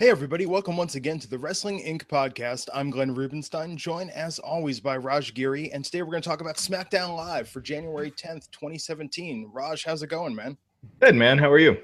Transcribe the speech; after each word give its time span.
Hey, 0.00 0.08
everybody, 0.08 0.46
welcome 0.46 0.78
once 0.78 0.94
again 0.94 1.18
to 1.18 1.28
the 1.28 1.36
Wrestling 1.36 1.84
Inc. 1.84 2.06
podcast. 2.06 2.70
I'm 2.72 2.88
Glenn 2.88 3.14
Rubenstein, 3.14 3.76
joined 3.76 4.10
as 4.12 4.38
always 4.38 4.80
by 4.80 4.96
Raj 4.96 5.34
Giri. 5.34 5.70
And 5.72 5.84
today 5.84 6.00
we're 6.00 6.12
going 6.12 6.22
to 6.22 6.26
talk 6.26 6.40
about 6.40 6.56
SmackDown 6.56 7.14
Live 7.14 7.50
for 7.50 7.60
January 7.60 8.10
10th, 8.10 8.50
2017. 8.50 9.50
Raj, 9.52 9.84
how's 9.84 10.02
it 10.02 10.06
going, 10.06 10.34
man? 10.34 10.56
Good, 11.00 11.16
man. 11.16 11.36
How 11.36 11.50
are 11.50 11.58
you? 11.58 11.76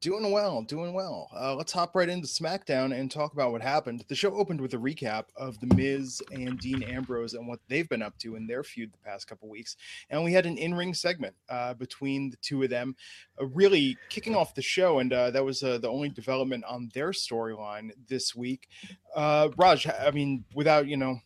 Doing 0.00 0.32
well, 0.32 0.62
doing 0.62 0.92
well. 0.94 1.28
Uh, 1.32 1.54
let's 1.54 1.70
hop 1.70 1.94
right 1.94 2.08
into 2.08 2.26
SmackDown 2.26 2.92
and 2.98 3.08
talk 3.08 3.34
about 3.34 3.52
what 3.52 3.62
happened. 3.62 4.04
The 4.08 4.16
show 4.16 4.34
opened 4.34 4.60
with 4.60 4.74
a 4.74 4.76
recap 4.76 5.26
of 5.36 5.60
The 5.60 5.72
Miz 5.76 6.20
and 6.32 6.58
Dean 6.58 6.82
Ambrose 6.82 7.34
and 7.34 7.46
what 7.46 7.60
they've 7.68 7.88
been 7.88 8.02
up 8.02 8.18
to 8.18 8.34
in 8.34 8.48
their 8.48 8.64
feud 8.64 8.92
the 8.92 9.08
past 9.08 9.28
couple 9.28 9.48
weeks. 9.48 9.76
And 10.10 10.24
we 10.24 10.32
had 10.32 10.44
an 10.44 10.58
in 10.58 10.74
ring 10.74 10.92
segment 10.92 11.36
uh, 11.48 11.74
between 11.74 12.30
the 12.30 12.36
two 12.38 12.64
of 12.64 12.70
them, 12.70 12.96
uh, 13.40 13.46
really 13.46 13.96
kicking 14.08 14.34
off 14.34 14.56
the 14.56 14.62
show. 14.62 14.98
And 14.98 15.12
uh, 15.12 15.30
that 15.30 15.44
was 15.44 15.62
uh, 15.62 15.78
the 15.78 15.88
only 15.88 16.08
development 16.08 16.64
on 16.64 16.90
their 16.94 17.10
storyline 17.10 17.92
this 18.08 18.34
week. 18.34 18.68
Uh, 19.14 19.50
Raj, 19.56 19.86
I 19.86 20.10
mean, 20.10 20.44
without, 20.52 20.88
you 20.88 20.96
know, 20.96 21.20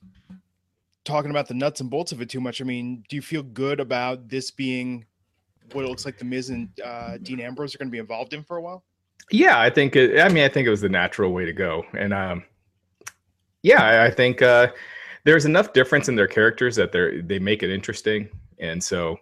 talking 1.07 1.31
about 1.31 1.49
the 1.49 1.55
nuts 1.55 1.81
and 1.81 1.89
bolts 1.89 2.13
of 2.13 2.21
it 2.21 2.29
too 2.29 2.41
much, 2.41 2.61
I 2.61 2.65
mean, 2.65 3.05
do 3.09 3.17
you 3.17 3.23
feel 3.23 3.43
good 3.43 3.81
about 3.81 4.29
this 4.29 4.51
being 4.51 5.07
what 5.73 5.85
it 5.85 5.89
looks 5.89 6.05
like 6.05 6.19
the 6.19 6.25
Miz 6.25 6.51
and 6.51 6.69
uh, 6.85 7.19
Dean 7.19 7.41
Ambrose 7.41 7.75
are 7.75 7.79
going 7.79 7.89
to 7.89 7.93
be 7.93 7.99
involved 7.99 8.33
in 8.33 8.43
for 8.43 8.57
a 8.57 8.63
while? 8.63 8.85
Yeah, 9.31 9.61
I 9.61 9.71
think. 9.71 9.97
It, 9.97 10.21
I 10.21 10.29
mean, 10.29 10.45
I 10.45 10.49
think 10.49 10.67
it 10.67 10.71
was 10.71 10.81
the 10.81 10.89
natural 10.89 11.33
way 11.33 11.45
to 11.45 11.53
go, 11.53 11.85
and 11.97 12.15
um, 12.15 12.45
yeah, 13.63 13.83
I, 13.83 14.07
I 14.07 14.11
think 14.11 14.43
uh, 14.43 14.69
there's 15.25 15.45
enough 15.45 15.73
difference 15.73 16.09
in 16.09 16.15
their 16.15 16.29
characters 16.29 16.77
that 16.77 16.93
they 16.93 17.21
they 17.21 17.39
make 17.39 17.63
it 17.63 17.71
interesting, 17.71 18.29
and 18.59 18.83
so 18.83 19.17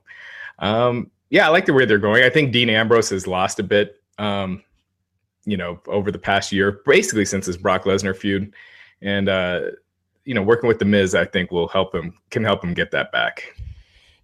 um, 0.58 1.10
yeah, 1.30 1.46
I 1.46 1.50
like 1.50 1.66
the 1.66 1.72
way 1.72 1.84
they're 1.84 1.98
going. 1.98 2.22
I 2.22 2.30
think 2.30 2.52
Dean 2.52 2.68
Ambrose 2.68 3.10
has 3.10 3.26
lost 3.26 3.58
a 3.58 3.62
bit, 3.62 4.02
um, 4.18 4.62
you 5.44 5.56
know, 5.56 5.80
over 5.88 6.12
the 6.12 6.18
past 6.18 6.52
year, 6.52 6.82
basically 6.84 7.24
since 7.24 7.46
his 7.46 7.56
Brock 7.56 7.84
Lesnar 7.84 8.16
feud, 8.16 8.54
and 9.00 9.28
uh, 9.28 9.62
you 10.24 10.34
know, 10.34 10.42
working 10.42 10.68
with 10.68 10.78
the 10.78 10.84
Miz, 10.84 11.14
I 11.14 11.24
think 11.24 11.50
will 11.50 11.68
help 11.68 11.94
him 11.94 12.14
can 12.30 12.44
help 12.44 12.62
him 12.62 12.74
get 12.74 12.90
that 12.90 13.10
back. 13.10 13.54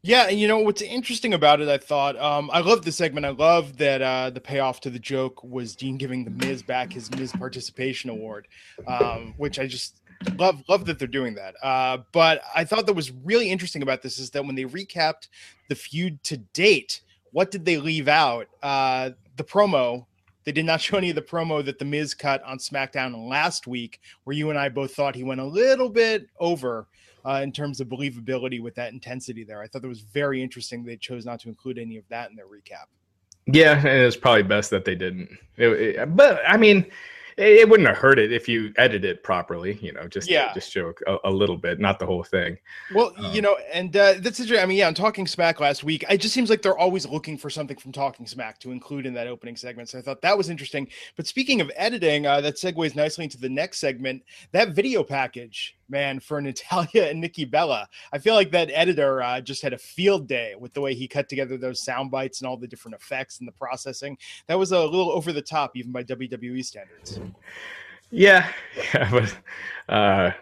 Yeah, 0.03 0.29
and 0.29 0.41
you 0.41 0.49
know 0.49 0.59
what's 0.59 0.81
interesting 0.81 1.35
about 1.35 1.61
it, 1.61 1.69
I 1.69 1.77
thought, 1.77 2.19
um, 2.19 2.51
I 2.55 2.61
love 2.61 2.85
the 2.87 2.93
segment. 2.93 3.27
I 3.27 3.31
love 3.31 3.77
that 3.77 4.01
uh, 4.01 4.31
the 4.31 4.41
payoff 4.41 4.81
to 4.81 4.91
the 4.91 4.99
joke 4.99 5.45
was 5.45 5.77
Dean 5.77 5.99
giving 5.99 6.25
the 6.25 6.31
Miz 6.31 6.63
back 6.63 6.91
his 6.91 7.11
Miz 7.11 7.33
participation 7.33 8.09
award, 8.09 8.49
um, 8.87 9.35
which 9.37 9.59
I 9.59 9.67
just 9.67 10.01
love 10.39 10.63
love 10.69 10.87
that 10.87 10.99
they're 10.99 11.07
doing 11.07 11.35
that. 11.35 11.55
Uh, 11.63 11.99
but 12.13 12.41
I 12.55 12.65
thought 12.65 12.87
that 12.87 12.95
was 12.95 13.11
really 13.11 13.51
interesting 13.51 13.83
about 13.83 14.01
this 14.01 14.19
is 14.19 14.31
that 14.31 14.45
when 14.45 14.55
they 14.55 14.65
recapped 14.65 15.29
the 15.69 15.75
feud 15.75 16.23
to 16.25 16.39
date, 16.39 17.03
what 17.33 17.51
did 17.51 17.67
they 17.67 17.77
leave 17.77 18.09
out? 18.09 18.47
Uh, 18.63 19.11
the 19.37 19.45
promo. 19.45 20.07
They 20.45 20.53
did 20.53 20.65
not 20.65 20.81
show 20.81 20.97
any 20.97 21.11
of 21.11 21.17
the 21.17 21.23
promo 21.23 21.63
that 21.63 21.79
the 21.79 21.85
Miz 21.85 22.15
cut 22.15 22.43
on 22.45 22.57
SmackDown 22.57 23.29
last 23.29 23.67
week, 23.67 24.01
where 24.25 24.35
you 24.35 24.49
and 24.49 24.59
I 24.59 24.71
both 24.71 24.95
thought 24.95 25.15
he 25.15 25.25
went 25.25 25.43
a 25.43 25.45
little 25.45 25.91
bit 25.91 26.29
over 26.39 26.89
uh, 27.25 27.41
in 27.43 27.53
terms 27.53 27.81
of 27.81 27.89
believability 27.89 28.61
with 28.61 28.75
that 28.77 28.93
intensity 28.93 29.45
there. 29.45 29.63
I 29.63 29.67
thought 29.67 29.83
that 29.83 29.89
was 29.89 30.01
very 30.01 30.43
interesting. 30.43 30.85
They 30.85 30.97
chose 30.97 31.25
not 31.25 31.41
to 31.41 31.49
include 31.49 31.79
any 31.79 31.97
of 31.97 32.05
that 32.09 32.31
in 32.31 32.37
their 32.37 32.47
recap. 32.47 32.87
Yeah, 33.47 33.77
and 33.77 33.87
it's 33.87 34.17
probably 34.17 34.43
best 34.43 34.71
that 34.71 34.85
they 34.85 34.95
didn't. 34.95 35.31
It, 35.57 35.69
it, 35.69 36.17
but 36.17 36.41
I 36.47 36.57
mean, 36.57 36.87
it, 37.37 37.69
wouldn't 37.69 37.89
have 37.89 37.97
hurt 37.97 38.19
it 38.19 38.33
if 38.33 38.49
you 38.49 38.73
edit 38.77 39.05
it 39.05 39.23
properly. 39.23 39.79
You 39.81 39.93
know, 39.93 40.07
just 40.07 40.29
yeah. 40.29 40.53
just 40.53 40.71
show 40.71 40.93
a, 41.07 41.17
a, 41.25 41.31
little 41.31 41.57
bit, 41.57 41.81
not 41.81 41.99
the 41.99 42.07
whole 42.07 42.23
thing. 42.23 42.59
Well, 42.95 43.13
um, 43.17 43.33
you 43.33 43.41
know, 43.41 43.57
and 43.73 43.97
uh, 43.97 44.15
that's 44.19 44.41
I 44.41 44.67
mean, 44.67 44.79
yeah, 44.79 44.87
on 44.87 44.95
Talking 44.95 45.27
Smack 45.27 45.61
last 45.61 45.83
week, 45.83 46.05
it 46.09 46.19
just 46.19 46.35
seems 46.35 46.51
like 46.51 46.63
they're 46.63 46.79
always 46.79 47.07
looking 47.07 47.39
for 47.39 47.51
something 47.51 47.77
from 47.77 47.93
Talking 47.93 48.27
Smack 48.27 48.59
to 48.61 48.73
include 48.73 49.07
in 49.07 49.15
that 49.15 49.27
opening 49.27 49.57
segment. 49.57 49.89
So 49.89 49.99
I 49.99 50.03
thought 50.03 50.23
that 50.23 50.37
was 50.37 50.51
interesting. 50.51 50.89
But 51.17 51.27
speaking 51.27 51.61
of 51.61 51.71
editing, 51.77 52.27
uh, 52.27 52.41
that 52.43 52.57
segues 52.57 52.95
nicely 52.95 53.25
into 53.25 53.39
the 53.39 53.49
next 53.49 53.79
segment. 53.79 54.23
That 54.53 54.71
video 54.75 55.03
package 55.03 55.77
man, 55.91 56.21
for 56.21 56.41
Natalya 56.51 57.09
and 57.09 57.21
Nikki 57.21 57.45
Bella. 57.45 57.89
I 58.13 58.19
feel 58.19 58.35
like 58.35 58.51
that 58.53 58.71
editor 58.73 59.23
uh, 59.23 59.41
just 59.41 59.63
had 59.63 59.73
a 59.73 59.79
field 59.79 60.29
day 60.29 60.55
with 60.59 60.73
the 60.73 60.81
way 60.81 60.95
he 60.95 61.09
cut 61.09 61.29
together 61.29 61.57
those 61.57 61.81
sound 61.81 62.11
bites 62.11 62.41
and 62.41 62.49
all 62.49 62.57
the 62.57 62.69
different 62.69 62.95
effects 62.95 63.39
and 63.39 63.49
the 63.49 63.53
processing. 63.53 64.17
That 64.47 64.59
was 64.59 64.73
a 64.73 64.81
little 64.81 65.11
over 65.13 65.33
the 65.33 65.43
top, 65.43 65.77
even 65.77 65.93
by 65.93 66.05
WWE 66.05 66.65
standards. 66.65 67.21
Yeah, 68.11 68.51
yeah, 68.95 69.11
but 69.11 69.37
uh, 69.93 70.33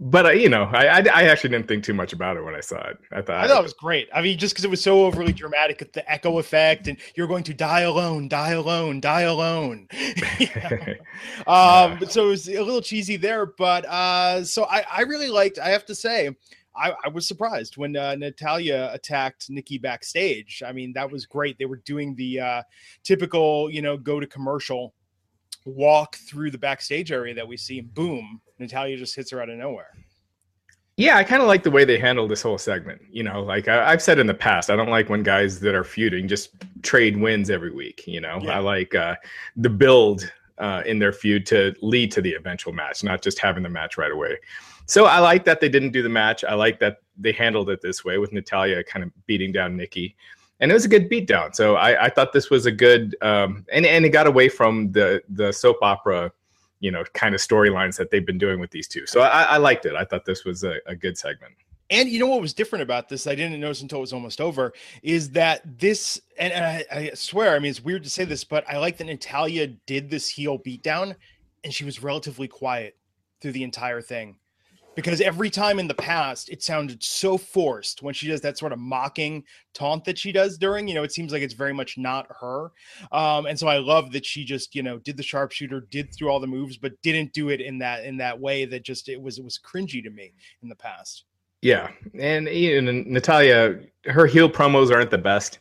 but 0.00 0.26
uh, 0.26 0.30
you 0.30 0.48
know, 0.48 0.64
I, 0.64 0.86
I, 0.86 0.98
I 1.14 1.22
actually 1.24 1.50
didn't 1.50 1.68
think 1.68 1.84
too 1.84 1.92
much 1.92 2.12
about 2.12 2.36
it 2.36 2.44
when 2.44 2.54
I 2.54 2.60
saw 2.60 2.80
it. 2.88 2.98
I 3.12 3.20
thought 3.20 3.44
I 3.44 3.48
thought 3.48 3.60
it 3.60 3.62
was 3.62 3.74
great. 3.74 4.08
I 4.14 4.22
mean, 4.22 4.38
just 4.38 4.54
because 4.54 4.64
it 4.64 4.70
was 4.70 4.82
so 4.82 5.04
overly 5.04 5.32
dramatic 5.32 5.80
with 5.80 5.92
the 5.92 6.10
echo 6.10 6.38
effect, 6.38 6.88
and 6.88 6.96
you're 7.14 7.26
going 7.26 7.44
to 7.44 7.54
die 7.54 7.80
alone, 7.80 8.28
die 8.28 8.52
alone, 8.52 9.00
die 9.00 9.22
alone. 9.22 9.88
um, 11.46 11.98
so 12.08 12.26
it 12.26 12.30
was 12.30 12.48
a 12.48 12.62
little 12.62 12.80
cheesy 12.80 13.16
there, 13.16 13.44
but 13.46 13.84
uh, 13.84 14.42
so 14.42 14.64
I 14.64 14.84
I 14.90 15.00
really 15.02 15.28
liked. 15.28 15.58
I 15.58 15.68
have 15.68 15.84
to 15.86 15.94
say. 15.94 16.34
I, 16.76 16.92
I 17.04 17.08
was 17.08 17.26
surprised 17.26 17.76
when 17.76 17.96
uh, 17.96 18.14
Natalya 18.14 18.90
attacked 18.92 19.50
Nikki 19.50 19.78
backstage. 19.78 20.62
I 20.64 20.70
mean, 20.70 20.92
that 20.92 21.10
was 21.10 21.26
great. 21.26 21.58
They 21.58 21.64
were 21.64 21.82
doing 21.84 22.14
the 22.14 22.38
uh, 22.38 22.62
typical, 23.02 23.68
you 23.68 23.82
know, 23.82 23.96
go 23.96 24.20
to 24.20 24.28
commercial 24.28 24.94
walk 25.64 26.14
through 26.16 26.52
the 26.52 26.58
backstage 26.58 27.10
area 27.10 27.34
that 27.34 27.48
we 27.48 27.56
see. 27.56 27.80
And 27.80 27.92
boom, 27.92 28.40
Natalya 28.58 28.96
just 28.96 29.14
hits 29.14 29.30
her 29.30 29.40
out 29.40 29.48
of 29.48 29.58
nowhere. 29.58 29.90
Yeah, 30.96 31.16
I 31.16 31.22
kind 31.22 31.40
of 31.40 31.46
like 31.46 31.62
the 31.62 31.70
way 31.70 31.84
they 31.84 31.98
handle 31.98 32.26
this 32.26 32.42
whole 32.42 32.58
segment. 32.58 33.00
You 33.10 33.22
know, 33.22 33.42
like 33.42 33.68
I, 33.68 33.90
have 33.90 34.02
said 34.02 34.18
in 34.18 34.26
the 34.26 34.34
past, 34.34 34.68
I 34.68 34.74
don't 34.74 34.90
like 34.90 35.08
when 35.08 35.22
guys 35.22 35.60
that 35.60 35.74
are 35.74 35.84
feuding 35.84 36.26
just 36.26 36.50
trade 36.82 37.16
wins 37.16 37.50
every 37.50 37.70
week. 37.70 38.04
You 38.06 38.20
know, 38.20 38.40
yeah. 38.42 38.56
I 38.56 38.58
like 38.58 38.96
uh, 38.96 39.14
the 39.56 39.70
build 39.70 40.30
uh, 40.58 40.82
in 40.86 40.98
their 40.98 41.12
feud 41.12 41.46
to 41.46 41.72
lead 41.82 42.10
to 42.12 42.20
the 42.20 42.34
eventual 42.34 42.72
match, 42.72 43.04
not 43.04 43.22
just 43.22 43.38
having 43.38 43.62
the 43.62 43.68
match 43.68 43.96
right 43.96 44.10
away. 44.10 44.38
So 44.86 45.04
I 45.04 45.20
like 45.20 45.44
that 45.44 45.60
they 45.60 45.68
didn't 45.68 45.92
do 45.92 46.02
the 46.02 46.08
match. 46.08 46.42
I 46.42 46.54
like 46.54 46.80
that 46.80 46.96
they 47.16 47.30
handled 47.30 47.70
it 47.70 47.80
this 47.80 48.04
way 48.04 48.18
with 48.18 48.32
Natalya 48.32 48.82
kind 48.82 49.04
of 49.04 49.12
beating 49.26 49.52
down 49.52 49.76
Nikki 49.76 50.16
and 50.60 50.70
it 50.70 50.74
was 50.74 50.84
a 50.84 50.88
good 50.88 51.10
beatdown. 51.10 51.54
So 51.54 51.76
I, 51.76 52.06
I 52.06 52.08
thought 52.08 52.32
this 52.32 52.50
was 52.50 52.66
a 52.66 52.72
good, 52.72 53.16
um, 53.22 53.64
and 53.72 53.86
and 53.86 54.04
it 54.04 54.10
got 54.10 54.26
away 54.26 54.48
from 54.48 54.90
the 54.92 55.22
the 55.28 55.52
soap 55.52 55.78
opera, 55.82 56.32
you 56.80 56.90
know, 56.90 57.04
kind 57.14 57.34
of 57.34 57.40
storylines 57.40 57.96
that 57.96 58.10
they've 58.10 58.26
been 58.26 58.38
doing 58.38 58.60
with 58.60 58.70
these 58.70 58.88
two. 58.88 59.06
So 59.06 59.20
I, 59.20 59.42
I 59.42 59.56
liked 59.56 59.86
it. 59.86 59.94
I 59.94 60.04
thought 60.04 60.24
this 60.24 60.44
was 60.44 60.64
a, 60.64 60.76
a 60.86 60.94
good 60.94 61.18
segment. 61.18 61.54
And 61.90 62.08
you 62.08 62.18
know 62.18 62.26
what 62.26 62.42
was 62.42 62.52
different 62.52 62.82
about 62.82 63.08
this? 63.08 63.26
I 63.26 63.34
didn't 63.34 63.58
notice 63.60 63.80
until 63.80 63.98
it 63.98 64.02
was 64.02 64.12
almost 64.12 64.40
over. 64.40 64.74
Is 65.02 65.30
that 65.30 65.62
this? 65.78 66.20
And, 66.38 66.52
and 66.52 66.64
I, 66.64 66.84
I, 66.92 67.10
swear, 67.14 67.54
I 67.54 67.58
mean, 67.58 67.70
it's 67.70 67.82
weird 67.82 68.04
to 68.04 68.10
say 68.10 68.24
this, 68.24 68.44
but 68.44 68.68
I 68.68 68.76
like 68.76 68.98
that 68.98 69.04
Natalya 69.04 69.68
did 69.86 70.10
this 70.10 70.28
heel 70.28 70.58
beatdown, 70.58 71.16
and 71.64 71.72
she 71.72 71.84
was 71.84 72.02
relatively 72.02 72.46
quiet 72.46 72.96
through 73.40 73.52
the 73.52 73.62
entire 73.62 74.02
thing 74.02 74.36
because 74.98 75.20
every 75.20 75.48
time 75.48 75.78
in 75.78 75.86
the 75.86 75.94
past 75.94 76.48
it 76.48 76.60
sounded 76.60 77.00
so 77.00 77.38
forced 77.38 78.02
when 78.02 78.12
she 78.12 78.26
does 78.26 78.40
that 78.40 78.58
sort 78.58 78.72
of 78.72 78.80
mocking 78.80 79.44
taunt 79.72 80.04
that 80.04 80.18
she 80.18 80.32
does 80.32 80.58
during 80.58 80.88
you 80.88 80.94
know 80.94 81.04
it 81.04 81.12
seems 81.12 81.30
like 81.30 81.40
it's 81.40 81.54
very 81.54 81.72
much 81.72 81.96
not 81.96 82.26
her. 82.40 82.72
Um, 83.12 83.46
and 83.46 83.56
so 83.56 83.68
i 83.68 83.78
love 83.78 84.10
that 84.10 84.26
she 84.26 84.44
just 84.44 84.74
you 84.74 84.82
know 84.82 84.98
did 84.98 85.16
the 85.16 85.22
sharpshooter 85.22 85.86
did 85.92 86.12
through 86.12 86.30
all 86.30 86.40
the 86.40 86.48
moves 86.48 86.76
but 86.76 87.00
didn't 87.02 87.32
do 87.32 87.50
it 87.50 87.60
in 87.60 87.78
that 87.78 88.04
in 88.04 88.16
that 88.16 88.40
way 88.40 88.64
that 88.64 88.82
just 88.82 89.08
it 89.08 89.22
was 89.22 89.38
it 89.38 89.44
was 89.44 89.56
cringy 89.56 90.02
to 90.02 90.10
me 90.10 90.32
in 90.64 90.68
the 90.68 90.74
past. 90.74 91.26
Yeah. 91.62 91.90
And 92.18 92.48
you 92.48 92.80
know, 92.80 93.04
natalya 93.06 93.78
her 94.06 94.26
heel 94.26 94.50
promos 94.50 94.92
aren't 94.92 95.12
the 95.12 95.18
best. 95.18 95.60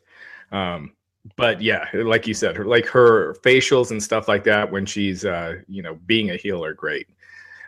Um, 0.51 0.93
but 1.35 1.61
yeah 1.61 1.85
like 1.93 2.25
you 2.25 2.33
said 2.33 2.55
her 2.55 2.65
like 2.65 2.87
her 2.87 3.35
facials 3.43 3.91
and 3.91 4.01
stuff 4.01 4.27
like 4.29 4.45
that 4.45 4.71
when 4.71 4.85
she's 4.85 5.25
uh 5.25 5.55
you 5.67 5.83
know 5.83 5.99
being 6.07 6.31
a 6.31 6.37
heel 6.37 6.65
are 6.65 6.73
great. 6.73 7.07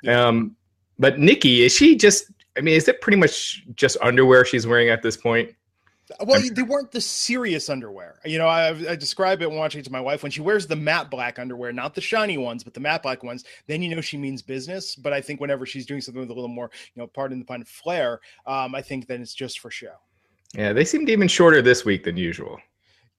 Yeah. 0.01 0.25
um 0.25 0.55
but 0.99 1.17
Nikki, 1.17 1.63
is 1.63 1.73
she 1.73 1.95
just? 1.95 2.31
I 2.57 2.61
mean, 2.61 2.75
is 2.75 2.87
it 2.87 2.99
pretty 2.99 3.17
much 3.17 3.65
just 3.75 3.95
underwear 4.01 4.43
she's 4.43 4.67
wearing 4.67 4.89
at 4.89 5.01
this 5.01 5.15
point? 5.15 5.55
Well, 6.21 6.41
they 6.51 6.63
weren't 6.63 6.91
the 6.91 7.01
serious 7.01 7.69
underwear. 7.69 8.19
You 8.25 8.39
know, 8.39 8.47
I, 8.47 8.69
I 8.69 8.95
describe 8.95 9.43
it 9.43 9.51
watching 9.51 9.79
it 9.79 9.83
to 9.83 9.91
my 9.91 10.01
wife 10.01 10.23
when 10.23 10.31
she 10.31 10.41
wears 10.41 10.65
the 10.65 10.75
matte 10.75 11.11
black 11.11 11.37
underwear, 11.37 11.71
not 11.71 11.93
the 11.93 12.01
shiny 12.01 12.37
ones, 12.37 12.63
but 12.63 12.73
the 12.73 12.79
matte 12.79 13.03
black 13.03 13.23
ones. 13.23 13.45
Then 13.67 13.83
you 13.83 13.93
know 13.93 14.01
she 14.01 14.17
means 14.17 14.41
business. 14.41 14.95
But 14.95 15.13
I 15.13 15.21
think 15.21 15.39
whenever 15.39 15.65
she's 15.65 15.85
doing 15.85 16.01
something 16.01 16.19
with 16.19 16.31
a 16.31 16.33
little 16.33 16.47
more, 16.47 16.71
you 16.95 17.01
know, 17.01 17.07
pardon 17.07 17.39
the 17.39 17.45
pun, 17.45 17.63
flair, 17.63 18.19
um, 18.47 18.73
I 18.73 18.81
think 18.81 19.07
then 19.07 19.21
it's 19.21 19.35
just 19.35 19.59
for 19.59 19.69
show. 19.69 19.93
Yeah, 20.55 20.73
they 20.73 20.83
seemed 20.83 21.09
even 21.09 21.27
shorter 21.27 21.61
this 21.61 21.85
week 21.85 22.03
than 22.03 22.17
usual. 22.17 22.59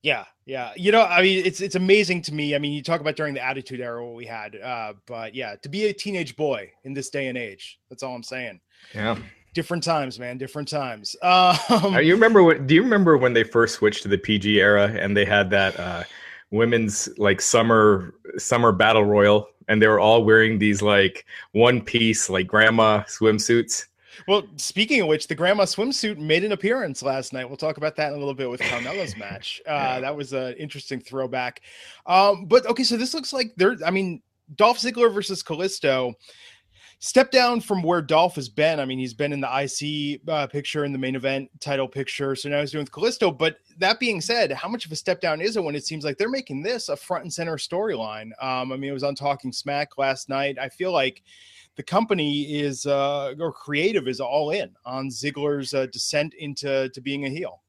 Yeah, 0.02 0.24
yeah. 0.46 0.72
You 0.76 0.92
know, 0.92 1.02
I 1.02 1.22
mean, 1.22 1.44
it's 1.44 1.60
it's 1.60 1.74
amazing 1.74 2.22
to 2.22 2.34
me. 2.34 2.54
I 2.54 2.58
mean, 2.58 2.72
you 2.72 2.82
talk 2.82 3.00
about 3.00 3.16
during 3.16 3.34
the 3.34 3.44
Attitude 3.44 3.80
Era 3.80 4.04
what 4.04 4.14
we 4.14 4.26
had, 4.26 4.56
uh, 4.56 4.94
but 5.06 5.34
yeah, 5.34 5.56
to 5.56 5.68
be 5.68 5.86
a 5.86 5.92
teenage 5.92 6.36
boy 6.36 6.70
in 6.84 6.94
this 6.94 7.10
day 7.10 7.28
and 7.28 7.36
age, 7.36 7.78
that's 7.90 8.02
all 8.02 8.14
I'm 8.14 8.22
saying. 8.22 8.60
Yeah. 8.94 9.16
Different 9.52 9.82
times, 9.82 10.18
man. 10.18 10.38
Different 10.38 10.68
times. 10.68 11.16
Um, 11.22 11.98
you 12.00 12.14
remember 12.14 12.42
what? 12.42 12.66
Do 12.66 12.74
you 12.74 12.82
remember 12.82 13.16
when 13.18 13.32
they 13.32 13.44
first 13.44 13.74
switched 13.74 14.02
to 14.04 14.08
the 14.08 14.18
PG 14.18 14.60
era 14.60 14.86
and 14.86 15.16
they 15.16 15.24
had 15.24 15.50
that 15.50 15.78
uh, 15.78 16.04
women's 16.50 17.08
like 17.18 17.40
summer 17.40 18.14
summer 18.38 18.72
battle 18.72 19.04
royal, 19.04 19.48
and 19.68 19.82
they 19.82 19.88
were 19.88 20.00
all 20.00 20.24
wearing 20.24 20.58
these 20.58 20.80
like 20.82 21.26
one 21.52 21.82
piece 21.82 22.30
like 22.30 22.46
grandma 22.46 23.02
swimsuits? 23.02 23.86
Well, 24.28 24.44
speaking 24.56 25.00
of 25.00 25.08
which, 25.08 25.26
the 25.26 25.34
grandma 25.34 25.64
swimsuit 25.64 26.18
made 26.18 26.44
an 26.44 26.52
appearance 26.52 27.02
last 27.02 27.32
night. 27.32 27.48
We'll 27.48 27.56
talk 27.56 27.76
about 27.76 27.96
that 27.96 28.08
in 28.08 28.14
a 28.14 28.18
little 28.18 28.34
bit 28.34 28.50
with 28.50 28.60
Carmella's 28.60 29.16
match. 29.18 29.60
Uh, 29.66 29.70
yeah. 29.72 30.00
That 30.00 30.16
was 30.16 30.32
an 30.32 30.54
interesting 30.54 31.00
throwback. 31.00 31.62
Um, 32.06 32.46
but 32.46 32.66
okay, 32.66 32.84
so 32.84 32.96
this 32.96 33.14
looks 33.14 33.32
like 33.32 33.52
they're. 33.56 33.76
I 33.84 33.90
mean, 33.90 34.22
Dolph 34.56 34.78
Ziggler 34.78 35.12
versus 35.12 35.42
Kalisto 35.42 36.14
step 37.00 37.30
down 37.30 37.60
from 37.60 37.82
where 37.82 38.02
Dolph 38.02 38.34
has 38.36 38.48
been. 38.48 38.78
I 38.78 38.84
mean, 38.84 38.98
he's 38.98 39.14
been 39.14 39.32
in 39.32 39.40
the 39.40 39.48
IC 39.48 40.20
uh, 40.28 40.46
picture, 40.46 40.84
in 40.84 40.92
the 40.92 40.98
main 40.98 41.16
event 41.16 41.50
title 41.58 41.88
picture. 41.88 42.36
So 42.36 42.48
now 42.48 42.60
he's 42.60 42.72
doing 42.72 42.84
with 42.84 42.92
Kalisto. 42.92 43.36
But 43.36 43.56
that 43.78 43.98
being 43.98 44.20
said, 44.20 44.52
how 44.52 44.68
much 44.68 44.84
of 44.84 44.92
a 44.92 44.96
step 44.96 45.20
down 45.20 45.40
is 45.40 45.56
it 45.56 45.64
when 45.64 45.74
it 45.74 45.86
seems 45.86 46.04
like 46.04 46.18
they're 46.18 46.28
making 46.28 46.62
this 46.62 46.90
a 46.90 46.96
front 46.96 47.24
and 47.24 47.32
center 47.32 47.56
storyline? 47.56 48.30
Um, 48.40 48.70
I 48.70 48.76
mean, 48.76 48.90
it 48.90 48.94
was 48.94 49.02
on 49.02 49.14
Talking 49.14 49.50
Smack 49.50 49.96
last 49.98 50.28
night. 50.28 50.58
I 50.58 50.68
feel 50.68 50.92
like 50.92 51.22
the 51.80 51.84
company 51.84 52.42
is, 52.60 52.84
uh, 52.84 53.32
or 53.40 53.50
creative 53.50 54.06
is 54.06 54.20
all 54.20 54.50
in 54.50 54.70
on 54.84 55.08
Ziggler's 55.08 55.72
uh, 55.72 55.86
descent 55.86 56.34
into 56.34 56.90
to 56.90 57.00
being 57.00 57.24
a 57.24 57.30
heel. 57.30 57.62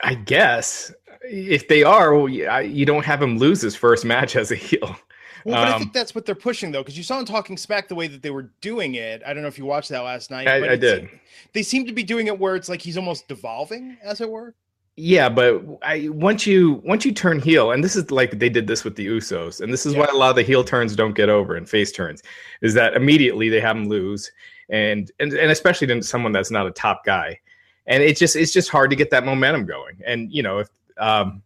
I 0.00 0.14
guess 0.14 0.94
if 1.22 1.66
they 1.66 1.82
are, 1.82 2.14
well, 2.14 2.28
you 2.28 2.86
don't 2.86 3.04
have 3.04 3.20
him 3.20 3.36
lose 3.36 3.60
his 3.60 3.74
first 3.74 4.04
match 4.04 4.36
as 4.36 4.52
a 4.52 4.54
heel. 4.54 4.96
Well, 5.44 5.56
but 5.56 5.68
um, 5.68 5.74
I 5.74 5.78
think 5.78 5.92
that's 5.92 6.14
what 6.14 6.24
they're 6.24 6.36
pushing 6.36 6.70
though, 6.70 6.82
because 6.82 6.96
you 6.96 7.02
saw 7.02 7.18
him 7.18 7.24
talking 7.24 7.56
smack 7.56 7.88
the 7.88 7.96
way 7.96 8.06
that 8.06 8.22
they 8.22 8.30
were 8.30 8.52
doing 8.60 8.94
it. 8.94 9.22
I 9.26 9.32
don't 9.32 9.42
know 9.42 9.48
if 9.48 9.58
you 9.58 9.64
watched 9.64 9.88
that 9.88 10.04
last 10.04 10.30
night. 10.30 10.46
I, 10.46 10.74
I 10.74 10.76
did. 10.76 11.08
They 11.52 11.64
seem 11.64 11.84
to 11.86 11.92
be 11.92 12.04
doing 12.04 12.28
it 12.28 12.38
where 12.38 12.54
it's 12.54 12.68
like 12.68 12.80
he's 12.80 12.96
almost 12.96 13.26
devolving, 13.26 13.96
as 14.04 14.20
it 14.20 14.30
were. 14.30 14.54
Yeah, 15.02 15.30
but 15.30 15.64
I 15.82 16.10
once 16.10 16.46
you 16.46 16.82
once 16.84 17.06
you 17.06 17.12
turn 17.12 17.40
heel, 17.40 17.72
and 17.72 17.82
this 17.82 17.96
is 17.96 18.10
like 18.10 18.38
they 18.38 18.50
did 18.50 18.66
this 18.66 18.84
with 18.84 18.96
the 18.96 19.06
Usos, 19.06 19.62
and 19.62 19.72
this 19.72 19.86
is 19.86 19.94
yeah. 19.94 20.00
why 20.00 20.06
a 20.06 20.14
lot 20.14 20.28
of 20.28 20.36
the 20.36 20.42
heel 20.42 20.62
turns 20.62 20.94
don't 20.94 21.14
get 21.14 21.30
over 21.30 21.54
and 21.54 21.66
face 21.66 21.90
turns, 21.90 22.22
is 22.60 22.74
that 22.74 22.92
immediately 22.94 23.48
they 23.48 23.60
have 23.60 23.76
them 23.76 23.88
lose, 23.88 24.30
and 24.68 25.10
and 25.18 25.32
and 25.32 25.50
especially 25.50 25.86
to 25.86 26.02
someone 26.02 26.32
that's 26.32 26.50
not 26.50 26.66
a 26.66 26.70
top 26.70 27.02
guy, 27.06 27.40
and 27.86 28.02
it's 28.02 28.20
just 28.20 28.36
it's 28.36 28.52
just 28.52 28.68
hard 28.68 28.90
to 28.90 28.96
get 28.96 29.10
that 29.10 29.24
momentum 29.24 29.64
going, 29.64 29.98
and 30.06 30.30
you 30.30 30.42
know 30.42 30.58
if 30.58 30.68
um 30.98 31.42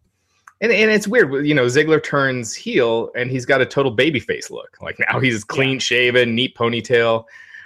and, 0.59 0.71
and 0.71 0.91
it's 0.91 1.07
weird, 1.07 1.45
you 1.45 1.53
know, 1.53 1.65
Ziggler 1.65 2.01
turns 2.01 2.55
heel 2.55 3.11
and 3.15 3.29
he's 3.29 3.45
got 3.45 3.59
a 3.61 3.65
total 3.65 3.91
baby 3.91 4.19
face 4.19 4.49
look. 4.49 4.77
Like 4.81 4.97
now 4.99 5.19
he's 5.19 5.43
clean 5.43 5.79
shaven, 5.79 6.33
neat 6.33 6.55
ponytail, 6.55 7.25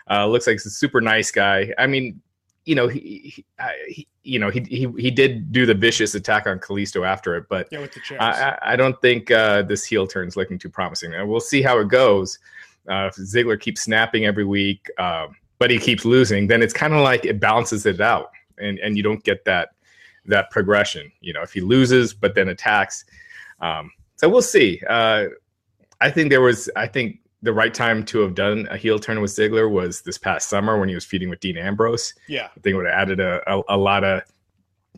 uh, 0.09 0.27
looks 0.27 0.47
like 0.47 0.57
a 0.57 0.59
super 0.59 0.99
nice 0.99 1.31
guy. 1.31 1.71
I 1.77 1.85
mean, 1.87 2.19
you 2.69 2.75
know, 2.75 2.87
he, 2.87 3.43
he, 3.87 4.07
you 4.21 4.37
know, 4.37 4.51
he, 4.51 4.59
he 4.69 4.87
he 4.99 5.09
did 5.09 5.51
do 5.51 5.65
the 5.65 5.73
vicious 5.73 6.13
attack 6.13 6.45
on 6.45 6.59
Kalisto 6.59 7.03
after 7.03 7.35
it, 7.35 7.45
but 7.49 7.67
yeah, 7.71 7.79
I, 8.19 8.73
I 8.73 8.75
don't 8.75 9.01
think 9.01 9.31
uh, 9.31 9.63
this 9.63 9.83
heel 9.83 10.05
turn 10.05 10.27
is 10.27 10.37
looking 10.37 10.59
too 10.59 10.69
promising. 10.69 11.11
And 11.15 11.27
we'll 11.27 11.39
see 11.39 11.63
how 11.63 11.79
it 11.79 11.87
goes. 11.87 12.37
Uh, 12.87 13.09
if 13.09 13.15
Ziggler 13.15 13.59
keeps 13.59 13.81
snapping 13.81 14.27
every 14.27 14.45
week, 14.45 14.87
um, 14.99 15.35
but 15.57 15.71
he 15.71 15.79
keeps 15.79 16.05
losing, 16.05 16.45
then 16.45 16.61
it's 16.61 16.71
kind 16.71 16.93
of 16.93 17.01
like 17.01 17.25
it 17.25 17.39
balances 17.39 17.87
it 17.87 17.99
out, 18.01 18.29
and 18.59 18.77
and 18.77 18.95
you 18.95 19.01
don't 19.01 19.23
get 19.23 19.43
that 19.45 19.69
that 20.27 20.51
progression. 20.51 21.11
You 21.21 21.33
know, 21.33 21.41
if 21.41 21.51
he 21.51 21.61
loses 21.61 22.13
but 22.13 22.35
then 22.35 22.49
attacks, 22.49 23.05
um, 23.61 23.89
so 24.17 24.29
we'll 24.29 24.43
see. 24.43 24.79
Uh, 24.87 25.25
I 26.01 26.11
think 26.11 26.29
there 26.29 26.41
was, 26.41 26.69
I 26.75 26.85
think 26.85 27.19
the 27.41 27.53
right 27.53 27.73
time 27.73 28.03
to 28.05 28.19
have 28.19 28.35
done 28.35 28.67
a 28.69 28.77
heel 28.77 28.99
turn 28.99 29.21
with 29.21 29.31
Ziggler 29.31 29.71
was 29.71 30.01
this 30.01 30.17
past 30.17 30.49
summer 30.49 30.79
when 30.79 30.89
he 30.89 30.95
was 30.95 31.05
feuding 31.05 31.29
with 31.29 31.39
Dean 31.39 31.57
Ambrose. 31.57 32.13
Yeah, 32.27 32.47
I 32.47 32.59
think 32.59 32.73
it 32.73 32.75
would 32.75 32.85
have 32.85 32.95
added 32.95 33.19
a, 33.19 33.41
a, 33.51 33.61
a 33.69 33.77
lot 33.77 34.03
of 34.03 34.23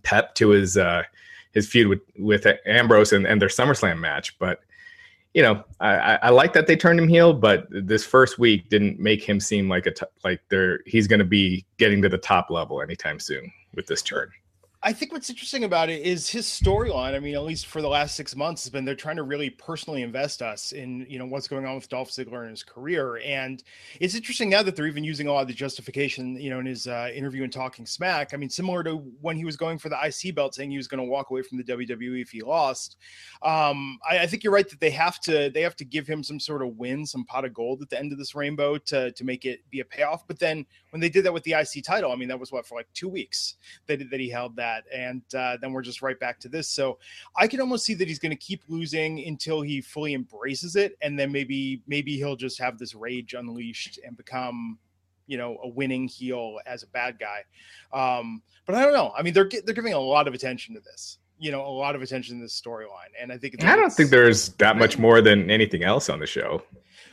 pep 0.04 0.36
to 0.36 0.50
his 0.50 0.78
uh, 0.78 1.04
his 1.54 1.68
feud 1.68 1.88
with 1.88 2.02
with 2.18 2.48
Ambrose 2.66 3.14
and, 3.14 3.28
and 3.28 3.42
their 3.42 3.50
SummerSlam 3.50 4.00
match. 4.00 4.38
But 4.40 4.60
you 5.34 5.42
know, 5.42 5.64
I, 5.80 6.20
I 6.24 6.30
like 6.30 6.52
that 6.54 6.68
they 6.68 6.76
turned 6.76 7.00
him 7.00 7.08
heel, 7.08 7.34
but 7.34 7.66
this 7.70 8.06
first 8.06 8.38
week 8.38 8.68
didn't 8.70 9.00
make 9.00 9.24
him 9.24 9.40
seem 9.40 9.70
like 9.70 9.86
a 9.86 9.92
t- 9.92 10.06
like 10.24 10.42
they're 10.50 10.80
he's 10.86 11.08
going 11.08 11.20
to 11.20 11.26
be 11.26 11.66
getting 11.78 12.02
to 12.02 12.10
the 12.10 12.18
top 12.18 12.50
level 12.50 12.82
anytime 12.82 13.20
soon 13.20 13.52
with 13.74 13.88
this 13.88 14.02
turn. 14.02 14.30
I 14.84 14.94
think 14.94 15.12
what's 15.12 15.30
interesting 15.30 15.64
about 15.64 15.92
it 15.92 16.02
is 16.02 16.28
his 16.28 16.48
storyline. 16.48 17.14
I 17.14 17.20
mean, 17.20 17.36
at 17.36 17.44
least 17.44 17.68
for 17.68 17.84
the 17.84 17.88
last 17.88 18.16
six 18.16 18.36
months, 18.36 18.64
has 18.64 18.72
been 18.72 18.84
they're 18.84 18.96
trying 18.96 19.18
to 19.18 19.24
really 19.24 19.52
personally 19.52 20.02
invest 20.02 20.42
us 20.42 20.72
in 20.72 21.06
you 21.08 21.20
know 21.20 21.28
what's 21.28 21.48
going 21.48 21.68
on 21.68 21.76
with 21.76 21.88
Dolph 21.88 22.10
Ziggler 22.10 22.42
and 22.42 22.50
his 22.50 22.64
career, 22.64 23.22
and 23.24 23.64
it's 24.00 24.16
interesting 24.16 24.50
now 24.50 24.64
that 24.64 24.76
they're 24.76 24.88
even 24.88 25.04
using 25.04 25.28
a 25.28 25.32
lot 25.32 25.42
of 25.44 25.48
the 25.48 25.54
justification, 25.54 26.36
you 26.36 26.50
know, 26.50 26.60
in 26.60 26.66
his 26.66 26.88
uh, 26.88 27.12
interview 27.14 27.44
and 27.44 27.54
talking 27.54 27.86
smack. 27.86 28.34
I 28.34 28.38
mean, 28.38 28.50
similar 28.50 28.84
to 28.86 28.96
when 29.22 29.38
he 29.38 29.46
was 29.46 29.56
going 29.56 29.78
for 29.78 29.90
the 29.90 30.00
IC 30.04 30.34
belt, 30.34 30.56
saying 30.56 30.72
he 30.72 30.78
was 30.78 30.88
going 30.88 30.98
to 30.98 31.08
walk 31.08 31.30
away 31.30 31.44
from 31.44 31.60
the 31.60 31.64
WWE 31.64 32.20
if 32.20 32.32
he 32.32 32.42
lost. 32.42 32.98
Um, 33.44 34.00
I, 34.10 34.20
I, 34.20 34.26
think 34.26 34.44
you're 34.44 34.54
right 34.54 34.68
that 34.68 34.80
they 34.80 34.90
have 34.92 35.20
to 35.22 35.52
they 35.52 35.62
have 35.62 35.76
to 35.76 35.86
give 35.86 36.08
him 36.08 36.24
some 36.24 36.40
sort 36.40 36.64
of 36.64 36.78
win, 36.78 37.06
some 37.06 37.24
pot 37.26 37.46
of 37.46 37.54
gold 37.54 37.84
at 37.84 37.92
the 37.92 38.00
end 38.00 38.12
of 38.12 38.18
this 38.18 38.34
rainbow 38.34 38.80
to 38.80 39.12
to 39.12 39.24
make 39.24 39.46
it 39.46 39.60
be 39.70 39.82
a 39.82 39.86
payoff. 39.86 40.28
But 40.28 40.40
then 40.40 40.66
when 40.90 41.02
they 41.02 41.10
did 41.10 41.24
that 41.26 41.34
with 41.34 41.44
the 41.44 41.54
IC 41.54 41.84
title, 41.84 42.12
I 42.12 42.16
mean, 42.16 42.30
that 42.30 42.40
was 42.40 42.52
what 42.52 42.66
for 42.66 42.74
like 42.74 42.88
two 42.96 43.10
weeks 43.10 43.58
that 43.86 44.10
that 44.10 44.20
he 44.20 44.30
held 44.30 44.56
that 44.56 44.71
that, 44.72 44.84
and 44.94 45.22
uh, 45.36 45.58
then 45.62 45.72
we're 45.74 45.82
just 45.82 46.02
right 46.02 46.20
back 46.20 46.40
to 46.40 46.50
this. 46.50 46.68
So 46.68 46.98
I 47.36 47.48
can 47.48 47.62
almost 47.62 47.86
see 47.86 47.94
that 47.96 48.08
he's 48.08 48.20
going 48.20 48.32
to 48.32 48.36
keep 48.36 48.62
losing 48.68 49.26
until 49.26 49.62
he 49.62 49.82
fully 49.82 50.14
embraces 50.14 50.76
it, 50.76 50.98
and 51.02 51.18
then 51.18 51.32
maybe 51.32 51.82
maybe 51.88 52.18
he'll 52.18 52.36
just 52.36 52.60
have 52.60 52.78
this 52.78 52.96
rage 52.96 53.34
unleashed 53.34 54.00
and 54.06 54.16
become 54.18 54.78
you 55.28 55.38
know 55.38 55.58
a 55.64 55.68
winning 55.68 56.08
heel 56.08 56.60
as 56.66 56.84
a 56.84 56.88
bad 56.88 57.18
guy. 57.20 57.44
Um, 57.94 58.42
but 58.66 58.76
I 58.76 58.84
don't 58.84 58.94
know. 58.94 59.12
I 59.18 59.22
mean, 59.22 59.34
they're 59.34 59.50
they're 59.66 59.76
giving 59.76 59.94
a 59.94 60.00
lot 60.00 60.28
of 60.28 60.34
attention 60.34 60.76
to 60.76 60.82
this. 60.82 61.18
You 61.40 61.52
know, 61.52 61.66
a 61.66 61.70
lot 61.70 61.96
of 61.96 62.04
attention 62.04 62.38
to 62.38 62.44
this 62.44 62.60
storyline, 62.60 63.12
and 63.20 63.32
I 63.32 63.38
think 63.38 63.64
I 63.64 63.76
don't 63.76 63.92
think 63.92 64.12
there's 64.12 64.50
that 64.54 64.78
much 64.78 65.00
more 65.00 65.22
than 65.22 65.50
anything 65.50 65.84
else 65.84 66.08
on 66.08 66.20
the 66.20 66.28
show. 66.28 66.62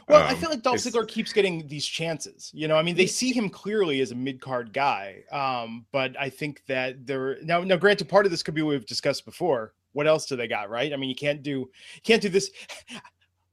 Well, 0.08 0.22
um, 0.22 0.28
I 0.28 0.34
feel 0.34 0.49
like 0.49 0.62
Dolph 0.62 0.78
Ziggler 0.78 1.06
keeps 1.06 1.32
getting 1.32 1.66
these 1.66 1.84
chances. 1.84 2.50
You 2.55 2.66
know, 2.66 2.76
I 2.76 2.82
mean, 2.82 2.96
they 2.96 3.06
see 3.06 3.32
him 3.32 3.50
clearly 3.50 4.00
as 4.00 4.10
a 4.10 4.14
mid 4.14 4.40
card 4.40 4.72
guy, 4.72 5.22
um, 5.31 5.84
but 5.93 6.19
I 6.19 6.31
think 6.31 6.62
that 6.66 7.06
they're 7.06 7.43
now. 7.43 7.62
Now, 7.62 7.76
granted, 7.76 8.08
part 8.08 8.25
of 8.25 8.31
this 8.31 8.43
could 8.43 8.55
be 8.55 8.62
what 8.62 8.70
we've 8.70 8.87
discussed 8.87 9.25
before. 9.25 9.75
What 9.93 10.06
else 10.06 10.26
do 10.26 10.37
they 10.37 10.49
got? 10.49 10.70
Right? 10.70 10.93
I 10.93 10.96
mean, 10.96 11.10
you 11.10 11.16
can't 11.16 11.43
do 11.43 11.50
you 11.50 12.02
can't 12.05 12.22
do 12.22 12.28
this. 12.28 12.50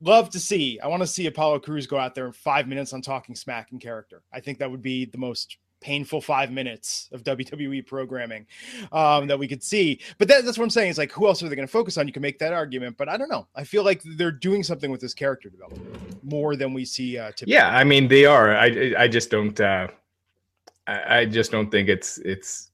Love 0.01 0.29
to 0.29 0.39
see. 0.39 0.79
I 0.81 0.87
want 0.87 1.01
to 1.01 1.07
see 1.07 1.25
Apollo 1.25 1.59
Crews 1.59 1.87
go 1.87 1.97
out 1.97 2.13
there 2.15 2.25
in 2.27 2.33
five 2.33 2.67
minutes 2.67 2.93
on 2.93 3.01
talking 3.01 3.33
smack 3.33 3.71
and 3.71 3.79
character. 3.81 4.23
I 4.31 4.39
think 4.39 4.59
that 4.59 4.69
would 4.69 4.81
be 4.81 5.05
the 5.05 5.17
most 5.17 5.57
painful 5.85 6.19
five 6.19 6.51
minutes 6.51 7.09
of 7.11 7.23
WWE 7.23 7.85
programming 7.85 8.47
um, 8.91 9.27
that 9.27 9.37
we 9.37 9.47
could 9.47 9.61
see. 9.61 9.99
But 10.17 10.27
that, 10.29 10.43
that's 10.43 10.57
what 10.57 10.63
I'm 10.63 10.71
saying. 10.71 10.89
Is 10.89 10.97
like, 10.97 11.11
who 11.11 11.27
else 11.27 11.43
are 11.43 11.47
they 11.47 11.55
going 11.55 11.67
to 11.67 11.71
focus 11.71 11.99
on? 11.99 12.07
You 12.07 12.13
can 12.13 12.23
make 12.23 12.39
that 12.39 12.53
argument, 12.53 12.97
but 12.97 13.07
I 13.07 13.17
don't 13.17 13.29
know. 13.29 13.45
I 13.55 13.63
feel 13.63 13.83
like 13.83 14.01
they're 14.17 14.31
doing 14.31 14.63
something 14.63 14.89
with 14.89 14.99
this 14.99 15.13
character 15.13 15.47
development 15.47 16.23
more 16.23 16.55
than 16.55 16.73
we 16.73 16.85
see. 16.85 17.19
Uh, 17.19 17.27
typically. 17.27 17.53
Yeah, 17.53 17.69
I 17.69 17.83
mean, 17.83 18.07
they 18.07 18.25
are. 18.25 18.57
I 18.57 18.95
I 18.97 19.07
just 19.07 19.29
don't. 19.29 19.61
Uh, 19.61 19.89
I, 20.87 21.19
I 21.19 21.25
just 21.25 21.51
don't 21.51 21.69
think 21.69 21.87
it's 21.87 22.17
it's 22.17 22.71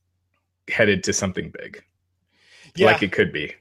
headed 0.69 1.03
to 1.03 1.11
something 1.11 1.51
big, 1.59 1.83
yeah. 2.77 2.85
like 2.85 3.03
it 3.03 3.11
could 3.11 3.33
be. 3.33 3.53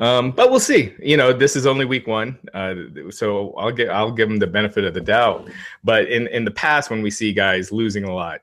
Um, 0.00 0.32
but 0.32 0.50
we'll 0.50 0.58
see. 0.58 0.94
You 0.98 1.16
know, 1.16 1.32
this 1.32 1.54
is 1.54 1.64
only 1.64 1.84
week 1.84 2.08
one, 2.08 2.38
uh, 2.54 2.74
so 3.10 3.52
I'll 3.54 3.70
get 3.70 3.90
I'll 3.90 4.10
give 4.10 4.28
them 4.28 4.38
the 4.38 4.48
benefit 4.48 4.82
of 4.82 4.94
the 4.94 5.00
doubt. 5.00 5.48
But 5.84 6.08
in 6.08 6.26
in 6.28 6.44
the 6.44 6.50
past, 6.50 6.90
when 6.90 7.02
we 7.02 7.10
see 7.12 7.32
guys 7.32 7.70
losing 7.70 8.02
a 8.02 8.12
lot, 8.12 8.40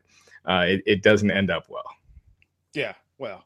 uh, 0.47 0.65
it, 0.67 0.83
it 0.85 1.03
doesn't 1.03 1.31
end 1.31 1.51
up 1.51 1.65
well. 1.69 1.89
Yeah, 2.73 2.93
well, 3.17 3.45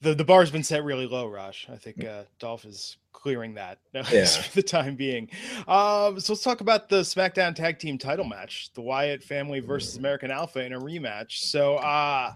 the 0.00 0.14
the 0.14 0.24
bar's 0.24 0.50
been 0.50 0.62
set 0.62 0.84
really 0.84 1.06
low, 1.06 1.26
Raj. 1.26 1.66
I 1.70 1.76
think 1.76 2.04
uh, 2.04 2.24
Dolph 2.38 2.64
is 2.64 2.96
clearing 3.12 3.54
that 3.54 3.78
yeah. 4.12 4.26
for 4.26 4.54
the 4.54 4.62
time 4.62 4.96
being. 4.96 5.30
Um, 5.66 6.20
so 6.20 6.34
let's 6.34 6.42
talk 6.42 6.60
about 6.60 6.88
the 6.88 7.00
SmackDown 7.00 7.54
Tag 7.54 7.78
Team 7.78 7.98
Title 7.98 8.24
match: 8.24 8.70
the 8.74 8.82
Wyatt 8.82 9.22
family 9.22 9.60
versus 9.60 9.96
American 9.96 10.30
Alpha 10.30 10.64
in 10.64 10.72
a 10.72 10.80
rematch. 10.80 11.38
So, 11.38 11.76
uh, 11.76 12.34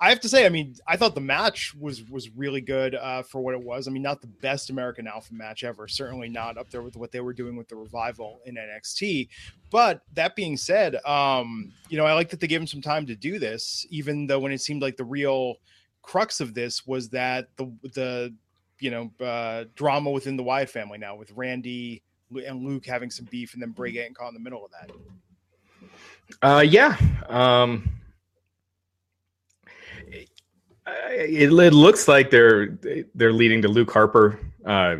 I 0.00 0.08
have 0.08 0.20
to 0.20 0.28
say, 0.28 0.44
I 0.44 0.48
mean, 0.48 0.74
I 0.88 0.96
thought 0.96 1.14
the 1.14 1.20
match 1.20 1.74
was 1.74 2.02
was 2.10 2.28
really 2.30 2.60
good 2.60 2.94
uh, 2.94 3.22
for 3.22 3.40
what 3.40 3.54
it 3.54 3.62
was. 3.62 3.86
I 3.86 3.90
mean, 3.90 4.02
not 4.02 4.20
the 4.20 4.26
best 4.26 4.70
American 4.70 5.06
Alpha 5.06 5.32
match 5.32 5.62
ever, 5.62 5.86
certainly 5.86 6.28
not 6.28 6.58
up 6.58 6.68
there 6.70 6.82
with 6.82 6.96
what 6.96 7.12
they 7.12 7.20
were 7.20 7.32
doing 7.32 7.56
with 7.56 7.68
the 7.68 7.76
revival 7.76 8.40
in 8.44 8.56
NXT. 8.56 9.28
But 9.70 10.02
that 10.14 10.34
being 10.34 10.56
said, 10.56 10.96
um, 11.04 11.72
you 11.88 11.96
know, 11.96 12.06
I 12.06 12.12
like 12.12 12.28
that 12.30 12.40
they 12.40 12.48
gave 12.48 12.60
him 12.60 12.66
some 12.66 12.82
time 12.82 13.06
to 13.06 13.14
do 13.14 13.38
this, 13.38 13.86
even 13.88 14.26
though 14.26 14.40
when 14.40 14.52
it 14.52 14.60
seemed 14.60 14.82
like 14.82 14.96
the 14.96 15.04
real 15.04 15.56
crux 16.02 16.40
of 16.40 16.54
this 16.54 16.86
was 16.86 17.08
that 17.10 17.48
the 17.56 17.72
the 17.94 18.34
you 18.80 18.90
know 18.90 19.10
uh, 19.24 19.64
drama 19.76 20.10
within 20.10 20.36
the 20.36 20.42
Wyatt 20.42 20.70
family 20.70 20.98
now 20.98 21.14
with 21.14 21.30
Randy 21.32 22.02
and 22.30 22.66
Luke 22.66 22.84
having 22.84 23.10
some 23.10 23.26
beef, 23.30 23.54
and 23.54 23.62
then 23.62 23.70
Bray 23.70 23.92
getting 23.92 24.12
caught 24.12 24.28
in 24.28 24.34
the 24.34 24.40
middle 24.40 24.64
of 24.64 24.72
that. 24.72 24.90
Uh, 26.42 26.60
yeah. 26.60 26.96
Um 27.28 27.88
it, 30.86 31.52
it, 31.52 31.72
looks 31.72 32.08
like 32.08 32.30
they're 32.30 32.78
they're 33.14 33.32
leading 33.32 33.62
to 33.62 33.68
Luke 33.68 33.90
Harper 33.90 34.38
uh, 34.66 34.96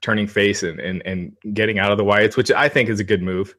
turning 0.00 0.26
face 0.26 0.62
and, 0.62 0.80
and 0.80 1.02
and 1.04 1.36
getting 1.54 1.78
out 1.78 1.92
of 1.92 1.98
the 1.98 2.04
Wyatts, 2.04 2.36
which 2.36 2.50
I 2.50 2.68
think 2.68 2.88
is 2.88 3.00
a 3.00 3.04
good 3.04 3.22
move. 3.22 3.54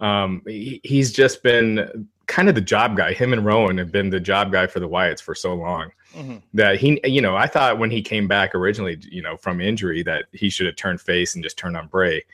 Um, 0.00 0.42
he, 0.46 0.80
he's 0.84 1.12
just 1.12 1.42
been 1.42 2.08
kind 2.26 2.48
of 2.48 2.54
the 2.54 2.60
job 2.60 2.96
guy. 2.96 3.12
Him 3.12 3.32
and 3.32 3.44
Rowan 3.44 3.78
have 3.78 3.92
been 3.92 4.10
the 4.10 4.20
job 4.20 4.52
guy 4.52 4.66
for 4.66 4.80
the 4.80 4.88
Wyatts 4.88 5.22
for 5.22 5.34
so 5.34 5.54
long 5.54 5.90
mm-hmm. 6.14 6.38
that 6.54 6.78
he, 6.78 7.00
you 7.04 7.20
know, 7.20 7.36
I 7.36 7.46
thought 7.46 7.78
when 7.78 7.90
he 7.90 8.02
came 8.02 8.28
back 8.28 8.54
originally, 8.54 8.98
you 9.10 9.22
know, 9.22 9.36
from 9.36 9.60
injury 9.60 10.02
that 10.02 10.26
he 10.32 10.50
should 10.50 10.66
have 10.66 10.76
turned 10.76 11.00
face 11.00 11.34
and 11.34 11.42
just 11.42 11.56
turned 11.56 11.76
on 11.76 11.86
Bray. 11.88 12.24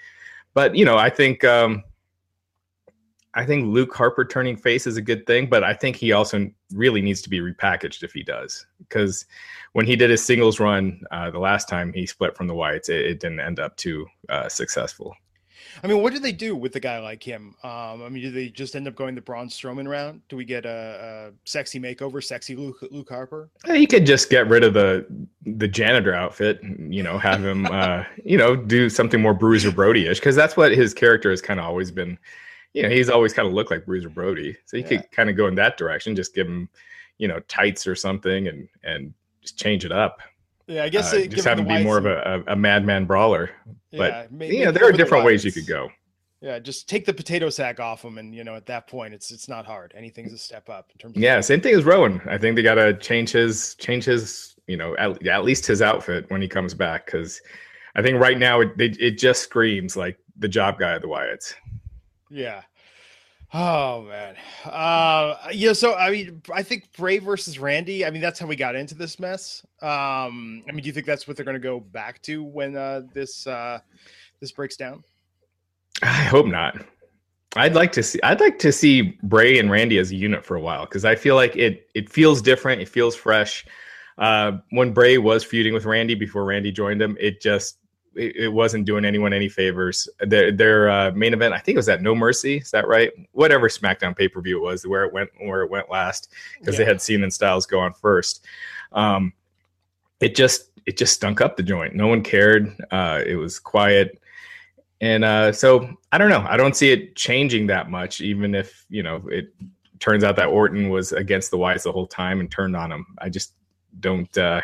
But 0.55 0.75
you 0.75 0.85
know, 0.85 0.97
I 0.97 1.11
think 1.11 1.45
um, 1.45 1.85
I 3.35 3.47
think 3.47 3.73
Luke 3.73 3.95
Harper 3.95 4.25
turning 4.25 4.57
face 4.57 4.87
is 4.87 4.97
a 4.97 5.03
good 5.03 5.27
thing, 5.27 5.47
but 5.49 5.65
I 5.65 5.73
think 5.73 5.97
he 5.97 6.13
also 6.13 6.51
really 6.73 7.01
needs 7.01 7.23
to 7.23 7.31
be 7.31 7.41
repackaged 7.41 8.03
if 8.03 8.13
he 8.13 8.23
does. 8.23 8.67
Because 8.79 9.25
when 9.73 9.87
he 9.87 9.97
did 9.97 10.11
his 10.11 10.23
singles 10.23 10.61
run 10.61 11.01
uh, 11.11 11.31
the 11.31 11.39
last 11.39 11.69
time 11.69 11.93
he 11.93 12.07
split 12.07 12.37
from 12.37 12.47
the 12.47 12.55
Wyatts, 12.55 12.91
it, 12.91 13.07
it 13.07 13.21
didn't 13.21 13.41
end 13.41 13.59
up 13.59 13.77
too 13.77 14.07
uh, 14.29 14.49
successful. 14.49 15.15
I 15.83 15.87
mean, 15.87 16.03
what 16.03 16.13
do 16.13 16.19
they 16.19 16.33
do 16.33 16.55
with 16.55 16.77
a 16.77 16.81
guy 16.81 16.99
like 16.99 17.23
him? 17.23 17.55
Um, 17.65 18.03
I 18.03 18.09
mean, 18.11 18.23
do 18.23 18.31
they 18.31 18.51
just 18.51 18.77
end 18.77 18.87
up 18.87 18.95
going 18.95 19.15
the 19.15 19.23
Braun 19.23 19.49
Strowman 19.49 19.89
route? 19.89 20.21
Do 20.29 20.37
we 20.37 20.45
get 20.45 20.67
a, 20.67 21.31
a 21.31 21.49
sexy 21.49 21.81
makeover, 21.81 22.23
sexy 22.23 22.55
Luke, 22.55 22.77
Luke 22.91 23.09
Harper? 23.09 23.49
He 23.67 23.87
could 23.87 24.05
just 24.05 24.29
get 24.29 24.49
rid 24.49 24.65
of 24.65 24.75
the 24.75 25.07
the 25.47 25.69
janitor 25.69 26.13
outfit. 26.13 26.61
You 26.63 27.03
know, 27.03 27.17
have 27.17 27.43
him, 27.43 27.67
uh, 27.67 28.05
you 28.25 28.37
know, 28.37 28.55
do 28.55 28.91
something 28.91 29.23
more 29.23 29.35
Bruiser 29.35 29.73
Brody-ish 29.73 30.19
because 30.19 30.37
that's 30.37 30.57
what 30.57 30.73
his 30.73 30.93
character 30.93 31.31
has 31.31 31.41
kind 31.41 31.59
of 31.59 31.65
always 31.65 31.91
been. 31.91 32.19
You 32.75 32.85
know, 32.85 32.89
he's 32.89 33.11
always 33.11 33.33
kind 33.33 33.47
of 33.47 33.55
looked 33.55 33.71
like 33.71 33.85
Bruiser 33.85 34.09
Brody, 34.09 34.57
so 34.67 34.77
you 34.77 34.83
yeah. 34.83 34.89
could 34.89 35.11
kind 35.11 35.29
of 35.29 35.37
go 35.37 35.47
in 35.47 35.55
that 35.57 35.77
direction. 35.77 36.17
Just 36.17 36.35
give 36.35 36.47
him, 36.47 36.69
you 37.19 37.29
know, 37.29 37.41
tights 37.41 37.87
or 37.87 37.95
something, 37.95 38.49
and 38.49 38.69
and 38.83 39.13
just 39.43 39.59
change 39.59 39.85
it 39.85 39.93
up. 39.93 40.21
Yeah, 40.67 40.85
I 40.85 40.89
guess 40.89 41.13
uh, 41.13 41.27
just 41.27 41.45
have 41.45 41.59
him 41.59 41.67
be 41.67 41.83
more 41.83 41.99
of 41.99 42.07
a, 42.07 42.45
a, 42.47 42.53
a 42.53 42.57
madman 42.57 43.05
brawler. 43.05 43.51
But 43.91 44.13
yeah, 44.13 44.27
maybe, 44.31 44.57
you 44.57 44.65
know, 44.65 44.73
there 44.73 44.89
are 44.89 44.93
different 44.93 45.23
the 45.23 45.27
ways 45.27 45.45
you 45.45 45.53
could 45.53 45.67
go. 45.67 45.91
Yeah, 46.41 46.59
just 46.59 46.89
take 46.89 47.05
the 47.05 47.13
potato 47.13 47.51
sack 47.51 47.79
off 47.79 48.05
him, 48.05 48.19
and 48.19 48.35
you 48.35 48.43
know, 48.43 48.57
at 48.57 48.67
that 48.67 48.89
point, 48.89 49.15
it's 49.15 49.31
it's 49.31 49.49
not 49.49 49.65
hard. 49.65 49.93
Anything's 49.97 50.33
a 50.33 50.39
step 50.39 50.69
up 50.69 50.91
in 50.93 50.99
terms. 50.99 51.17
Of 51.17 51.23
yeah, 51.23 51.41
same 51.41 51.61
thing 51.61 51.75
as 51.75 51.85
Rowan. 51.85 52.21
I 52.27 52.39
think 52.39 52.57
they 52.57 52.63
got 52.63 52.75
to 52.75 52.95
change 52.95 53.31
his 53.31 53.75
change 53.77 54.05
his 54.05 54.57
you 54.67 54.77
know 54.77 54.97
at, 54.97 55.25
at 55.27 55.45
least 55.45 55.67
his 55.67 55.83
outfit 55.83 56.29
when 56.31 56.43
he 56.43 56.49
comes 56.49 56.75
back 56.75 57.07
because 57.07 57.41
I 57.95 58.03
think 58.03 58.19
right 58.19 58.39
now 58.39 58.61
it, 58.61 58.73
it 58.81 59.01
it 59.01 59.19
just 59.19 59.43
screams 59.43 59.97
like 59.97 60.19
the 60.37 60.49
job 60.49 60.79
guy 60.79 60.93
of 60.93 61.03
the 61.03 61.09
Wyatts. 61.09 61.55
Yeah, 62.33 62.63
Oh 63.55 64.03
man, 64.09 64.35
uh, 64.65 65.37
yeah. 65.53 65.75
So 65.75 65.95
I 65.95 66.11
mean, 66.11 66.41
I 66.55 66.63
think 66.63 66.91
Bray 66.97 67.19
versus 67.19 67.59
Randy. 67.59 68.07
I 68.07 68.11
mean, 68.11 68.23
that's 68.23 68.39
how 68.39 68.47
we 68.47 68.57
got 68.57 68.75
into 68.75 68.95
this 68.95 69.21
mess. 69.21 69.63
Um, 69.83 70.65
I 70.67 70.73
mean, 70.73 70.83
do 70.83 70.87
you 70.87 70.93
think 70.93 71.05
that's 71.05 71.29
what 71.29 71.37
they're 71.37 71.45
going 71.45 71.57
to 71.57 71.61
go 71.61 71.79
back 71.79 72.23
to 72.23 72.43
when 72.43 72.75
uh, 72.77 73.03
this 73.13 73.47
uh, 73.47 73.81
this 74.41 74.53
breaks 74.53 74.77
down? 74.77 75.05
I 76.03 76.25
hope 76.25 76.47
not. 76.47 76.83
I'd 77.55 77.75
like 77.75 77.93
to 77.93 78.03
see. 78.03 78.19
I'd 78.23 78.41
like 78.41 78.59
to 78.61 78.73
see 78.73 79.19
Bray 79.23 79.59
and 79.59 79.71
Randy 79.71 79.99
as 79.99 80.11
a 80.13 80.17
unit 80.17 80.47
for 80.47 80.57
a 80.57 80.61
while 80.61 80.87
because 80.87 81.05
I 81.05 81.15
feel 81.15 81.35
like 81.35 81.55
it. 81.55 81.91
It 81.95 82.09
feels 82.09 82.41
different. 82.41 82.81
It 82.81 82.89
feels 82.89 83.15
fresh. 83.15 83.67
Uh, 84.17 84.53
when 84.71 84.95
Bray 84.95 85.19
was 85.19 85.45
feuding 85.45 85.75
with 85.75 85.85
Randy 85.85 86.15
before 86.15 86.47
Randy 86.47 86.73
joined 86.73 87.03
him, 87.03 87.19
it 87.21 87.43
just 87.43 87.77
it, 88.15 88.37
it, 88.37 88.49
wasn't 88.49 88.85
doing 88.85 89.05
anyone 89.05 89.33
any 89.33 89.49
favors. 89.49 90.09
Their 90.21 90.53
their 90.53 90.91
uh, 90.91 91.11
main 91.13 91.33
event, 91.35 91.55
I 91.55 91.59
think 91.59 91.77
it 91.77 91.79
was 91.79 91.89
at 91.89 92.03
No 92.03 92.15
Mercy. 92.15 92.59
Is 92.59 92.71
that 92.71 92.87
right? 92.87 93.11
Whatever 93.33 93.69
SmackDown 93.69 94.17
pay 94.17 94.29
per 94.29 94.41
view 94.41 94.59
it 94.59 94.63
was, 94.63 94.87
where 94.87 95.05
it 95.05 95.13
went 95.13 95.31
where 95.41 95.63
it 95.63 95.71
went 95.71 95.91
last, 95.91 96.33
because 96.59 96.75
yeah. 96.75 96.85
they 96.85 96.85
had 96.85 97.01
Cena 97.01 97.25
and 97.25 97.33
Styles 97.33 97.67
go 97.67 97.81
on 97.81 97.93
first. 97.93 98.45
Um, 98.93 99.33
it 100.21 100.35
just 100.35 100.71
it 100.87 100.97
just 100.97 101.15
stunk 101.15 101.41
up 101.41 101.57
the 101.57 101.63
joint. 101.63 101.95
No 101.95 102.09
one 102.09 102.23
cared. 102.23 102.75
Uh, 102.91 103.23
it 103.25 103.37
was 103.37 103.59
quiet, 103.59 104.21
and 105.01 105.25
uh, 105.25 105.53
so 105.53 105.89
I 106.13 106.19
don't 106.19 106.31
know. 106.31 106.45
I 106.49 106.57
don't 106.57 106.77
see 106.77 106.93
it 106.93 107.17
changing 107.17 107.67
that 107.69 107.91
much, 107.91 108.21
even 108.21 108.55
if 108.55 108.85
you 108.89 109.03
know 109.03 109.23
it 109.29 109.53
turns 109.99 110.25
out 110.25 110.37
that 110.37 110.49
Orton 110.49 110.91
was 110.91 111.13
against 111.13 111.51
the 111.51 111.59
Wyatts 111.59 111.85
the 111.85 111.93
whole 111.93 112.07
time 112.07 112.41
and 112.41 112.51
turned 112.51 112.77
on 112.77 112.91
him. 112.91 113.07
I 113.19 113.29
just 113.29 113.55
don't. 114.01 114.37
Uh, 114.37 114.61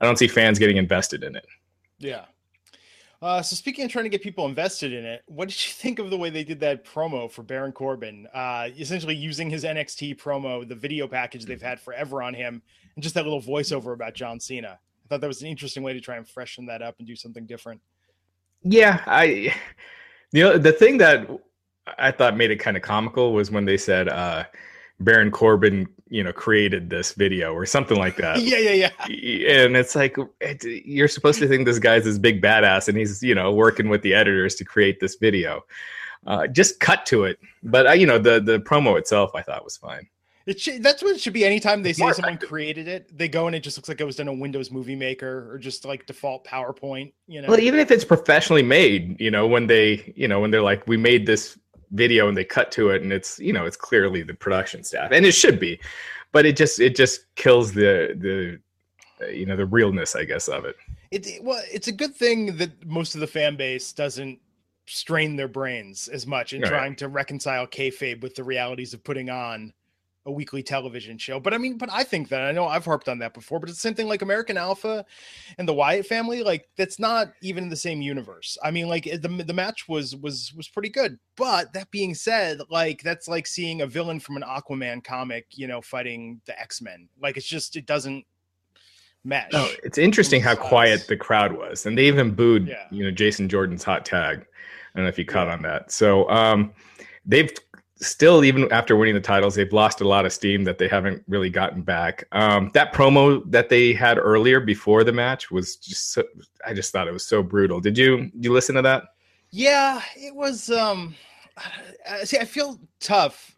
I 0.00 0.04
don't 0.04 0.18
see 0.18 0.28
fans 0.28 0.58
getting 0.58 0.76
invested 0.76 1.24
in 1.24 1.34
it. 1.34 1.46
Yeah, 1.98 2.26
uh, 3.20 3.42
so 3.42 3.56
speaking 3.56 3.84
of 3.84 3.90
trying 3.90 4.04
to 4.04 4.08
get 4.08 4.22
people 4.22 4.46
invested 4.46 4.92
in 4.92 5.04
it, 5.04 5.22
what 5.26 5.48
did 5.48 5.66
you 5.66 5.72
think 5.74 5.98
of 5.98 6.10
the 6.10 6.16
way 6.16 6.30
they 6.30 6.44
did 6.44 6.60
that 6.60 6.84
promo 6.84 7.30
for 7.30 7.42
Baron 7.42 7.72
Corbin? 7.72 8.26
Uh, 8.32 8.68
essentially 8.78 9.14
using 9.14 9.50
his 9.50 9.64
NXT 9.64 10.20
promo, 10.20 10.66
the 10.66 10.74
video 10.74 11.08
package 11.08 11.44
they've 11.44 11.60
had 11.60 11.80
forever 11.80 12.22
on 12.22 12.34
him, 12.34 12.62
and 12.94 13.02
just 13.02 13.14
that 13.14 13.24
little 13.24 13.42
voiceover 13.42 13.92
about 13.92 14.14
John 14.14 14.38
Cena. 14.38 14.78
I 14.78 15.08
thought 15.08 15.20
that 15.20 15.26
was 15.26 15.42
an 15.42 15.48
interesting 15.48 15.82
way 15.82 15.92
to 15.92 16.00
try 16.00 16.16
and 16.16 16.28
freshen 16.28 16.66
that 16.66 16.82
up 16.82 16.96
and 16.98 17.06
do 17.06 17.16
something 17.16 17.46
different. 17.46 17.80
Yeah, 18.62 19.02
I, 19.06 19.54
know, 20.32 20.58
the 20.58 20.72
thing 20.72 20.98
that 20.98 21.28
I 21.98 22.10
thought 22.10 22.36
made 22.36 22.50
it 22.50 22.56
kind 22.56 22.76
of 22.76 22.82
comical 22.82 23.32
was 23.32 23.50
when 23.50 23.64
they 23.64 23.78
said, 23.78 24.08
uh, 24.08 24.44
Baron 25.00 25.30
Corbin, 25.30 25.88
you 26.08 26.24
know, 26.24 26.32
created 26.32 26.90
this 26.90 27.12
video 27.12 27.52
or 27.52 27.66
something 27.66 27.98
like 27.98 28.16
that. 28.16 28.40
yeah, 28.42 28.58
yeah, 28.58 28.90
yeah. 29.08 29.64
And 29.64 29.76
it's 29.76 29.94
like 29.94 30.16
it, 30.40 30.64
you're 30.64 31.08
supposed 31.08 31.38
to 31.40 31.48
think 31.48 31.66
this 31.66 31.78
guy's 31.78 32.04
this 32.04 32.18
big 32.18 32.42
badass, 32.42 32.88
and 32.88 32.98
he's 32.98 33.22
you 33.22 33.34
know 33.34 33.52
working 33.52 33.88
with 33.88 34.02
the 34.02 34.14
editors 34.14 34.54
to 34.56 34.64
create 34.64 35.00
this 35.00 35.16
video. 35.16 35.64
Uh, 36.26 36.46
just 36.46 36.80
cut 36.80 37.06
to 37.06 37.24
it. 37.24 37.38
But 37.62 37.86
uh, 37.86 37.92
you 37.92 38.06
know, 38.06 38.18
the 38.18 38.40
the 38.40 38.58
promo 38.60 38.98
itself, 38.98 39.30
I 39.34 39.42
thought 39.42 39.64
was 39.64 39.76
fine. 39.76 40.08
It 40.48 40.58
should, 40.58 40.82
that's 40.82 41.02
what 41.02 41.14
it 41.14 41.20
should 41.20 41.34
be. 41.34 41.44
Anytime 41.44 41.82
they 41.82 41.92
say 41.92 42.10
someone 42.12 42.38
created 42.38 42.88
it, 42.88 43.16
they 43.16 43.28
go 43.28 43.48
and 43.48 43.54
it 43.54 43.60
just 43.60 43.76
looks 43.76 43.86
like 43.86 44.00
it 44.00 44.04
was 44.04 44.16
done 44.16 44.28
a 44.28 44.32
Windows 44.32 44.70
Movie 44.70 44.96
Maker 44.96 45.46
or 45.52 45.58
just 45.58 45.84
like 45.84 46.06
default 46.06 46.46
PowerPoint. 46.46 47.12
You 47.26 47.42
know, 47.42 47.48
well, 47.48 47.60
even 47.60 47.78
if 47.78 47.90
it's 47.90 48.04
professionally 48.04 48.62
made, 48.62 49.20
you 49.20 49.30
know, 49.30 49.46
when 49.46 49.66
they, 49.66 50.10
you 50.16 50.26
know, 50.26 50.40
when 50.40 50.50
they're 50.50 50.62
like, 50.62 50.86
we 50.86 50.96
made 50.96 51.26
this 51.26 51.58
video 51.92 52.28
and 52.28 52.36
they 52.36 52.44
cut 52.44 52.70
to 52.72 52.90
it 52.90 53.02
and 53.02 53.12
it's 53.12 53.38
you 53.38 53.52
know 53.52 53.64
it's 53.64 53.76
clearly 53.76 54.22
the 54.22 54.34
production 54.34 54.82
staff 54.82 55.10
and 55.12 55.24
it 55.24 55.32
should 55.32 55.58
be 55.58 55.78
but 56.32 56.44
it 56.44 56.56
just 56.56 56.80
it 56.80 56.94
just 56.94 57.24
kills 57.36 57.72
the 57.72 58.14
the 58.18 59.34
you 59.34 59.46
know 59.46 59.56
the 59.56 59.66
realness 59.66 60.14
i 60.14 60.24
guess 60.24 60.48
of 60.48 60.64
it 60.64 60.76
it 61.10 61.42
well 61.42 61.62
it's 61.72 61.88
a 61.88 61.92
good 61.92 62.14
thing 62.14 62.56
that 62.56 62.86
most 62.86 63.14
of 63.14 63.20
the 63.20 63.26
fan 63.26 63.56
base 63.56 63.92
doesn't 63.92 64.38
strain 64.86 65.36
their 65.36 65.48
brains 65.48 66.08
as 66.08 66.26
much 66.26 66.52
in 66.52 66.62
right. 66.62 66.68
trying 66.70 66.96
to 66.96 67.08
reconcile 67.08 67.66
kayfabe 67.66 68.22
with 68.22 68.34
the 68.34 68.44
realities 68.44 68.94
of 68.94 69.02
putting 69.04 69.28
on 69.30 69.72
a 70.26 70.32
weekly 70.32 70.62
television 70.62 71.16
show. 71.16 71.40
But 71.40 71.54
I 71.54 71.58
mean, 71.58 71.78
but 71.78 71.88
I 71.90 72.04
think 72.04 72.28
that 72.28 72.42
I 72.42 72.52
know 72.52 72.66
I've 72.66 72.84
harped 72.84 73.08
on 73.08 73.18
that 73.20 73.34
before, 73.34 73.58
but 73.58 73.68
it's 73.68 73.78
the 73.78 73.88
same 73.88 73.94
thing 73.94 74.08
like 74.08 74.22
American 74.22 74.56
Alpha 74.56 75.04
and 75.56 75.66
the 75.66 75.74
Wyatt 75.74 76.06
family. 76.06 76.42
Like 76.42 76.68
that's 76.76 76.98
not 76.98 77.32
even 77.40 77.64
in 77.64 77.70
the 77.70 77.76
same 77.76 78.02
universe. 78.02 78.58
I 78.62 78.70
mean, 78.70 78.88
like 78.88 79.04
the 79.04 79.44
the 79.46 79.54
match 79.54 79.88
was 79.88 80.14
was 80.16 80.52
was 80.54 80.68
pretty 80.68 80.90
good. 80.90 81.18
But 81.36 81.72
that 81.72 81.90
being 81.90 82.14
said, 82.14 82.60
like 82.70 83.02
that's 83.02 83.28
like 83.28 83.46
seeing 83.46 83.82
a 83.82 83.86
villain 83.86 84.20
from 84.20 84.36
an 84.36 84.42
Aquaman 84.42 85.02
comic, 85.02 85.46
you 85.52 85.66
know, 85.66 85.80
fighting 85.80 86.40
the 86.46 86.60
X 86.60 86.82
Men. 86.82 87.08
Like 87.20 87.36
it's 87.36 87.46
just 87.46 87.76
it 87.76 87.86
doesn't 87.86 88.24
mesh. 89.24 89.50
Oh, 89.54 89.72
it's 89.82 89.98
interesting 89.98 90.42
how 90.42 90.56
quiet 90.56 91.06
the 91.08 91.16
crowd 91.16 91.52
was, 91.56 91.86
and 91.86 91.96
they 91.96 92.06
even 92.06 92.34
booed, 92.34 92.68
yeah. 92.68 92.86
you 92.90 93.04
know, 93.04 93.10
Jason 93.10 93.48
Jordan's 93.48 93.84
hot 93.84 94.04
tag. 94.04 94.40
I 94.94 94.98
don't 94.98 95.04
know 95.04 95.08
if 95.08 95.18
you 95.18 95.24
caught 95.24 95.46
yeah. 95.46 95.54
on 95.54 95.62
that. 95.62 95.92
So 95.92 96.28
um, 96.28 96.72
they've 97.24 97.50
still, 98.00 98.44
even 98.44 98.70
after 98.72 98.96
winning 98.96 99.14
the 99.14 99.20
titles, 99.20 99.54
they've 99.54 99.72
lost 99.72 100.00
a 100.00 100.08
lot 100.08 100.26
of 100.26 100.32
steam 100.32 100.64
that 100.64 100.78
they 100.78 100.88
haven't 100.88 101.22
really 101.28 101.50
gotten 101.50 101.82
back. 101.82 102.24
Um, 102.32 102.70
that 102.74 102.92
promo 102.92 103.42
that 103.50 103.68
they 103.68 103.92
had 103.92 104.18
earlier 104.18 104.60
before 104.60 105.04
the 105.04 105.12
match 105.12 105.50
was 105.50 105.76
just, 105.76 106.12
so, 106.12 106.24
I 106.66 106.74
just 106.74 106.92
thought 106.92 107.08
it 107.08 107.12
was 107.12 107.26
so 107.26 107.42
brutal. 107.42 107.80
Did 107.80 107.98
you, 107.98 108.30
you 108.38 108.52
listen 108.52 108.74
to 108.76 108.82
that? 108.82 109.04
Yeah, 109.50 110.00
it 110.16 110.34
was. 110.34 110.70
Um, 110.70 111.14
see, 112.24 112.38
I 112.38 112.44
feel 112.44 112.78
tough 113.00 113.57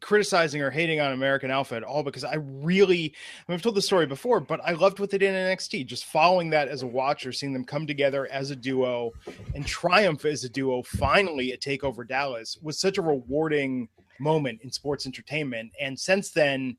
criticizing 0.00 0.62
or 0.62 0.70
hating 0.70 1.00
on 1.00 1.12
American 1.12 1.50
Alpha 1.50 1.76
at 1.76 1.82
all 1.82 2.02
because 2.02 2.24
I 2.24 2.36
really, 2.36 3.14
I 3.48 3.54
I've 3.54 3.62
told 3.62 3.74
the 3.74 3.82
story 3.82 4.06
before, 4.06 4.40
but 4.40 4.60
I 4.64 4.72
loved 4.72 5.00
what 5.00 5.10
they 5.10 5.18
did 5.18 5.34
in 5.34 5.34
NXT. 5.34 5.86
Just 5.86 6.06
following 6.06 6.50
that 6.50 6.68
as 6.68 6.82
a 6.82 6.86
watcher, 6.86 7.32
seeing 7.32 7.52
them 7.52 7.64
come 7.64 7.86
together 7.86 8.28
as 8.30 8.50
a 8.50 8.56
duo 8.56 9.12
and 9.54 9.66
triumph 9.66 10.24
as 10.24 10.44
a 10.44 10.48
duo 10.48 10.82
finally 10.82 11.52
at 11.52 11.60
Takeover 11.60 12.06
Dallas 12.06 12.58
was 12.62 12.78
such 12.78 12.98
a 12.98 13.02
rewarding 13.02 13.88
moment 14.20 14.60
in 14.62 14.70
sports 14.70 15.06
entertainment. 15.06 15.72
And 15.80 15.98
since 15.98 16.30
then, 16.30 16.76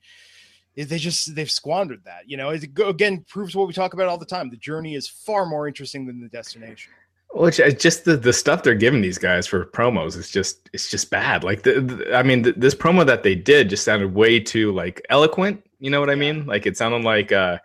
eh, 0.78 0.86
they 0.86 0.98
just 0.98 1.36
they've 1.36 1.50
squandered 1.52 2.04
that. 2.06 2.30
You 2.30 2.38
know, 2.38 2.50
it 2.50 2.64
again 2.86 3.26
proves 3.28 3.56
what 3.56 3.68
we 3.68 3.74
talk 3.74 3.94
about 3.94 4.08
all 4.08 4.18
the 4.18 4.26
time. 4.26 4.50
The 4.50 4.58
journey 4.58 4.96
is 4.96 5.08
far 5.08 5.46
more 5.46 5.68
interesting 5.68 6.06
than 6.06 6.22
the 6.22 6.30
destination. 6.30 6.94
Which 7.32 7.60
is 7.60 7.76
just 7.76 8.06
the, 8.06 8.18
the 8.18 8.34
stuff 8.34 8.64
they're 8.64 8.74
giving 8.74 9.02
these 9.02 9.18
guys 9.18 9.46
for 9.46 9.66
promos 9.66 10.16
is 10.18 10.32
just 10.32 10.70
it's 10.74 10.90
just 10.90 11.12
bad. 11.12 11.44
Like 11.44 11.64
the, 11.64 11.82
the 11.82 12.16
I 12.16 12.24
mean, 12.24 12.42
the, 12.42 12.54
this 12.54 12.74
promo 12.74 13.06
that 13.06 13.24
they 13.24 13.36
did 13.36 13.70
just 13.70 13.84
sounded 13.84 14.16
way 14.16 14.40
too 14.40 14.72
like 14.72 15.06
eloquent. 15.10 15.64
You 15.80 15.92
know 15.92 16.00
what 16.00 16.10
I 16.10 16.16
mean? 16.16 16.46
Like 16.46 16.66
it 16.66 16.78
sounded 16.78 17.04
like 17.04 17.32
uh, 17.32 17.60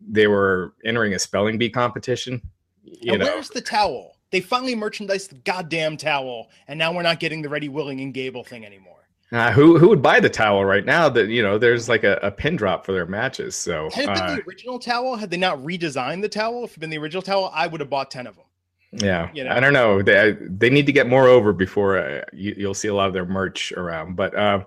they 0.00 0.26
were 0.26 0.74
entering 0.84 1.14
a 1.14 1.18
spelling 1.18 1.58
bee 1.58 1.70
competition. 1.70 2.42
You 2.84 3.14
and 3.14 3.20
know. 3.20 3.26
where's 3.26 3.50
the 3.50 3.60
towel? 3.60 4.16
They 4.30 4.40
finally 4.40 4.74
merchandised 4.74 5.30
the 5.30 5.36
goddamn 5.36 5.96
towel, 5.96 6.50
and 6.66 6.78
now 6.78 6.92
we're 6.92 7.02
not 7.02 7.18
getting 7.18 7.40
the 7.40 7.48
Ready, 7.48 7.68
Willing, 7.68 8.00
and 8.00 8.12
Gable 8.12 8.44
thing 8.44 8.66
anymore. 8.66 8.98
Uh, 9.30 9.52
who 9.52 9.78
who 9.78 9.88
would 9.88 10.02
buy 10.02 10.20
the 10.20 10.30
towel 10.30 10.64
right 10.64 10.86
now? 10.86 11.08
That 11.08 11.28
you 11.28 11.42
know, 11.42 11.58
there's 11.58 11.88
like 11.88 12.04
a, 12.04 12.18
a 12.22 12.30
pin 12.30 12.56
drop 12.56 12.86
for 12.86 12.92
their 12.92 13.06
matches. 13.06 13.54
So 13.54 13.90
had 13.90 14.04
it 14.04 14.14
been 14.14 14.22
uh, 14.22 14.36
the 14.36 14.42
original 14.48 14.78
towel, 14.78 15.16
had 15.16 15.30
they 15.30 15.36
not 15.36 15.58
redesigned 15.58 16.22
the 16.22 16.28
towel, 16.28 16.64
if 16.64 16.70
it 16.70 16.74
had 16.74 16.80
been 16.80 16.90
the 16.90 16.98
original 16.98 17.22
towel, 17.22 17.50
I 17.54 17.66
would 17.66 17.80
have 17.80 17.90
bought 17.90 18.10
ten 18.10 18.26
of 18.26 18.36
them. 18.36 18.44
Yeah, 18.92 19.30
you 19.34 19.44
know? 19.44 19.50
I 19.50 19.60
don't 19.60 19.72
know. 19.72 20.02
They 20.02 20.36
they 20.40 20.70
need 20.70 20.86
to 20.86 20.92
get 20.92 21.08
more 21.08 21.28
over 21.28 21.52
before 21.52 21.98
uh, 21.98 22.24
you, 22.32 22.54
will 22.66 22.74
see 22.74 22.88
a 22.88 22.94
lot 22.94 23.08
of 23.08 23.12
their 23.12 23.26
merch 23.26 23.72
around. 23.72 24.16
But 24.16 24.34
uh, 24.34 24.64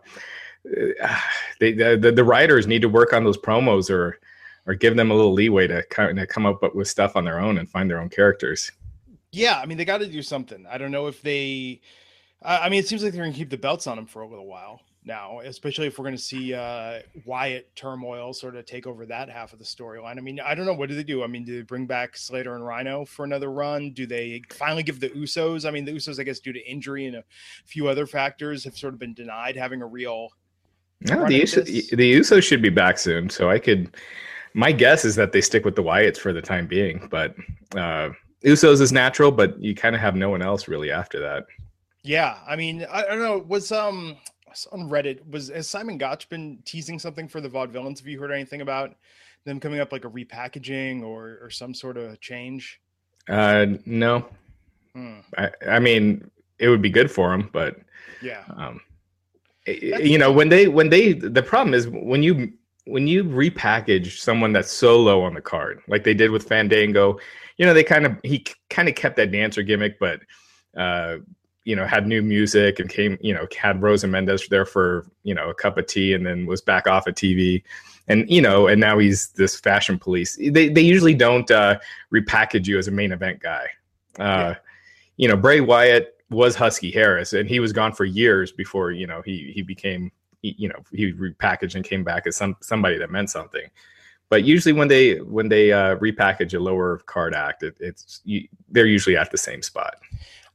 they 1.60 1.74
the, 1.74 2.12
the 2.16 2.24
writers 2.24 2.68
need 2.68 2.82
to 2.84 2.90
work 2.90 3.14
on 3.14 3.24
those 3.24 3.38
promos 3.38 3.90
or 3.90 4.20
or 4.68 4.76
give 4.76 4.96
them 4.96 5.10
a 5.10 5.16
little 5.16 5.34
leeway 5.34 5.66
to 5.68 5.84
kind 5.90 6.20
of 6.20 6.28
come 6.28 6.46
up 6.46 6.76
with 6.76 6.88
stuff 6.88 7.16
on 7.16 7.26
their 7.26 7.40
own 7.40 7.58
and 7.58 7.68
find 7.68 7.90
their 7.90 8.00
own 8.00 8.10
characters. 8.10 8.72
Yeah, 9.32 9.60
I 9.60 9.66
mean 9.66 9.78
they 9.78 9.86
got 9.86 10.00
to 10.00 10.08
do 10.08 10.22
something. 10.22 10.66
I 10.70 10.78
don't 10.78 10.92
know 10.92 11.08
if 11.08 11.22
they. 11.22 11.82
I 12.44 12.70
mean, 12.70 12.80
it 12.80 12.88
seems 12.88 13.04
like 13.04 13.14
they're 13.14 13.22
going 13.22 13.34
to 13.34 13.38
keep 13.38 13.52
the 13.52 13.58
belts 13.58 13.86
on 13.86 13.98
them 13.98 14.08
for 14.08 14.24
a 14.24 14.28
little 14.28 14.48
while. 14.48 14.82
Now, 15.04 15.40
especially 15.40 15.88
if 15.88 15.98
we're 15.98 16.04
going 16.04 16.16
to 16.16 16.22
see 16.22 16.54
uh, 16.54 17.00
Wyatt 17.26 17.76
turmoil 17.76 18.34
sort 18.34 18.56
of 18.56 18.66
take 18.68 18.86
over 18.86 19.08
that 19.08 19.30
half 19.30 19.52
of 19.52 19.58
the 19.58 19.66
storyline. 19.66 20.18
I 20.18 20.22
mean, 20.22 20.40
I 20.40 20.54
don't 20.54 20.68
know. 20.68 20.76
What 20.76 20.90
do 20.90 20.96
they 20.96 21.04
do? 21.04 21.24
I 21.24 21.28
mean, 21.28 21.44
do 21.44 21.56
they 21.56 21.64
bring 21.64 21.88
back 21.88 22.16
Slater 22.16 22.56
and 22.56 22.64
Rhyno 22.64 23.08
for 23.08 23.26
another 23.26 23.52
run? 23.52 23.94
Do 23.94 24.06
they 24.06 24.44
finally 24.52 24.84
give 24.84 25.00
the 25.00 25.10
Usos? 25.10 25.68
I 25.68 25.72
mean, 25.72 25.86
the 25.86 25.92
Usos, 25.92 26.20
I 26.20 26.24
guess, 26.24 26.40
due 26.40 26.54
to 26.54 26.60
injury 26.70 27.08
and 27.08 27.16
a 27.16 27.24
few 27.66 27.88
other 27.88 28.06
factors, 28.06 28.64
have 28.64 28.78
sort 28.78 28.94
of 28.94 29.00
been 29.00 29.16
denied 29.16 29.56
having 29.56 29.82
a 29.82 29.88
real. 29.88 30.30
No, 31.02 31.28
the 31.28 31.42
Usos, 31.42 31.66
the 31.90 32.14
Usos 32.14 32.44
should 32.44 32.62
be 32.62 32.70
back 32.70 33.00
soon. 33.00 33.30
So 33.32 33.50
I 33.50 33.58
could. 33.58 33.96
My 34.54 34.72
guess 34.72 35.04
is 35.04 35.16
that 35.16 35.32
they 35.32 35.42
stick 35.42 35.66
with 35.66 35.76
the 35.76 35.84
Wyatts 35.84 36.18
for 36.18 36.32
the 36.32 36.42
time 36.42 36.68
being, 36.68 37.08
but 37.10 37.34
uh, 37.76 38.10
Usos 38.46 38.82
is 38.82 38.92
natural, 38.92 39.32
but 39.32 39.60
you 39.60 39.74
kind 39.74 39.96
of 39.96 40.02
have 40.02 40.16
no 40.16 40.30
one 40.30 40.42
else 40.42 40.68
really 40.68 40.92
after 40.92 41.20
that. 41.22 41.46
Yeah, 42.04 42.38
I 42.48 42.56
mean, 42.56 42.86
I, 42.92 43.04
I 43.04 43.08
don't 43.08 43.20
know. 43.20 43.38
Was 43.48 43.72
um 43.72 44.18
on 44.72 44.90
Reddit 44.90 45.30
was 45.30 45.50
has 45.50 45.70
Simon 45.70 45.98
Gotch 45.98 46.30
been 46.30 46.60
teasing 46.66 47.00
something 47.00 47.28
for 47.28 47.42
the 47.42 47.50
Vaudevillains? 47.50 48.00
Have 48.00 48.08
you 48.08 48.20
heard 48.20 48.32
anything 48.32 48.62
about 48.62 48.96
them 49.46 49.60
coming 49.60 49.80
up 49.80 49.92
like 49.92 50.06
a 50.06 50.10
repackaging 50.10 51.04
or 51.04 51.40
or 51.42 51.50
some 51.50 51.74
sort 51.74 51.98
of 51.98 52.20
change? 52.20 52.80
Uh, 53.30 53.66
no. 53.86 54.26
Hmm. 54.94 55.20
I 55.38 55.52
I 55.68 55.80
mean, 55.80 56.30
it 56.60 56.70
would 56.70 56.82
be 56.82 56.90
good 56.90 57.12
for 57.12 57.32
them, 57.32 57.50
but 57.52 57.78
yeah. 58.22 58.44
Um, 58.56 58.82
you 59.66 60.18
know, 60.18 60.32
when 60.32 60.50
they 60.50 60.68
when 60.68 60.90
they 60.90 61.14
the 61.14 61.44
problem 61.44 61.74
is 61.74 61.88
when 61.88 62.24
you 62.24 62.54
when 62.86 63.08
you 63.08 63.24
repackage 63.24 64.20
someone 64.20 64.54
that's 64.54 64.72
so 64.72 65.00
low 65.00 65.24
on 65.24 65.34
the 65.34 65.42
card, 65.42 65.82
like 65.88 66.04
they 66.04 66.14
did 66.14 66.32
with 66.32 66.48
Fandango, 66.48 67.20
you 67.58 67.66
know, 67.66 67.74
they 67.74 67.84
kind 67.84 68.06
of 68.06 68.20
he 68.24 68.46
kind 68.70 68.90
of 68.90 68.96
kept 68.96 69.18
that 69.18 69.32
dancer 69.32 69.64
gimmick, 69.64 70.00
but 70.00 70.22
uh, 70.76 71.18
you 71.64 71.76
know, 71.76 71.86
had 71.86 72.08
new 72.08 72.22
music 72.22 72.80
and 72.80 72.90
came, 72.90 73.18
you 73.22 73.34
know, 73.34 73.48
had 73.60 73.82
Rosa 73.82 74.08
Mendes 74.08 74.48
there 74.48 74.66
for, 74.66 75.06
you 75.24 75.36
know, 75.36 75.50
a 75.50 75.54
cup 75.54 75.78
of 75.78 75.86
tea 75.86 76.14
and 76.14 76.26
then 76.26 76.46
was 76.46 76.62
back 76.62 76.88
off 76.88 77.08
of 77.08 77.16
TV. 77.16 77.64
And, 78.08 78.30
you 78.30 78.42
know, 78.42 78.68
and 78.68 78.82
now 78.82 78.98
he's 78.98 79.30
this 79.30 79.60
fashion 79.60 80.00
police. 80.00 80.38
They, 80.38 80.70
they 80.70 80.82
usually 80.82 81.14
don't 81.14 81.50
uh, 81.52 81.80
repackage 82.12 82.66
you 82.68 82.80
as 82.80 82.88
a 82.88 82.92
main 82.92 83.12
event 83.12 83.42
guy. 83.42 83.68
Uh, 84.20 84.24
yeah. 84.24 84.56
You 85.18 85.28
know, 85.28 85.38
Bray 85.38 85.62
Wyatt 85.62 86.18
was 86.32 86.56
Husky 86.56 86.90
Harris 86.90 87.34
and 87.34 87.48
he 87.48 87.60
was 87.60 87.74
gone 87.74 87.92
for 87.92 88.06
years 88.06 88.52
before, 88.52 88.92
you 88.92 89.06
know, 89.06 89.22
he, 89.22 89.52
he 89.54 89.62
became, 89.62 90.12
you 90.42 90.68
know, 90.68 90.84
he 90.92 91.14
repackaged 91.14 91.76
and 91.76 91.86
came 91.86 92.04
back 92.04 92.26
as 92.26 92.36
some, 92.36 92.58
somebody 92.62 92.98
that 92.98 93.12
meant 93.12 93.30
something. 93.30 93.70
But 94.30 94.46
usually 94.46 94.74
when 94.74 94.88
they, 94.88 95.20
when 95.20 95.50
they 95.50 95.72
uh, 95.74 95.98
repackage 95.98 96.56
a 96.56 96.60
lower 96.60 97.00
card 97.06 97.36
act, 97.36 97.64
it, 97.64 97.76
it's, 97.80 98.22
you, 98.24 98.48
they're 98.70 98.86
usually 98.88 99.18
at 99.18 99.30
the 99.30 99.38
same 99.38 99.62
spot. 99.62 99.96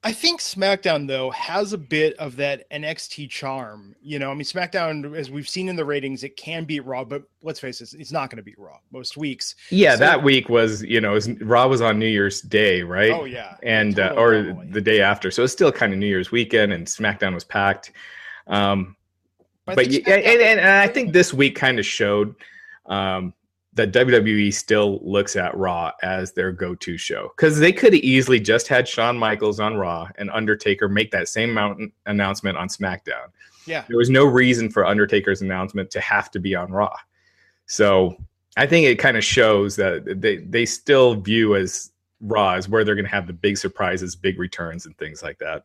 I 0.06 0.12
think 0.12 0.40
SmackDown 0.40 1.08
though 1.08 1.30
has 1.30 1.72
a 1.72 1.78
bit 1.78 2.14
of 2.18 2.36
that 2.36 2.70
NXT 2.70 3.28
charm. 3.28 3.96
You 4.00 4.20
know, 4.20 4.30
I 4.30 4.34
mean, 4.34 4.44
SmackDown, 4.44 5.16
as 5.16 5.32
we've 5.32 5.48
seen 5.48 5.68
in 5.68 5.74
the 5.74 5.84
ratings, 5.84 6.22
it 6.22 6.36
can 6.36 6.64
beat 6.64 6.84
Raw, 6.84 7.02
but 7.02 7.24
let's 7.42 7.58
face 7.58 7.80
it, 7.80 7.92
it's 7.92 8.12
not 8.12 8.30
going 8.30 8.36
to 8.36 8.44
beat 8.44 8.56
Raw 8.56 8.78
most 8.92 9.16
weeks. 9.16 9.56
Yeah, 9.68 9.94
so, 9.94 9.98
that 9.98 10.22
week 10.22 10.48
was, 10.48 10.84
you 10.84 11.00
know, 11.00 11.14
was, 11.14 11.28
Raw 11.40 11.66
was 11.66 11.80
on 11.80 11.98
New 11.98 12.06
Year's 12.06 12.40
Day, 12.40 12.84
right? 12.84 13.10
Oh 13.10 13.24
yeah, 13.24 13.56
and 13.64 13.98
uh, 13.98 14.14
or 14.16 14.56
the 14.70 14.80
day 14.80 15.00
after, 15.00 15.32
so 15.32 15.42
it's 15.42 15.52
still 15.52 15.72
kind 15.72 15.92
of 15.92 15.98
New 15.98 16.06
Year's 16.06 16.30
weekend, 16.30 16.72
and 16.72 16.86
SmackDown 16.86 17.34
was 17.34 17.42
packed. 17.42 17.90
Um, 18.46 18.94
but, 19.64 19.74
but 19.74 19.88
yeah, 19.88 20.02
and, 20.06 20.24
and, 20.24 20.60
and, 20.60 20.68
I 20.68 20.86
think 20.86 21.14
this 21.14 21.34
week 21.34 21.56
kind 21.56 21.80
of 21.80 21.84
showed. 21.84 22.36
Um, 22.86 23.34
that 23.76 23.92
WWE 23.92 24.52
still 24.52 25.00
looks 25.02 25.36
at 25.36 25.54
Raw 25.56 25.92
as 26.02 26.32
their 26.32 26.50
go-to 26.50 26.96
show 26.96 27.30
because 27.36 27.58
they 27.58 27.72
could 27.72 27.94
easily 27.94 28.40
just 28.40 28.68
had 28.68 28.88
Shawn 28.88 29.18
Michaels 29.18 29.60
on 29.60 29.76
Raw 29.76 30.08
and 30.16 30.30
Undertaker 30.30 30.88
make 30.88 31.10
that 31.10 31.28
same 31.28 31.52
mountain 31.52 31.92
announcement 32.06 32.56
on 32.56 32.68
SmackDown. 32.68 33.28
Yeah, 33.66 33.84
there 33.88 33.98
was 33.98 34.10
no 34.10 34.24
reason 34.24 34.70
for 34.70 34.86
Undertaker's 34.86 35.42
announcement 35.42 35.90
to 35.90 36.00
have 36.00 36.30
to 36.32 36.40
be 36.40 36.54
on 36.54 36.72
Raw. 36.72 36.96
So 37.66 38.16
I 38.56 38.66
think 38.66 38.86
it 38.86 38.98
kind 38.98 39.16
of 39.16 39.24
shows 39.24 39.76
that 39.76 40.20
they 40.20 40.38
they 40.38 40.64
still 40.64 41.14
view 41.14 41.54
as 41.54 41.92
Raw 42.20 42.54
as 42.54 42.68
where 42.68 42.82
they're 42.82 42.94
going 42.94 43.04
to 43.04 43.10
have 43.10 43.26
the 43.26 43.32
big 43.34 43.58
surprises, 43.58 44.16
big 44.16 44.38
returns, 44.38 44.86
and 44.86 44.96
things 44.96 45.22
like 45.22 45.38
that. 45.38 45.62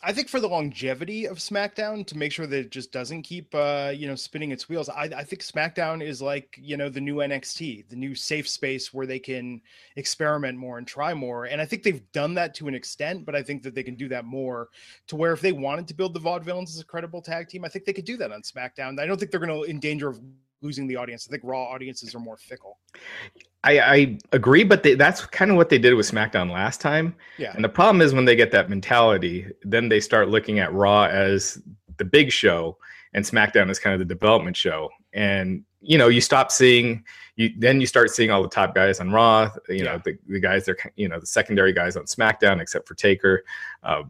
I 0.00 0.12
think 0.12 0.28
for 0.28 0.38
the 0.38 0.48
longevity 0.48 1.26
of 1.26 1.38
SmackDown 1.38 2.06
to 2.06 2.16
make 2.16 2.30
sure 2.30 2.46
that 2.46 2.58
it 2.58 2.70
just 2.70 2.92
doesn't 2.92 3.22
keep 3.22 3.52
uh, 3.54 3.92
you 3.94 4.06
know 4.06 4.14
spinning 4.14 4.52
its 4.52 4.68
wheels, 4.68 4.88
I, 4.88 5.10
I 5.16 5.24
think 5.24 5.42
SmackDown 5.42 6.02
is 6.02 6.22
like 6.22 6.56
you 6.60 6.76
know 6.76 6.88
the 6.88 7.00
new 7.00 7.16
NXT, 7.16 7.88
the 7.88 7.96
new 7.96 8.14
safe 8.14 8.48
space 8.48 8.94
where 8.94 9.06
they 9.06 9.18
can 9.18 9.60
experiment 9.96 10.56
more 10.56 10.78
and 10.78 10.86
try 10.86 11.14
more. 11.14 11.46
And 11.46 11.60
I 11.60 11.64
think 11.64 11.82
they've 11.82 12.12
done 12.12 12.34
that 12.34 12.54
to 12.54 12.68
an 12.68 12.74
extent, 12.74 13.26
but 13.26 13.34
I 13.34 13.42
think 13.42 13.62
that 13.64 13.74
they 13.74 13.82
can 13.82 13.96
do 13.96 14.08
that 14.08 14.24
more 14.24 14.68
to 15.08 15.16
where 15.16 15.32
if 15.32 15.40
they 15.40 15.52
wanted 15.52 15.88
to 15.88 15.94
build 15.94 16.14
the 16.14 16.20
Vaudevillains 16.20 16.70
as 16.70 16.80
a 16.80 16.84
credible 16.84 17.20
tag 17.20 17.48
team, 17.48 17.64
I 17.64 17.68
think 17.68 17.84
they 17.84 17.92
could 17.92 18.04
do 18.04 18.16
that 18.18 18.30
on 18.30 18.42
SmackDown. 18.42 19.00
I 19.00 19.06
don't 19.06 19.18
think 19.18 19.32
they're 19.32 19.40
going 19.40 19.64
to 19.64 19.68
in 19.68 19.80
danger 19.80 20.08
of 20.08 20.20
losing 20.62 20.86
the 20.86 20.96
audience. 20.96 21.26
I 21.28 21.32
think 21.32 21.42
Raw 21.44 21.64
audiences 21.64 22.14
are 22.14 22.20
more 22.20 22.36
fickle. 22.36 22.78
I, 23.64 23.80
I 23.80 24.18
agree, 24.32 24.64
but 24.64 24.82
they, 24.82 24.94
that's 24.94 25.26
kind 25.26 25.50
of 25.50 25.56
what 25.56 25.68
they 25.68 25.78
did 25.78 25.94
with 25.94 26.10
SmackDown 26.10 26.50
last 26.50 26.80
time. 26.80 27.14
Yeah. 27.38 27.52
And 27.54 27.64
the 27.64 27.68
problem 27.68 28.00
is 28.00 28.14
when 28.14 28.24
they 28.24 28.36
get 28.36 28.52
that 28.52 28.70
mentality, 28.70 29.46
then 29.62 29.88
they 29.88 30.00
start 30.00 30.28
looking 30.28 30.60
at 30.60 30.72
Raw 30.72 31.04
as 31.04 31.60
the 31.96 32.04
big 32.04 32.30
show 32.30 32.78
and 33.14 33.24
SmackDown 33.24 33.68
as 33.68 33.78
kind 33.78 33.94
of 33.94 33.98
the 33.98 34.14
development 34.14 34.56
show. 34.56 34.90
And 35.12 35.64
you 35.80 35.96
know, 35.98 36.08
you 36.08 36.20
stop 36.20 36.50
seeing 36.50 37.04
you 37.36 37.50
then 37.56 37.80
you 37.80 37.86
start 37.86 38.10
seeing 38.10 38.30
all 38.30 38.42
the 38.42 38.48
top 38.48 38.74
guys 38.74 39.00
on 39.00 39.10
Raw. 39.10 39.50
You 39.68 39.76
yeah. 39.76 39.82
know, 39.84 40.02
the, 40.04 40.18
the 40.28 40.40
guys 40.40 40.64
they're 40.64 40.76
you 40.96 41.08
know 41.08 41.20
the 41.20 41.26
secondary 41.26 41.72
guys 41.72 41.96
on 41.96 42.04
SmackDown, 42.04 42.60
except 42.60 42.86
for 42.86 42.94
Taker, 42.94 43.44
uh, 43.82 44.02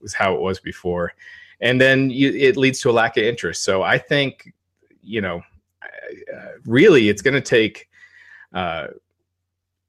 was 0.00 0.14
how 0.14 0.34
it 0.34 0.40
was 0.40 0.60
before. 0.60 1.12
And 1.60 1.80
then 1.80 2.10
you, 2.10 2.30
it 2.30 2.56
leads 2.56 2.80
to 2.80 2.90
a 2.90 2.92
lack 2.92 3.16
of 3.16 3.24
interest. 3.24 3.64
So 3.64 3.82
I 3.82 3.96
think, 3.96 4.52
you 5.02 5.20
know, 5.20 5.42
uh, 5.82 6.48
really 6.66 7.08
it's 7.08 7.22
going 7.22 7.34
to 7.34 7.40
take 7.40 7.88
uh, 8.54 8.86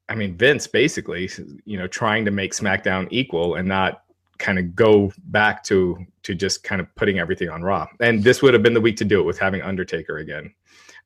I 0.08 0.14
mean, 0.14 0.36
Vince 0.36 0.66
basically, 0.66 1.30
you 1.64 1.78
know, 1.78 1.86
trying 1.86 2.24
to 2.24 2.30
make 2.30 2.52
SmackDown 2.52 3.08
equal 3.10 3.54
and 3.54 3.66
not 3.66 4.02
kind 4.38 4.58
of 4.58 4.74
go 4.76 5.12
back 5.26 5.64
to 5.64 6.04
to 6.22 6.34
just 6.34 6.62
kind 6.62 6.80
of 6.80 6.94
putting 6.94 7.18
everything 7.18 7.48
on 7.48 7.62
Raw. 7.62 7.86
And 8.00 8.22
this 8.22 8.42
would 8.42 8.52
have 8.54 8.62
been 8.62 8.74
the 8.74 8.80
week 8.80 8.96
to 8.98 9.04
do 9.04 9.20
it 9.20 9.24
with 9.24 9.38
having 9.38 9.62
Undertaker 9.62 10.18
again. 10.18 10.52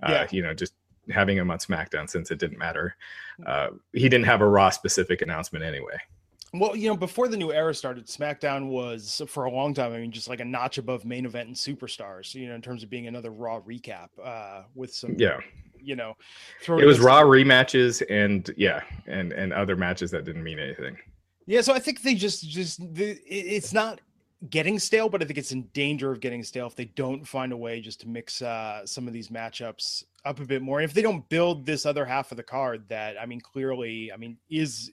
Uh. 0.03 0.27
You 0.31 0.43
know, 0.43 0.55
just 0.55 0.75
having 1.11 1.37
him 1.37 1.51
on 1.51 1.59
SmackDown 1.59 2.09
since 2.09 2.31
it 2.31 2.39
didn't 2.39 2.59
matter. 2.59 2.97
Uh, 3.47 3.69
he 3.93 4.09
didn't 4.09 4.27
have 4.27 4.41
a 4.41 4.49
Raw 4.49 4.71
specific 4.71 5.23
announcement 5.23 5.65
anyway. 5.65 5.97
Well, 6.53 6.75
you 6.75 6.89
know, 6.89 6.97
before 6.97 7.29
the 7.29 7.37
new 7.37 7.53
era 7.53 7.75
started, 7.75 8.07
SmackDown 8.07 8.69
was 8.69 9.23
for 9.29 9.45
a 9.45 9.51
long 9.51 9.73
time. 9.73 9.93
I 9.93 9.99
mean, 9.99 10.11
just 10.11 10.29
like 10.29 10.41
a 10.41 10.45
notch 10.45 10.79
above 10.79 11.05
main 11.05 11.25
event 11.25 11.47
and 11.47 11.57
superstars. 11.57 12.35
You 12.35 12.49
know, 12.49 12.55
in 12.55 12.63
terms 12.63 12.83
of 12.83 12.91
being 12.91 13.07
another 13.07 13.31
Raw 13.31 13.61
recap 13.61 14.09
uh, 14.23 14.63
with 14.75 14.93
some 14.93 15.15
yeah 15.17 15.39
you 15.83 15.97
know, 15.97 16.17
it 16.67 16.87
was 16.87 17.01
raw 17.01 17.23
rematches 17.23 18.03
and 18.11 18.51
yeah, 18.57 18.83
and 19.07 19.33
and 19.33 19.53
other 19.53 19.77
matches 19.77 20.11
that 20.11 20.25
didn't 20.25 20.43
mean 20.43 20.59
anything. 20.59 20.97
Yeah, 21.47 21.63
so 21.63 21.75
I 21.75 21.79
think 21.79 22.03
they 22.03 22.15
just 22.15 22.49
just 22.49 22.81
it's 22.97 23.73
not 23.73 24.01
getting 24.49 24.79
stale, 24.79 25.09
but 25.09 25.23
I 25.23 25.27
think 25.27 25.39
it's 25.39 25.53
in 25.53 25.63
danger 25.75 26.11
of 26.11 26.21
getting 26.21 26.43
stale 26.43 26.67
if 26.67 26.75
they 26.75 26.87
don't 26.87 27.27
find 27.27 27.53
a 27.53 27.57
way 27.57 27.81
just 27.81 28.01
to 28.01 28.09
mix 28.09 28.41
uh, 28.41 28.87
some 28.87 29.07
of 29.07 29.13
these 29.13 29.29
matchups 29.29 30.05
up 30.25 30.41
a 30.41 30.47
bit 30.47 30.63
more. 30.63 30.81
And 30.81 30.89
if 30.89 30.95
they 30.95 31.03
don't 31.03 31.29
build 31.29 31.67
this 31.67 31.85
other 31.85 32.05
half 32.05 32.31
of 32.31 32.37
the 32.37 32.43
card, 32.43 32.89
that 32.89 33.21
I 33.21 33.27
mean, 33.27 33.41
clearly, 33.41 34.13
I 34.13 34.17
mean, 34.17 34.39
is 34.49 34.93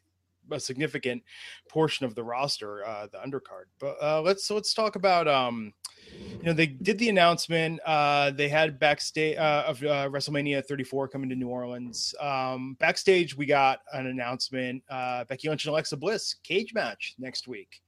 a 0.52 0.60
significant 0.60 1.24
portion 1.70 2.06
of 2.06 2.16
the 2.16 2.24
roster, 2.24 2.86
uh, 2.86 3.08
the 3.12 3.18
undercard. 3.18 3.66
But 3.80 3.98
uh, 4.02 4.22
let's 4.22 4.46
so 4.46 4.56
let's 4.56 4.74
talk 4.74 4.96
about 4.96 5.28
um, 5.28 5.74
you 6.12 6.44
know, 6.44 6.54
they 6.54 6.68
did 6.68 6.98
the 6.98 7.10
announcement. 7.10 7.80
Uh, 7.86 8.32
they 8.32 8.48
had 8.48 8.80
backstage 8.80 9.38
uh, 9.38 9.66
of 9.68 9.84
uh, 9.84 10.10
WrestleMania 10.10 10.66
34 10.66 11.08
coming 11.08 11.30
to 11.30 11.36
New 11.36 11.50
Orleans. 11.50 12.14
Um, 12.20 12.76
backstage, 12.80 13.36
we 13.36 13.46
got 13.46 13.80
an 13.94 14.08
announcement: 14.08 14.84
uh, 14.90 15.26
Becky 15.26 15.50
Lynch 15.50 15.66
and 15.66 15.72
Alexa 15.72 15.98
Bliss 15.98 16.36
cage 16.44 16.74
match 16.74 17.16
next 17.18 17.48
week. 17.48 17.82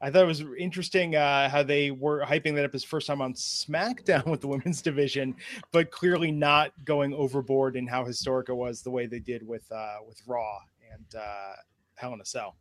I 0.00 0.10
thought 0.10 0.24
it 0.24 0.26
was 0.26 0.44
interesting 0.58 1.16
uh, 1.16 1.48
how 1.48 1.62
they 1.62 1.90
were 1.90 2.22
hyping 2.24 2.54
that 2.54 2.66
up 2.66 2.74
as 2.74 2.84
first 2.84 3.06
time 3.06 3.22
on 3.22 3.32
SmackDown 3.32 4.26
with 4.30 4.42
the 4.42 4.48
women's 4.48 4.82
division, 4.82 5.34
but 5.72 5.90
clearly 5.90 6.30
not 6.30 6.72
going 6.84 7.14
overboard 7.14 7.76
in 7.76 7.86
how 7.86 8.04
historic 8.04 8.50
it 8.50 8.54
was 8.54 8.82
the 8.82 8.90
way 8.90 9.06
they 9.06 9.20
did 9.20 9.46
with 9.46 9.70
uh, 9.72 9.96
with 10.06 10.20
Raw 10.26 10.58
and 10.92 11.20
uh, 11.20 11.54
Hell 11.96 12.14
in 12.14 12.20
a 12.20 12.24
Cell 12.24 12.56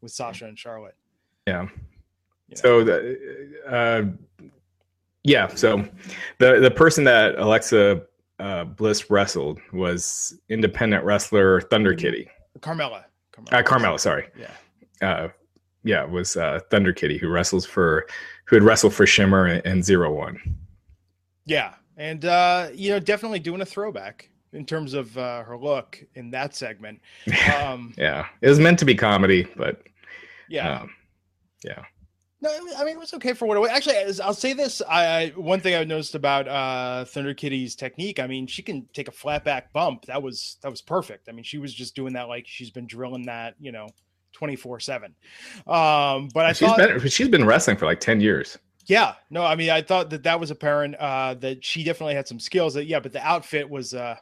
with 0.00 0.12
Sasha 0.12 0.46
and 0.46 0.58
Charlotte. 0.58 0.96
Yeah. 1.46 1.68
So 2.54 2.84
the, 2.84 3.18
uh, 3.68 4.04
yeah, 5.24 5.48
so 5.48 5.84
the 6.38 6.60
the 6.60 6.70
person 6.70 7.04
that 7.04 7.36
Alexa 7.38 8.02
uh, 8.38 8.64
Bliss 8.64 9.10
wrestled 9.10 9.60
was 9.72 10.38
independent 10.48 11.04
wrestler 11.04 11.60
Thunder 11.62 11.90
mm-hmm. 11.90 12.00
Kitty. 12.00 12.30
Carmella. 12.60 13.04
Carmella, 13.32 13.52
uh, 13.52 13.62
Carmella 13.62 14.00
sorry. 14.00 14.28
Yeah. 14.38 15.08
Uh, 15.08 15.28
yeah, 15.82 16.04
it 16.04 16.10
was 16.10 16.36
uh, 16.36 16.60
Thunder 16.70 16.92
Kitty 16.92 17.18
who 17.18 17.28
wrestles 17.28 17.66
for 17.66 18.06
who 18.44 18.56
had 18.56 18.62
wrestled 18.62 18.94
for 18.94 19.06
Shimmer 19.06 19.46
and, 19.46 19.66
and 19.66 19.84
Zero 19.84 20.12
One. 20.12 20.56
Yeah, 21.44 21.74
and 21.96 22.24
uh, 22.24 22.68
you 22.74 22.90
know, 22.90 23.00
definitely 23.00 23.40
doing 23.40 23.60
a 23.60 23.66
throwback 23.66 24.30
in 24.52 24.64
terms 24.64 24.94
of 24.94 25.16
uh, 25.18 25.42
her 25.42 25.56
look 25.56 26.02
in 26.14 26.30
that 26.30 26.54
segment. 26.54 27.00
Um, 27.56 27.94
yeah, 27.96 28.26
it 28.42 28.48
was 28.48 28.58
meant 28.58 28.78
to 28.80 28.84
be 28.84 28.94
comedy, 28.94 29.46
but 29.56 29.82
yeah, 30.48 30.80
um, 30.80 30.90
yeah. 31.64 31.84
No, 32.40 32.50
I 32.76 32.84
mean 32.84 32.96
it 32.96 32.98
was 32.98 33.14
okay 33.14 33.32
for 33.32 33.46
what 33.46 33.56
it 33.56 33.60
was. 33.60 33.70
Actually, 33.70 33.96
I'll 34.22 34.34
say 34.34 34.52
this: 34.52 34.82
I 34.88 35.32
one 35.36 35.60
thing 35.60 35.74
I 35.74 35.84
noticed 35.84 36.14
about 36.14 36.46
uh, 36.46 37.04
Thunder 37.06 37.32
Kitty's 37.32 37.74
technique. 37.74 38.20
I 38.20 38.26
mean, 38.26 38.46
she 38.46 38.62
can 38.62 38.86
take 38.92 39.08
a 39.08 39.12
flat 39.12 39.42
back 39.42 39.72
bump. 39.72 40.04
That 40.06 40.22
was 40.22 40.58
that 40.62 40.70
was 40.70 40.82
perfect. 40.82 41.28
I 41.28 41.32
mean, 41.32 41.44
she 41.44 41.58
was 41.58 41.72
just 41.72 41.96
doing 41.96 42.12
that 42.12 42.28
like 42.28 42.46
she's 42.46 42.70
been 42.70 42.86
drilling 42.86 43.24
that, 43.26 43.54
you 43.58 43.72
know, 43.72 43.88
twenty 44.32 44.54
four 44.54 44.80
seven. 44.80 45.14
Um, 45.66 46.28
but 46.34 46.44
I 46.46 46.52
she's 46.52 46.68
thought 46.68 46.78
been 46.78 47.08
she's 47.08 47.28
been 47.28 47.46
wrestling 47.46 47.78
for 47.78 47.86
like 47.86 48.00
ten 48.00 48.20
years. 48.20 48.58
Yeah, 48.84 49.14
no, 49.30 49.44
I 49.44 49.56
mean, 49.56 49.70
I 49.70 49.82
thought 49.82 50.10
that 50.10 50.22
that 50.24 50.38
was 50.38 50.50
apparent. 50.50 50.94
Uh, 50.96 51.34
that 51.34 51.64
she 51.64 51.82
definitely 51.82 52.14
had 52.14 52.28
some 52.28 52.38
skills. 52.38 52.74
That 52.74 52.84
yeah, 52.84 53.00
but 53.00 53.12
the 53.12 53.26
outfit 53.26 53.68
was 53.68 53.94
uh, 53.94 54.16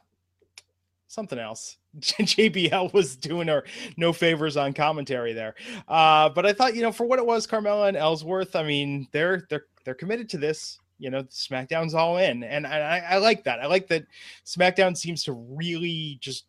something 1.07 1.39
else. 1.39 1.77
JBL 1.99 2.93
was 2.93 3.15
doing 3.15 3.47
her 3.47 3.63
no 3.97 4.11
favors 4.11 4.57
on 4.57 4.73
commentary 4.73 5.33
there. 5.33 5.55
Uh, 5.87 6.29
but 6.29 6.45
I 6.45 6.53
thought, 6.53 6.75
you 6.75 6.81
know, 6.81 6.91
for 6.91 7.05
what 7.05 7.19
it 7.19 7.25
was, 7.25 7.47
Carmella 7.47 7.87
and 7.87 7.97
Ellsworth, 7.97 8.55
I 8.55 8.63
mean, 8.63 9.07
they're 9.11 9.45
they're 9.49 9.65
they're 9.83 9.93
committed 9.93 10.29
to 10.29 10.37
this. 10.37 10.79
You 10.97 11.09
know, 11.09 11.23
SmackDown's 11.23 11.93
all 11.93 12.17
in, 12.17 12.43
and 12.43 12.65
I, 12.65 12.99
I 12.99 13.17
like 13.17 13.43
that. 13.43 13.59
I 13.59 13.65
like 13.65 13.87
that 13.87 14.05
SmackDown 14.45 14.95
seems 14.95 15.23
to 15.25 15.33
really 15.33 16.17
just 16.21 16.45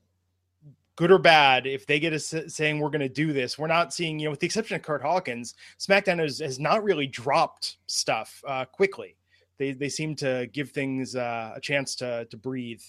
good 0.96 1.12
or 1.12 1.18
bad, 1.18 1.66
if 1.66 1.86
they 1.86 2.00
get 2.00 2.14
us 2.14 2.34
saying 2.48 2.80
we're 2.80 2.88
going 2.90 3.00
to 3.00 3.08
do 3.08 3.32
this, 3.32 3.58
we're 3.58 3.66
not 3.66 3.92
seeing, 3.92 4.18
you 4.18 4.24
know, 4.24 4.30
with 4.30 4.40
the 4.40 4.46
exception 4.46 4.76
of 4.76 4.82
Curt 4.82 5.02
Hawkins, 5.02 5.54
SmackDown 5.78 6.18
has, 6.18 6.38
has 6.38 6.58
not 6.58 6.82
really 6.82 7.06
dropped 7.06 7.76
stuff 7.86 8.42
uh, 8.48 8.64
quickly. 8.64 9.16
They, 9.58 9.72
they 9.72 9.90
seem 9.90 10.16
to 10.16 10.48
give 10.52 10.70
things 10.70 11.14
uh, 11.14 11.52
a 11.54 11.60
chance 11.60 11.94
to, 11.96 12.26
to 12.30 12.36
breathe 12.36 12.82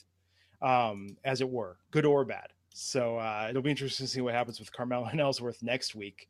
um, 0.62 1.18
as 1.24 1.42
it 1.42 1.50
were, 1.50 1.78
good 1.92 2.06
or 2.06 2.26
bad. 2.26 2.48
So 2.74 3.18
uh, 3.18 3.48
it'll 3.50 3.62
be 3.62 3.72
interesting 3.72 4.06
to 4.06 4.12
see 4.12 4.22
what 4.22 4.34
happens 4.34 4.60
with 4.60 4.72
Carmella 4.72 5.12
and 5.12 5.20
Ellsworth 5.20 5.64
next 5.64 5.96
week 5.96 6.30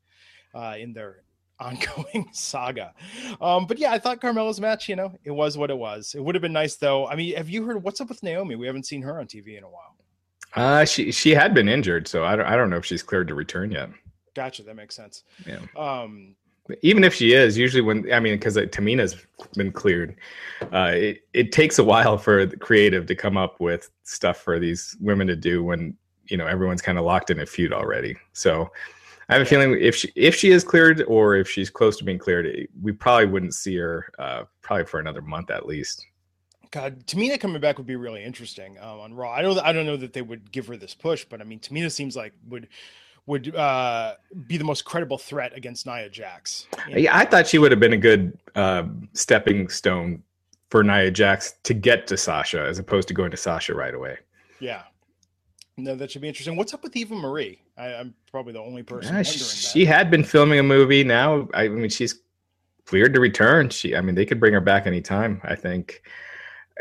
uh, 0.55 0.75
in 0.79 0.93
their 0.93 1.23
ongoing 1.59 2.27
saga. 2.33 2.93
Um, 3.41 3.65
but 3.65 3.79
yeah, 3.79 3.91
I 3.91 3.97
thought 3.97 4.21
Carmella's 4.21 4.61
match, 4.61 4.87
you 4.87 4.95
know, 4.95 5.13
it 5.23 5.31
was 5.31 5.57
what 5.57 5.71
it 5.71 5.77
was. 5.77 6.13
It 6.15 6.23
would 6.23 6.35
have 6.35 6.41
been 6.41 6.53
nice 6.53 6.75
though. 6.75 7.07
I 7.07 7.15
mean, 7.15 7.35
have 7.35 7.49
you 7.49 7.65
heard 7.65 7.81
what's 7.81 7.99
up 7.99 8.09
with 8.09 8.21
Naomi? 8.21 8.55
We 8.55 8.67
haven't 8.67 8.85
seen 8.85 9.01
her 9.01 9.19
on 9.19 9.25
TV 9.25 9.57
in 9.57 9.63
a 9.63 9.69
while. 9.69 9.95
Uh, 10.53 10.85
she 10.85 11.11
she 11.11 11.31
had 11.31 11.53
been 11.53 11.67
injured, 11.67 12.07
so 12.07 12.23
I 12.23 12.35
don't 12.35 12.45
I 12.45 12.55
don't 12.55 12.69
know 12.69 12.77
if 12.77 12.85
she's 12.85 13.03
cleared 13.03 13.27
to 13.27 13.35
return 13.35 13.71
yet. 13.71 13.89
Gotcha, 14.33 14.63
that 14.63 14.75
makes 14.75 14.95
sense. 14.95 15.23
Yeah. 15.45 15.59
Um, 15.75 16.35
even 16.81 17.03
if 17.03 17.13
she 17.13 17.33
is, 17.33 17.57
usually 17.57 17.81
when 17.81 18.11
I 18.11 18.19
mean, 18.19 18.35
because 18.35 18.55
like, 18.55 18.71
Tamina's 18.71 19.15
been 19.55 19.71
cleared, 19.71 20.15
uh, 20.73 20.91
it 20.93 21.21
it 21.33 21.51
takes 21.51 21.79
a 21.79 21.83
while 21.83 22.17
for 22.17 22.45
the 22.45 22.57
creative 22.57 23.05
to 23.07 23.15
come 23.15 23.37
up 23.37 23.59
with 23.59 23.89
stuff 24.03 24.37
for 24.37 24.59
these 24.59 24.95
women 24.99 25.27
to 25.27 25.35
do 25.35 25.63
when 25.63 25.95
you 26.27 26.37
know 26.37 26.47
everyone's 26.47 26.81
kind 26.81 26.97
of 26.97 27.05
locked 27.05 27.29
in 27.29 27.39
a 27.39 27.45
feud 27.45 27.73
already. 27.73 28.15
So 28.33 28.69
I 29.29 29.33
have 29.33 29.41
a 29.41 29.45
feeling 29.45 29.77
if 29.79 29.95
she 29.95 30.11
if 30.15 30.35
she 30.35 30.51
is 30.51 30.63
cleared 30.63 31.03
or 31.07 31.35
if 31.35 31.49
she's 31.49 31.69
close 31.69 31.97
to 31.97 32.03
being 32.03 32.19
cleared, 32.19 32.67
we 32.81 32.91
probably 32.91 33.25
wouldn't 33.25 33.53
see 33.53 33.75
her 33.77 34.11
uh, 34.19 34.43
probably 34.61 34.85
for 34.85 34.99
another 34.99 35.21
month 35.21 35.51
at 35.51 35.65
least. 35.65 36.05
God, 36.71 37.05
Tamina 37.07 37.39
coming 37.39 37.61
back 37.61 37.77
would 37.77 37.87
be 37.87 37.95
really 37.95 38.23
interesting 38.23 38.77
um, 38.79 38.99
on 38.99 39.13
Raw. 39.13 39.31
I 39.31 39.41
don't 39.41 39.59
I 39.59 39.71
don't 39.71 39.85
know 39.85 39.97
that 39.97 40.13
they 40.13 40.21
would 40.21 40.51
give 40.51 40.67
her 40.67 40.77
this 40.77 40.93
push, 40.93 41.25
but 41.25 41.41
I 41.41 41.43
mean 41.43 41.59
Tamina 41.59 41.91
seems 41.91 42.15
like 42.15 42.33
would 42.47 42.67
would 43.27 43.55
uh, 43.55 44.15
be 44.47 44.57
the 44.57 44.63
most 44.63 44.85
credible 44.85 45.17
threat 45.17 45.55
against 45.55 45.85
Nia 45.85 46.09
Jax. 46.09 46.65
Yeah, 46.89 47.15
I 47.15 47.25
thought 47.25 47.45
she 47.45 47.59
would 47.59 47.71
have 47.71 47.79
been 47.79 47.93
a 47.93 47.97
good 47.97 48.37
uh, 48.55 48.85
stepping 49.13 49.69
stone 49.69 50.23
for 50.69 50.83
Nia 50.83 51.11
Jax 51.11 51.53
to 51.63 51.73
get 51.73 52.07
to 52.07 52.17
Sasha 52.17 52.61
as 52.61 52.79
opposed 52.79 53.07
to 53.09 53.13
going 53.13 53.31
to 53.31 53.37
Sasha 53.37 53.75
right 53.75 53.93
away. 53.93 54.17
Yeah. 54.59 54.83
No, 55.75 55.95
that 55.95 56.09
should 56.09 56.21
be 56.21 56.27
interesting. 56.27 56.55
What's 56.55 56.73
up 56.73 56.81
with 56.81 56.95
Eva 56.95 57.13
Marie? 57.13 57.61
I, 57.77 57.89
am 57.89 58.15
probably 58.31 58.53
the 58.53 58.61
only 58.61 58.81
person. 58.81 59.13
Yeah, 59.13 59.21
she, 59.21 59.39
she, 59.39 59.85
had 59.85 60.09
been 60.09 60.23
filming 60.23 60.57
a 60.57 60.63
movie. 60.63 61.03
Now, 61.03 61.47
I 61.53 61.67
mean, 61.67 61.89
she's 61.89 62.19
cleared 62.85 63.13
to 63.13 63.19
return. 63.19 63.69
She, 63.69 63.95
I 63.95 64.01
mean, 64.01 64.15
they 64.15 64.25
could 64.25 64.39
bring 64.39 64.53
her 64.53 64.61
back 64.61 64.87
anytime. 64.87 65.39
I 65.43 65.53
think. 65.53 66.01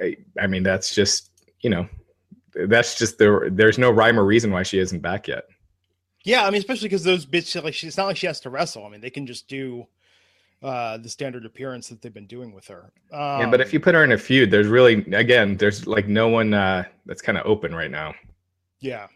I, 0.00 0.16
I 0.40 0.46
mean, 0.46 0.62
that's 0.62 0.94
just 0.94 1.30
you 1.60 1.68
know, 1.68 1.86
that's 2.54 2.96
just 2.96 3.18
there. 3.18 3.50
There's 3.50 3.76
no 3.76 3.90
rhyme 3.90 4.18
or 4.18 4.24
reason 4.24 4.50
why 4.50 4.62
she 4.62 4.78
isn't 4.78 5.00
back 5.00 5.28
yet. 5.28 5.44
Yeah, 6.26 6.44
I 6.44 6.50
mean, 6.50 6.58
especially 6.58 6.88
because 6.88 7.04
those 7.04 7.24
bitches, 7.24 7.62
like, 7.62 7.72
she, 7.72 7.86
it's 7.86 7.96
not 7.96 8.06
like 8.06 8.16
she 8.16 8.26
has 8.26 8.40
to 8.40 8.50
wrestle. 8.50 8.84
I 8.84 8.88
mean, 8.88 9.00
they 9.00 9.10
can 9.10 9.26
just 9.26 9.48
do 9.48 9.86
uh 10.62 10.96
the 10.96 11.08
standard 11.08 11.44
appearance 11.44 11.88
that 11.88 12.00
they've 12.00 12.14
been 12.14 12.26
doing 12.26 12.52
with 12.52 12.66
her. 12.66 12.90
Um, 13.12 13.40
yeah, 13.40 13.50
but 13.50 13.60
if 13.60 13.72
you 13.72 13.78
put 13.78 13.94
her 13.94 14.02
in 14.02 14.12
a 14.12 14.18
feud, 14.18 14.50
there's 14.50 14.66
really, 14.66 15.04
again, 15.12 15.56
there's 15.56 15.86
like 15.86 16.08
no 16.08 16.28
one 16.28 16.52
uh 16.52 16.84
that's 17.04 17.22
kind 17.22 17.38
of 17.38 17.46
open 17.46 17.74
right 17.74 17.90
now. 17.90 18.14
Yeah. 18.80 19.06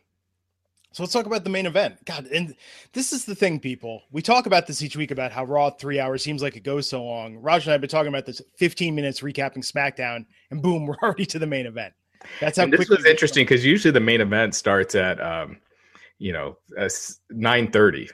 So 0.92 1.02
let's 1.02 1.12
talk 1.12 1.26
about 1.26 1.44
the 1.44 1.50
main 1.50 1.66
event. 1.66 2.04
God, 2.04 2.26
and 2.26 2.54
this 2.92 3.12
is 3.12 3.24
the 3.24 3.34
thing, 3.34 3.58
people. 3.58 4.02
We 4.10 4.22
talk 4.22 4.46
about 4.46 4.66
this 4.66 4.82
each 4.82 4.96
week 4.96 5.10
about 5.10 5.32
how 5.32 5.44
Raw 5.44 5.70
three 5.70 5.98
hours 5.98 6.22
seems 6.22 6.42
like 6.42 6.56
it 6.56 6.62
goes 6.62 6.88
so 6.88 7.02
long. 7.02 7.38
Raj 7.38 7.64
and 7.64 7.70
I 7.70 7.72
have 7.72 7.80
been 7.80 7.90
talking 7.90 8.08
about 8.08 8.26
this 8.26 8.42
15 8.56 8.94
minutes 8.94 9.20
recapping 9.20 9.58
SmackDown, 9.58 10.26
and 10.50 10.62
boom, 10.62 10.86
we're 10.86 10.96
already 11.02 11.26
to 11.26 11.38
the 11.38 11.46
main 11.46 11.66
event. 11.66 11.94
That's 12.40 12.58
how. 12.58 12.64
And 12.64 12.72
this 12.72 12.88
was 12.88 13.04
interesting 13.06 13.44
because 13.44 13.64
usually 13.64 13.92
the 13.92 14.00
main 14.00 14.20
event 14.20 14.54
starts 14.54 14.94
at 14.94 15.20
um, 15.20 15.58
you 16.20 16.32
know, 16.32 16.56
nine 17.30 17.72
thirty. 17.72 18.08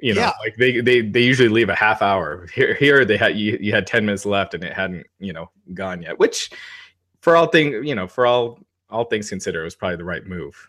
You 0.00 0.14
know, 0.14 0.22
yeah. 0.22 0.32
like 0.40 0.56
they, 0.56 0.80
they 0.80 1.02
they 1.02 1.22
usually 1.22 1.48
leave 1.48 1.68
a 1.68 1.74
half 1.74 2.00
hour. 2.00 2.46
Here 2.54 2.74
here 2.74 3.04
they 3.04 3.16
had 3.16 3.36
you, 3.36 3.58
you 3.60 3.72
had 3.72 3.86
ten 3.86 4.04
minutes 4.04 4.24
left 4.24 4.54
and 4.54 4.64
it 4.64 4.72
hadn't 4.72 5.06
you 5.18 5.32
know 5.32 5.50
gone 5.74 6.02
yet. 6.02 6.18
Which, 6.18 6.50
for 7.20 7.36
all 7.36 7.46
thing 7.46 7.84
you 7.84 7.94
know, 7.94 8.08
for 8.08 8.26
all 8.26 8.58
all 8.88 9.04
things 9.04 9.28
considered, 9.28 9.60
it 9.60 9.64
was 9.64 9.76
probably 9.76 9.96
the 9.96 10.04
right 10.04 10.26
move. 10.26 10.68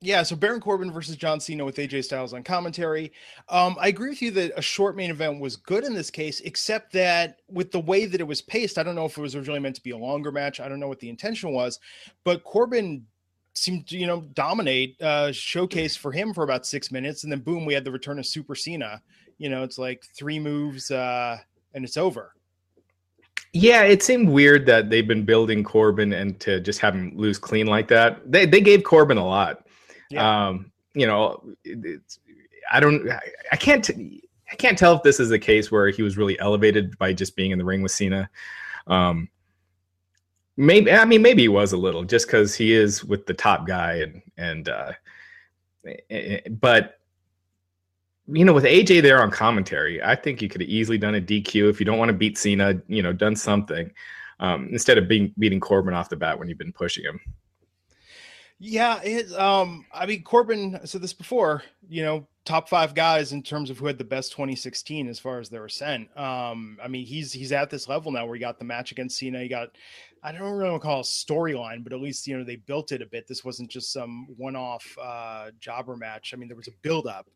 Yeah, 0.00 0.22
so 0.22 0.36
Baron 0.36 0.60
Corbin 0.60 0.92
versus 0.92 1.16
John 1.16 1.40
Cena 1.40 1.64
with 1.64 1.74
AJ 1.74 2.04
Styles 2.04 2.32
on 2.32 2.44
commentary. 2.44 3.10
Um, 3.48 3.76
I 3.80 3.88
agree 3.88 4.10
with 4.10 4.22
you 4.22 4.30
that 4.30 4.52
a 4.56 4.62
short 4.62 4.94
main 4.94 5.10
event 5.10 5.40
was 5.40 5.56
good 5.56 5.82
in 5.82 5.92
this 5.92 6.08
case, 6.08 6.38
except 6.40 6.92
that 6.92 7.40
with 7.48 7.72
the 7.72 7.80
way 7.80 8.06
that 8.06 8.20
it 8.20 8.26
was 8.26 8.40
paced, 8.40 8.78
I 8.78 8.84
don't 8.84 8.94
know 8.94 9.06
if 9.06 9.18
it 9.18 9.20
was 9.20 9.34
originally 9.34 9.58
meant 9.58 9.74
to 9.74 9.82
be 9.82 9.90
a 9.90 9.96
longer 9.96 10.30
match. 10.30 10.60
I 10.60 10.68
don't 10.68 10.78
know 10.78 10.86
what 10.86 11.00
the 11.00 11.10
intention 11.10 11.50
was, 11.50 11.80
but 12.22 12.44
Corbin 12.44 13.06
seemed 13.58 13.86
to 13.88 13.98
you 13.98 14.06
know 14.06 14.22
dominate 14.34 15.00
uh 15.02 15.32
showcase 15.32 15.96
for 15.96 16.12
him 16.12 16.32
for 16.32 16.44
about 16.44 16.66
six 16.66 16.90
minutes 16.90 17.24
and 17.24 17.32
then 17.32 17.40
boom 17.40 17.64
we 17.64 17.74
had 17.74 17.84
the 17.84 17.92
return 17.92 18.18
of 18.18 18.26
super 18.26 18.54
cena. 18.54 19.02
You 19.38 19.48
know 19.48 19.62
it's 19.62 19.78
like 19.78 20.04
three 20.16 20.38
moves 20.38 20.90
uh 20.90 21.38
and 21.74 21.84
it's 21.84 21.96
over. 21.96 22.34
Yeah 23.52 23.82
it 23.82 24.02
seemed 24.02 24.28
weird 24.28 24.66
that 24.66 24.90
they've 24.90 25.06
been 25.06 25.24
building 25.24 25.64
corbin 25.64 26.12
and 26.12 26.38
to 26.40 26.60
just 26.60 26.80
have 26.80 26.94
him 26.94 27.12
lose 27.16 27.38
clean 27.38 27.66
like 27.66 27.88
that. 27.88 28.30
They 28.30 28.46
they 28.46 28.60
gave 28.60 28.84
corbin 28.84 29.18
a 29.18 29.26
lot. 29.26 29.66
Yeah. 30.10 30.48
um 30.48 30.72
you 30.94 31.06
know 31.06 31.44
it's 31.64 32.18
i 32.72 32.80
don't 32.80 33.08
i 33.52 33.56
can't 33.56 33.90
i 34.50 34.56
can't 34.56 34.78
tell 34.78 34.96
if 34.96 35.02
this 35.02 35.20
is 35.20 35.30
a 35.30 35.38
case 35.38 35.70
where 35.70 35.90
he 35.90 36.02
was 36.02 36.16
really 36.16 36.38
elevated 36.40 36.96
by 36.98 37.12
just 37.12 37.36
being 37.36 37.50
in 37.50 37.58
the 37.58 37.64
ring 37.64 37.82
with 37.82 37.92
cena. 37.92 38.30
Um 38.86 39.28
maybe 40.58 40.90
I 40.92 41.04
mean 41.04 41.22
maybe 41.22 41.42
he 41.42 41.48
was 41.48 41.72
a 41.72 41.76
little 41.78 42.04
just 42.04 42.26
because 42.26 42.54
he 42.54 42.74
is 42.74 43.04
with 43.04 43.24
the 43.26 43.32
top 43.32 43.66
guy 43.66 43.94
and 43.94 44.22
and 44.36 44.68
uh, 44.68 44.92
eh, 45.86 45.94
eh, 46.10 46.40
but 46.50 46.98
you 48.26 48.44
know 48.44 48.52
with 48.52 48.64
AJ 48.64 49.02
there 49.02 49.22
on 49.22 49.30
commentary, 49.30 50.02
I 50.02 50.14
think 50.14 50.42
you 50.42 50.48
could 50.48 50.60
have 50.60 50.68
easily 50.68 50.98
done 50.98 51.14
a 51.14 51.20
DQ 51.20 51.70
if 51.70 51.80
you 51.80 51.86
don't 51.86 51.98
want 51.98 52.10
to 52.10 52.12
beat 52.12 52.36
Cena, 52.36 52.74
you 52.88 53.02
know, 53.02 53.12
done 53.12 53.36
something 53.36 53.90
um, 54.40 54.68
instead 54.70 54.98
of 54.98 55.08
being 55.08 55.32
beating 55.38 55.60
Corbin 55.60 55.94
off 55.94 56.10
the 56.10 56.16
bat 56.16 56.38
when 56.38 56.48
you've 56.48 56.58
been 56.58 56.72
pushing 56.72 57.04
him. 57.04 57.20
Yeah, 58.58 59.00
it, 59.04 59.32
um, 59.34 59.86
I 59.92 60.04
mean 60.06 60.24
Corbin 60.24 60.80
I 60.82 60.84
said 60.84 61.00
this 61.00 61.14
before, 61.14 61.62
you 61.88 62.02
know, 62.02 62.26
top 62.48 62.66
five 62.66 62.94
guys 62.94 63.32
in 63.32 63.42
terms 63.42 63.68
of 63.68 63.78
who 63.78 63.86
had 63.86 63.98
the 63.98 64.04
best 64.04 64.32
2016 64.32 65.06
as 65.06 65.18
far 65.18 65.38
as 65.38 65.50
their 65.50 65.66
ascent. 65.66 66.08
Um, 66.16 66.78
I 66.82 66.88
mean, 66.88 67.04
he's 67.04 67.30
he's 67.30 67.52
at 67.52 67.68
this 67.68 67.88
level 67.88 68.10
now 68.10 68.24
where 68.24 68.34
he 68.34 68.40
got 68.40 68.58
the 68.58 68.64
match 68.64 68.90
against 68.90 69.18
Cena, 69.18 69.40
he 69.40 69.48
got 69.48 69.76
I 70.22 70.32
don't 70.32 70.42
really 70.42 70.70
want 70.70 70.82
to 70.82 70.86
call 70.86 71.00
it 71.00 71.04
storyline, 71.04 71.84
but 71.84 71.92
at 71.92 72.00
least 72.00 72.26
you 72.26 72.36
know 72.36 72.44
they 72.44 72.56
built 72.56 72.92
it 72.92 73.02
a 73.02 73.06
bit. 73.06 73.26
This 73.26 73.44
wasn't 73.44 73.70
just 73.70 73.92
some 73.92 74.26
one-off 74.36 74.96
uh, 75.00 75.50
jobber 75.60 75.96
match. 75.96 76.32
I 76.34 76.36
mean, 76.36 76.48
there 76.48 76.56
was 76.56 76.68
a 76.68 76.72
build-up 76.82 77.28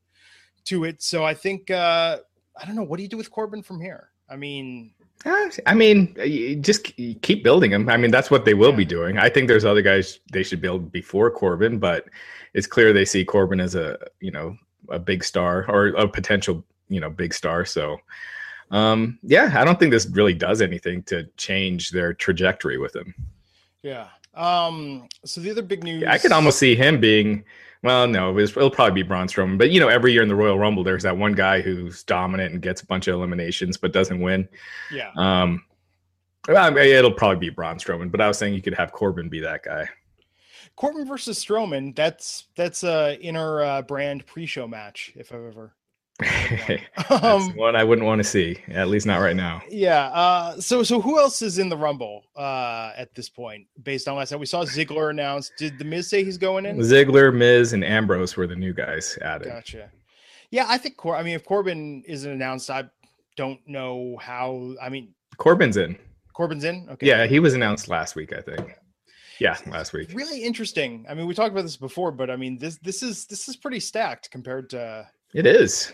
to 0.65 0.85
it. 0.85 1.03
So 1.03 1.25
I 1.25 1.35
think 1.35 1.71
uh, 1.71 2.19
I 2.61 2.67
don't 2.67 2.77
know. 2.77 2.83
What 2.83 2.97
do 2.97 3.03
you 3.03 3.09
do 3.09 3.17
with 3.17 3.31
Corbin 3.31 3.63
from 3.63 3.81
here? 3.81 4.09
I 4.29 4.37
mean, 4.37 4.93
uh, 5.25 5.51
I 5.67 5.75
mean, 5.75 6.63
just 6.63 6.85
keep 7.23 7.45
building 7.45 7.71
him. 7.71 7.89
I 7.89 7.97
mean, 7.97 8.11
that's 8.11 8.31
what 8.31 8.45
they 8.45 8.55
will 8.55 8.71
yeah. 8.71 8.77
be 8.77 8.85
doing. 8.85 9.19
I 9.19 9.29
think 9.29 9.47
there's 9.47 9.65
other 9.65 9.83
guys 9.83 10.19
they 10.33 10.43
should 10.43 10.61
build 10.61 10.91
before 10.91 11.31
Corbin, 11.31 11.79
but 11.79 12.07
it's 12.55 12.67
clear 12.67 12.93
they 12.93 13.05
see 13.05 13.25
Corbin 13.25 13.61
as 13.61 13.75
a 13.75 13.99
you 14.21 14.31
know 14.31 14.57
a 14.89 14.99
big 14.99 15.23
star 15.23 15.65
or 15.69 15.89
a 15.89 16.09
potential 16.09 16.65
you 16.89 17.01
know 17.01 17.11
big 17.11 17.35
star. 17.35 17.65
So 17.65 17.99
um, 18.73 19.19
yeah, 19.23 19.53
I 19.55 19.65
don't 19.65 19.79
think 19.79 19.93
this 19.93 20.07
really 20.07 20.35
does 20.35 20.63
anything 20.63 21.03
to 21.05 21.25
change 21.37 21.91
their 21.91 22.15
trajectory 22.15 22.79
with 22.79 22.97
him. 22.97 23.15
Yeah. 23.83 24.09
Um, 24.35 25.09
so 25.25 25.43
the 25.43 25.51
other 25.51 25.63
big 25.63 25.85
news, 25.85 26.03
yeah, 26.03 26.13
I 26.13 26.19
could 26.19 26.33
almost 26.33 26.59
see 26.59 26.75
him 26.75 26.99
being. 26.99 27.45
Well, 27.83 28.07
no, 28.07 28.31
it 28.31 28.35
was, 28.35 28.51
it'll 28.51 28.71
probably 28.71 29.03
be 29.03 29.07
Braun 29.07 29.27
Strowman. 29.27 29.59
But 29.59 29.71
you 29.71 29.81
know, 29.81 29.89
every 29.89 30.13
year 30.13 30.23
in 30.23 30.29
the 30.29 30.35
Royal 30.35 30.59
Rumble, 30.59 30.85
there's 30.85 31.03
that 31.03 31.17
one 31.17 31.33
guy 31.33 31.61
who's 31.61 32.03
dominant 32.05 32.53
and 32.53 32.63
gets 32.63 32.81
a 32.81 32.87
bunch 32.87 33.09
of 33.09 33.15
eliminations 33.15 33.77
but 33.77 33.93
doesn't 33.93 34.21
win. 34.21 34.49
Yeah. 34.91 35.11
Um, 35.17 35.65
well, 36.49 36.77
it'll 36.77 37.13
probably 37.13 37.39
be 37.39 37.51
Braun 37.51 37.77
Strowman, 37.77 38.11
but 38.11 38.21
I 38.21 38.29
was 38.29 38.39
saying 38.39 38.55
you 38.55 38.63
could 38.63 38.75
have 38.75 38.93
Corbin 38.93 39.29
be 39.29 39.41
that 39.41 39.65
guy. 39.65 39.89
Corbin 40.77 41.07
versus 41.07 41.45
Strowman. 41.45 41.95
That's 41.95 42.47
that's 42.57 42.85
a 42.85 43.19
inner 43.21 43.63
uh, 43.63 43.83
brand 43.83 44.25
pre-show 44.27 44.67
match, 44.67 45.13
if 45.15 45.33
I've 45.33 45.45
ever 45.45 45.75
um, 47.11 47.55
one 47.57 47.77
I 47.77 47.85
wouldn't 47.85 48.07
want 48.07 48.19
to 48.19 48.25
see, 48.25 48.59
at 48.69 48.89
least 48.89 49.07
not 49.07 49.19
right 49.19 49.37
now. 49.37 49.63
Yeah. 49.69 50.07
Uh, 50.07 50.61
so, 50.61 50.83
so 50.83 51.01
who 51.01 51.19
else 51.19 51.43
is 51.43 51.59
in 51.59 51.69
the 51.69 51.77
Rumble 51.77 52.25
uh, 52.37 52.93
at 52.97 53.15
this 53.15 53.29
point? 53.29 53.67
Based 53.83 54.09
on 54.09 54.17
last 54.17 54.33
night, 54.33 54.41
we 54.41 54.47
saw 54.47 54.65
Ziggler 54.65 55.11
announced. 55.11 55.53
Did 55.59 55.79
the 55.79 55.85
Miz 55.85 56.09
say 56.09 56.25
he's 56.25 56.39
going 56.39 56.67
in? 56.67 56.79
Ziggler, 56.79 57.35
Miz, 57.35 57.73
and 57.73 57.85
Ambrose 57.85 58.37
were 58.37 58.47
the 58.47 58.57
new 58.57 58.73
guys 58.73 59.19
added. 59.23 59.49
Gotcha. 59.49 59.91
Yeah, 60.51 60.67
I 60.69 60.79
think. 60.79 60.97
Cor- 60.97 61.17
I 61.17 61.23
mean, 61.23 61.35
if 61.35 61.45
Corbin 61.45 62.03
isn't 62.07 62.31
announced, 62.31 62.71
I 62.71 62.85
don't 63.37 63.61
know 63.67 64.19
how. 64.21 64.75
I 64.81 64.89
mean, 64.89 65.15
Corbin's 65.39 65.77
in. 65.77 65.99
Corbin's 66.35 66.65
in. 66.65 66.87
Okay. 66.91 67.07
Yeah, 67.07 67.27
he 67.27 67.41
was 67.41 67.55
announced 67.55 67.89
last 67.89 68.15
week, 68.17 68.33
I 68.33 68.41
think. 68.41 68.79
Yeah, 69.39 69.57
last 69.67 69.93
week. 69.93 70.11
Really 70.13 70.43
interesting. 70.43 71.05
I 71.09 71.15
mean, 71.15 71.27
we 71.27 71.35
talked 71.35 71.51
about 71.51 71.63
this 71.63 71.77
before, 71.77 72.13
but 72.13 72.31
I 72.31 72.37
mean, 72.37 72.59
this 72.59 72.79
this 72.79 73.03
is 73.03 73.27
this 73.27 73.49
is 73.49 73.57
pretty 73.57 73.81
stacked 73.81 74.31
compared 74.31 74.71
to. 74.71 75.09
It 75.35 75.47
is. 75.47 75.93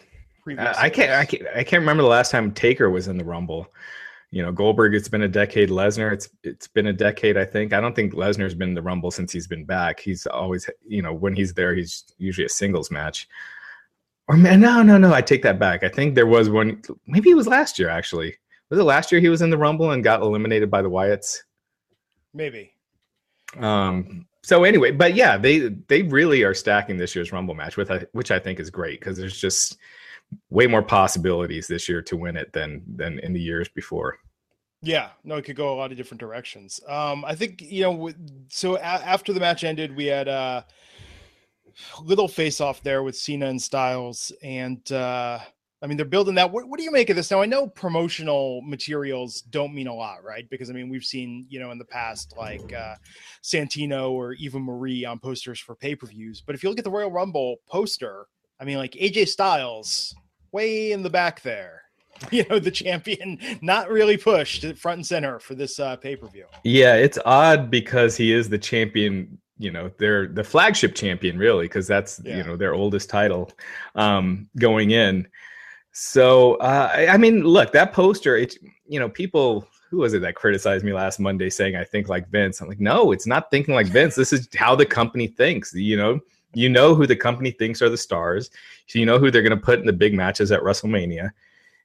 Uh, 0.56 0.74
I 0.76 0.90
can't, 0.90 1.10
I 1.12 1.24
can't. 1.24 1.42
I 1.54 1.64
can't 1.64 1.80
remember 1.80 2.02
the 2.02 2.08
last 2.08 2.30
time 2.30 2.52
Taker 2.52 2.90
was 2.90 3.08
in 3.08 3.18
the 3.18 3.24
Rumble. 3.24 3.72
You 4.30 4.42
know, 4.42 4.52
Goldberg. 4.52 4.94
It's 4.94 5.08
been 5.08 5.22
a 5.22 5.28
decade. 5.28 5.70
Lesnar. 5.70 6.12
It's 6.12 6.28
it's 6.42 6.68
been 6.68 6.88
a 6.88 6.92
decade. 6.92 7.36
I 7.36 7.44
think. 7.44 7.72
I 7.72 7.80
don't 7.80 7.96
think 7.96 8.14
Lesnar's 8.14 8.54
been 8.54 8.70
in 8.70 8.74
the 8.74 8.82
Rumble 8.82 9.10
since 9.10 9.32
he's 9.32 9.46
been 9.46 9.64
back. 9.64 10.00
He's 10.00 10.26
always, 10.26 10.68
you 10.86 11.02
know, 11.02 11.12
when 11.12 11.34
he's 11.34 11.54
there, 11.54 11.74
he's 11.74 12.04
usually 12.18 12.44
a 12.44 12.50
singles 12.50 12.90
match. 12.90 13.28
Or 14.28 14.36
man, 14.36 14.60
no, 14.60 14.82
no, 14.82 14.98
no. 14.98 15.14
I 15.14 15.22
take 15.22 15.42
that 15.42 15.58
back. 15.58 15.82
I 15.82 15.88
think 15.88 16.14
there 16.14 16.26
was 16.26 16.50
one. 16.50 16.82
Maybe 17.06 17.30
it 17.30 17.36
was 17.36 17.46
last 17.46 17.78
year. 17.78 17.88
Actually, 17.88 18.36
was 18.68 18.78
it 18.78 18.84
last 18.84 19.10
year 19.10 19.20
he 19.20 19.30
was 19.30 19.40
in 19.40 19.50
the 19.50 19.58
Rumble 19.58 19.92
and 19.92 20.04
got 20.04 20.20
eliminated 20.20 20.70
by 20.70 20.82
the 20.82 20.90
Wyatts? 20.90 21.38
Maybe. 22.34 22.72
Um. 23.56 24.26
So 24.42 24.64
anyway, 24.64 24.92
but 24.92 25.14
yeah, 25.14 25.36
they 25.36 25.68
they 25.88 26.02
really 26.02 26.42
are 26.42 26.54
stacking 26.54 26.96
this 26.96 27.14
year's 27.14 27.32
Rumble 27.32 27.54
match 27.54 27.76
with 27.76 27.90
which 28.12 28.30
I 28.30 28.38
think 28.38 28.60
is 28.60 28.70
great 28.70 29.00
because 29.00 29.16
there's 29.16 29.40
just 29.40 29.78
way 30.50 30.66
more 30.66 30.82
possibilities 30.82 31.66
this 31.66 31.88
year 31.88 32.02
to 32.02 32.16
win 32.16 32.36
it 32.36 32.52
than 32.52 32.82
than 32.96 33.18
in 33.20 33.32
the 33.32 33.40
years 33.40 33.68
before. 33.68 34.18
Yeah, 34.80 35.10
no, 35.24 35.36
it 35.36 35.44
could 35.44 35.56
go 35.56 35.74
a 35.74 35.76
lot 35.76 35.90
of 35.90 35.96
different 35.96 36.20
directions. 36.20 36.80
Um, 36.86 37.24
I 37.24 37.34
think 37.34 37.62
you 37.62 37.82
know. 37.82 38.10
So 38.48 38.76
a- 38.76 38.80
after 38.80 39.32
the 39.32 39.40
match 39.40 39.64
ended, 39.64 39.94
we 39.94 40.06
had 40.06 40.28
a 40.28 40.64
little 42.00 42.28
face 42.28 42.60
off 42.60 42.82
there 42.82 43.02
with 43.02 43.16
Cena 43.16 43.46
and 43.46 43.60
Styles, 43.60 44.32
and 44.42 44.90
uh, 44.92 45.40
I 45.80 45.86
mean, 45.86 45.96
they're 45.96 46.06
building 46.06 46.34
that. 46.36 46.50
What, 46.50 46.68
what, 46.68 46.78
do 46.78 46.84
you 46.84 46.90
make 46.90 47.08
of 47.08 47.16
this? 47.16 47.30
Now, 47.30 47.40
I 47.40 47.46
know 47.46 47.68
promotional 47.68 48.62
materials 48.62 49.42
don't 49.42 49.74
mean 49.74 49.86
a 49.86 49.94
lot, 49.94 50.24
right? 50.24 50.48
Because 50.50 50.70
I 50.70 50.72
mean, 50.72 50.88
we've 50.88 51.04
seen, 51.04 51.46
you 51.48 51.60
know, 51.60 51.70
in 51.70 51.78
the 51.78 51.84
past, 51.84 52.34
like 52.36 52.72
uh, 52.72 52.96
Santino 53.42 54.10
or 54.10 54.32
Eva 54.34 54.58
Marie 54.58 55.04
on 55.04 55.20
posters 55.20 55.60
for 55.60 55.76
pay 55.76 55.94
per 55.94 56.06
views. 56.06 56.40
But 56.40 56.54
if 56.54 56.62
you 56.62 56.68
look 56.68 56.78
at 56.78 56.84
the 56.84 56.90
Royal 56.90 57.12
Rumble 57.12 57.56
poster, 57.68 58.26
I 58.60 58.64
mean, 58.64 58.78
like 58.78 58.92
AJ 58.92 59.28
Styles, 59.28 60.14
way 60.52 60.92
in 60.92 61.02
the 61.02 61.10
back 61.10 61.42
there, 61.42 61.82
you 62.30 62.44
know, 62.48 62.58
the 62.58 62.70
champion, 62.70 63.38
not 63.60 63.90
really 63.90 64.16
pushed 64.16 64.64
front 64.76 64.98
and 64.98 65.06
center 65.06 65.38
for 65.38 65.54
this 65.54 65.78
uh, 65.78 65.96
pay 65.96 66.16
per 66.16 66.26
view. 66.28 66.46
Yeah, 66.64 66.94
it's 66.94 67.18
odd 67.24 67.70
because 67.70 68.16
he 68.16 68.32
is 68.32 68.48
the 68.48 68.58
champion 68.58 69.38
you 69.60 69.72
know 69.72 69.90
they're 69.98 70.28
the 70.28 70.44
flagship 70.44 70.94
champion 70.94 71.36
really 71.36 71.64
because 71.64 71.84
that's 71.84 72.20
yeah. 72.24 72.36
you 72.36 72.44
know 72.44 72.56
their 72.56 72.74
oldest 72.74 73.10
title 73.10 73.50
um 73.96 74.48
going 74.56 74.92
in 74.92 75.26
so 76.00 76.54
uh, 76.56 76.92
I, 76.94 77.08
I, 77.08 77.16
mean, 77.16 77.42
look, 77.42 77.72
that 77.72 77.92
poster. 77.92 78.36
It's 78.36 78.56
you 78.86 79.00
know, 79.00 79.08
people. 79.08 79.66
Who 79.90 79.98
was 79.98 80.12
it 80.12 80.20
that 80.20 80.34
criticized 80.34 80.84
me 80.84 80.92
last 80.92 81.18
Monday 81.18 81.50
saying 81.50 81.74
I 81.74 81.82
think 81.82 82.08
like 82.08 82.28
Vince? 82.28 82.60
I'm 82.60 82.68
like, 82.68 82.78
no, 82.78 83.10
it's 83.10 83.26
not 83.26 83.50
thinking 83.50 83.74
like 83.74 83.86
Vince. 83.86 84.14
This 84.14 84.32
is 84.32 84.46
how 84.54 84.76
the 84.76 84.86
company 84.86 85.26
thinks. 85.26 85.74
You 85.74 85.96
know, 85.96 86.20
you 86.54 86.68
know 86.68 86.94
who 86.94 87.06
the 87.06 87.16
company 87.16 87.50
thinks 87.50 87.82
are 87.82 87.88
the 87.88 87.96
stars. 87.96 88.50
So 88.86 88.98
you 88.98 89.06
know 89.06 89.18
who 89.18 89.30
they're 89.30 89.42
going 89.42 89.58
to 89.58 89.64
put 89.64 89.80
in 89.80 89.86
the 89.86 89.92
big 89.92 90.14
matches 90.14 90.50
at 90.52 90.62
WrestleMania, 90.62 91.30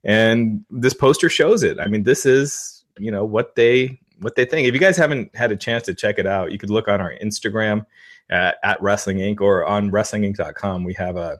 and 0.03 0.63
this 0.69 0.93
poster 0.93 1.29
shows 1.29 1.63
it. 1.63 1.79
I 1.79 1.87
mean, 1.87 2.03
this 2.03 2.25
is 2.25 2.85
you 2.97 3.11
know 3.11 3.25
what 3.25 3.55
they 3.55 3.99
what 4.19 4.35
they 4.35 4.45
think. 4.45 4.67
If 4.67 4.73
you 4.73 4.79
guys 4.79 4.97
haven't 4.97 5.35
had 5.35 5.51
a 5.51 5.57
chance 5.57 5.83
to 5.83 5.93
check 5.93 6.19
it 6.19 6.25
out, 6.25 6.51
you 6.51 6.57
could 6.57 6.69
look 6.69 6.87
on 6.87 7.01
our 7.01 7.13
Instagram 7.21 7.85
at, 8.29 8.57
at 8.63 8.81
Wrestling 8.81 9.17
Inc. 9.17 9.41
or 9.41 9.65
on 9.65 9.91
WrestlingInc.com. 9.91 10.83
We 10.83 10.93
have 10.93 11.17
a 11.17 11.39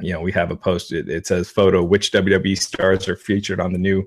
you 0.00 0.12
know, 0.12 0.20
we 0.20 0.30
have 0.32 0.50
a 0.50 0.56
post. 0.56 0.92
It, 0.92 1.08
it, 1.08 1.26
says 1.26 1.50
photo 1.50 1.82
which 1.82 2.12
WWE 2.12 2.56
stars 2.56 3.08
are 3.08 3.16
featured 3.16 3.60
on 3.60 3.72
the 3.72 3.78
new 3.78 4.02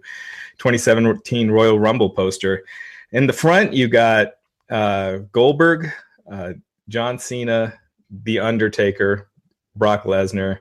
2017 0.58 1.52
Royal 1.52 1.80
Rumble 1.80 2.10
poster. 2.10 2.64
In 3.12 3.28
the 3.28 3.34
front, 3.34 3.74
you 3.74 3.90
got 3.90 4.36
uh, 4.70 5.18
Goldberg, 5.34 5.92
uh, 6.32 6.54
John 6.88 7.20
Cena, 7.20 7.78
The 8.24 8.40
Undertaker, 8.40 9.30
Brock 9.76 10.04
Lesnar, 10.04 10.60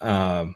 um, 0.00 0.54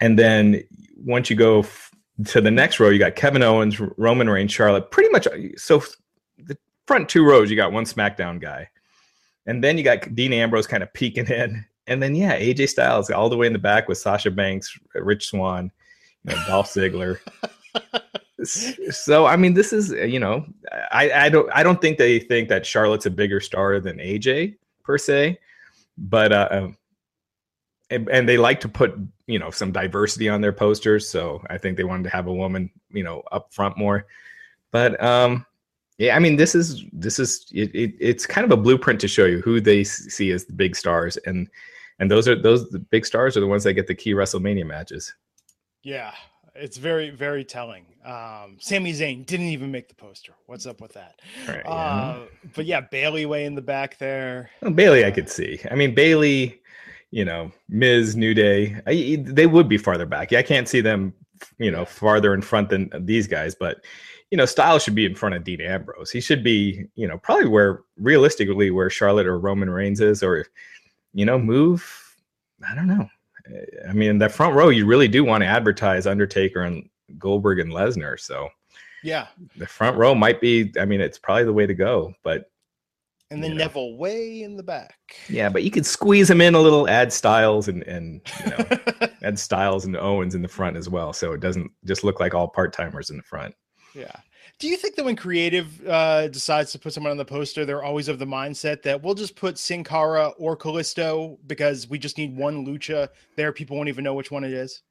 and 0.00 0.18
then 0.18 0.62
once 0.96 1.30
you 1.30 1.36
go 1.36 1.60
f- 1.60 1.90
to 2.26 2.40
the 2.40 2.50
next 2.50 2.80
row, 2.80 2.90
you 2.90 2.98
got 2.98 3.16
Kevin 3.16 3.42
Owens, 3.42 3.80
Roman 3.96 4.28
Reigns, 4.28 4.52
Charlotte. 4.52 4.90
Pretty 4.90 5.10
much, 5.10 5.26
so 5.56 5.82
the 6.38 6.58
front 6.86 7.08
two 7.08 7.24
rows, 7.24 7.50
you 7.50 7.56
got 7.56 7.72
one 7.72 7.84
SmackDown 7.84 8.40
guy, 8.40 8.68
and 9.46 9.62
then 9.62 9.78
you 9.78 9.84
got 9.84 10.14
Dean 10.14 10.32
Ambrose 10.32 10.66
kind 10.66 10.82
of 10.82 10.92
peeking 10.92 11.26
in 11.26 11.64
and 11.86 12.02
then 12.02 12.14
yeah, 12.14 12.38
AJ 12.38 12.70
Styles 12.70 13.10
all 13.10 13.28
the 13.28 13.36
way 13.36 13.46
in 13.46 13.52
the 13.52 13.58
back 13.58 13.88
with 13.88 13.98
Sasha 13.98 14.30
Banks, 14.30 14.76
Rich 14.94 15.26
Swann, 15.26 15.70
you 16.24 16.34
know, 16.34 16.42
Dolph 16.46 16.72
Ziggler. 16.72 17.18
so 18.90 19.26
I 19.26 19.36
mean, 19.36 19.54
this 19.54 19.72
is 19.72 19.90
you 19.90 20.18
know, 20.18 20.46
I 20.90 21.10
I 21.12 21.28
don't 21.28 21.50
I 21.52 21.62
don't 21.62 21.80
think 21.80 21.98
they 21.98 22.18
think 22.18 22.48
that 22.48 22.64
Charlotte's 22.64 23.06
a 23.06 23.10
bigger 23.10 23.40
star 23.40 23.80
than 23.80 23.98
AJ 23.98 24.56
per 24.84 24.98
se, 24.98 25.38
but 25.98 26.32
uh, 26.32 26.48
um, 26.50 26.76
and, 27.90 28.08
and 28.08 28.28
they 28.28 28.38
like 28.38 28.60
to 28.60 28.68
put 28.68 28.96
you 29.26 29.38
know 29.38 29.50
some 29.50 29.72
diversity 29.72 30.28
on 30.28 30.40
their 30.40 30.52
posters. 30.52 31.08
So 31.08 31.42
I 31.50 31.58
think 31.58 31.76
they 31.76 31.84
wanted 31.84 32.04
to 32.04 32.10
have 32.10 32.26
a 32.26 32.32
woman 32.32 32.70
you 32.90 33.02
know 33.02 33.22
up 33.32 33.52
front 33.52 33.76
more, 33.76 34.06
but 34.70 35.02
um 35.02 35.46
yeah, 35.98 36.16
I 36.16 36.18
mean, 36.18 36.36
this 36.36 36.54
is 36.54 36.84
this 36.92 37.18
is 37.18 37.46
it, 37.52 37.72
it, 37.74 37.94
it's 38.00 38.26
kind 38.26 38.44
of 38.44 38.50
a 38.50 38.60
blueprint 38.60 39.00
to 39.00 39.08
show 39.08 39.26
you 39.26 39.40
who 39.42 39.60
they 39.60 39.84
see 39.84 40.32
as 40.32 40.44
the 40.44 40.52
big 40.52 40.74
stars, 40.74 41.16
and 41.18 41.48
and 42.00 42.10
those 42.10 42.26
are 42.26 42.40
those 42.40 42.68
the 42.70 42.80
big 42.80 43.06
stars 43.06 43.36
are 43.36 43.40
the 43.40 43.46
ones 43.46 43.62
that 43.64 43.74
get 43.74 43.86
the 43.86 43.94
key 43.94 44.12
WrestleMania 44.12 44.66
matches. 44.66 45.14
Yeah, 45.84 46.12
it's 46.54 46.76
very 46.76 47.10
very 47.10 47.44
telling. 47.44 47.84
Um, 48.04 48.56
Sami 48.60 48.92
Zayn 48.92 49.24
didn't 49.24 49.46
even 49.46 49.70
make 49.70 49.88
the 49.88 49.94
poster. 49.94 50.34
What's 50.46 50.66
up 50.66 50.80
with 50.80 50.92
that? 50.92 51.20
Right, 51.48 51.62
uh, 51.64 52.16
yeah. 52.18 52.50
But 52.54 52.66
yeah, 52.66 52.80
Bayley 52.80 53.26
way 53.26 53.44
in 53.44 53.54
the 53.54 53.62
back 53.62 53.98
there. 53.98 54.50
Well, 54.60 54.72
Bayley, 54.72 55.04
I 55.04 55.10
could 55.10 55.28
see. 55.28 55.58
I 55.70 55.74
mean, 55.74 55.94
Bayley, 55.94 56.60
you 57.10 57.24
know, 57.24 57.50
Miz, 57.68 58.14
New 58.14 58.34
Day, 58.34 58.76
I, 58.86 59.22
they 59.22 59.46
would 59.46 59.68
be 59.68 59.78
farther 59.78 60.06
back. 60.06 60.30
Yeah, 60.30 60.40
I 60.40 60.42
can't 60.42 60.68
see 60.68 60.80
them, 60.80 61.14
you 61.58 61.70
know, 61.70 61.84
farther 61.84 62.34
in 62.34 62.42
front 62.42 62.68
than 62.68 62.90
these 63.04 63.26
guys, 63.26 63.54
but 63.54 63.84
you 64.30 64.36
know, 64.36 64.46
Styles 64.46 64.82
should 64.82 64.96
be 64.96 65.06
in 65.06 65.14
front 65.14 65.34
of 65.36 65.44
Dean 65.44 65.60
Ambrose. 65.60 66.10
He 66.10 66.20
should 66.20 66.42
be, 66.42 66.86
you 66.96 67.06
know, 67.06 67.18
probably 67.18 67.46
where 67.46 67.82
realistically 67.96 68.70
where 68.70 68.90
Charlotte 68.90 69.26
or 69.26 69.38
Roman 69.38 69.70
Reigns 69.70 70.00
is, 70.00 70.22
or 70.22 70.46
you 71.12 71.24
know, 71.24 71.38
move. 71.38 72.16
I 72.68 72.74
don't 72.74 72.88
know. 72.88 73.08
I 73.88 73.92
mean, 73.92 74.18
that 74.18 74.32
front 74.32 74.54
row, 74.54 74.68
you 74.68 74.86
really 74.86 75.08
do 75.08 75.24
want 75.24 75.42
to 75.42 75.46
advertise 75.46 76.06
Undertaker 76.06 76.62
and 76.62 76.88
Goldberg 77.18 77.58
and 77.58 77.72
Lesnar. 77.72 78.18
So, 78.18 78.48
yeah, 79.02 79.26
the 79.56 79.66
front 79.66 79.96
row 79.96 80.14
might 80.14 80.40
be. 80.40 80.72
I 80.80 80.84
mean, 80.84 81.00
it's 81.00 81.18
probably 81.18 81.44
the 81.44 81.52
way 81.52 81.66
to 81.66 81.74
go. 81.74 82.14
But 82.22 82.50
and 83.30 83.42
then 83.42 83.56
Neville 83.56 83.90
know. 83.90 83.96
way 83.96 84.42
in 84.42 84.56
the 84.56 84.62
back. 84.62 85.16
Yeah, 85.28 85.48
but 85.48 85.62
you 85.62 85.70
could 85.70 85.84
squeeze 85.84 86.30
him 86.30 86.40
in 86.40 86.54
a 86.54 86.60
little, 86.60 86.88
add 86.88 87.12
Styles 87.12 87.68
and 87.68 87.82
and 87.84 88.20
you 88.44 88.50
know, 88.50 89.08
add 89.22 89.38
Styles 89.38 89.84
and 89.84 89.96
Owens 89.96 90.34
in 90.34 90.42
the 90.42 90.48
front 90.48 90.76
as 90.76 90.88
well, 90.88 91.12
so 91.12 91.32
it 91.32 91.40
doesn't 91.40 91.70
just 91.84 92.04
look 92.04 92.20
like 92.20 92.34
all 92.34 92.48
part 92.48 92.72
timers 92.72 93.10
in 93.10 93.16
the 93.16 93.22
front. 93.22 93.54
Yeah. 93.94 94.14
Do 94.58 94.68
you 94.68 94.76
think 94.76 94.94
that 94.96 95.04
when 95.04 95.16
creative 95.16 95.86
uh, 95.86 96.28
decides 96.28 96.72
to 96.72 96.78
put 96.78 96.92
someone 96.92 97.10
on 97.10 97.16
the 97.16 97.24
poster, 97.24 97.64
they're 97.64 97.82
always 97.82 98.08
of 98.08 98.18
the 98.18 98.26
mindset 98.26 98.82
that 98.82 99.02
we'll 99.02 99.14
just 99.14 99.34
put 99.34 99.58
Sin 99.58 99.82
Cara 99.82 100.28
or 100.38 100.56
Kalisto 100.56 101.38
because 101.46 101.88
we 101.88 101.98
just 101.98 102.18
need 102.18 102.36
one 102.36 102.64
lucha 102.64 103.08
there? 103.36 103.52
People 103.52 103.76
won't 103.76 103.88
even 103.88 104.04
know 104.04 104.14
which 104.14 104.30
one 104.30 104.44
it 104.44 104.52
is. 104.52 104.82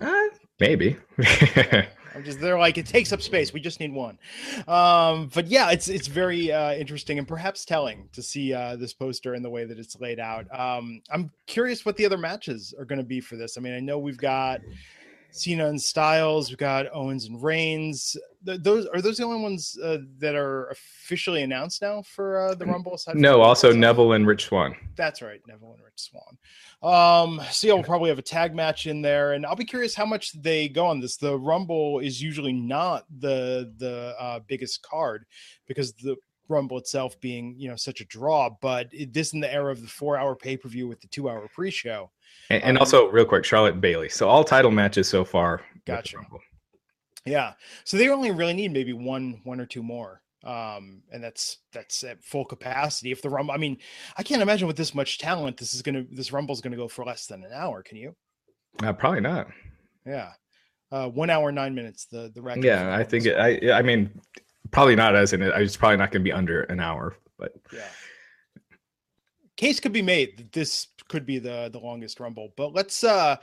Uh, 0.00 0.24
maybe. 0.58 0.96
I'm 2.14 2.24
just 2.24 2.40
they're 2.40 2.58
like 2.58 2.78
it 2.78 2.86
takes 2.86 3.12
up 3.12 3.22
space. 3.22 3.52
We 3.52 3.60
just 3.60 3.78
need 3.78 3.92
one. 3.92 4.18
Um, 4.66 5.30
but 5.32 5.46
yeah, 5.46 5.70
it's 5.70 5.88
it's 5.88 6.08
very 6.08 6.50
uh, 6.50 6.72
interesting 6.74 7.18
and 7.18 7.28
perhaps 7.28 7.64
telling 7.64 8.08
to 8.12 8.22
see 8.22 8.52
uh, 8.52 8.74
this 8.74 8.92
poster 8.92 9.34
and 9.34 9.44
the 9.44 9.50
way 9.50 9.64
that 9.64 9.78
it's 9.78 9.98
laid 10.00 10.18
out. 10.18 10.46
Um, 10.52 11.00
I'm 11.10 11.30
curious 11.46 11.86
what 11.86 11.96
the 11.96 12.04
other 12.04 12.18
matches 12.18 12.74
are 12.76 12.84
going 12.84 12.98
to 12.98 13.04
be 13.04 13.20
for 13.20 13.36
this. 13.36 13.56
I 13.56 13.60
mean, 13.60 13.74
I 13.74 13.80
know 13.80 13.98
we've 13.98 14.18
got 14.18 14.60
Cena 15.30 15.66
and 15.66 15.80
Styles. 15.80 16.48
We've 16.48 16.58
got 16.58 16.86
Owens 16.92 17.26
and 17.26 17.42
Reigns. 17.42 18.16
Th- 18.44 18.60
those 18.60 18.86
are 18.86 19.00
those 19.00 19.18
the 19.18 19.24
only 19.24 19.42
ones 19.42 19.78
uh, 19.82 19.98
that 20.18 20.34
are 20.34 20.68
officially 20.68 21.42
announced 21.42 21.82
now 21.82 22.02
for 22.02 22.40
uh, 22.40 22.54
the 22.54 22.66
Rumble. 22.66 22.98
no, 23.14 23.40
also 23.40 23.72
Neville 23.72 24.12
and 24.12 24.26
Rich 24.26 24.46
Swann. 24.46 24.76
That's 24.96 25.22
right, 25.22 25.40
Neville 25.46 25.74
and 25.74 25.84
Rich 25.84 26.10
Swann. 26.10 26.38
Um, 26.82 27.40
so 27.50 27.66
yeah, 27.66 27.74
we'll 27.74 27.82
probably 27.82 28.08
have 28.08 28.18
a 28.18 28.22
tag 28.22 28.54
match 28.54 28.86
in 28.86 29.02
there, 29.02 29.32
and 29.32 29.44
I'll 29.44 29.56
be 29.56 29.64
curious 29.64 29.94
how 29.94 30.06
much 30.06 30.32
they 30.40 30.68
go 30.68 30.86
on 30.86 31.00
this. 31.00 31.16
The 31.16 31.38
Rumble 31.38 31.98
is 31.98 32.22
usually 32.22 32.52
not 32.52 33.04
the 33.18 33.72
the 33.76 34.14
uh, 34.18 34.40
biggest 34.46 34.82
card 34.82 35.24
because 35.66 35.92
the 35.94 36.16
Rumble 36.48 36.78
itself 36.78 37.20
being, 37.20 37.54
you 37.58 37.68
know, 37.68 37.76
such 37.76 38.00
a 38.00 38.04
draw, 38.06 38.50
but 38.60 38.88
this 39.10 39.32
in 39.32 39.40
the 39.40 39.52
era 39.52 39.70
of 39.70 39.82
the 39.82 39.88
four 39.88 40.16
hour 40.16 40.34
pay 40.34 40.56
per 40.56 40.68
view 40.68 40.88
with 40.88 41.00
the 41.00 41.08
two 41.08 41.28
hour 41.28 41.48
pre 41.54 41.70
show. 41.70 42.10
And, 42.50 42.62
and 42.62 42.76
um, 42.76 42.80
also, 42.80 43.08
real 43.08 43.24
quick, 43.24 43.44
Charlotte 43.44 43.80
Bayley. 43.80 44.08
So 44.08 44.28
all 44.28 44.44
title 44.44 44.70
matches 44.70 45.08
so 45.08 45.24
far. 45.24 45.62
Gotcha. 45.86 46.18
Yeah. 47.24 47.52
So 47.84 47.96
they 47.96 48.08
only 48.08 48.30
really 48.30 48.54
need 48.54 48.72
maybe 48.72 48.92
one, 48.92 49.40
one 49.44 49.60
or 49.60 49.66
two 49.66 49.82
more. 49.82 50.22
Um, 50.44 51.02
and 51.12 51.22
that's 51.22 51.58
that's 51.72 52.04
at 52.04 52.22
full 52.22 52.44
capacity. 52.44 53.10
If 53.10 53.22
the 53.22 53.28
rumble, 53.28 53.52
I 53.52 53.56
mean, 53.56 53.76
I 54.16 54.22
can't 54.22 54.40
imagine 54.40 54.68
with 54.68 54.76
this 54.76 54.94
much 54.94 55.18
talent, 55.18 55.56
this 55.56 55.74
is 55.74 55.82
gonna 55.82 56.04
this 56.10 56.32
rumble's 56.32 56.60
gonna 56.60 56.76
go 56.76 56.86
for 56.88 57.04
less 57.04 57.26
than 57.26 57.44
an 57.44 57.52
hour. 57.52 57.82
Can 57.82 57.96
you? 57.96 58.14
Uh, 58.82 58.92
probably 58.92 59.20
not. 59.20 59.48
Yeah. 60.06 60.30
Uh, 60.92 61.08
one 61.08 61.28
hour 61.28 61.50
nine 61.50 61.74
minutes. 61.74 62.06
The 62.06 62.30
the 62.32 62.40
record. 62.40 62.64
Yeah, 62.64 62.96
I 62.96 63.02
think 63.02 63.26
it, 63.26 63.36
I 63.36 63.78
I 63.78 63.82
mean 63.82 64.10
probably 64.70 64.96
not 64.96 65.14
as 65.14 65.32
in 65.32 65.42
it. 65.42 65.52
It's 65.56 65.76
probably 65.76 65.96
not 65.96 66.10
going 66.10 66.22
to 66.22 66.24
be 66.24 66.32
under 66.32 66.62
an 66.62 66.80
hour, 66.80 67.16
but 67.38 67.54
yeah. 67.72 67.80
Case 69.58 69.80
could 69.80 69.92
be 69.92 70.02
made 70.02 70.36
that 70.36 70.52
this 70.52 70.86
could 71.08 71.26
be 71.26 71.38
the 71.38 71.68
the 71.72 71.80
longest 71.80 72.20
rumble. 72.20 72.52
But 72.56 72.74
let's 72.74 73.02
uh 73.02 73.36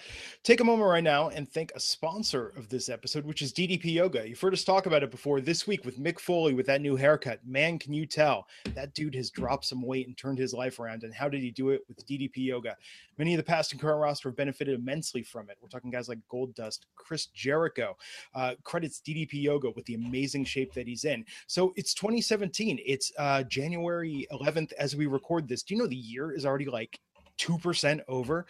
take 0.44 0.62
a 0.62 0.64
moment 0.64 0.90
right 0.90 1.04
now 1.04 1.30
and 1.30 1.52
thank 1.52 1.74
a 1.76 1.80
sponsor 1.80 2.54
of 2.56 2.70
this 2.70 2.88
episode, 2.88 3.26
which 3.26 3.42
is 3.42 3.52
DDP 3.52 3.86
Yoga. 3.96 4.28
You've 4.28 4.40
heard 4.40 4.54
us 4.54 4.64
talk 4.64 4.86
about 4.86 5.04
it 5.04 5.12
before 5.12 5.42
this 5.42 5.68
week 5.68 5.84
with 5.84 6.00
Mick 6.00 6.20
Foley 6.20 6.54
with 6.54 6.68
that 6.68 6.82
new 6.82 6.96
haircut. 6.96 7.46
Man, 7.46 7.78
can 7.78 7.94
you 7.94 8.06
tell 8.06 8.48
that 8.76 8.94
dude 8.94 9.16
has 9.16 9.30
dropped 9.30 9.66
some 9.66 9.82
weight 9.82 10.08
and 10.08 10.16
turned 10.16 10.38
his 10.38 10.54
life 10.54 10.80
around? 10.80 11.04
And 11.04 11.14
how 11.14 11.28
did 11.28 11.42
he 11.42 11.52
do 11.52 11.72
it 11.72 11.82
with 11.90 12.08
DDP 12.08 12.38
Yoga? 12.38 12.78
Many 13.18 13.34
of 13.34 13.38
the 13.38 13.44
past 13.44 13.72
and 13.72 13.82
current 13.82 14.00
roster 14.00 14.30
have 14.30 14.36
benefited 14.36 14.78
immensely 14.80 15.24
from 15.24 15.50
it. 15.50 15.58
We're 15.62 15.70
talking 15.70 15.92
guys 15.92 16.10
like 16.10 16.20
Goldust, 16.32 16.80
Chris 16.96 17.28
Jericho, 17.28 17.98
uh, 18.34 18.56
credits 18.64 19.02
DDP 19.06 19.42
Yoga 19.44 19.72
with 19.72 19.86
the 19.86 19.96
amazing 19.96 20.46
shape 20.46 20.74
that 20.74 20.88
he's 20.88 21.06
in. 21.06 21.26
So 21.48 21.74
it's 21.76 21.94
2017. 21.94 22.80
It's 22.86 23.12
uh, 23.18 23.44
January 23.44 24.28
11th 24.32 24.74
as 24.74 24.96
we 24.96 25.08
record 25.08 25.48
this. 25.48 25.64
Do 25.64 25.74
you 25.74 25.80
know 25.80 25.88
the 25.88 26.05
year 26.06 26.32
is 26.32 26.46
already 26.46 26.66
like 26.66 27.00
2% 27.38 28.02
over. 28.08 28.46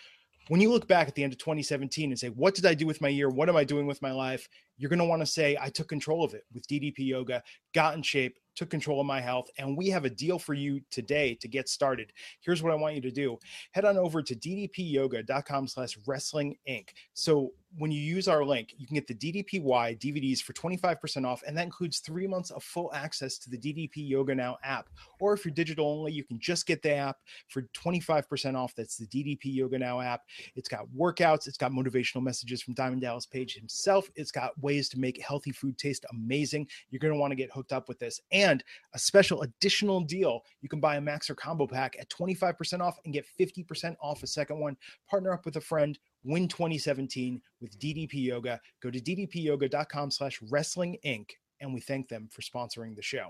When 0.47 0.61
you 0.61 0.71
look 0.71 0.87
back 0.87 1.07
at 1.07 1.15
the 1.15 1.23
end 1.23 1.33
of 1.33 1.39
2017 1.39 2.11
and 2.11 2.19
say, 2.19 2.29
What 2.29 2.53
did 2.53 2.65
I 2.65 2.73
do 2.73 2.85
with 2.85 3.01
my 3.01 3.07
year? 3.07 3.29
What 3.29 3.49
am 3.49 3.55
I 3.55 3.63
doing 3.63 3.87
with 3.87 4.01
my 4.01 4.11
life? 4.11 4.47
You're 4.77 4.89
going 4.89 4.99
to 4.99 5.05
want 5.05 5.21
to 5.21 5.25
say, 5.25 5.57
I 5.59 5.69
took 5.69 5.87
control 5.87 6.23
of 6.23 6.33
it 6.33 6.43
with 6.53 6.67
DDP 6.67 6.99
Yoga, 6.99 7.41
got 7.73 7.95
in 7.95 8.01
shape, 8.01 8.37
took 8.55 8.69
control 8.69 8.99
of 8.99 9.05
my 9.05 9.21
health, 9.21 9.49
and 9.57 9.77
we 9.77 9.89
have 9.89 10.05
a 10.05 10.09
deal 10.09 10.39
for 10.39 10.53
you 10.53 10.81
today 10.89 11.35
to 11.41 11.47
get 11.47 11.69
started. 11.69 12.11
Here's 12.39 12.63
what 12.63 12.71
I 12.71 12.75
want 12.75 12.95
you 12.95 13.01
to 13.01 13.11
do 13.11 13.37
head 13.71 13.85
on 13.85 13.97
over 13.97 14.21
to 14.21 14.35
ddpyoga.com 14.35 15.67
slash 15.67 15.97
wrestling 16.07 16.55
inc. 16.67 16.89
So 17.13 17.51
when 17.77 17.91
you 17.91 17.99
use 17.99 18.27
our 18.27 18.45
link, 18.45 18.73
you 18.77 18.87
can 18.87 18.95
get 18.95 19.07
the 19.07 19.15
DDPY 19.15 19.99
DVDs 19.99 20.41
for 20.41 20.53
25% 20.53 21.25
off, 21.25 21.43
and 21.45 21.57
that 21.57 21.65
includes 21.65 21.99
three 21.99 22.27
months 22.27 22.51
of 22.51 22.63
full 22.63 22.93
access 22.93 23.37
to 23.39 23.49
the 23.49 23.57
DDP 23.57 24.07
Yoga 24.07 24.33
Now 24.33 24.57
app. 24.63 24.87
Or 25.19 25.33
if 25.33 25.43
you're 25.43 25.53
digital 25.53 25.87
only, 25.87 26.13
you 26.13 26.23
can 26.23 26.39
just 26.39 26.65
get 26.65 26.81
the 26.81 26.95
app 26.95 27.17
for 27.49 27.63
25% 27.73 28.55
off. 28.55 28.73
That's 28.75 28.95
the 28.95 29.07
DDP 29.07 29.55
Yoga 29.55 29.79
Now 29.79 29.99
app. 29.99 30.21
It's 30.55 30.69
got 30.69 30.87
workouts, 30.97 31.47
it's 31.47 31.57
got 31.57 31.71
motivational 31.71 32.23
messages 32.23 32.61
from 32.61 32.75
Diamond 32.75 33.01
Dallas 33.01 33.25
Page 33.25 33.55
himself, 33.55 34.09
it's 34.15 34.31
got 34.31 34.57
ways 34.65 34.89
to 34.89 34.99
make 34.99 35.21
healthy 35.21 35.51
food 35.51 35.77
taste 35.77 36.05
amazing. 36.11 36.67
You're 36.89 36.99
going 36.99 37.13
to 37.13 37.19
want 37.19 37.31
to 37.31 37.35
get 37.35 37.51
hooked 37.53 37.71
up 37.71 37.87
with 37.87 37.99
this. 37.99 38.19
And 38.31 38.63
a 38.93 38.99
special 38.99 39.43
additional 39.43 40.01
deal 40.01 40.41
you 40.61 40.67
can 40.67 40.79
buy 40.79 40.97
a 40.97 41.01
Maxer 41.01 41.35
combo 41.35 41.67
pack 41.67 41.95
at 41.99 42.09
25% 42.09 42.81
off 42.81 42.99
and 43.05 43.13
get 43.13 43.25
50% 43.39 43.95
off 44.01 44.23
a 44.23 44.27
second 44.27 44.59
one. 44.59 44.75
Partner 45.09 45.31
up 45.31 45.45
with 45.45 45.55
a 45.57 45.61
friend 45.61 45.97
win 46.23 46.47
2017 46.47 47.41
with 47.61 47.79
DDP 47.79 48.13
Yoga. 48.15 48.59
Go 48.81 48.89
to 48.89 48.99
ddpyoga.com 48.99 50.11
slash 50.11 50.41
wrestling 50.49 50.97
inc. 51.05 51.29
And 51.61 51.73
we 51.73 51.79
thank 51.79 52.09
them 52.09 52.27
for 52.31 52.41
sponsoring 52.41 52.95
the 52.95 53.01
show. 53.01 53.29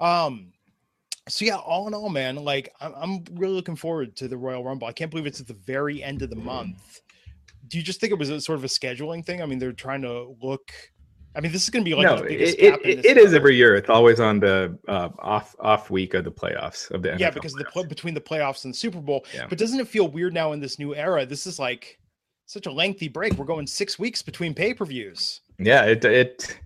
Um, 0.00 0.52
so 1.28 1.44
yeah, 1.44 1.56
all 1.56 1.86
in 1.86 1.94
all, 1.94 2.08
man, 2.10 2.36
like 2.36 2.74
I'm 2.80 3.24
really 3.32 3.54
looking 3.54 3.76
forward 3.76 4.16
to 4.16 4.28
the 4.28 4.36
Royal 4.36 4.64
Rumble. 4.64 4.88
I 4.88 4.92
can't 4.92 5.10
believe 5.10 5.26
it's 5.26 5.40
at 5.40 5.46
the 5.46 5.54
very 5.54 6.02
end 6.02 6.22
of 6.22 6.30
the 6.30 6.36
month. 6.36 7.00
Do 7.68 7.78
you 7.78 7.84
just 7.84 8.00
think 8.00 8.12
it 8.12 8.18
was 8.18 8.30
a 8.30 8.40
sort 8.40 8.58
of 8.58 8.64
a 8.64 8.68
scheduling 8.68 9.24
thing? 9.24 9.42
I 9.42 9.46
mean, 9.46 9.58
they're 9.58 9.72
trying 9.72 10.02
to 10.02 10.34
look. 10.40 10.72
I 11.36 11.40
mean, 11.40 11.50
this 11.50 11.64
is 11.64 11.70
going 11.70 11.84
to 11.84 11.88
be 11.88 11.96
like 11.96 12.04
no, 12.06 12.24
it, 12.24 12.56
it, 12.58 13.04
it 13.04 13.16
is 13.16 13.34
every 13.34 13.56
year. 13.56 13.74
It's 13.74 13.90
always 13.90 14.20
on 14.20 14.38
the 14.38 14.78
uh, 14.86 15.08
off 15.18 15.56
off 15.58 15.90
week 15.90 16.14
of 16.14 16.24
the 16.24 16.30
playoffs 16.30 16.90
of 16.92 17.02
the 17.02 17.10
NFL 17.10 17.18
yeah, 17.18 17.30
because 17.30 17.54
playoffs. 17.54 17.82
the 17.82 17.88
between 17.88 18.14
the 18.14 18.20
playoffs 18.20 18.64
and 18.64 18.72
the 18.72 18.78
Super 18.78 19.00
Bowl. 19.00 19.26
Yeah. 19.34 19.46
But 19.48 19.58
doesn't 19.58 19.80
it 19.80 19.88
feel 19.88 20.06
weird 20.06 20.32
now 20.32 20.52
in 20.52 20.60
this 20.60 20.78
new 20.78 20.94
era? 20.94 21.26
This 21.26 21.46
is 21.46 21.58
like 21.58 21.98
such 22.46 22.66
a 22.66 22.70
lengthy 22.72 23.08
break. 23.08 23.34
We're 23.34 23.46
going 23.46 23.66
six 23.66 23.98
weeks 23.98 24.22
between 24.22 24.54
pay 24.54 24.74
per 24.74 24.84
views. 24.84 25.40
Yeah, 25.58 25.84
it 25.84 26.04
it 26.04 26.56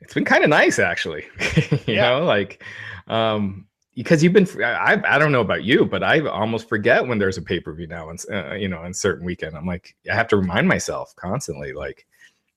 it's 0.00 0.14
been 0.14 0.24
kind 0.24 0.44
of 0.44 0.50
nice 0.50 0.78
actually. 0.78 1.24
you 1.70 1.94
yeah. 1.94 2.10
know, 2.10 2.24
like 2.24 2.62
um 3.08 3.66
because 3.96 4.22
you've 4.22 4.34
been 4.34 4.46
I 4.62 5.02
I 5.04 5.18
don't 5.18 5.32
know 5.32 5.40
about 5.40 5.64
you, 5.64 5.84
but 5.84 6.04
I 6.04 6.20
almost 6.20 6.68
forget 6.68 7.06
when 7.06 7.18
there's 7.18 7.38
a 7.38 7.42
pay 7.42 7.58
per 7.58 7.72
view 7.72 7.86
now, 7.86 8.10
and 8.10 8.22
uh, 8.30 8.54
you 8.54 8.68
know, 8.68 8.78
on 8.78 8.94
certain 8.94 9.24
weekend. 9.24 9.56
I'm 9.56 9.66
like, 9.66 9.96
I 10.10 10.14
have 10.14 10.28
to 10.28 10.36
remind 10.36 10.68
myself 10.68 11.16
constantly, 11.16 11.72
like, 11.72 12.06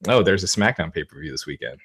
oh, 0.08 0.22
there's 0.22 0.44
a 0.44 0.48
SmackDown 0.48 0.94
pay 0.94 1.06
per 1.06 1.20
view 1.20 1.32
this 1.32 1.48
weekend. 1.48 1.80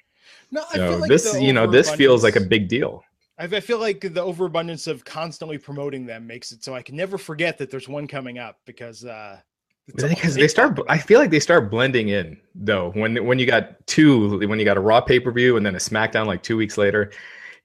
No, 0.51 0.63
I 0.71 0.75
so 0.75 0.89
feel 0.89 0.99
like 0.99 1.09
this, 1.09 1.41
you 1.41 1.53
know, 1.53 1.65
this 1.65 1.89
feels 1.95 2.23
like 2.23 2.35
a 2.35 2.41
big 2.41 2.67
deal. 2.67 3.03
I 3.37 3.47
feel 3.59 3.79
like 3.79 4.01
the 4.13 4.21
overabundance 4.21 4.87
of 4.87 5.03
constantly 5.03 5.57
promoting 5.57 6.05
them 6.05 6.27
makes 6.27 6.51
it 6.51 6.63
so 6.63 6.73
I 6.73 6.81
can 6.81 6.95
never 6.95 7.17
forget 7.17 7.57
that 7.57 7.71
there's 7.71 7.89
one 7.89 8.07
coming 8.07 8.37
up 8.37 8.59
because 8.65 9.03
uh, 9.03 9.39
because 9.95 10.33
they 10.33 10.47
start 10.47 10.79
i 10.89 10.97
feel 10.97 11.19
like 11.19 11.29
they 11.29 11.39
start 11.39 11.69
blending 11.69 12.09
in 12.09 12.35
though 12.55 12.89
when 12.93 13.23
when 13.23 13.37
you 13.37 13.45
got 13.45 13.85
two 13.85 14.39
when 14.47 14.57
you 14.57 14.65
got 14.65 14.77
a 14.77 14.79
raw 14.79 14.99
pay-per-view 14.99 15.57
and 15.57 15.63
then 15.63 15.75
a 15.75 15.77
smackdown 15.77 16.25
like 16.25 16.41
two 16.41 16.57
weeks 16.57 16.75
later 16.75 17.11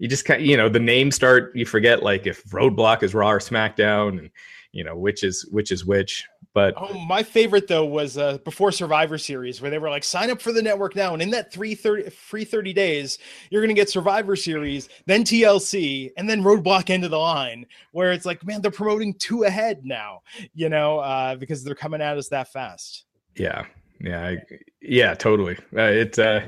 you 0.00 0.08
just 0.08 0.24
kind 0.24 0.40
of, 0.40 0.46
you 0.46 0.56
know 0.56 0.68
the 0.68 0.80
names 0.80 1.14
start 1.14 1.54
you 1.54 1.64
forget 1.64 2.02
like 2.02 2.26
if 2.26 2.42
roadblock 2.46 3.04
is 3.04 3.14
raw 3.14 3.30
or 3.30 3.38
smackdown 3.38 4.18
and 4.18 4.30
you 4.72 4.82
know 4.82 4.96
which 4.96 5.22
is 5.22 5.46
which 5.52 5.70
is 5.70 5.84
which 5.84 6.24
but 6.52 6.74
oh, 6.76 6.98
my 7.06 7.22
favorite 7.22 7.68
though 7.68 7.84
was 7.84 8.18
uh, 8.18 8.38
before 8.38 8.72
Survivor 8.72 9.18
Series, 9.18 9.62
where 9.62 9.70
they 9.70 9.78
were 9.78 9.88
like, 9.88 10.02
sign 10.02 10.30
up 10.30 10.42
for 10.42 10.52
the 10.52 10.60
network 10.60 10.96
now, 10.96 11.12
and 11.12 11.22
in 11.22 11.30
that 11.30 11.52
three 11.52 11.76
thirty 11.76 12.10
free 12.10 12.44
thirty 12.44 12.72
days, 12.72 13.18
you're 13.50 13.62
gonna 13.62 13.72
get 13.72 13.88
Survivor 13.88 14.34
Series, 14.34 14.88
then 15.06 15.22
TLC, 15.22 16.10
and 16.16 16.28
then 16.28 16.42
Roadblock 16.42 16.90
End 16.90 17.04
of 17.04 17.12
the 17.12 17.18
Line, 17.18 17.66
where 17.92 18.10
it's 18.10 18.26
like, 18.26 18.44
man, 18.44 18.62
they're 18.62 18.72
promoting 18.72 19.14
two 19.14 19.44
ahead 19.44 19.84
now, 19.84 20.22
you 20.52 20.68
know, 20.68 20.98
uh, 20.98 21.36
because 21.36 21.62
they're 21.62 21.76
coming 21.76 22.02
at 22.02 22.18
us 22.18 22.28
that 22.30 22.52
fast. 22.52 23.04
Yeah, 23.36 23.64
yeah, 24.00 24.26
I, 24.26 24.38
yeah, 24.82 25.14
totally. 25.14 25.56
Uh, 25.76 25.82
it's 25.82 26.18
uh, 26.18 26.44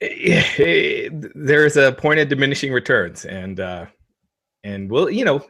there's 1.34 1.76
a 1.76 1.92
point 1.92 2.20
of 2.20 2.28
diminishing 2.28 2.72
returns, 2.72 3.24
and 3.24 3.60
uh, 3.60 3.86
and 4.64 4.90
well, 4.90 5.10
you 5.10 5.24
know, 5.24 5.44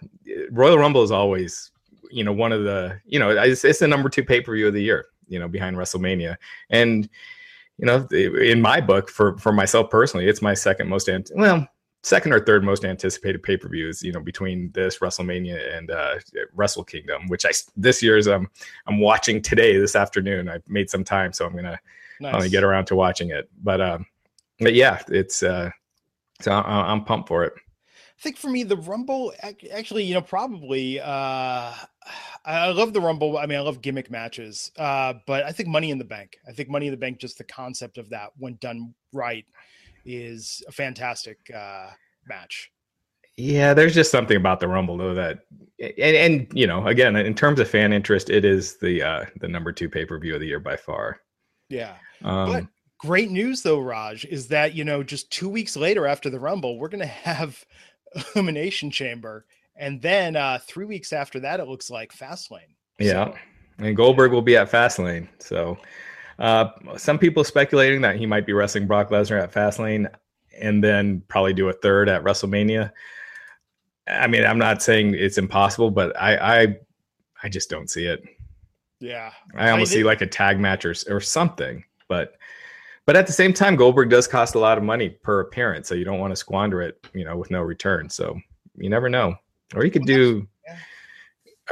Royal 0.51 0.79
Rumble 0.79 1.03
is 1.03 1.11
always 1.11 1.71
you 2.11 2.25
know 2.25 2.33
one 2.33 2.53
of 2.53 2.65
the 2.65 3.01
you 3.05 3.19
know 3.19 3.31
it's, 3.31 3.65
it's 3.65 3.79
the 3.79 3.89
number 3.89 4.09
two 4.09 4.25
pay 4.25 4.41
per 4.41 4.55
view 4.55 4.69
of 4.69 4.75
the 4.75 4.83
year. 4.83 5.07
You 5.29 5.39
know 5.39 5.49
behind 5.49 5.77
WrestleMania, 5.77 6.37
and 6.71 7.09
you 7.79 7.87
know 7.87 8.07
in 8.11 8.61
my 8.61 8.81
book 8.81 9.09
for 9.09 9.39
for 9.39 9.53
myself 9.53 9.91
personally, 9.91 10.27
it's 10.27 10.43
my 10.43 10.55
second 10.55 10.89
most 10.89 11.09
ant- 11.09 11.31
well 11.35 11.67
second 12.03 12.33
or 12.33 12.41
third 12.41 12.65
most 12.65 12.85
anticipated 12.85 13.43
pay 13.43 13.57
per 13.57 13.69
views. 13.69 14.03
You 14.03 14.13
know 14.13 14.21
between 14.21 14.71
this 14.73 14.99
WrestleMania 14.99 15.77
and 15.77 15.91
uh, 15.91 16.17
Wrestle 16.55 16.85
Kingdom, 16.85 17.29
which 17.29 17.45
I 17.45 17.51
this 17.77 18.03
year's 18.03 18.27
um 18.27 18.49
I'm 18.87 18.99
watching 19.01 19.43
today 19.43 19.79
this 19.79 19.95
afternoon. 19.95 20.49
I 20.49 20.59
made 20.67 20.91
some 20.91 21.05
time, 21.05 21.33
so 21.33 21.47
I'm 21.47 21.55
gonna 21.55 21.79
nice. 22.21 22.35
only 22.35 22.49
get 22.49 22.65
around 22.65 22.87
to 22.87 22.97
watching 22.97 23.31
it. 23.31 23.49
But 23.63 23.81
um, 23.81 24.07
but 24.61 24.75
yeah, 24.75 25.01
it's 25.09 25.43
uh, 25.43 25.71
so 26.41 26.53
I, 26.53 26.93
I'm 26.93 27.05
pumped 27.05 27.29
for 27.29 27.45
it. 27.45 27.53
I 27.57 28.23
think 28.23 28.37
for 28.37 28.51
me, 28.51 28.65
the 28.65 28.77
Rumble 28.77 29.33
actually, 29.73 30.05
you 30.05 30.13
know, 30.13 30.21
probably 30.21 31.01
uh 31.01 31.73
I 32.45 32.69
love 32.71 32.93
the 32.93 33.01
Rumble. 33.01 33.39
I 33.39 33.47
mean, 33.47 33.59
I 33.59 33.63
love 33.63 33.81
gimmick 33.81 34.11
matches. 34.11 34.73
Uh, 34.77 35.15
but 35.27 35.45
I 35.45 35.53
think 35.53 35.69
Money 35.69 35.91
in 35.91 35.99
the 35.99 36.05
Bank. 36.05 36.37
I 36.47 36.53
think 36.53 36.69
Money 36.69 36.89
in 36.89 36.93
the 36.93 36.99
Bank, 36.99 37.19
just 37.19 37.39
the 37.39 37.45
concept 37.45 37.97
of 37.97 38.11
that 38.11 38.31
when 38.37 38.57
done 38.61 38.95
right, 39.13 39.47
is 40.05 40.63
a 40.69 40.73
fantastic 40.73 41.39
uh 41.55 41.89
match. 42.27 42.71
Yeah, 43.39 43.73
there's 43.73 43.95
just 43.95 44.11
something 44.11 44.37
about 44.37 44.61
the 44.61 44.69
Rumble 44.69 44.99
though 44.99 45.15
that 45.15 45.41
and, 45.79 46.17
and 46.17 46.53
you 46.53 46.67
know, 46.67 46.87
again, 46.87 47.17
in 47.17 47.35
terms 47.35 47.59
of 47.59 47.71
fan 47.71 47.91
interest, 47.91 48.29
it 48.29 48.45
is 48.45 48.77
the 48.77 49.03
uh 49.03 49.25
the 49.41 49.49
number 49.49 49.73
two 49.73 49.89
pay-per-view 49.89 50.35
of 50.35 50.41
the 50.41 50.47
year 50.47 50.61
by 50.61 50.77
far. 50.77 51.21
Yeah. 51.71 51.95
Um, 52.23 52.53
but 52.53 52.65
great 53.01 53.31
news 53.31 53.63
though, 53.63 53.81
Raj, 53.81 54.25
is 54.27 54.49
that 54.49 54.75
you 54.75 54.85
know, 54.85 55.03
just 55.03 55.31
two 55.31 55.49
weeks 55.49 55.77
later 55.77 56.07
after 56.07 56.31
the 56.31 56.39
Rumble, 56.39 56.79
we're 56.79 56.89
gonna 56.89 57.07
have 57.07 57.65
Elimination 58.35 58.91
Chamber, 58.91 59.47
and 59.77 60.01
then 60.01 60.37
uh, 60.37 60.59
three 60.67 60.85
weeks 60.85 61.13
after 61.13 61.41
that, 61.41 61.61
it 61.61 61.69
looks 61.69 61.91
like 61.91 62.13
Fastlane. 62.13 62.75
Yeah, 62.99 63.27
so. 63.27 63.35
and 63.79 63.97
Goldberg 63.97 64.33
will 64.33 64.43
be 64.43 64.57
at 64.57 64.71
Fastlane. 64.71 65.29
So, 65.39 65.79
uh, 66.39 66.69
some 66.97 67.19
people 67.19 67.45
speculating 67.45 68.03
that 68.03 68.17
he 68.17 68.27
might 68.27 68.47
be 68.47 68.53
wrestling 68.53 68.87
Brock 68.87 69.11
Lesnar 69.11 69.43
at 69.43 69.53
Fastlane, 69.53 70.13
and 70.61 70.85
then 70.85 71.23
probably 71.29 71.55
do 71.55 71.69
a 71.69 71.73
third 71.73 72.09
at 72.09 72.23
WrestleMania. 72.23 72.93
I 74.07 74.27
mean, 74.27 74.45
I'm 74.45 74.59
not 74.59 74.83
saying 74.83 75.15
it's 75.15 75.39
impossible, 75.39 75.91
but 75.91 76.21
I, 76.21 76.63
I, 76.63 76.77
I 77.45 77.49
just 77.49 77.71
don't 77.71 77.89
see 77.89 78.07
it. 78.07 78.23
Yeah, 78.99 79.33
I 79.55 79.71
almost 79.71 79.93
I 79.93 79.95
see 79.95 80.05
like 80.05 80.21
a 80.21 80.27
tag 80.27 80.61
match 80.61 80.85
or, 80.85 80.95
or 81.09 81.21
something, 81.21 81.85
but 82.07 82.35
but 83.11 83.17
at 83.17 83.27
the 83.27 83.33
same 83.33 83.53
time, 83.53 83.75
Goldberg 83.75 84.09
does 84.09 84.29
cost 84.29 84.55
a 84.55 84.61
lot 84.61 84.79
of 84.79 84.85
money 84.85 85.09
per 85.09 85.41
appearance, 85.41 85.89
so 85.89 85.97
you 85.97 86.05
don't 86.05 86.21
want 86.21 86.31
to 86.31 86.37
squander 86.37 86.81
it, 86.81 87.05
you 87.13 87.25
know, 87.25 87.37
with 87.37 87.51
no 87.51 87.61
return. 87.61 88.09
So 88.09 88.39
you 88.77 88.89
never 88.89 89.09
know. 89.09 89.35
Or 89.75 89.85
you 89.85 89.91
could 89.91 90.07
do. 90.07 90.47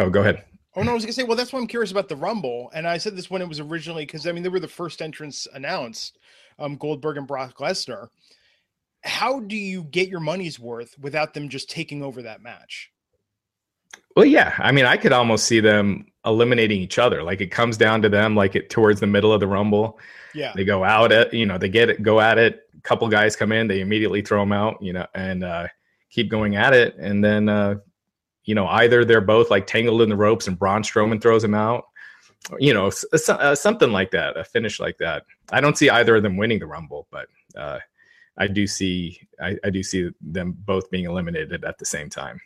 Oh, 0.01 0.11
go 0.11 0.21
ahead. 0.21 0.45
Oh 0.75 0.83
no, 0.83 0.93
I 0.93 0.95
was 0.95 1.05
gonna 1.05 1.13
say. 1.13 1.23
Well, 1.23 1.37
that's 1.37 1.53
why 1.53 1.61
I'm 1.61 1.67
curious 1.69 1.93
about 1.93 2.09
the 2.09 2.17
Rumble, 2.17 2.71
and 2.75 2.89
I 2.89 2.99
said 2.99 3.17
this 3.17 3.31
when 3.31 3.43
it 3.43 3.49
was 3.49 3.59
originally 3.59 4.05
because 4.05 4.27
I 4.27 4.33
mean 4.33 4.43
they 4.45 4.49
were 4.49 4.61
the 4.61 4.67
first 4.67 5.01
entrants 5.01 5.47
announced, 5.55 6.19
um, 6.59 6.77
Goldberg 6.77 7.17
and 7.17 7.27
Brock 7.27 7.59
Lesnar. 7.59 8.09
How 9.03 9.39
do 9.41 9.57
you 9.57 9.85
get 9.85 10.09
your 10.09 10.21
money's 10.21 10.59
worth 10.59 10.97
without 11.01 11.35
them 11.35 11.49
just 11.49 11.69
taking 11.69 12.03
over 12.03 12.23
that 12.23 12.43
match? 12.43 12.93
Well, 14.17 14.27
yeah. 14.27 14.55
I 14.59 14.73
mean, 14.73 14.85
I 14.85 14.97
could 14.97 15.13
almost 15.13 15.47
see 15.47 15.61
them 15.61 16.07
eliminating 16.25 16.81
each 16.81 16.99
other. 16.99 17.23
Like 17.23 17.41
it 17.41 17.49
comes 17.49 17.77
down 17.77 18.03
to 18.03 18.09
them, 18.09 18.35
like 18.35 18.57
it 18.57 18.69
towards 18.69 19.01
the 19.01 19.07
middle 19.07 19.33
of 19.33 19.41
the 19.41 19.47
Rumble. 19.47 19.99
Yeah. 20.35 20.53
They 20.55 20.65
go 20.65 20.85
out 20.85 21.13
at, 21.13 21.33
you 21.33 21.47
know, 21.47 21.57
they 21.57 21.69
get 21.69 21.89
it, 21.89 22.03
go 22.03 22.21
at 22.21 22.39
it. 22.39 22.69
A 22.77 22.81
couple 22.83 23.09
guys 23.09 23.37
come 23.37 23.53
in, 23.53 23.69
they 23.69 23.81
immediately 23.81 24.23
throw 24.23 24.41
them 24.41 24.53
out, 24.53 24.83
you 24.83 24.93
know, 24.93 25.07
and 25.15 25.45
uh, 25.45 25.69
keep 26.11 26.29
going 26.29 26.57
at 26.57 26.75
it. 26.75 26.97
And 26.97 27.25
then, 27.25 27.49
uh, 27.49 27.77
you 28.45 28.55
know, 28.55 28.67
either 28.67 29.05
they're 29.05 29.21
both 29.21 29.51
like 29.51 29.67
tangled 29.67 30.03
in 30.03 30.09
the 30.09 30.17
ropes 30.17 30.49
and 30.49 30.59
Braun 30.59 30.83
Strowman 30.83 31.21
throws 31.21 31.43
them 31.43 31.55
out, 31.55 31.85
or, 32.51 32.59
you 32.61 32.75
know, 32.75 32.91
uh, 33.13 33.55
something 33.55 33.93
like 33.93 34.11
that, 34.13 34.37
a 34.37 34.45
finish 34.45 34.81
like 34.81 34.99
that. 34.99 35.25
I 35.51 35.61
don't 35.61 35.79
see 35.79 35.91
either 35.91 36.17
of 36.17 36.23
them 36.23 36.37
winning 36.37 36.59
the 36.59 36.67
Rumble, 36.67 37.07
but 37.11 37.27
uh, 37.57 37.79
I 38.37 38.47
do 38.47 38.67
see, 38.67 39.21
I, 39.41 39.57
I 39.65 39.71
do 39.71 39.83
see 39.83 40.11
them 40.21 40.57
both 40.65 40.91
being 40.91 41.05
eliminated 41.05 41.65
at 41.65 41.79
the 41.79 41.85
same 41.85 42.11
time. 42.11 42.41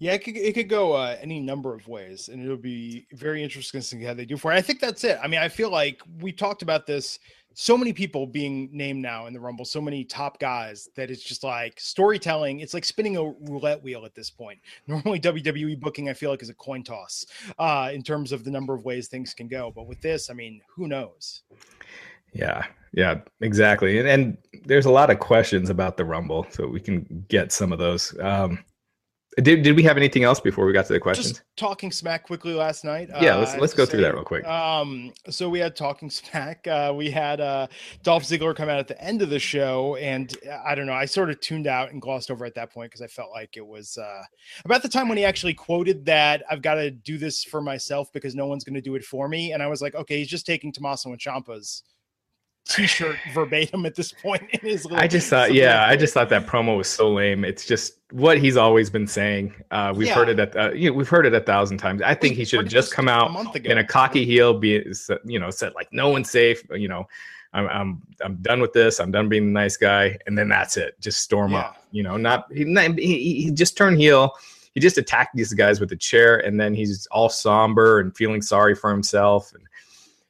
Yeah, 0.00 0.14
it 0.14 0.24
could, 0.24 0.34
it 0.34 0.54
could 0.54 0.70
go 0.70 0.94
uh, 0.94 1.18
any 1.20 1.40
number 1.40 1.74
of 1.74 1.86
ways, 1.86 2.28
and 2.28 2.42
it'll 2.42 2.56
be 2.56 3.06
very 3.12 3.42
interesting 3.42 3.82
to 3.82 3.86
see 3.86 4.02
how 4.02 4.14
they 4.14 4.24
do 4.24 4.38
for 4.38 4.50
it. 4.50 4.56
I 4.56 4.62
think 4.62 4.80
that's 4.80 5.04
it. 5.04 5.18
I 5.22 5.28
mean, 5.28 5.40
I 5.40 5.48
feel 5.48 5.70
like 5.70 6.00
we 6.20 6.32
talked 6.32 6.62
about 6.62 6.86
this. 6.86 7.18
So 7.52 7.76
many 7.76 7.92
people 7.92 8.26
being 8.26 8.70
named 8.72 9.02
now 9.02 9.26
in 9.26 9.34
the 9.34 9.40
Rumble, 9.40 9.66
so 9.66 9.78
many 9.78 10.04
top 10.04 10.38
guys 10.38 10.88
that 10.96 11.10
it's 11.10 11.22
just 11.22 11.44
like 11.44 11.78
storytelling. 11.78 12.60
It's 12.60 12.72
like 12.72 12.86
spinning 12.86 13.18
a 13.18 13.24
roulette 13.50 13.82
wheel 13.82 14.06
at 14.06 14.14
this 14.14 14.30
point. 14.30 14.58
Normally, 14.86 15.20
WWE 15.20 15.78
booking, 15.78 16.08
I 16.08 16.14
feel 16.14 16.30
like, 16.30 16.42
is 16.42 16.48
a 16.48 16.54
coin 16.54 16.82
toss 16.82 17.26
uh, 17.58 17.90
in 17.92 18.02
terms 18.02 18.32
of 18.32 18.42
the 18.42 18.50
number 18.50 18.72
of 18.72 18.86
ways 18.86 19.06
things 19.06 19.34
can 19.34 19.48
go. 19.48 19.70
But 19.70 19.86
with 19.86 20.00
this, 20.00 20.30
I 20.30 20.32
mean, 20.32 20.62
who 20.74 20.88
knows? 20.88 21.42
Yeah, 22.32 22.64
yeah, 22.94 23.20
exactly. 23.42 23.98
And, 23.98 24.08
and 24.08 24.38
there's 24.64 24.86
a 24.86 24.90
lot 24.90 25.10
of 25.10 25.18
questions 25.18 25.68
about 25.68 25.98
the 25.98 26.06
Rumble, 26.06 26.46
so 26.48 26.66
we 26.66 26.80
can 26.80 27.26
get 27.28 27.52
some 27.52 27.70
of 27.70 27.78
those. 27.78 28.18
Um, 28.20 28.64
did, 29.40 29.62
did 29.62 29.76
we 29.76 29.82
have 29.82 29.96
anything 29.96 30.24
else 30.24 30.40
before 30.40 30.66
we 30.66 30.72
got 30.72 30.86
to 30.86 30.92
the 30.92 31.00
questions? 31.00 31.30
Just 31.30 31.42
talking 31.56 31.92
smack 31.92 32.24
quickly 32.24 32.52
last 32.52 32.84
night. 32.84 33.08
Yeah, 33.20 33.36
let's 33.36 33.54
uh, 33.54 33.58
let's 33.58 33.74
go 33.74 33.84
say, 33.84 33.92
through 33.92 34.02
that 34.02 34.14
real 34.14 34.24
quick. 34.24 34.46
Um, 34.46 35.12
so 35.28 35.48
we 35.48 35.58
had 35.58 35.76
talking 35.76 36.10
smack. 36.10 36.66
Uh, 36.66 36.92
we 36.94 37.10
had 37.10 37.40
uh, 37.40 37.66
Dolph 38.02 38.24
Ziggler 38.24 38.54
come 38.54 38.68
out 38.68 38.78
at 38.78 38.88
the 38.88 39.00
end 39.02 39.22
of 39.22 39.30
the 39.30 39.38
show, 39.38 39.96
and 39.96 40.34
uh, 40.48 40.58
I 40.64 40.74
don't 40.74 40.86
know. 40.86 40.92
I 40.92 41.04
sort 41.04 41.30
of 41.30 41.40
tuned 41.40 41.66
out 41.66 41.92
and 41.92 42.00
glossed 42.00 42.30
over 42.30 42.44
at 42.44 42.54
that 42.54 42.72
point 42.72 42.90
because 42.90 43.02
I 43.02 43.06
felt 43.06 43.30
like 43.30 43.56
it 43.56 43.66
was 43.66 43.98
uh, 43.98 44.22
about 44.64 44.82
the 44.82 44.88
time 44.88 45.08
when 45.08 45.18
he 45.18 45.24
actually 45.24 45.54
quoted 45.54 46.04
that 46.06 46.42
I've 46.50 46.62
got 46.62 46.74
to 46.74 46.90
do 46.90 47.18
this 47.18 47.44
for 47.44 47.60
myself 47.60 48.12
because 48.12 48.34
no 48.34 48.46
one's 48.46 48.64
going 48.64 48.74
to 48.74 48.80
do 48.80 48.94
it 48.94 49.04
for 49.04 49.28
me, 49.28 49.52
and 49.52 49.62
I 49.62 49.66
was 49.66 49.82
like, 49.82 49.94
okay, 49.94 50.18
he's 50.18 50.28
just 50.28 50.46
taking 50.46 50.72
Tommaso 50.72 51.10
and 51.10 51.18
Ciampa's 51.18 51.82
t-shirt 52.70 53.16
verbatim 53.34 53.84
at 53.84 53.94
this 53.94 54.12
point 54.12 54.42
in 54.50 54.60
his 54.60 54.84
life. 54.84 55.02
I 55.02 55.06
just 55.06 55.28
thought 55.28 55.52
yeah, 55.52 55.84
I 55.86 55.96
just 55.96 56.14
thought 56.14 56.28
that 56.28 56.46
promo 56.46 56.76
was 56.76 56.88
so 56.88 57.10
lame. 57.10 57.44
It's 57.44 57.66
just 57.66 57.94
what 58.12 58.38
he's 58.38 58.56
always 58.56 58.90
been 58.90 59.06
saying. 59.06 59.54
Uh, 59.70 59.92
we've 59.96 60.08
yeah. 60.08 60.14
heard 60.14 60.28
it 60.28 60.38
at 60.38 60.56
uh, 60.56 60.72
you 60.72 60.90
know, 60.90 60.96
we've 60.96 61.08
heard 61.08 61.26
it 61.26 61.34
a 61.34 61.40
thousand 61.40 61.78
times. 61.78 62.02
I 62.02 62.14
think 62.14 62.36
he 62.36 62.44
should 62.44 62.60
have 62.60 62.68
just 62.68 62.92
come 62.92 63.08
out 63.08 63.30
a 63.30 63.32
month 63.32 63.54
ago. 63.54 63.70
in 63.70 63.78
a 63.78 63.84
cocky 63.84 64.24
heel 64.24 64.54
be 64.54 64.84
you 65.24 65.38
know, 65.38 65.50
said 65.50 65.74
like 65.74 65.88
no 65.92 66.08
one's 66.08 66.30
safe, 66.30 66.62
you 66.70 66.88
know. 66.88 67.06
I'm 67.52 67.66
I'm 67.68 68.02
I'm 68.24 68.36
done 68.36 68.60
with 68.60 68.72
this. 68.72 69.00
I'm 69.00 69.10
done 69.10 69.28
being 69.28 69.46
the 69.46 69.52
nice 69.52 69.76
guy, 69.76 70.16
and 70.26 70.38
then 70.38 70.48
that's 70.48 70.76
it. 70.76 71.00
Just 71.00 71.20
storm 71.20 71.52
yeah. 71.52 71.60
up. 71.60 71.84
You 71.90 72.02
know, 72.04 72.16
not 72.16 72.46
he, 72.52 72.64
he 72.96 73.42
he 73.42 73.50
just 73.50 73.76
turned 73.76 73.98
heel. 73.98 74.34
He 74.74 74.80
just 74.80 74.98
attacked 74.98 75.34
these 75.34 75.52
guys 75.52 75.80
with 75.80 75.90
a 75.90 75.96
chair, 75.96 76.38
and 76.38 76.60
then 76.60 76.74
he's 76.74 77.08
all 77.10 77.28
somber 77.28 77.98
and 77.98 78.16
feeling 78.16 78.40
sorry 78.40 78.76
for 78.76 78.90
himself. 78.90 79.52
And 79.52 79.64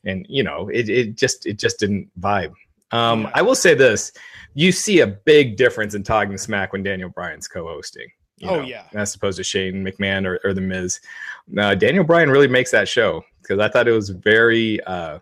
and 0.05 0.27
you 0.29 0.43
know 0.43 0.69
it, 0.69 0.89
it 0.89 1.17
just 1.17 1.47
it 1.47 1.59
just 1.59 1.79
didn't 1.79 2.09
vibe 2.21 2.53
um 2.93 3.23
yeah. 3.23 3.31
i 3.35 3.43
will 3.43 3.55
say 3.55 3.75
this 3.75 4.13
you 4.55 4.73
see 4.73 5.01
a 5.01 5.07
big 5.07 5.57
difference 5.57 5.95
in 5.95 6.03
talking 6.03 6.37
smack 6.37 6.73
when 6.73 6.83
daniel 6.83 7.09
bryan's 7.11 7.49
co-hosting 7.49 8.09
oh 8.45 8.57
know, 8.57 8.63
yeah 8.63 8.85
as 8.95 9.15
opposed 9.15 9.37
to 9.37 9.45
shane 9.45 9.85
mcmahon 9.85 10.27
or, 10.27 10.41
or 10.45 10.55
the 10.55 10.61
miz 10.61 11.01
uh, 11.59 11.75
daniel 11.75 12.05
bryan 12.05 12.31
really 12.31 12.49
makes 12.49 12.71
that 12.71 12.89
show 12.89 13.23
because 13.43 13.59
i 13.59 13.69
thought 13.69 13.89
it 13.89 13.93
was 13.93 14.11
very 14.11 14.83
uh 14.85 15.19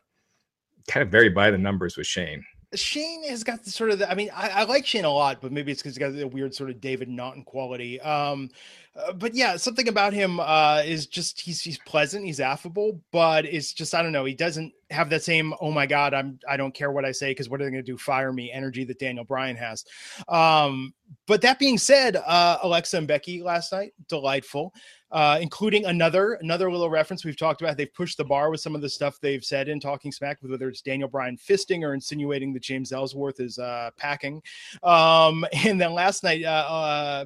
kind 0.87 1.03
of 1.03 1.11
very 1.11 1.29
by 1.29 1.51
the 1.51 1.59
numbers 1.59 1.97
with 1.97 2.07
shane 2.07 2.45
Shane 2.75 3.25
has 3.25 3.45
got 3.45 3.65
the 3.65 3.71
sort 3.71 3.91
of 3.91 3.99
the, 3.99 4.11
I 4.11 4.15
mean, 4.15 4.31
I, 4.35 4.49
I, 4.51 4.65
like 4.65 4.85
Shane 4.85 5.07
a 5.07 5.11
lot, 5.11 5.41
but 5.41 5.53
maybe 5.53 5.73
it's 5.73 5.81
because 5.81 5.97
he's 5.97 5.99
got 5.99 6.21
a 6.21 6.29
weird 6.29 6.55
sort 6.55 6.69
of 6.69 6.81
David 6.83 7.09
Naughton 7.09 7.43
quality. 7.45 7.99
Um, 8.01 8.51
uh, 8.99 9.13
but 9.13 9.35
yeah, 9.35 9.57
something 9.57 9.89
about 9.89 10.13
him 10.13 10.41
uh, 10.41 10.83
is 10.85 11.07
just 11.07 11.41
he's 11.41 11.61
he's 11.61 11.79
pleasant, 11.79 12.25
he's 12.25 12.41
affable, 12.41 13.01
but 13.13 13.45
it's 13.45 13.73
just 13.73 13.95
I 13.95 14.03
don't 14.03 14.13
know, 14.13 14.25
he 14.25 14.35
doesn't 14.35 14.73
have 14.91 15.11
that 15.11 15.23
same 15.23 15.55
oh 15.61 15.71
my 15.71 15.87
god, 15.87 16.15
I'm 16.15 16.39
I 16.49 16.57
don't 16.57 16.75
care 16.75 16.91
what 16.91 17.05
I 17.05 17.13
say 17.13 17.31
because 17.31 17.49
what 17.49 17.61
are 17.61 17.65
they 17.65 17.71
going 17.71 17.85
to 17.85 17.93
do? 17.93 17.99
Fire 17.99 18.33
me 18.33 18.51
energy 18.51 18.85
that 18.85 18.99
Daniel 18.99 19.25
Bryan 19.25 19.57
has. 19.57 19.85
Um, 20.29 20.95
but 21.27 21.41
that 21.43 21.59
being 21.59 21.79
said, 21.79 22.17
uh, 22.17 22.59
Alexa 22.63 22.97
and 22.97 23.07
Becky 23.07 23.43
last 23.43 23.73
night, 23.73 23.93
delightful 24.09 24.75
uh, 25.11 25.39
including 25.41 25.87
another 25.87 26.35
another 26.35 26.71
little 26.71 26.91
reference 26.91 27.25
we've 27.25 27.37
talked 27.37 27.63
about. 27.63 27.77
They've 27.77 27.93
pushed 27.93 28.19
the 28.19 28.25
bar 28.25 28.51
with 28.51 28.61
some 28.61 28.75
of 28.75 28.83
the 28.83 28.89
stuff 28.89 29.19
they've 29.21 29.45
said 29.45 29.69
in 29.69 29.81
Talking 29.81 30.13
Smack, 30.13 30.39
whether 30.43 30.69
it's 30.69 30.83
Daniel 30.83 31.09
Bryan 31.09 31.37
fisting 31.37 31.83
or 31.83 31.95
insinuating 31.95 32.53
that 32.53 32.63
James 32.63 32.93
Ellsworth 32.93 33.41
is 33.41 33.59
uh, 33.59 33.91
packing. 33.97 34.43
Um, 34.83 35.47
and 35.65 35.81
then 35.81 35.93
last 35.93 36.25
night, 36.25 36.43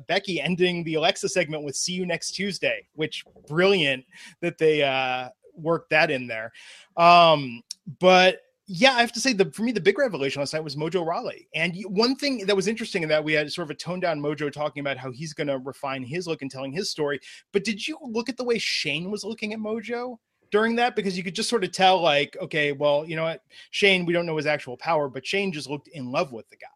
Becky 0.07 0.41
ending 0.41 0.85
the 0.85 0.95
Alexa 0.95 1.29
segment 1.29 1.62
with 1.65 1.77
"See 1.77 1.93
you 1.93 2.07
next 2.07 2.33
Tuesday," 2.33 2.87
which 2.95 3.25
brilliant 3.49 4.05
that 4.41 4.59
they 4.59 4.83
uh, 4.83 5.29
worked 5.55 5.91
that 5.91 6.11
in 6.11 6.27
there. 6.27 6.53
Um, 6.97 7.63
but 7.99 8.41
yeah, 8.67 8.93
I 8.93 9.01
have 9.01 9.13
to 9.13 9.21
say 9.21 9.33
the 9.33 9.51
for 9.51 9.63
me 9.63 9.73
the 9.73 9.81
big 9.81 9.99
revelation 9.99 10.41
last 10.41 10.55
night 10.55 10.65
was 10.65 10.77
Mojo 10.77 11.05
Rawley. 11.05 11.49
And 11.55 11.77
one 11.89 12.17
thing 12.17 12.47
that 12.47 12.57
was 12.57 12.69
interesting 12.69 13.03
in 13.03 13.09
that 13.09 13.23
we 13.23 13.33
had 13.33 13.53
sort 13.53 13.67
of 13.67 13.71
a 13.71 13.75
toned 13.75 14.03
down 14.03 14.21
Mojo 14.21 14.51
talking 14.53 14.81
about 14.81 14.97
how 14.97 15.11
he's 15.11 15.35
going 15.35 15.49
to 15.49 15.59
refine 15.59 16.03
his 16.03 16.27
look 16.27 16.43
and 16.43 16.51
telling 16.51 16.73
his 16.73 16.89
story. 16.89 17.21
But 17.53 17.65
did 17.65 17.87
you 17.87 17.99
look 18.01 18.29
at 18.29 18.37
the 18.37 18.45
way 18.45 18.59
Shane 18.59 19.11
was 19.11 19.25
looking 19.25 19.53
at 19.53 19.59
Mojo 19.59 20.19
during 20.51 20.77
that? 20.77 20.95
Because 20.95 21.17
you 21.17 21.25
could 21.25 21.35
just 21.35 21.49
sort 21.49 21.65
of 21.65 21.73
tell, 21.73 22.01
like, 22.01 22.37
okay, 22.41 22.73
well, 22.73 23.05
you 23.05 23.17
know 23.17 23.25
what, 23.25 23.43
Shane, 23.73 24.07
we 24.07 24.13
don't 24.13 24.27
know 24.27 24.37
his 24.37 24.47
actual 24.47 24.77
power, 24.77 25.09
but 25.09 25.27
Shane 25.27 25.53
just 25.53 25.69
looked 25.69 25.89
in 25.89 26.11
love 26.11 26.33
with 26.33 26.49
the 26.49 26.57
guy. 26.57 26.67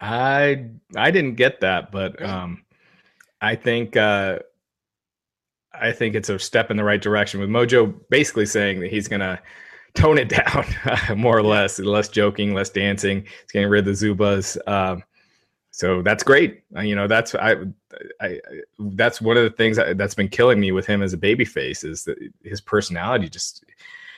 I 0.00 0.66
I 0.96 1.10
didn't 1.10 1.36
get 1.36 1.60
that, 1.60 1.92
but 1.92 2.20
um, 2.22 2.63
I 3.44 3.54
think 3.56 3.96
uh, 3.96 4.38
I 5.78 5.92
think 5.92 6.14
it's 6.14 6.28
a 6.28 6.38
step 6.38 6.70
in 6.70 6.76
the 6.76 6.84
right 6.84 7.00
direction 7.00 7.40
with 7.40 7.50
Mojo 7.50 7.94
basically 8.08 8.46
saying 8.46 8.80
that 8.80 8.90
he's 8.90 9.06
gonna 9.06 9.40
tone 9.94 10.18
it 10.18 10.28
down 10.30 10.64
more 11.18 11.36
or 11.36 11.42
less, 11.42 11.78
less 11.78 12.08
joking, 12.08 12.54
less 12.54 12.70
dancing. 12.70 13.26
It's 13.42 13.52
getting 13.52 13.68
rid 13.68 13.86
of 13.86 13.98
the 13.98 14.06
Zubaz. 14.06 14.56
Um, 14.66 15.02
so 15.70 16.02
that's 16.02 16.22
great. 16.22 16.62
Uh, 16.76 16.80
you 16.80 16.94
know, 16.94 17.06
that's 17.06 17.34
I, 17.34 17.56
I, 18.20 18.40
that's 18.78 19.20
one 19.20 19.36
of 19.36 19.42
the 19.42 19.50
things 19.50 19.76
that, 19.76 19.98
has 19.98 20.14
been 20.14 20.28
killing 20.28 20.60
me 20.60 20.72
with 20.72 20.86
him 20.86 21.02
as 21.02 21.12
a 21.12 21.18
baby 21.18 21.44
face 21.44 21.84
is 21.84 22.04
that 22.04 22.16
his 22.44 22.60
personality 22.60 23.28
just 23.28 23.64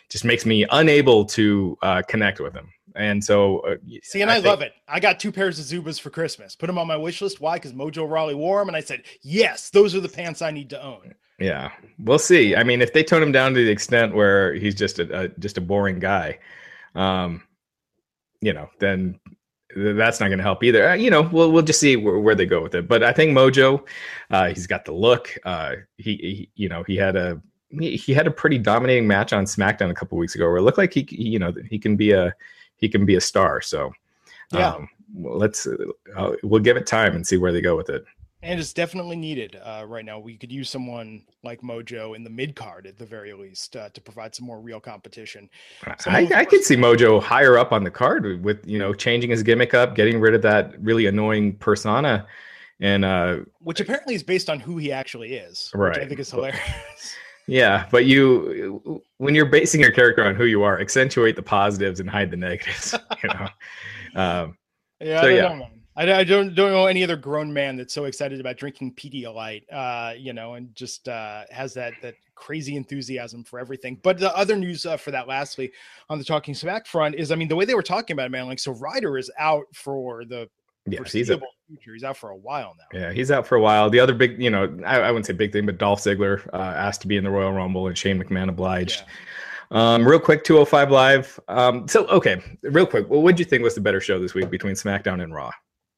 just 0.09 0.24
makes 0.24 0.47
me 0.47 0.64
unable 0.70 1.24
to 1.24 1.77
uh, 1.83 2.03
connect 2.07 2.39
with 2.39 2.55
him. 2.55 2.70
And 2.97 3.22
so, 3.22 3.61
uh, 3.61 3.76
see, 4.03 4.22
and 4.22 4.30
I, 4.30 4.34
I 4.34 4.36
think, 4.36 4.47
love 4.47 4.62
it. 4.62 4.72
I 4.88 5.01
got 5.01 5.20
two 5.20 5.30
pairs 5.30 5.59
of 5.59 5.66
Zubaz 5.66 6.01
for 6.01 6.11
Christmas. 6.11 6.57
Put 6.57 6.66
them 6.66 6.78
on 6.78 6.86
my 6.86 6.97
wish 6.97 7.20
list. 7.20 7.40
Why? 7.40 7.57
Because 7.57 7.74
Mojo 7.74 8.09
Rawley 8.09 8.34
wore 8.34 8.61
them, 8.61 8.68
and 8.68 8.76
I 8.76 8.80
said, 8.80 9.03
yes, 9.22 9.68
those 9.70 9.94
are 9.94 10.01
the 10.01 10.09
pants 10.09 10.40
I 10.40 10.51
need 10.51 10.70
to 10.70 10.82
own. 10.82 11.14
Yeah, 11.38 11.70
we'll 11.99 12.18
see. 12.18 12.57
I 12.57 12.62
mean, 12.62 12.80
if 12.80 12.94
they 12.94 13.05
tone 13.05 13.22
him 13.22 13.32
down 13.32 13.53
to 13.53 13.64
the 13.64 13.70
extent 13.70 14.14
where 14.14 14.55
he's 14.55 14.74
just 14.74 14.99
a, 14.99 15.24
a 15.24 15.28
just 15.28 15.59
a 15.59 15.61
boring 15.61 15.99
guy, 15.99 16.38
um, 16.94 17.42
you 18.40 18.55
know, 18.55 18.70
then 18.78 19.20
that's 19.76 20.18
not 20.18 20.28
going 20.28 20.38
to 20.38 20.44
help 20.44 20.64
either. 20.64 20.88
Uh, 20.88 20.94
you 20.94 21.11
know, 21.11 21.22
we'll 21.22 21.53
we'll 21.53 21.62
just 21.62 21.80
see 21.80 21.97
where, 21.97 22.18
where, 22.18 22.34
they 22.34 22.47
go 22.47 22.62
with 22.62 22.74
it. 22.74 22.88
But 22.88 23.03
I 23.03 23.12
think 23.12 23.36
Mojo, 23.36 23.86
uh, 24.30 24.49
he's 24.49 24.66
got 24.66 24.86
the 24.86 24.92
look. 24.92 25.36
Uh, 25.44 25.74
he, 25.99 26.16
he, 26.16 26.51
you 26.55 26.70
know, 26.70 26.82
he 26.84 26.97
had 26.97 27.16
a 27.16 27.42
he, 27.68 27.97
he, 27.97 28.14
had 28.14 28.26
a 28.26 28.30
pretty 28.30 28.59
dominating 28.59 29.07
match 29.07 29.34
on 29.34 29.44
SmackDown 29.44 29.90
a 29.90 29.94
couple 29.94 30.16
weeks 30.16 30.34
ago, 30.34 30.47
where 30.47 30.57
it 30.57 30.62
looked 30.62 30.78
like 30.78 30.94
he, 30.94 31.07
he 31.11 31.28
you 31.28 31.38
know, 31.38 31.53
he 31.68 31.78
can 31.78 31.97
be 31.97 32.12
a 32.12 32.34
he 32.77 32.89
can 32.89 33.05
be 33.07 33.16
a 33.16 33.20
star. 33.20 33.61
So, 33.61 33.93
yeah, 34.53 34.74
um, 34.74 34.89
let's 35.14 35.66
uh, 35.66 36.33
we'll 36.43 36.62
give 36.62 36.77
it 36.77 36.87
time 36.87 37.14
and 37.14 37.27
see 37.27 37.37
where 37.37 37.53
they 37.53 37.61
go 37.61 37.77
with 37.77 37.91
it 37.91 38.05
and 38.47 38.61
it's 38.61 38.72
definitely 38.72 39.16
needed 39.16 39.59
uh, 39.62 39.85
right 39.87 40.05
now. 40.05 40.20
We 40.20 40.37
could 40.37 40.53
use 40.53 40.70
someone 40.70 41.24
like 41.43 41.62
Mojo 41.62 42.14
in 42.14 42.22
the 42.22 42.31
mid 42.31 42.55
card 42.55 42.87
at 42.87 42.97
the 42.97 43.05
very 43.05 43.33
least 43.33 43.77
uh, 43.77 43.89
to 43.89 44.01
provide 44.01 44.35
some 44.35 44.47
more 44.47 44.61
real 44.61 44.79
competition. 44.79 45.51
I, 46.07 46.29
I 46.35 46.45
could 46.45 46.62
see 46.62 46.77
Mojo 46.77 47.20
higher 47.20 47.59
up 47.59 47.72
on 47.72 47.83
the 47.83 47.91
card 47.91 48.45
with 48.45 48.66
you 48.66 48.79
know 48.79 48.95
changing 48.95 49.31
his 49.31 49.43
gimmick 49.43 49.74
up, 49.74 49.97
getting 49.97 50.20
rid 50.20 50.35
of 50.35 50.43
that 50.43 50.81
really 50.81 51.07
annoying 51.07 51.57
persona, 51.57 52.27
and 52.79 53.05
uh, 53.05 53.39
which 53.59 53.81
apparently 53.81 54.14
is 54.14 54.22
based 54.22 54.49
on 54.49 54.61
who 54.61 54.77
he 54.77 54.93
actually 54.93 55.35
is, 55.35 55.72
right? 55.74 55.99
I 55.99 56.07
think 56.07 56.20
is 56.20 56.31
hilarious. 56.31 56.61
Yeah, 57.47 57.86
but 57.90 58.07
you 58.07 59.03
when 59.18 59.34
you're 59.34 59.47
basing 59.47 59.80
your 59.80 59.92
character 59.92 60.24
on 60.24 60.34
who 60.34 60.44
you 60.44 60.62
are, 60.62 60.80
accentuate 60.80 61.36
the 61.36 61.42
positives 61.42 62.01
and 62.01 62.11
hide 62.11 62.30
the 62.30 62.36
negatives. 62.36 62.94
You 63.22 63.28
know. 63.30 63.49
Um, 64.20 64.59
yeah, 65.01 65.20
so, 65.20 65.26
I 65.26 65.30
yeah. 65.30 65.42
Know, 65.57 65.68
I, 65.97 66.12
I, 66.12 66.24
don't 66.24 66.55
don't 66.55 66.72
know 66.72 66.86
any 66.86 67.03
other 67.03 67.16
grown 67.16 67.53
man 67.53 67.76
that's 67.76 67.94
so 67.94 68.05
excited 68.05 68.40
about 68.40 68.57
drinking 68.57 68.94
Pedialyte, 68.94 69.64
uh, 69.72 70.12
you 70.16 70.32
know, 70.32 70.55
and 70.55 70.74
just 70.74 71.09
uh, 71.09 71.44
has 71.51 71.72
that 71.74 71.94
that 72.03 72.14
crazy 72.34 72.76
enthusiasm 72.76 73.44
for 73.44 73.59
everything. 73.59 73.99
But 74.03 74.18
the 74.18 74.34
other 74.36 74.57
news 74.57 74.84
uh, 74.84 74.97
for 74.97 75.11
that, 75.11 75.26
lastly, 75.26 75.72
on 76.11 76.18
the 76.18 76.24
Talking 76.24 76.55
Smack 76.55 76.86
front, 76.86 77.14
is 77.14 77.32
I 77.32 77.36
mean 77.36 77.49
the 77.49 77.57
way 77.57 77.64
they 77.64 77.74
were 77.74 77.82
talking 77.82 78.14
about 78.14 78.26
it, 78.26 78.30
man. 78.30 78.47
Like, 78.47 78.59
so 78.59 78.72
Ryder 78.72 79.16
is 79.16 79.30
out 79.38 79.66
for 79.72 80.24
the 80.24 80.49
yeah, 80.87 81.01
he's 81.05 81.30
a, 81.30 81.41
future. 81.66 81.93
He's 81.93 82.05
out 82.05 82.16
for 82.16 82.30
a 82.30 82.37
while 82.37 82.74
now. 82.78 82.99
Yeah, 82.99 83.12
he's 83.12 83.30
out 83.30 83.47
for 83.47 83.57
a 83.57 83.61
while. 83.61 83.91
The 83.91 84.01
other 84.01 84.14
big, 84.14 84.41
you 84.41 84.51
know, 84.51 84.78
I, 84.84 85.01
I 85.01 85.11
wouldn't 85.11 85.26
say 85.26 85.32
big 85.32 85.53
thing, 85.53 85.66
but 85.66 85.78
Dolph 85.78 86.01
Ziggler 86.01 86.47
uh, 86.53 86.57
asked 86.57 87.01
to 87.03 87.09
be 87.09 87.16
in 87.16 87.24
the 87.24 87.30
Royal 87.30 87.53
Rumble, 87.53 87.89
and 87.89 87.97
Shane 87.97 88.22
McMahon 88.22 88.49
obliged. 88.49 89.03
Yeah. 89.07 89.14
Um, 89.70 90.07
real 90.07 90.20
quick, 90.20 90.45
205 90.45 90.91
Live. 90.91 91.41
Um, 91.49 91.89
so, 91.89 92.07
okay, 92.07 92.41
real 92.62 92.87
quick. 92.87 93.09
Well, 93.11 93.22
what 93.22 93.32
did 93.32 93.41
you 93.41 93.45
think 93.45 93.62
was 93.62 93.74
the 93.74 93.80
better 93.80 94.01
show 94.01 94.20
this 94.20 94.34
week 94.34 94.49
between 94.51 94.74
SmackDown 94.74 95.22
and 95.22 95.34
Raw? 95.34 95.51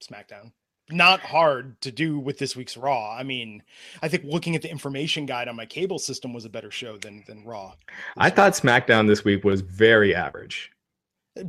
SmackDown. 0.02 0.52
Not 0.90 1.20
hard 1.20 1.78
to 1.82 1.92
do 1.92 2.18
with 2.18 2.38
this 2.38 2.56
week's 2.56 2.78
Raw. 2.78 3.14
I 3.14 3.22
mean, 3.22 3.62
I 4.00 4.08
think 4.08 4.24
looking 4.24 4.56
at 4.56 4.62
the 4.62 4.70
information 4.70 5.26
guide 5.26 5.46
on 5.46 5.54
my 5.54 5.66
cable 5.66 5.98
system 5.98 6.32
was 6.32 6.46
a 6.46 6.50
better 6.50 6.70
show 6.70 6.96
than 6.96 7.24
than 7.26 7.44
Raw. 7.44 7.74
I 8.16 8.30
thought 8.30 8.54
SmackDown 8.54 9.06
this 9.06 9.22
week 9.22 9.44
was 9.44 9.60
very 9.60 10.14
average. 10.14 10.70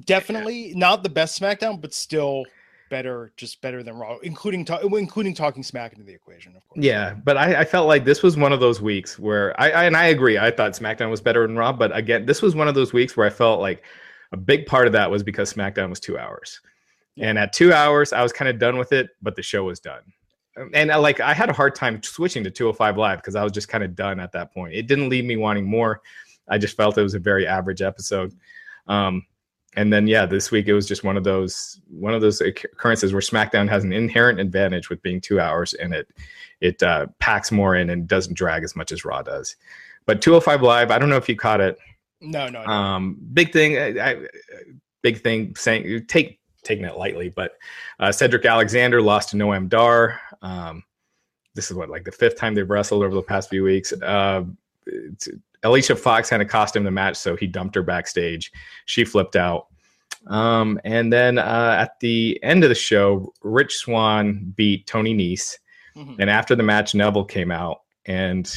Definitely 0.05 0.73
not 0.75 1.03
the 1.03 1.09
best 1.09 1.39
SmackDown, 1.39 1.79
but 1.79 1.93
still 1.93 2.43
better, 2.89 3.31
just 3.37 3.61
better 3.61 3.83
than 3.83 3.95
Raw, 3.95 4.17
including 4.23 4.65
ta- 4.65 4.79
including 4.79 5.33
talking 5.33 5.63
smack 5.63 5.93
into 5.93 6.03
the 6.03 6.13
equation, 6.13 6.55
of 6.55 6.67
course. 6.67 6.83
Yeah, 6.83 7.13
but 7.23 7.37
I, 7.37 7.61
I 7.61 7.65
felt 7.65 7.87
like 7.87 8.05
this 8.05 8.21
was 8.23 8.37
one 8.37 8.51
of 8.51 8.59
those 8.59 8.81
weeks 8.81 9.17
where 9.17 9.59
I, 9.59 9.69
I, 9.71 9.83
and 9.85 9.95
I 9.95 10.05
agree. 10.05 10.37
I 10.37 10.51
thought 10.51 10.73
SmackDown 10.73 11.09
was 11.09 11.21
better 11.21 11.45
than 11.45 11.55
Raw, 11.55 11.71
but 11.71 11.95
again, 11.95 12.25
this 12.25 12.41
was 12.41 12.55
one 12.55 12.67
of 12.67 12.75
those 12.75 12.93
weeks 12.93 13.15
where 13.15 13.25
I 13.25 13.29
felt 13.29 13.61
like 13.61 13.83
a 14.31 14.37
big 14.37 14.65
part 14.65 14.87
of 14.87 14.93
that 14.93 15.09
was 15.09 15.23
because 15.23 15.53
SmackDown 15.53 15.89
was 15.89 15.99
two 15.99 16.17
hours, 16.17 16.59
yeah. 17.15 17.29
and 17.29 17.39
at 17.39 17.53
two 17.53 17.73
hours 17.73 18.13
I 18.13 18.23
was 18.23 18.33
kind 18.33 18.49
of 18.49 18.59
done 18.59 18.77
with 18.77 18.91
it, 18.91 19.09
but 19.21 19.35
the 19.35 19.43
show 19.43 19.63
was 19.63 19.79
done. 19.79 20.01
And 20.73 20.91
I, 20.91 20.97
like 20.97 21.21
I 21.21 21.33
had 21.33 21.49
a 21.49 21.53
hard 21.53 21.75
time 21.75 22.03
switching 22.03 22.43
to 22.43 22.51
205 22.51 22.97
Live 22.97 23.19
because 23.19 23.35
I 23.35 23.43
was 23.43 23.53
just 23.53 23.69
kind 23.69 23.83
of 23.83 23.95
done 23.95 24.19
at 24.19 24.33
that 24.33 24.53
point. 24.53 24.73
It 24.73 24.87
didn't 24.87 25.07
leave 25.09 25.23
me 25.23 25.37
wanting 25.37 25.65
more. 25.65 26.01
I 26.49 26.57
just 26.57 26.75
felt 26.75 26.97
it 26.97 27.03
was 27.03 27.13
a 27.13 27.19
very 27.19 27.47
average 27.47 27.81
episode. 27.81 28.33
Um, 28.87 29.25
and 29.79 29.93
then 29.93 30.07
yeah, 30.07 30.25
this 30.25 30.51
week 30.51 30.67
it 30.67 30.73
was 30.73 30.85
just 30.85 31.05
one 31.05 31.15
of 31.15 31.23
those 31.23 31.79
one 31.89 32.13
of 32.13 32.19
those 32.19 32.41
occurrences 32.41 33.13
where 33.13 33.21
SmackDown 33.21 33.69
has 33.69 33.85
an 33.85 33.93
inherent 33.93 34.37
advantage 34.37 34.89
with 34.89 35.01
being 35.01 35.21
two 35.21 35.39
hours, 35.39 35.73
and 35.73 35.93
it 35.93 36.09
it 36.59 36.83
uh, 36.83 37.07
packs 37.19 37.49
more 37.49 37.77
in 37.77 37.89
and 37.89 38.05
doesn't 38.05 38.33
drag 38.33 38.65
as 38.65 38.75
much 38.75 38.91
as 38.91 39.05
Raw 39.05 39.21
does. 39.21 39.55
But 40.05 40.21
205 40.21 40.63
Live, 40.63 40.91
I 40.91 40.99
don't 40.99 41.07
know 41.07 41.15
if 41.15 41.29
you 41.29 41.37
caught 41.37 41.61
it. 41.61 41.77
No, 42.19 42.49
no. 42.49 42.61
no. 42.61 42.69
Um, 42.69 43.17
big 43.31 43.53
thing, 43.53 43.77
I, 43.77 44.11
I, 44.11 44.27
big 45.01 45.21
thing. 45.21 45.55
Saying 45.55 46.07
take 46.07 46.41
taking 46.61 46.83
it 46.83 46.97
lightly, 46.97 47.29
but 47.29 47.53
uh, 48.01 48.11
Cedric 48.11 48.45
Alexander 48.45 49.01
lost 49.01 49.29
to 49.29 49.37
Noam 49.37 49.69
Dar. 49.69 50.19
Um, 50.41 50.83
this 51.55 51.71
is 51.71 51.77
what 51.77 51.89
like 51.89 52.03
the 52.03 52.11
fifth 52.11 52.37
time 52.37 52.53
they've 52.53 52.69
wrestled 52.69 53.01
over 53.01 53.15
the 53.15 53.23
past 53.23 53.49
few 53.49 53.63
weeks. 53.63 53.93
Uh, 53.93 54.43
Alicia 55.63 55.95
Fox 55.95 56.29
kind 56.29 56.41
of 56.41 56.47
cost 56.47 56.75
him 56.75 56.83
the 56.83 56.91
match, 56.91 57.17
so 57.17 57.35
he 57.35 57.47
dumped 57.47 57.75
her 57.75 57.83
backstage. 57.83 58.51
She 58.85 59.03
flipped 59.03 59.35
out. 59.35 59.67
Um, 60.27 60.79
and 60.83 61.11
then 61.11 61.37
uh, 61.37 61.75
at 61.79 61.99
the 61.99 62.39
end 62.43 62.63
of 62.63 62.69
the 62.69 62.75
show, 62.75 63.33
Rich 63.41 63.77
Swann 63.77 64.53
beat 64.55 64.87
Tony 64.87 65.13
Nese. 65.13 65.57
Mm-hmm. 65.95 66.15
And 66.19 66.29
after 66.29 66.55
the 66.55 66.63
match, 66.63 66.95
Neville 66.95 67.25
came 67.25 67.51
out 67.51 67.81
and, 68.05 68.51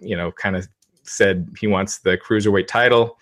you 0.00 0.16
know, 0.16 0.32
kind 0.32 0.56
of 0.56 0.68
said 1.02 1.48
he 1.58 1.66
wants 1.66 1.98
the 1.98 2.16
cruiserweight 2.18 2.66
title. 2.66 3.18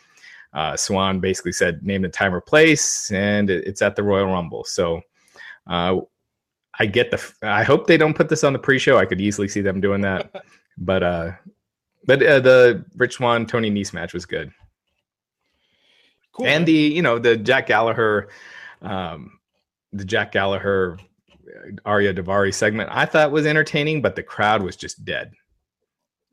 Uh, 0.53 0.77
Swann 0.77 1.21
basically 1.21 1.53
said, 1.53 1.83
name 1.83 2.03
the 2.03 2.09
time 2.09 2.35
or 2.35 2.41
place, 2.41 3.11
and 3.13 3.51
it's 3.51 3.83
at 3.83 3.97
the 3.97 4.03
Royal 4.03 4.27
Rumble. 4.27 4.65
So 4.65 5.01
uh, 5.67 5.97
I 6.79 6.87
get 6.87 7.11
the. 7.11 7.33
I 7.43 7.65
hope 7.65 7.87
they 7.87 7.97
don't 7.97 8.15
put 8.15 8.29
this 8.29 8.45
on 8.45 8.53
the 8.53 8.59
pre-show. 8.59 8.99
I 8.99 9.05
could 9.05 9.21
easily 9.21 9.49
see 9.49 9.61
them 9.61 9.81
doing 9.81 10.01
that, 10.03 10.45
but 10.79 11.03
uh, 11.03 11.33
but 12.09 12.23
uh, 12.23 12.41
the 12.41 12.85
Rich 12.97 13.15
Swann 13.15 13.45
Tony 13.45 13.71
Nese 13.71 13.93
match 13.93 14.15
was 14.15 14.25
good. 14.25 14.51
Cool. 16.33 16.47
And 16.47 16.65
the 16.65 16.73
you 16.73 17.03
know 17.03 17.19
the 17.19 17.37
Jack 17.37 17.67
Gallagher, 17.67 18.31
um, 18.81 19.39
the 19.93 20.07
Jack 20.07 20.33
Gallagher, 20.33 20.99
uh, 21.47 21.73
Ariya 21.87 22.19
Daivari 22.19 22.55
segment 22.55 22.89
I 22.91 23.05
thought 23.05 23.31
was 23.31 23.45
entertaining, 23.45 24.01
but 24.01 24.17
the 24.17 24.23
crowd 24.23 24.63
was 24.63 24.75
just 24.75 25.05
dead. 25.05 25.33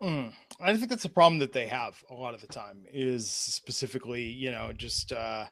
Mm. 0.01 0.31
I 0.61 0.77
think 0.77 0.89
that's 0.89 1.05
a 1.05 1.09
problem 1.09 1.39
that 1.39 1.51
they 1.51 1.67
have 1.67 2.01
a 2.09 2.13
lot 2.13 2.33
of 2.33 2.39
the 2.39 2.47
time. 2.47 2.85
Is 2.91 3.29
specifically 3.29 4.23
you 4.23 4.51
know 4.51 4.71
just. 4.73 5.11
uh 5.11 5.45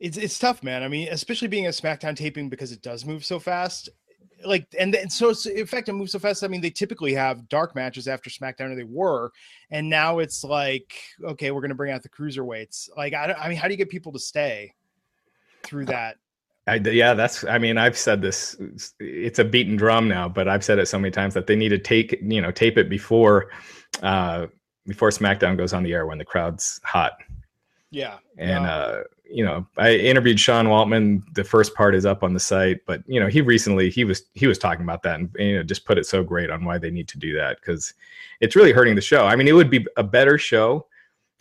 it's 0.00 0.16
it's 0.16 0.38
tough, 0.38 0.62
man. 0.62 0.82
I 0.82 0.88
mean, 0.88 1.08
especially 1.08 1.48
being 1.48 1.66
a 1.66 1.70
SmackDown 1.70 2.16
taping 2.16 2.48
because 2.48 2.72
it 2.72 2.82
does 2.82 3.04
move 3.04 3.24
so 3.24 3.38
fast 3.38 3.88
like 4.44 4.66
and, 4.78 4.96
so 5.10 5.32
in 5.54 5.66
fact 5.66 5.88
it 5.88 5.92
moves 5.92 6.12
so 6.12 6.18
fast 6.18 6.44
i 6.44 6.48
mean 6.48 6.60
they 6.60 6.70
typically 6.70 7.14
have 7.14 7.48
dark 7.48 7.74
matches 7.74 8.06
after 8.08 8.30
smackdown 8.30 8.72
or 8.72 8.74
they 8.74 8.84
were 8.84 9.30
and 9.70 9.88
now 9.88 10.18
it's 10.18 10.44
like 10.44 10.94
okay 11.24 11.50
we're 11.50 11.60
gonna 11.60 11.74
bring 11.74 11.92
out 11.92 12.02
the 12.02 12.08
cruiserweights 12.08 12.88
like 12.96 13.14
i, 13.14 13.32
I 13.32 13.48
mean 13.48 13.58
how 13.58 13.68
do 13.68 13.72
you 13.72 13.78
get 13.78 13.88
people 13.88 14.12
to 14.12 14.18
stay 14.18 14.74
through 15.62 15.86
that 15.86 16.16
I, 16.66 16.76
yeah, 16.76 17.12
that's. 17.12 17.44
I 17.44 17.58
mean, 17.58 17.76
I've 17.76 17.96
said 17.96 18.22
this. 18.22 18.56
It's 18.98 19.38
a 19.38 19.44
beaten 19.44 19.76
drum 19.76 20.08
now, 20.08 20.30
but 20.30 20.48
I've 20.48 20.64
said 20.64 20.78
it 20.78 20.86
so 20.86 20.98
many 20.98 21.10
times 21.10 21.34
that 21.34 21.46
they 21.46 21.56
need 21.56 21.68
to 21.70 21.78
take, 21.78 22.18
you 22.22 22.40
know, 22.40 22.50
tape 22.50 22.78
it 22.78 22.88
before, 22.88 23.50
uh, 24.02 24.46
before 24.86 25.10
SmackDown 25.10 25.58
goes 25.58 25.74
on 25.74 25.82
the 25.82 25.92
air 25.92 26.06
when 26.06 26.16
the 26.16 26.24
crowd's 26.24 26.80
hot. 26.82 27.18
Yeah, 27.90 28.16
and 28.38 28.64
uh, 28.64 29.02
you 29.24 29.44
know, 29.44 29.66
I 29.78 29.94
interviewed 29.94 30.38
Sean 30.38 30.66
Waltman. 30.66 31.22
The 31.34 31.44
first 31.44 31.74
part 31.74 31.94
is 31.94 32.06
up 32.06 32.22
on 32.22 32.34
the 32.34 32.40
site, 32.40 32.84
but 32.86 33.02
you 33.06 33.18
know, 33.18 33.26
he 33.26 33.40
recently 33.40 33.90
he 33.90 34.04
was 34.04 34.22
he 34.34 34.46
was 34.46 34.58
talking 34.58 34.84
about 34.84 35.02
that 35.02 35.18
and 35.18 35.30
you 35.38 35.56
know 35.56 35.62
just 35.62 35.84
put 35.84 35.98
it 35.98 36.06
so 36.06 36.22
great 36.22 36.50
on 36.50 36.64
why 36.64 36.78
they 36.78 36.90
need 36.90 37.08
to 37.08 37.18
do 37.18 37.34
that 37.36 37.60
because 37.60 37.94
it's 38.40 38.56
really 38.56 38.72
hurting 38.72 38.94
the 38.94 39.00
show. 39.00 39.26
I 39.26 39.36
mean, 39.36 39.48
it 39.48 39.52
would 39.52 39.70
be 39.70 39.86
a 39.96 40.02
better 40.02 40.38
show 40.38 40.86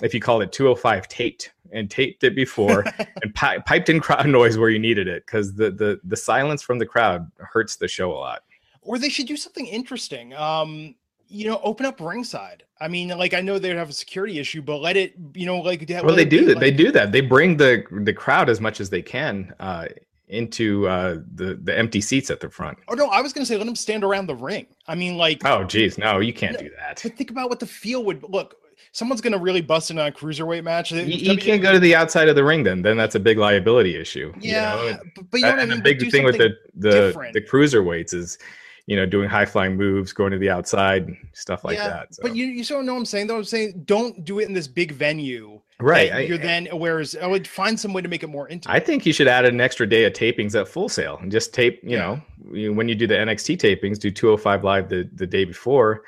if 0.02 0.14
you 0.14 0.20
called 0.20 0.44
it 0.44 0.52
205 0.52 1.08
taped 1.08 1.52
and 1.72 1.90
taped 1.90 2.24
it 2.24 2.36
before 2.36 2.86
and 3.22 3.36
pi- 3.36 3.60
piped 3.60 3.90
in 3.90 4.00
crowd 4.00 4.28
noise 4.28 4.58
where 4.58 4.70
you 4.70 4.80
needed 4.80 5.08
it 5.08 5.26
because 5.26 5.56
the 5.56 5.72
the 5.72 6.00
the 6.04 6.18
silence 6.18 6.62
from 6.62 6.80
the 6.80 6.86
crowd 6.86 7.30
hurts 7.38 7.76
the 7.76 7.88
show 7.88 8.12
a 8.12 8.16
lot. 8.16 8.44
Or 8.82 8.98
they 8.98 9.10
should 9.10 9.28
do 9.28 9.38
something 9.38 9.66
interesting. 9.68 10.34
Um, 10.34 10.96
you 11.28 11.48
know, 11.48 11.60
open 11.64 11.86
up 11.86 12.00
ringside. 12.00 12.64
I 12.84 12.90
mean, 12.90 13.08
like 13.08 13.34
I 13.34 13.40
know 13.40 13.58
they'd 13.60 13.78
have 13.78 13.90
a 13.90 13.94
security 13.94 14.40
issue, 14.40 14.62
but 14.62 14.80
let 14.80 14.98
it, 14.98 15.14
you 15.34 15.46
know, 15.46 15.60
like 15.60 15.90
well, 15.90 16.14
they 16.14 16.26
do 16.26 16.44
that. 16.46 16.56
Like, 16.56 16.60
they 16.60 16.72
do 16.72 16.92
that. 16.92 17.14
They 17.14 17.22
bring 17.22 17.56
the 17.56 17.86
the 17.90 18.12
crowd 18.12 18.50
as 18.50 18.60
much 18.60 18.82
as 18.82 18.90
they 18.90 19.02
can 19.02 19.56
uh, 19.62 19.86
into 20.28 20.86
uh, 20.90 21.20
the 21.36 21.56
the 21.64 21.78
empty 21.78 22.02
seats 22.02 22.30
at 22.30 22.42
the 22.42 22.50
front. 22.50 22.78
Oh 22.90 22.94
no, 22.94 23.08
I 23.08 23.22
was 23.22 23.32
going 23.32 23.44
to 23.44 23.48
say 23.48 23.56
let 23.56 23.68
them 23.68 23.78
stand 23.78 24.04
around 24.04 24.28
the 24.28 24.36
ring. 24.36 24.68
I 24.86 24.96
mean, 24.96 25.16
like 25.16 25.46
oh 25.46 25.64
geez, 25.64 25.98
no, 25.98 26.20
you 26.20 26.34
can't 26.34 26.60
do 26.60 26.70
that. 26.78 27.00
But 27.02 27.16
think 27.16 27.32
about 27.32 27.50
what 27.50 27.62
the 27.62 27.68
feel 27.68 28.04
would 28.04 28.22
look. 28.24 28.58
Someone's 28.92 29.22
going 29.22 29.34
to 29.34 29.40
really 29.40 29.62
bust 29.62 29.90
in 29.90 29.98
on 29.98 30.08
a 30.08 30.12
cruiserweight 30.12 30.64
match. 30.64 30.92
You, 30.92 31.04
you 31.04 31.38
can't 31.38 31.62
go 31.62 31.72
to 31.72 31.80
the 31.80 31.96
outside 31.96 32.28
of 32.28 32.36
the 32.36 32.44
ring. 32.44 32.64
Then, 32.64 32.84
then 32.84 32.96
that's 32.96 33.16
a 33.16 33.20
big 33.20 33.40
liability 33.40 33.96
issue. 33.96 34.32
Yeah, 34.40 34.84
you 34.84 34.92
know? 34.92 35.00
but, 35.16 35.32
but 35.32 35.40
you 35.40 35.46
know 35.46 35.52
what 35.52 35.60
I 35.62 35.66
mean. 35.66 35.78
The 35.78 35.96
big 35.96 36.12
thing 36.12 36.26
with 36.26 36.38
the 36.38 36.58
the 36.76 36.92
different. 36.92 37.34
the 37.34 37.42
cruiserweights 37.42 38.14
is 38.14 38.38
you 38.86 38.98
know, 38.98 39.06
doing 39.06 39.30
high 39.30 39.46
flying 39.46 39.78
moves, 39.78 40.12
going 40.12 40.32
to 40.32 40.38
the 40.38 40.50
outside, 40.50 41.16
stuff 41.32 41.64
like 41.64 41.78
yeah, 41.78 41.88
that. 41.88 42.16
So. 42.16 42.24
But 42.24 42.36
you, 42.36 42.46
you 42.46 42.64
still 42.64 42.84
know 42.84 42.94
what 42.94 43.00
I'm 43.00 43.06
saying, 43.06 43.28
though. 43.28 43.38
I'm 43.38 43.44
saying 43.46 43.84
don't 43.86 44.26
do 44.26 44.40
it 44.40 44.48
in 44.48 44.54
this 44.54 44.68
big 44.68 44.92
venue. 44.92 45.62
Right. 45.80 46.12
I, 46.12 46.20
you're 46.22 46.38
I, 46.38 46.42
then, 46.42 46.68
whereas 46.74 47.16
I 47.16 47.28
would 47.28 47.48
find 47.48 47.80
some 47.80 47.94
way 47.94 48.02
to 48.02 48.10
make 48.10 48.24
it 48.24 48.28
more 48.28 48.48
intimate. 48.50 48.74
I 48.74 48.80
think 48.80 49.06
you 49.06 49.14
should 49.14 49.28
add 49.28 49.46
an 49.46 49.62
extra 49.62 49.88
day 49.88 50.04
of 50.06 50.14
tapings 50.14 50.60
at 50.60 50.68
Full 50.68 50.90
Sail 50.90 51.18
and 51.22 51.32
just 51.32 51.54
tape, 51.54 51.80
you 51.84 51.92
yeah. 51.92 52.20
know, 52.46 52.74
when 52.74 52.90
you 52.90 52.96
do 52.96 53.08
the 53.08 53.16
NXT 53.16 53.58
tapings, 53.58 54.00
do 54.00 54.12
205 54.12 54.64
live 54.64 54.90
the, 54.90 55.10
the 55.14 55.28
day 55.28 55.46
before, 55.46 56.04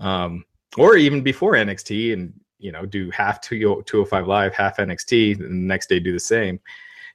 um, 0.00 0.44
or 0.78 0.96
even 0.96 1.22
before 1.22 1.52
NXT 1.52 2.14
and, 2.14 2.32
you 2.58 2.72
know, 2.72 2.86
do 2.86 3.10
half 3.10 3.40
205 3.42 4.26
live, 4.26 4.54
half 4.54 4.78
NXT, 4.78 5.40
and 5.40 5.50
the 5.50 5.54
next 5.54 5.88
day 5.88 6.00
do 6.00 6.12
the 6.12 6.20
same. 6.20 6.58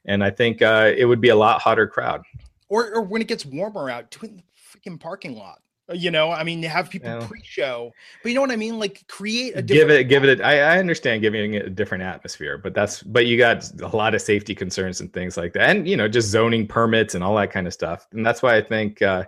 And 0.04 0.22
I 0.22 0.30
think 0.30 0.62
uh, 0.62 0.92
it 0.96 1.04
would 1.04 1.20
be 1.20 1.28
a 1.28 1.36
lot 1.36 1.60
hotter 1.60 1.86
crowd. 1.86 2.22
Or, 2.68 2.94
or 2.94 3.02
when 3.02 3.20
it 3.20 3.28
gets 3.28 3.44
warmer 3.44 3.90
out, 3.90 4.10
do 4.12 4.26
it 4.26 4.32
freaking 4.80 4.98
parking 4.98 5.36
lot. 5.36 5.60
Uh, 5.90 5.94
you 5.94 6.10
know, 6.10 6.30
I 6.30 6.44
mean, 6.44 6.62
have 6.62 6.90
people 6.90 7.10
yeah. 7.10 7.26
pre-show, 7.26 7.92
but 8.22 8.28
you 8.28 8.34
know 8.34 8.40
what 8.40 8.50
I 8.50 8.56
mean? 8.56 8.78
Like 8.78 9.06
create 9.08 9.56
a 9.56 9.62
give 9.62 9.90
it, 9.90 10.04
give 10.04 10.24
it. 10.24 10.40
I, 10.40 10.60
I 10.60 10.78
understand 10.78 11.22
giving 11.22 11.54
it 11.54 11.66
a 11.66 11.70
different 11.70 12.04
atmosphere, 12.04 12.58
but 12.58 12.74
that's 12.74 13.02
but 13.02 13.26
you 13.26 13.36
got 13.36 13.68
a 13.80 13.96
lot 13.96 14.14
of 14.14 14.22
safety 14.22 14.54
concerns 14.54 15.00
and 15.00 15.12
things 15.12 15.36
like 15.36 15.52
that, 15.54 15.70
and 15.70 15.88
you 15.88 15.96
know, 15.96 16.08
just 16.08 16.28
zoning 16.28 16.66
permits 16.66 17.14
and 17.14 17.24
all 17.24 17.34
that 17.36 17.50
kind 17.50 17.66
of 17.66 17.72
stuff. 17.72 18.06
And 18.12 18.24
that's 18.24 18.42
why 18.42 18.56
I 18.56 18.62
think 18.62 19.02
uh, 19.02 19.24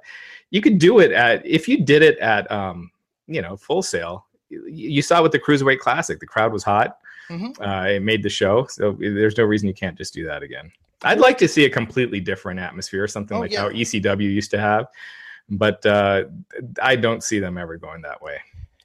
you 0.50 0.60
could 0.60 0.78
do 0.78 1.00
it 1.00 1.12
at 1.12 1.44
if 1.44 1.68
you 1.68 1.84
did 1.84 2.02
it 2.02 2.18
at 2.18 2.50
um, 2.50 2.90
you 3.26 3.42
know 3.42 3.56
Full 3.56 3.82
Sail. 3.82 4.26
You 4.50 5.00
saw 5.00 5.22
with 5.22 5.32
the 5.32 5.38
Cruiserweight 5.38 5.78
Classic, 5.78 6.20
the 6.20 6.26
crowd 6.26 6.52
was 6.52 6.62
hot. 6.62 6.98
Mm-hmm. 7.30 7.62
Uh, 7.62 7.84
it 7.86 8.02
made 8.02 8.22
the 8.22 8.28
show, 8.28 8.66
so 8.66 8.92
there's 9.00 9.38
no 9.38 9.44
reason 9.44 9.66
you 9.66 9.72
can't 9.74 9.96
just 9.96 10.12
do 10.12 10.26
that 10.26 10.42
again. 10.42 10.70
I'd 11.04 11.20
like 11.20 11.38
to 11.38 11.48
see 11.48 11.64
a 11.64 11.70
completely 11.70 12.20
different 12.20 12.60
atmosphere, 12.60 13.08
something 13.08 13.38
oh, 13.38 13.40
like 13.40 13.50
yeah. 13.50 13.62
how 13.62 13.70
ECW 13.70 14.30
used 14.30 14.50
to 14.52 14.60
have 14.60 14.88
but 15.52 15.84
uh, 15.86 16.24
I 16.82 16.96
don't 16.96 17.22
see 17.22 17.38
them 17.38 17.58
ever 17.58 17.76
going 17.76 18.02
that 18.02 18.22
way. 18.22 18.38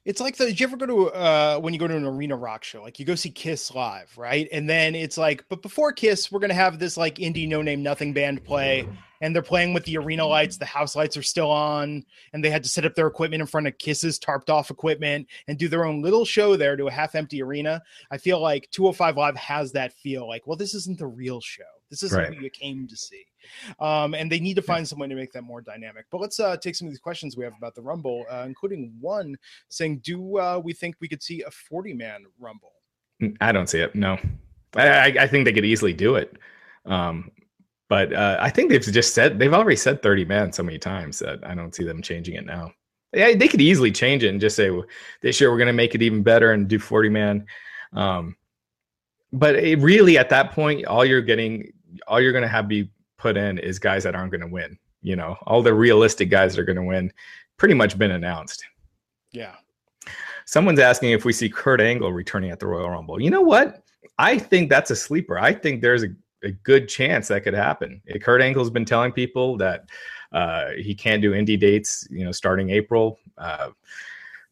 It's 0.04 0.20
like 0.20 0.36
the. 0.36 0.46
Did 0.46 0.58
you 0.58 0.66
ever 0.66 0.76
go 0.78 0.86
to 0.86 1.08
uh 1.10 1.58
when 1.58 1.74
you 1.74 1.78
go 1.78 1.86
to 1.86 1.94
an 1.94 2.06
arena 2.06 2.34
rock 2.34 2.64
show? 2.64 2.82
Like 2.82 2.98
you 2.98 3.04
go 3.04 3.14
see 3.14 3.28
Kiss 3.28 3.74
live, 3.74 4.10
right? 4.16 4.48
And 4.52 4.68
then 4.68 4.94
it's 4.94 5.18
like, 5.18 5.44
but 5.50 5.60
before 5.60 5.92
Kiss, 5.92 6.32
we're 6.32 6.40
gonna 6.40 6.54
have 6.54 6.78
this 6.78 6.96
like 6.96 7.16
indie 7.16 7.46
no 7.46 7.60
name 7.60 7.82
nothing 7.82 8.14
band 8.14 8.42
play, 8.42 8.88
and 9.20 9.34
they're 9.34 9.42
playing 9.42 9.74
with 9.74 9.84
the 9.84 9.98
arena 9.98 10.24
lights. 10.24 10.56
The 10.56 10.64
house 10.64 10.96
lights 10.96 11.18
are 11.18 11.22
still 11.22 11.50
on, 11.50 12.06
and 12.32 12.42
they 12.42 12.48
had 12.48 12.62
to 12.62 12.70
set 12.70 12.86
up 12.86 12.94
their 12.94 13.06
equipment 13.06 13.42
in 13.42 13.46
front 13.46 13.66
of 13.66 13.76
Kiss's 13.76 14.18
tarped 14.18 14.48
off 14.48 14.70
equipment 14.70 15.26
and 15.46 15.58
do 15.58 15.68
their 15.68 15.84
own 15.84 16.00
little 16.00 16.24
show 16.24 16.56
there 16.56 16.74
to 16.74 16.86
a 16.86 16.92
half 16.92 17.14
empty 17.14 17.42
arena. 17.42 17.82
I 18.10 18.16
feel 18.16 18.40
like 18.40 18.70
205 18.70 19.16
Live 19.18 19.36
has 19.36 19.72
that 19.72 19.92
feel. 19.92 20.26
Like, 20.26 20.46
well, 20.46 20.56
this 20.56 20.72
isn't 20.72 20.98
the 20.98 21.06
real 21.06 21.42
show. 21.42 21.64
This 21.90 22.02
is 22.02 22.12
right. 22.12 22.30
what 22.30 22.40
you 22.40 22.50
came 22.50 22.86
to 22.86 22.96
see. 22.96 23.24
Um, 23.80 24.14
and 24.14 24.30
they 24.30 24.40
need 24.40 24.54
to 24.54 24.62
find 24.62 24.86
some 24.86 24.98
way 24.98 25.08
to 25.08 25.14
make 25.14 25.32
that 25.32 25.42
more 25.42 25.60
dynamic. 25.60 26.06
But 26.10 26.20
let's 26.20 26.38
uh, 26.38 26.56
take 26.56 26.74
some 26.74 26.86
of 26.86 26.92
these 26.92 27.00
questions 27.00 27.36
we 27.36 27.44
have 27.44 27.54
about 27.56 27.74
the 27.74 27.82
Rumble, 27.82 28.24
uh, 28.30 28.44
including 28.46 28.94
one 29.00 29.36
saying, 29.68 30.00
"Do 30.04 30.38
uh, 30.38 30.60
we 30.62 30.72
think 30.72 30.96
we 31.00 31.08
could 31.08 31.22
see 31.22 31.42
a 31.42 31.50
forty-man 31.50 32.24
Rumble?" 32.38 32.72
Mm, 33.22 33.36
I 33.40 33.52
don't 33.52 33.68
see 33.68 33.80
it. 33.80 33.94
No, 33.94 34.18
I, 34.74 35.16
I 35.20 35.26
think 35.26 35.44
they 35.44 35.52
could 35.52 35.64
easily 35.64 35.92
do 35.92 36.16
it. 36.16 36.36
Um, 36.84 37.30
but 37.88 38.12
uh, 38.12 38.36
I 38.40 38.50
think 38.50 38.70
they've 38.70 38.82
just 38.82 39.14
said 39.14 39.38
they've 39.38 39.54
already 39.54 39.76
said 39.76 40.02
thirty 40.02 40.24
man 40.24 40.52
so 40.52 40.62
many 40.62 40.78
times 40.78 41.18
that 41.20 41.38
I 41.44 41.54
don't 41.54 41.74
see 41.74 41.84
them 41.84 42.02
changing 42.02 42.34
it 42.34 42.44
now. 42.44 42.72
Yeah, 43.14 43.34
they 43.34 43.48
could 43.48 43.62
easily 43.62 43.90
change 43.90 44.22
it 44.22 44.28
and 44.28 44.40
just 44.40 44.56
say 44.56 44.70
well, 44.70 44.84
this 45.22 45.40
year 45.40 45.50
we're 45.50 45.56
going 45.56 45.68
to 45.68 45.72
make 45.72 45.94
it 45.94 46.02
even 46.02 46.22
better 46.22 46.52
and 46.52 46.68
do 46.68 46.78
forty 46.78 47.08
man. 47.08 47.46
Um, 47.94 48.36
but 49.32 49.54
really, 49.56 50.18
at 50.18 50.30
that 50.30 50.52
point, 50.52 50.86
all 50.86 51.04
you're 51.04 51.22
getting, 51.22 51.72
all 52.06 52.20
you're 52.20 52.32
going 52.32 52.42
to 52.42 52.48
have 52.48 52.68
be 52.68 52.90
put 53.18 53.36
in 53.36 53.58
is 53.58 53.78
guys 53.78 54.04
that 54.04 54.14
aren't 54.14 54.30
going 54.30 54.40
to 54.40 54.46
win. 54.46 54.78
You 55.02 55.16
know, 55.16 55.36
all 55.46 55.62
the 55.62 55.74
realistic 55.74 56.30
guys 56.30 56.54
that 56.54 56.60
are 56.60 56.64
going 56.64 56.76
to 56.76 56.82
win 56.82 57.12
pretty 57.56 57.74
much 57.74 57.98
been 57.98 58.12
announced. 58.12 58.64
Yeah. 59.32 59.54
Someone's 60.44 60.80
asking 60.80 61.10
if 61.10 61.24
we 61.24 61.32
see 61.32 61.48
Kurt 61.48 61.80
Angle 61.80 62.12
returning 62.12 62.50
at 62.50 62.58
the 62.58 62.66
Royal 62.66 62.90
Rumble. 62.90 63.20
You 63.20 63.30
know 63.30 63.42
what? 63.42 63.82
I 64.18 64.38
think 64.38 64.70
that's 64.70 64.90
a 64.90 64.96
sleeper. 64.96 65.38
I 65.38 65.52
think 65.52 65.82
there's 65.82 66.04
a, 66.04 66.08
a 66.42 66.50
good 66.50 66.88
chance 66.88 67.28
that 67.28 67.42
could 67.44 67.54
happen. 67.54 68.00
Kurt 68.22 68.40
Angle's 68.40 68.70
been 68.70 68.84
telling 68.84 69.12
people 69.12 69.56
that 69.58 69.88
uh, 70.32 70.70
he 70.76 70.94
can't 70.94 71.22
do 71.22 71.32
indie 71.32 71.58
dates, 71.58 72.06
you 72.10 72.24
know, 72.24 72.32
starting 72.32 72.70
April. 72.70 73.18
Uh, 73.36 73.70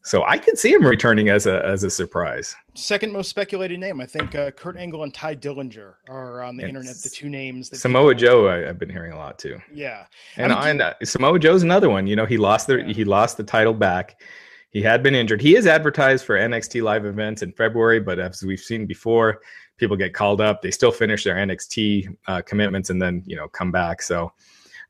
so 0.06 0.22
I 0.24 0.38
could 0.38 0.56
see 0.56 0.72
him 0.72 0.86
returning 0.86 1.30
as 1.30 1.46
a 1.46 1.66
as 1.66 1.82
a 1.82 1.90
surprise. 1.90 2.54
Second 2.74 3.12
most 3.12 3.28
speculated 3.28 3.80
name, 3.80 4.00
I 4.00 4.06
think. 4.06 4.36
Uh, 4.36 4.52
Kurt 4.52 4.76
Angle 4.76 5.02
and 5.02 5.12
Tye 5.12 5.34
Dillinger 5.34 5.94
are 6.08 6.42
on 6.42 6.56
the 6.56 6.62
it's 6.62 6.68
internet. 6.68 6.96
The 6.98 7.10
two 7.10 7.28
names. 7.28 7.70
That 7.70 7.78
Samoa 7.78 8.14
people... 8.14 8.28
Joe, 8.28 8.48
I, 8.48 8.58
have 8.58 8.78
been 8.78 8.88
hearing 8.88 9.12
a 9.12 9.16
lot 9.16 9.36
too. 9.36 9.60
Yeah, 9.74 10.06
and 10.36 10.52
I 10.52 10.60
mean, 10.60 10.68
and 10.68 10.82
uh, 10.82 10.94
Samoa 11.02 11.40
Joe's 11.40 11.64
another 11.64 11.90
one. 11.90 12.06
You 12.06 12.14
know, 12.14 12.24
he 12.24 12.36
lost 12.36 12.68
the 12.68 12.76
yeah. 12.76 12.92
he 12.92 13.04
lost 13.04 13.36
the 13.36 13.42
title 13.42 13.74
back. 13.74 14.22
He 14.70 14.80
had 14.80 15.02
been 15.02 15.16
injured. 15.16 15.40
He 15.40 15.56
is 15.56 15.66
advertised 15.66 16.24
for 16.24 16.38
NXT 16.38 16.84
live 16.84 17.04
events 17.04 17.42
in 17.42 17.50
February, 17.50 17.98
but 17.98 18.20
as 18.20 18.44
we've 18.44 18.60
seen 18.60 18.86
before, 18.86 19.40
people 19.76 19.96
get 19.96 20.14
called 20.14 20.40
up. 20.40 20.62
They 20.62 20.70
still 20.70 20.92
finish 20.92 21.24
their 21.24 21.34
NXT 21.34 22.16
uh, 22.28 22.42
commitments 22.42 22.90
and 22.90 23.02
then 23.02 23.24
you 23.26 23.34
know 23.34 23.48
come 23.48 23.72
back. 23.72 24.02
So, 24.02 24.32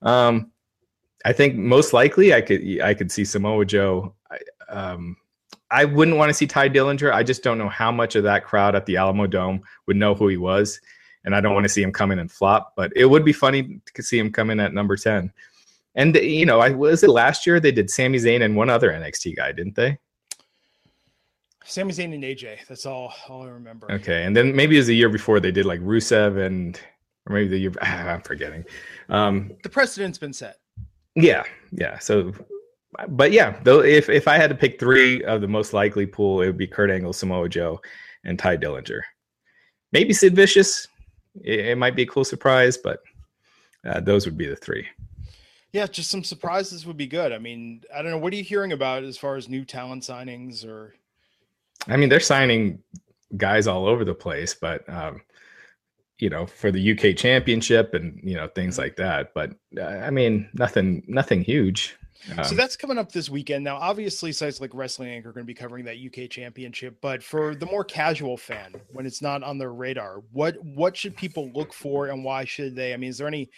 um, 0.02 0.52
I 1.24 1.32
think 1.32 1.54
most 1.54 1.94
likely 1.94 2.34
I 2.34 2.42
could 2.42 2.82
I 2.82 2.92
could 2.92 3.10
see 3.10 3.24
Samoa 3.24 3.64
Joe 3.64 4.14
um, 4.68 5.16
I 5.70 5.84
wouldn't 5.84 6.16
want 6.16 6.30
to 6.30 6.34
see 6.34 6.46
Tye 6.46 6.68
Dillinger. 6.68 7.12
I 7.12 7.22
just 7.22 7.42
don't 7.42 7.58
know 7.58 7.68
how 7.68 7.90
much 7.90 8.14
of 8.14 8.22
that 8.24 8.44
crowd 8.44 8.74
at 8.74 8.86
the 8.86 8.94
Alamodome 8.94 9.60
would 9.86 9.96
know 9.96 10.14
who 10.14 10.28
he 10.28 10.36
was, 10.36 10.80
and 11.24 11.34
I 11.34 11.40
don't 11.40 11.54
want 11.54 11.64
to 11.64 11.68
see 11.68 11.82
him 11.82 11.92
come 11.92 12.12
in 12.12 12.18
and 12.18 12.30
flop. 12.30 12.74
But 12.76 12.92
it 12.94 13.06
would 13.06 13.24
be 13.24 13.32
funny 13.32 13.80
to 13.94 14.02
see 14.02 14.18
him 14.18 14.30
come 14.30 14.50
in 14.50 14.60
at 14.60 14.74
number 14.74 14.96
ten. 14.96 15.32
And 15.96 16.14
you 16.14 16.46
know, 16.46 16.60
I 16.60 16.70
was 16.70 17.02
it 17.02 17.10
last 17.10 17.46
year 17.46 17.58
they 17.58 17.72
did 17.72 17.90
Sami 17.90 18.18
Zayn 18.18 18.44
and 18.44 18.54
one 18.54 18.70
other 18.70 18.90
NXT 18.90 19.36
guy, 19.36 19.52
didn't 19.52 19.74
they? 19.74 19.98
Sami 21.64 21.92
Zayn 21.92 22.14
and 22.14 22.22
AJ. 22.22 22.58
That's 22.68 22.86
all, 22.86 23.12
all 23.28 23.42
I 23.42 23.48
remember. 23.48 23.90
Okay, 23.90 24.24
and 24.24 24.36
then 24.36 24.54
maybe 24.54 24.76
it 24.76 24.80
was 24.80 24.86
the 24.86 24.94
year 24.94 25.08
before 25.08 25.40
they 25.40 25.50
did 25.50 25.66
like 25.66 25.80
Rusev 25.80 26.38
and, 26.44 26.80
or 27.28 27.34
maybe 27.34 27.48
the 27.48 27.58
year 27.58 27.72
I'm 27.80 28.22
forgetting. 28.22 28.64
Um, 29.08 29.52
the 29.64 29.68
precedent's 29.68 30.18
been 30.18 30.32
set. 30.32 30.58
Yeah, 31.16 31.42
yeah. 31.72 31.98
So 31.98 32.32
but 33.08 33.32
yeah, 33.32 33.58
though 33.62 33.82
if 33.82 34.08
if 34.08 34.28
I 34.28 34.36
had 34.36 34.50
to 34.50 34.56
pick 34.56 34.78
three 34.78 35.22
of 35.24 35.40
the 35.40 35.48
most 35.48 35.72
likely 35.72 36.06
pool, 36.06 36.42
it 36.42 36.46
would 36.46 36.56
be 36.56 36.66
Kurt 36.66 36.90
Angle, 36.90 37.12
Samoa 37.12 37.48
Joe, 37.48 37.80
and 38.24 38.38
Tye 38.38 38.56
Dillinger. 38.56 39.00
Maybe 39.92 40.12
Sid 40.12 40.34
Vicious. 40.34 40.88
It, 41.42 41.60
it 41.60 41.78
might 41.78 41.96
be 41.96 42.02
a 42.02 42.06
cool 42.06 42.24
surprise, 42.24 42.76
but 42.76 43.00
uh, 43.86 44.00
those 44.00 44.24
would 44.24 44.38
be 44.38 44.46
the 44.46 44.56
three. 44.56 44.86
Yeah, 45.72 45.86
just 45.86 46.10
some 46.10 46.24
surprises 46.24 46.86
would 46.86 46.96
be 46.96 47.06
good. 47.06 47.32
I 47.32 47.38
mean, 47.38 47.82
I 47.94 48.00
don't 48.00 48.10
know. 48.10 48.18
What 48.18 48.32
are 48.32 48.36
you 48.36 48.44
hearing 48.44 48.72
about 48.72 49.04
as 49.04 49.18
far 49.18 49.36
as 49.36 49.48
new 49.48 49.64
talent 49.64 50.02
signings 50.02 50.64
or? 50.64 50.94
I 51.86 51.96
mean, 51.96 52.08
they're 52.08 52.20
signing 52.20 52.82
guys 53.36 53.66
all 53.66 53.86
over 53.86 54.04
the 54.04 54.14
place, 54.14 54.54
but 54.54 54.88
um, 54.88 55.20
you 56.18 56.30
know, 56.30 56.46
for 56.46 56.72
the 56.72 56.92
UK 56.92 57.16
Championship 57.16 57.92
and 57.92 58.18
you 58.22 58.36
know 58.36 58.48
things 58.48 58.78
like 58.78 58.96
that. 58.96 59.34
But 59.34 59.50
uh, 59.76 59.82
I 59.82 60.10
mean, 60.10 60.48
nothing, 60.54 61.02
nothing 61.06 61.42
huge 61.42 61.94
so 62.44 62.54
that's 62.54 62.76
coming 62.76 62.98
up 62.98 63.12
this 63.12 63.30
weekend. 63.30 63.64
Now, 63.64 63.76
obviously, 63.76 64.32
sites 64.32 64.60
like 64.60 64.70
Wrestling 64.74 65.08
Inc. 65.08 65.26
are 65.26 65.32
going 65.32 65.44
to 65.44 65.44
be 65.44 65.54
covering 65.54 65.84
that 65.84 65.96
UK 65.96 66.28
Championship, 66.30 66.98
but 67.00 67.22
for 67.22 67.54
the 67.54 67.66
more 67.66 67.84
casual 67.84 68.36
fan, 68.36 68.74
when 68.92 69.06
it's 69.06 69.22
not 69.22 69.42
on 69.42 69.58
their 69.58 69.72
radar, 69.72 70.22
what 70.32 70.56
what 70.62 70.96
should 70.96 71.16
people 71.16 71.50
look 71.54 71.72
for, 71.72 72.08
and 72.08 72.24
why 72.24 72.44
should 72.44 72.74
they? 72.74 72.94
I 72.94 72.96
mean, 72.96 73.10
is 73.10 73.18
there 73.18 73.28
any 73.28 73.50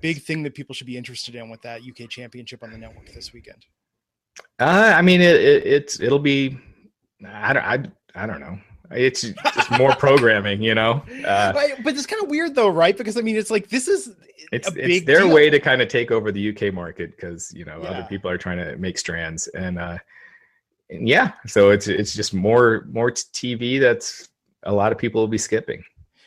big 0.00 0.22
thing 0.22 0.42
that 0.42 0.54
people 0.54 0.74
should 0.74 0.86
be 0.86 0.96
interested 0.96 1.34
in 1.34 1.48
with 1.48 1.62
that 1.62 1.82
UK 1.82 2.08
Championship 2.08 2.62
on 2.62 2.70
the 2.70 2.78
network 2.78 3.12
this 3.12 3.32
weekend? 3.32 3.64
Uh, 4.58 4.92
I 4.94 5.02
mean, 5.02 5.20
it, 5.20 5.36
it, 5.36 5.66
it's 5.66 6.00
it'll 6.00 6.18
be. 6.18 6.58
I 7.26 7.52
don't. 7.52 7.64
I, 7.64 8.22
I 8.22 8.26
don't 8.26 8.40
know. 8.40 8.58
It's 8.90 9.22
just 9.22 9.70
more 9.72 9.94
programming, 9.94 10.62
you 10.62 10.74
know. 10.74 11.02
Uh, 11.24 11.52
but, 11.52 11.70
but 11.84 11.94
it's 11.94 12.06
kind 12.06 12.22
of 12.22 12.28
weird 12.28 12.54
though, 12.54 12.68
right? 12.68 12.96
Because 12.96 13.16
I 13.16 13.20
mean, 13.20 13.36
it's 13.36 13.50
like 13.50 13.68
this 13.68 13.88
is 13.88 14.14
it's 14.52 14.68
it's 14.76 15.06
their 15.06 15.20
deal. 15.20 15.32
way 15.32 15.50
to 15.50 15.60
kind 15.60 15.80
of 15.80 15.88
take 15.88 16.10
over 16.10 16.32
the 16.32 16.50
UK 16.50 16.74
market 16.74 17.14
because 17.14 17.52
you 17.54 17.64
know 17.64 17.80
yeah. 17.82 17.90
other 17.90 18.06
people 18.08 18.30
are 18.30 18.38
trying 18.38 18.58
to 18.58 18.76
make 18.76 18.98
strands 18.98 19.46
and 19.48 19.78
uh, 19.78 19.98
and 20.90 21.08
yeah, 21.08 21.32
so 21.46 21.70
it's 21.70 21.86
it's 21.86 22.14
just 22.14 22.34
more 22.34 22.86
more 22.90 23.10
TV 23.10 23.80
that's 23.80 24.28
a 24.64 24.72
lot 24.72 24.92
of 24.92 24.98
people 24.98 25.20
will 25.20 25.28
be 25.28 25.38
skipping. 25.38 25.84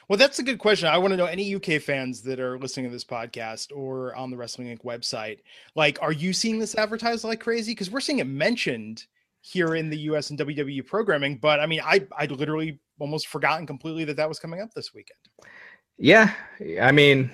Well, 0.07 0.17
that's 0.17 0.39
a 0.39 0.43
good 0.43 0.59
question. 0.59 0.89
I 0.89 0.97
want 0.97 1.11
to 1.11 1.17
know 1.17 1.25
any 1.25 1.55
UK 1.55 1.81
fans 1.81 2.21
that 2.23 2.39
are 2.39 2.59
listening 2.59 2.87
to 2.87 2.91
this 2.91 3.05
podcast 3.05 3.71
or 3.73 4.15
on 4.15 4.29
the 4.29 4.37
Wrestling 4.37 4.67
Inc. 4.67 4.83
website. 4.83 5.39
Like, 5.75 5.97
are 6.01 6.11
you 6.11 6.33
seeing 6.33 6.59
this 6.59 6.75
advertised 6.75 7.23
like 7.23 7.39
crazy? 7.39 7.71
Because 7.71 7.89
we're 7.89 8.01
seeing 8.01 8.19
it 8.19 8.27
mentioned 8.27 9.05
here 9.43 9.75
in 9.75 9.89
the 9.89 9.97
US 10.09 10.29
and 10.29 10.39
WWE 10.39 10.87
programming. 10.87 11.37
But 11.37 11.59
I 11.59 11.65
mean, 11.65 11.81
I 11.83 12.07
I 12.17 12.25
literally 12.25 12.79
almost 12.99 13.27
forgotten 13.27 13.67
completely 13.67 14.05
that 14.05 14.15
that 14.17 14.29
was 14.29 14.39
coming 14.39 14.61
up 14.61 14.73
this 14.73 14.93
weekend. 14.93 15.19
Yeah, 15.97 16.33
I 16.81 16.91
mean, 16.91 17.29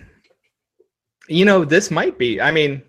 you 1.28 1.46
know, 1.46 1.64
this 1.64 1.92
might 1.92 2.18
be. 2.18 2.42
I 2.42 2.52
mean, 2.52 2.82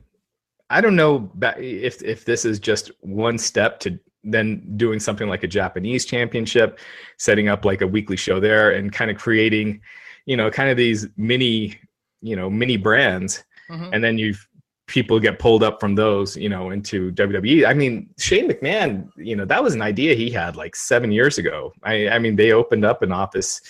I 0.71 0.81
don't 0.81 0.97
know 0.97 1.31
if 1.59 2.03
if 2.03 2.25
this 2.25 2.45
is 2.45 2.59
just 2.59 2.91
one 3.01 3.39
step 3.39 3.79
to 3.81 4.01
then 4.25 4.77
doing 4.77 5.01
something 5.01 5.29
like 5.29 5.45
a 5.45 5.49
Japanese 5.49 6.05
championship, 6.05 6.79
setting 7.19 7.49
up 7.49 7.65
like 7.65 7.83
a 7.83 7.87
weekly 7.87 8.17
show 8.17 8.41
there, 8.41 8.71
and 8.71 8.93
kind 8.93 9.11
of 9.11 9.19
creating, 9.19 9.81
you 10.25 10.37
know, 10.37 10.51
kind 10.51 10.71
of 10.71 10.79
these 10.79 11.07
mini, 11.17 11.79
you 12.23 12.37
know, 12.37 12.49
mini 12.49 12.79
brands, 12.79 13.45
mm-hmm. 13.71 13.93
and 13.93 14.03
then 14.03 14.17
you've 14.17 14.47
people 14.91 15.21
get 15.21 15.39
pulled 15.39 15.63
up 15.63 15.79
from 15.79 15.95
those, 15.95 16.37
you 16.37 16.49
know, 16.49 16.71
into 16.71 17.13
WWE. 17.13 17.65
I 17.65 17.73
mean, 17.73 18.11
Shane 18.19 18.51
McMahon, 18.51 19.09
you 19.17 19.37
know, 19.37 19.45
that 19.45 19.63
was 19.63 19.73
an 19.73 19.83
idea 19.83 20.17
he 20.17 20.31
had 20.31 20.57
like 20.57 20.75
seven 20.75 21.13
years 21.13 21.39
ago. 21.39 21.73
I, 21.85 22.09
I 22.09 22.19
mean, 22.19 22.35
they 22.35 22.51
opened 22.51 22.85
up 22.85 23.01
an 23.03 23.13
office. 23.13 23.61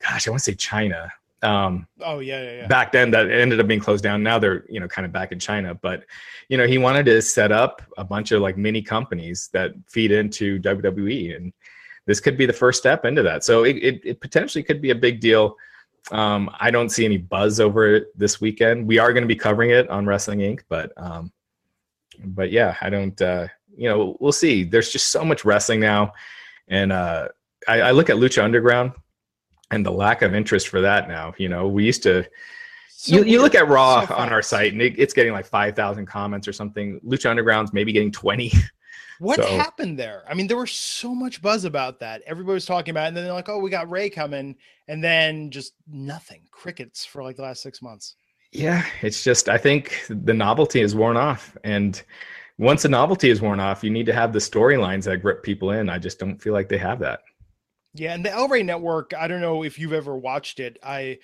Gosh, 0.00 0.26
I 0.26 0.30
want 0.32 0.40
to 0.40 0.44
say 0.50 0.56
China. 0.56 1.12
Um, 1.42 1.86
oh 2.00 2.18
yeah, 2.18 2.42
yeah, 2.42 2.56
yeah. 2.56 2.66
Back 2.66 2.90
then, 2.90 3.12
that 3.12 3.30
ended 3.30 3.60
up 3.60 3.68
being 3.68 3.78
closed 3.78 4.02
down. 4.02 4.24
Now 4.24 4.40
they're 4.40 4.64
you 4.68 4.80
know 4.80 4.88
kind 4.88 5.06
of 5.06 5.12
back 5.12 5.30
in 5.30 5.38
China, 5.38 5.74
but 5.74 6.04
you 6.48 6.56
know 6.56 6.66
he 6.66 6.78
wanted 6.78 7.06
to 7.06 7.22
set 7.22 7.52
up 7.52 7.82
a 7.96 8.04
bunch 8.04 8.32
of 8.32 8.40
like 8.40 8.56
mini 8.56 8.82
companies 8.82 9.48
that 9.52 9.72
feed 9.86 10.10
into 10.10 10.58
WWE, 10.60 11.36
and 11.36 11.52
this 12.06 12.18
could 12.18 12.36
be 12.36 12.46
the 12.46 12.52
first 12.52 12.80
step 12.80 13.04
into 13.04 13.22
that. 13.22 13.44
So 13.44 13.64
it, 13.64 13.76
it, 13.76 14.00
it 14.02 14.20
potentially 14.20 14.64
could 14.64 14.80
be 14.80 14.90
a 14.90 14.94
big 14.94 15.20
deal 15.20 15.56
um, 16.12 16.50
I 16.60 16.70
don't 16.70 16.90
see 16.90 17.04
any 17.04 17.18
buzz 17.18 17.60
over 17.60 17.94
it 17.94 18.18
this 18.18 18.40
weekend. 18.40 18.86
We 18.86 18.98
are 18.98 19.12
going 19.12 19.24
to 19.24 19.28
be 19.28 19.36
covering 19.36 19.70
it 19.70 19.88
on 19.88 20.06
Wrestling 20.06 20.40
Inc. 20.40 20.60
But 20.68 20.92
um, 20.96 21.32
but 22.24 22.50
yeah, 22.50 22.76
I 22.80 22.90
don't. 22.90 23.20
Uh, 23.20 23.48
you 23.76 23.88
know, 23.88 24.16
we'll 24.20 24.32
see. 24.32 24.64
There's 24.64 24.90
just 24.90 25.08
so 25.08 25.24
much 25.24 25.44
wrestling 25.44 25.80
now, 25.80 26.12
and 26.68 26.92
uh, 26.92 27.28
I, 27.68 27.80
I 27.82 27.90
look 27.90 28.08
at 28.08 28.16
Lucha 28.16 28.42
Underground 28.42 28.92
and 29.70 29.84
the 29.84 29.90
lack 29.90 30.22
of 30.22 30.34
interest 30.34 30.68
for 30.68 30.80
that 30.80 31.08
now. 31.08 31.34
You 31.38 31.48
know, 31.48 31.68
we 31.68 31.84
used 31.84 32.02
to. 32.04 32.26
So 32.88 33.16
you, 33.16 33.24
you 33.24 33.42
look 33.42 33.54
at 33.54 33.68
Raw 33.68 34.06
so 34.06 34.14
on 34.14 34.30
our 34.32 34.42
site 34.42 34.72
and 34.72 34.80
it, 34.80 34.98
it's 34.98 35.12
getting 35.12 35.32
like 35.32 35.44
5,000 35.46 36.06
comments 36.06 36.48
or 36.48 36.52
something. 36.52 36.98
Lucha 37.00 37.28
Underground's 37.28 37.72
maybe 37.74 37.92
getting 37.92 38.10
20. 38.10 38.50
What 39.18 39.36
so, 39.36 39.46
happened 39.46 39.98
there? 39.98 40.24
I 40.28 40.34
mean, 40.34 40.46
there 40.46 40.56
was 40.56 40.72
so 40.72 41.14
much 41.14 41.40
buzz 41.40 41.64
about 41.64 42.00
that. 42.00 42.22
Everybody 42.26 42.54
was 42.54 42.66
talking 42.66 42.90
about 42.92 43.04
it, 43.04 43.08
and 43.08 43.16
then 43.16 43.24
they're 43.24 43.32
like, 43.32 43.48
"Oh, 43.48 43.58
we 43.58 43.70
got 43.70 43.90
Ray 43.90 44.10
coming," 44.10 44.56
and 44.88 45.02
then 45.02 45.50
just 45.50 45.74
nothing, 45.88 46.42
crickets 46.50 47.04
for 47.04 47.22
like 47.22 47.36
the 47.36 47.42
last 47.42 47.62
six 47.62 47.80
months. 47.80 48.16
Yeah, 48.52 48.84
it's 49.02 49.24
just 49.24 49.48
I 49.48 49.58
think 49.58 50.04
the 50.08 50.34
novelty 50.34 50.80
is 50.80 50.94
worn 50.94 51.16
off, 51.16 51.56
and 51.64 52.02
once 52.58 52.82
the 52.82 52.88
novelty 52.88 53.30
is 53.30 53.40
worn 53.40 53.60
off, 53.60 53.84
you 53.84 53.90
need 53.90 54.06
to 54.06 54.14
have 54.14 54.32
the 54.32 54.38
storylines 54.38 55.04
that 55.04 55.18
grip 55.18 55.42
people 55.42 55.70
in. 55.70 55.88
I 55.88 55.98
just 55.98 56.18
don't 56.18 56.40
feel 56.40 56.52
like 56.52 56.68
they 56.68 56.78
have 56.78 57.00
that. 57.00 57.20
Yeah, 57.94 58.14
and 58.14 58.24
the 58.24 58.30
El 58.30 58.48
Rey 58.48 58.62
Network, 58.62 59.12
I 59.18 59.26
don't 59.26 59.40
know 59.40 59.62
if 59.62 59.78
you've 59.78 59.92
ever 59.92 60.16
watched 60.16 60.60
it. 60.60 60.78
I 60.82 61.18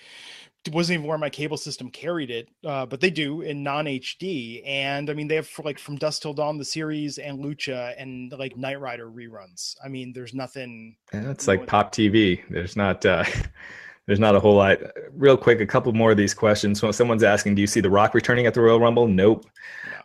wasn't 0.70 0.98
even 0.98 1.06
where 1.08 1.18
my 1.18 1.30
cable 1.30 1.56
system 1.56 1.90
carried 1.90 2.30
it, 2.30 2.48
uh, 2.64 2.86
but 2.86 3.00
they 3.00 3.10
do 3.10 3.40
in 3.40 3.62
non 3.62 3.86
HD. 3.86 4.62
And 4.64 5.10
I 5.10 5.14
mean, 5.14 5.28
they 5.28 5.36
have 5.36 5.50
like 5.64 5.78
from 5.78 5.96
Dusk 5.96 6.22
Till 6.22 6.34
Dawn 6.34 6.58
the 6.58 6.64
series 6.64 7.18
and 7.18 7.44
Lucha 7.44 7.94
and 7.98 8.32
like 8.38 8.56
Knight 8.56 8.80
Rider 8.80 9.10
reruns. 9.10 9.74
I 9.84 9.88
mean, 9.88 10.12
there's 10.12 10.34
nothing. 10.34 10.96
Yeah, 11.12 11.30
it's 11.30 11.48
like 11.48 11.66
Pop 11.66 11.92
TV. 11.92 12.42
There's 12.48 12.76
not. 12.76 13.04
Uh, 13.04 13.24
there's 14.06 14.20
not 14.20 14.34
a 14.34 14.40
whole 14.40 14.56
lot. 14.56 14.78
Real 15.12 15.36
quick, 15.36 15.60
a 15.60 15.66
couple 15.66 15.92
more 15.92 16.10
of 16.10 16.16
these 16.16 16.34
questions. 16.34 16.80
So 16.80 16.90
someone's 16.92 17.22
asking, 17.22 17.54
do 17.54 17.60
you 17.60 17.66
see 17.66 17.80
The 17.80 17.90
Rock 17.90 18.14
returning 18.14 18.46
at 18.46 18.54
the 18.54 18.60
Royal 18.60 18.80
Rumble? 18.80 19.06
Nope. 19.06 19.46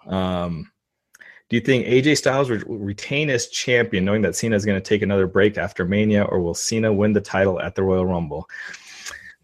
No. 0.05 0.17
Um, 0.17 0.71
do 1.49 1.55
you 1.55 1.61
think 1.61 1.85
AJ 1.85 2.17
Styles 2.17 2.49
will 2.49 2.59
retain 2.77 3.29
as 3.29 3.47
champion, 3.47 4.03
knowing 4.03 4.21
that 4.23 4.35
Cena 4.35 4.55
is 4.55 4.65
going 4.65 4.81
to 4.81 4.85
take 4.85 5.01
another 5.01 5.27
break 5.27 5.57
after 5.57 5.85
Mania, 5.85 6.23
or 6.23 6.41
will 6.41 6.53
Cena 6.53 6.91
win 6.91 7.13
the 7.13 7.21
title 7.21 7.61
at 7.61 7.75
the 7.75 7.83
Royal 7.83 8.05
Rumble? 8.05 8.49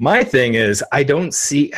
My 0.03 0.21
thing 0.21 0.55
is, 0.55 0.83
I 0.91 1.03
don't 1.03 1.33
see 1.33 1.71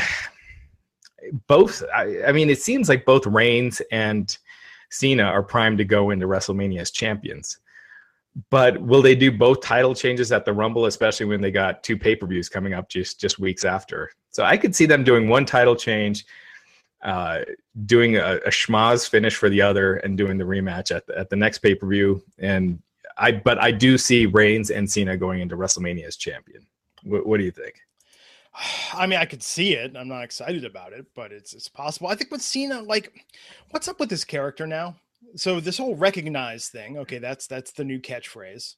both. 1.45 1.83
I, 1.95 2.23
I 2.23 2.31
mean, 2.31 2.49
it 2.49 2.59
seems 2.59 2.89
like 2.89 3.05
both 3.05 3.27
Reigns 3.27 3.83
and 3.91 4.35
Cena 4.89 5.25
are 5.25 5.43
primed 5.43 5.77
to 5.77 5.85
go 5.85 6.09
into 6.09 6.25
WrestleMania 6.25 6.81
as 6.81 6.89
champions. 6.89 7.59
But 8.49 8.81
will 8.81 9.03
they 9.03 9.13
do 9.13 9.31
both 9.31 9.61
title 9.61 9.93
changes 9.93 10.31
at 10.31 10.43
the 10.43 10.53
Rumble, 10.53 10.87
especially 10.87 11.27
when 11.27 11.39
they 11.39 11.51
got 11.51 11.83
two 11.83 11.99
pay 11.99 12.15
per 12.15 12.25
views 12.25 12.49
coming 12.49 12.73
up 12.73 12.89
just 12.89 13.21
just 13.21 13.37
weeks 13.37 13.63
after? 13.63 14.09
So 14.31 14.43
I 14.43 14.57
could 14.57 14.75
see 14.75 14.87
them 14.87 15.03
doing 15.03 15.29
one 15.29 15.45
title 15.45 15.75
change, 15.75 16.25
uh, 17.03 17.41
doing 17.85 18.17
a, 18.17 18.37
a 18.37 18.49
schmaz 18.49 19.07
finish 19.07 19.35
for 19.35 19.49
the 19.49 19.61
other, 19.61 19.97
and 19.97 20.17
doing 20.17 20.39
the 20.39 20.45
rematch 20.45 20.89
at 20.89 21.05
the, 21.05 21.15
at 21.15 21.29
the 21.29 21.35
next 21.35 21.59
pay 21.59 21.75
per 21.75 21.85
view. 21.85 22.23
And 22.39 22.81
I, 23.19 23.33
but 23.33 23.59
I 23.59 23.69
do 23.69 23.99
see 23.99 24.25
Reigns 24.25 24.71
and 24.71 24.89
Cena 24.89 25.15
going 25.15 25.41
into 25.41 25.55
WrestleMania 25.55 26.05
as 26.07 26.15
champion. 26.15 26.65
what, 27.03 27.27
what 27.27 27.37
do 27.37 27.43
you 27.43 27.51
think? 27.51 27.84
I 28.93 29.07
mean, 29.07 29.19
I 29.19 29.25
could 29.25 29.43
see 29.43 29.73
it. 29.73 29.95
I'm 29.95 30.07
not 30.07 30.23
excited 30.23 30.65
about 30.65 30.93
it, 30.93 31.05
but 31.15 31.31
it's 31.31 31.53
it's 31.53 31.69
possible. 31.69 32.07
I 32.07 32.15
think 32.15 32.31
with 32.31 32.41
Cena, 32.41 32.81
like, 32.81 33.13
what's 33.71 33.87
up 33.87 33.99
with 33.99 34.09
this 34.09 34.23
character 34.23 34.67
now? 34.67 34.95
So 35.35 35.59
this 35.59 35.77
whole 35.77 35.95
recognize 35.95 36.69
thing, 36.69 36.97
okay, 36.99 37.17
that's 37.17 37.47
that's 37.47 37.71
the 37.71 37.83
new 37.83 37.99
catchphrase. 37.99 38.75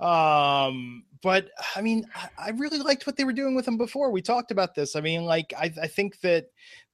Um, 0.00 1.04
but 1.22 1.50
I 1.76 1.80
mean, 1.80 2.06
I, 2.16 2.28
I 2.46 2.50
really 2.50 2.78
liked 2.78 3.06
what 3.06 3.16
they 3.16 3.24
were 3.24 3.32
doing 3.32 3.54
with 3.54 3.68
him 3.68 3.76
before. 3.76 4.10
We 4.10 4.22
talked 4.22 4.50
about 4.50 4.74
this. 4.74 4.96
I 4.96 5.00
mean, 5.00 5.24
like, 5.24 5.54
I, 5.56 5.72
I 5.80 5.86
think 5.86 6.20
that 6.20 6.46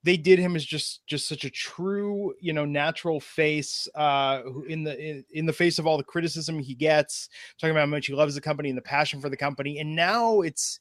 they 0.03 0.17
did 0.17 0.39
him 0.39 0.55
as 0.55 0.65
just 0.65 1.07
just 1.07 1.27
such 1.27 1.45
a 1.45 1.51
true, 1.51 2.35
you 2.41 2.53
know, 2.53 2.65
natural 2.65 3.21
face 3.21 3.89
uh 3.95 4.43
in 4.69 4.85
the 4.85 4.99
in, 4.99 5.25
in 5.33 5.47
the 5.47 5.53
face 5.53 5.79
of 5.79 5.87
all 5.87 5.97
the 5.97 6.05
criticism 6.05 6.59
he 6.59 6.75
gets, 6.75 7.29
talking 7.59 7.73
about 7.73 7.81
how 7.81 7.87
much 7.87 8.07
he 8.07 8.15
loves 8.15 8.35
the 8.35 8.41
company 8.41 8.69
and 8.69 8.79
the 8.79 8.83
passion 8.83 9.21
for 9.21 9.31
the 9.31 9.37
company. 9.37 9.79
And 9.79 9.97
now 9.97 10.41
it's 10.43 10.81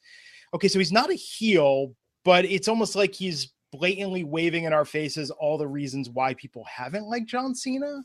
okay, 0.54 0.68
so 0.68 0.80
he's 0.80 0.92
not 0.92 1.12
a 1.12 1.16
heel, 1.16 1.94
but 2.24 2.46
it's 2.46 2.68
almost 2.68 2.96
like 2.96 3.14
he's 3.14 3.54
blatantly 3.72 4.24
waving 4.24 4.64
in 4.64 4.74
our 4.74 4.86
faces 4.86 5.30
all 5.32 5.58
the 5.58 5.68
reasons 5.68 6.10
why 6.10 6.34
people 6.34 6.66
haven't 6.66 7.06
liked 7.06 7.28
John 7.28 7.54
Cena. 7.54 8.02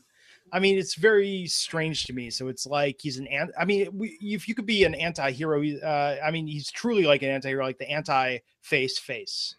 I 0.53 0.59
mean, 0.59 0.77
it's 0.77 0.93
very 0.95 1.47
strange 1.47 2.05
to 2.05 2.13
me. 2.13 2.29
So 2.29 2.47
it's 2.47 2.67
like 2.67 2.97
he's 3.01 3.17
an 3.17 3.27
ant. 3.27 3.51
I 3.57 3.65
mean, 3.65 3.89
we, 3.91 4.17
if 4.21 4.47
you 4.47 4.53
could 4.53 4.67
be 4.67 4.83
an 4.83 4.93
anti-hero, 4.93 5.63
uh, 5.83 6.17
I 6.23 6.29
mean, 6.29 6.45
he's 6.45 6.69
truly 6.69 7.03
like 7.03 7.23
an 7.23 7.29
anti-hero, 7.29 7.65
like 7.65 7.79
the 7.79 7.89
anti-face 7.89 8.99
face. 8.99 9.55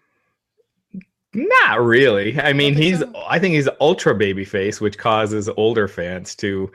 Not 1.35 1.83
really. 1.83 2.41
I 2.41 2.53
mean, 2.53 2.77
I 2.77 2.81
he's. 2.81 3.01
So. 3.01 3.13
I 3.27 3.39
think 3.39 3.55
he's 3.57 3.69
ultra 3.81 4.15
baby 4.15 4.45
face, 4.45 4.81
which 4.81 4.97
causes 4.97 5.51
older 5.57 5.89
fans 5.89 6.35
to 6.37 6.71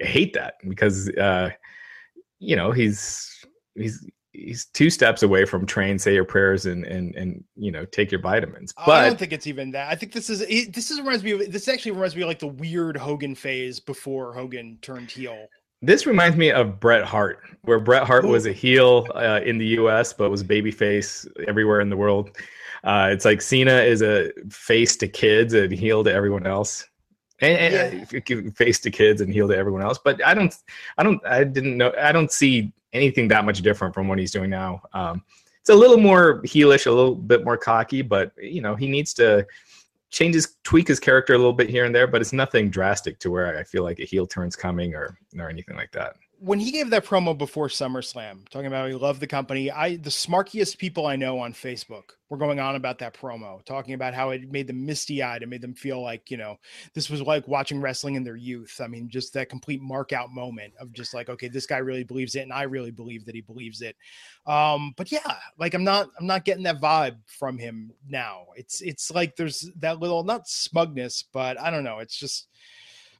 hate 0.00 0.32
that 0.32 0.54
because, 0.68 1.08
uh, 1.10 1.50
you 2.38 2.56
know, 2.56 2.72
he's 2.72 3.44
he's 3.76 4.04
he's 4.32 4.66
two 4.66 4.90
steps 4.90 5.22
away 5.22 5.44
from 5.44 5.66
train, 5.66 5.98
say 5.98 6.14
your 6.14 6.24
prayers, 6.24 6.66
and 6.66 6.84
and 6.84 7.14
and 7.14 7.44
you 7.56 7.70
know 7.70 7.84
take 7.86 8.10
your 8.10 8.20
vitamins. 8.20 8.72
But 8.86 9.04
I 9.04 9.06
don't 9.06 9.18
think 9.18 9.32
it's 9.32 9.46
even 9.46 9.70
that. 9.72 9.90
I 9.90 9.94
think 9.94 10.12
this 10.12 10.30
is 10.30 10.40
this 10.70 10.90
is 10.90 10.98
reminds 10.98 11.24
me 11.24 11.32
of 11.32 11.52
this 11.52 11.68
actually 11.68 11.92
reminds 11.92 12.16
me 12.16 12.22
of 12.22 12.28
like 12.28 12.38
the 12.38 12.46
weird 12.46 12.96
Hogan 12.96 13.34
phase 13.34 13.80
before 13.80 14.34
Hogan 14.34 14.78
turned 14.82 15.10
heel. 15.10 15.46
This 15.84 16.06
reminds 16.06 16.36
me 16.36 16.52
of 16.52 16.78
Bret 16.78 17.04
Hart, 17.04 17.40
where 17.62 17.80
Bret 17.80 18.04
Hart 18.04 18.24
Ooh. 18.24 18.28
was 18.28 18.46
a 18.46 18.52
heel 18.52 19.08
uh, 19.14 19.40
in 19.44 19.58
the 19.58 19.66
U.S. 19.66 20.12
but 20.12 20.30
was 20.30 20.44
babyface 20.44 21.26
everywhere 21.48 21.80
in 21.80 21.90
the 21.90 21.96
world. 21.96 22.36
Uh, 22.84 23.08
it's 23.12 23.24
like 23.24 23.40
Cena 23.40 23.80
is 23.80 24.02
a 24.02 24.30
face 24.48 24.96
to 24.96 25.08
kids 25.08 25.54
and 25.54 25.72
heel 25.72 26.02
to 26.04 26.12
everyone 26.12 26.46
else 26.46 26.84
and, 27.40 27.74
and 27.74 28.08
yeah. 28.28 28.50
face 28.54 28.80
to 28.80 28.90
kids 28.90 29.20
and 29.20 29.32
heel 29.32 29.48
to 29.48 29.56
everyone 29.56 29.82
else. 29.82 29.98
But 30.02 30.24
I 30.24 30.34
don't, 30.34 30.54
I 30.98 31.02
don't, 31.02 31.24
I 31.26 31.44
didn't 31.44 31.76
know, 31.76 31.92
I 32.00 32.12
don't 32.12 32.30
see 32.30 32.72
anything 32.92 33.28
that 33.28 33.44
much 33.44 33.62
different 33.62 33.94
from 33.94 34.08
what 34.08 34.18
he's 34.18 34.30
doing 34.30 34.50
now. 34.50 34.82
Um, 34.92 35.22
it's 35.60 35.70
a 35.70 35.74
little 35.74 35.98
more 35.98 36.42
heelish, 36.42 36.86
a 36.86 36.90
little 36.90 37.14
bit 37.14 37.44
more 37.44 37.56
cocky, 37.56 38.02
but 38.02 38.32
you 38.40 38.60
know 38.60 38.74
he 38.74 38.88
needs 38.88 39.14
to 39.14 39.46
change 40.10 40.34
his 40.34 40.56
tweak 40.64 40.88
his 40.88 41.00
character 41.00 41.34
a 41.34 41.38
little 41.38 41.52
bit 41.52 41.70
here 41.70 41.84
and 41.84 41.94
there. 41.94 42.06
But 42.06 42.20
it's 42.20 42.32
nothing 42.32 42.68
drastic 42.68 43.18
to 43.20 43.30
where 43.30 43.58
I 43.58 43.64
feel 43.64 43.84
like 43.84 44.00
a 44.00 44.04
heel 44.04 44.26
turn's 44.26 44.56
coming 44.56 44.94
or 44.94 45.16
or 45.38 45.48
anything 45.48 45.76
like 45.76 45.92
that 45.92 46.16
when 46.44 46.58
he 46.58 46.72
gave 46.72 46.90
that 46.90 47.04
promo 47.04 47.38
before 47.38 47.68
SummerSlam, 47.68 48.48
talking 48.48 48.66
about 48.66 48.88
he 48.88 48.96
loved 48.96 49.20
the 49.20 49.28
company, 49.28 49.70
I 49.70 49.94
the 49.94 50.10
smarkiest 50.10 50.76
people 50.76 51.06
I 51.06 51.14
know 51.14 51.38
on 51.38 51.52
Facebook 51.52 52.02
were 52.28 52.36
going 52.36 52.58
on 52.58 52.74
about 52.74 52.98
that 52.98 53.14
promo, 53.14 53.64
talking 53.64 53.94
about 53.94 54.12
how 54.12 54.30
it 54.30 54.50
made 54.50 54.66
them 54.66 54.84
misty 54.84 55.22
eyed 55.22 55.42
and 55.42 55.50
made 55.50 55.60
them 55.62 55.74
feel 55.74 56.02
like 56.02 56.32
you 56.32 56.36
know 56.36 56.56
this 56.94 57.08
was 57.08 57.22
like 57.22 57.46
watching 57.46 57.80
wrestling 57.80 58.16
in 58.16 58.24
their 58.24 58.34
youth. 58.34 58.80
I 58.82 58.88
mean, 58.88 59.08
just 59.08 59.32
that 59.34 59.50
complete 59.50 59.80
mark 59.80 60.12
out 60.12 60.32
moment 60.32 60.72
of 60.80 60.92
just 60.92 61.14
like, 61.14 61.28
okay, 61.28 61.46
this 61.46 61.64
guy 61.64 61.78
really 61.78 62.02
believes 62.02 62.34
it, 62.34 62.40
and 62.40 62.52
I 62.52 62.62
really 62.62 62.90
believe 62.90 63.24
that 63.26 63.36
he 63.36 63.40
believes 63.40 63.80
it. 63.80 63.94
Um, 64.44 64.94
but 64.96 65.12
yeah, 65.12 65.36
like 65.58 65.74
I'm 65.74 65.84
not 65.84 66.08
I'm 66.18 66.26
not 66.26 66.44
getting 66.44 66.64
that 66.64 66.80
vibe 66.80 67.18
from 67.26 67.56
him 67.56 67.92
now. 68.08 68.46
It's 68.56 68.80
it's 68.80 69.12
like 69.12 69.36
there's 69.36 69.70
that 69.76 70.00
little 70.00 70.24
not 70.24 70.48
smugness, 70.48 71.22
but 71.32 71.60
I 71.60 71.70
don't 71.70 71.84
know. 71.84 72.00
It's 72.00 72.18
just 72.18 72.48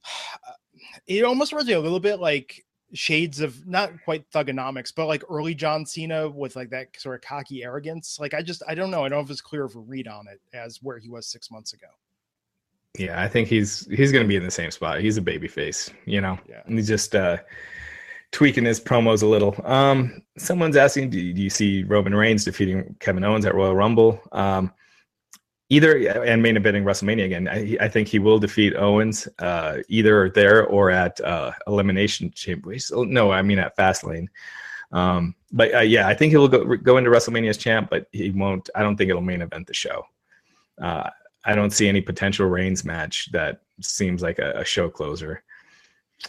it 1.06 1.22
almost 1.22 1.52
reminds 1.52 1.68
me 1.68 1.74
a 1.74 1.80
little 1.80 2.00
bit 2.00 2.18
like 2.18 2.64
shades 2.94 3.40
of 3.40 3.66
not 3.66 3.92
quite 4.04 4.30
Thuganomics, 4.30 4.92
but 4.94 5.06
like 5.06 5.22
early 5.30 5.54
John 5.54 5.86
Cena 5.86 6.28
with 6.28 6.56
like 6.56 6.70
that 6.70 6.88
sort 6.98 7.14
of 7.14 7.22
cocky 7.22 7.64
arrogance. 7.64 8.18
Like 8.20 8.34
I 8.34 8.42
just 8.42 8.62
I 8.68 8.74
don't 8.74 8.90
know. 8.90 9.04
I 9.04 9.08
don't 9.08 9.18
know 9.18 9.24
if 9.24 9.30
it's 9.30 9.40
clear 9.40 9.64
of 9.64 9.74
a 9.74 9.80
read 9.80 10.08
on 10.08 10.26
it 10.28 10.40
as 10.52 10.82
where 10.82 10.98
he 10.98 11.08
was 11.08 11.26
six 11.26 11.50
months 11.50 11.72
ago. 11.72 11.86
Yeah, 12.98 13.22
I 13.22 13.28
think 13.28 13.48
he's 13.48 13.86
he's 13.90 14.12
gonna 14.12 14.26
be 14.26 14.36
in 14.36 14.44
the 14.44 14.50
same 14.50 14.70
spot. 14.70 15.00
He's 15.00 15.16
a 15.16 15.22
baby 15.22 15.48
face, 15.48 15.90
you 16.04 16.20
know. 16.20 16.38
Yeah. 16.48 16.62
And 16.66 16.76
he's 16.76 16.88
just 16.88 17.14
uh 17.14 17.38
tweaking 18.30 18.64
his 18.64 18.80
promos 18.80 19.22
a 19.22 19.26
little. 19.26 19.54
Um 19.64 20.22
someone's 20.36 20.76
asking, 20.76 21.10
do 21.10 21.18
you, 21.18 21.32
do 21.32 21.42
you 21.42 21.50
see 21.50 21.84
Roman 21.84 22.14
Reigns 22.14 22.44
defeating 22.44 22.94
Kevin 23.00 23.24
Owens 23.24 23.46
at 23.46 23.54
Royal 23.54 23.74
Rumble? 23.74 24.20
Um 24.32 24.72
either 25.72 25.96
and 26.22 26.42
main 26.42 26.56
eventing 26.56 26.84
WrestleMania 26.84 27.24
again. 27.24 27.48
I, 27.48 27.76
I, 27.80 27.88
think 27.88 28.06
he 28.06 28.18
will 28.18 28.38
defeat 28.38 28.76
Owens 28.76 29.26
uh, 29.38 29.78
either 29.88 30.28
there 30.28 30.66
or 30.66 30.90
at 30.90 31.18
uh, 31.22 31.52
Elimination 31.66 32.30
Chamber. 32.32 32.74
No, 32.92 33.32
I 33.32 33.40
mean 33.40 33.58
at 33.58 33.74
Fastlane. 33.74 34.26
Um, 34.92 35.34
but 35.50 35.74
uh, 35.74 35.80
yeah, 35.80 36.06
I 36.08 36.14
think 36.14 36.30
he 36.30 36.36
will 36.36 36.48
go, 36.48 36.76
go 36.76 36.98
into 36.98 37.08
WrestleMania 37.08 37.48
as 37.48 37.56
champ, 37.56 37.88
but 37.88 38.06
he 38.12 38.30
won't. 38.30 38.68
I 38.74 38.82
don't 38.82 38.96
think 38.96 39.08
it'll 39.08 39.22
main 39.22 39.40
event 39.40 39.66
the 39.66 39.72
show. 39.72 40.04
Uh, 40.80 41.08
I 41.46 41.54
don't 41.54 41.72
see 41.72 41.88
any 41.88 42.02
potential 42.02 42.46
Reigns 42.46 42.84
match 42.84 43.32
that 43.32 43.62
seems 43.80 44.20
like 44.20 44.38
a, 44.38 44.52
a 44.60 44.64
show 44.66 44.90
closer. 44.90 45.42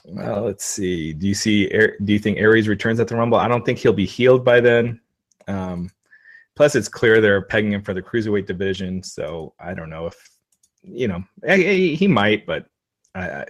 Well, 0.06 0.44
let's 0.44 0.64
see. 0.64 1.12
Do 1.12 1.28
you 1.28 1.34
see? 1.34 1.68
Do 1.68 2.14
you 2.14 2.20
think 2.20 2.38
Aries 2.38 2.70
returns 2.70 3.02
at 3.02 3.10
the 3.10 3.18
Rumble? 3.18 3.38
I 3.38 3.50
don't 3.50 3.66
think 3.66 3.78
he'll 3.78 3.92
be 3.92 4.06
healed 4.06 4.46
by 4.46 4.62
then. 4.62 5.02
Um, 5.50 5.92
Plus, 6.56 6.76
it's 6.76 6.90
clear 6.90 7.20
they're 7.20 7.42
pegging 7.42 7.74
him 7.74 7.82
for 7.82 7.94
the 7.94 8.02
cruiserweight 8.02 8.46
division. 8.46 9.02
So 9.04 9.54
I 9.60 9.74
don't 9.74 9.90
know 9.90 10.08
if 10.08 10.30
you 10.84 11.08
know 11.08 11.24
he, 11.48 11.96
he 11.96 12.08
might, 12.08 12.46
but 12.46 12.66
I, 13.16 13.46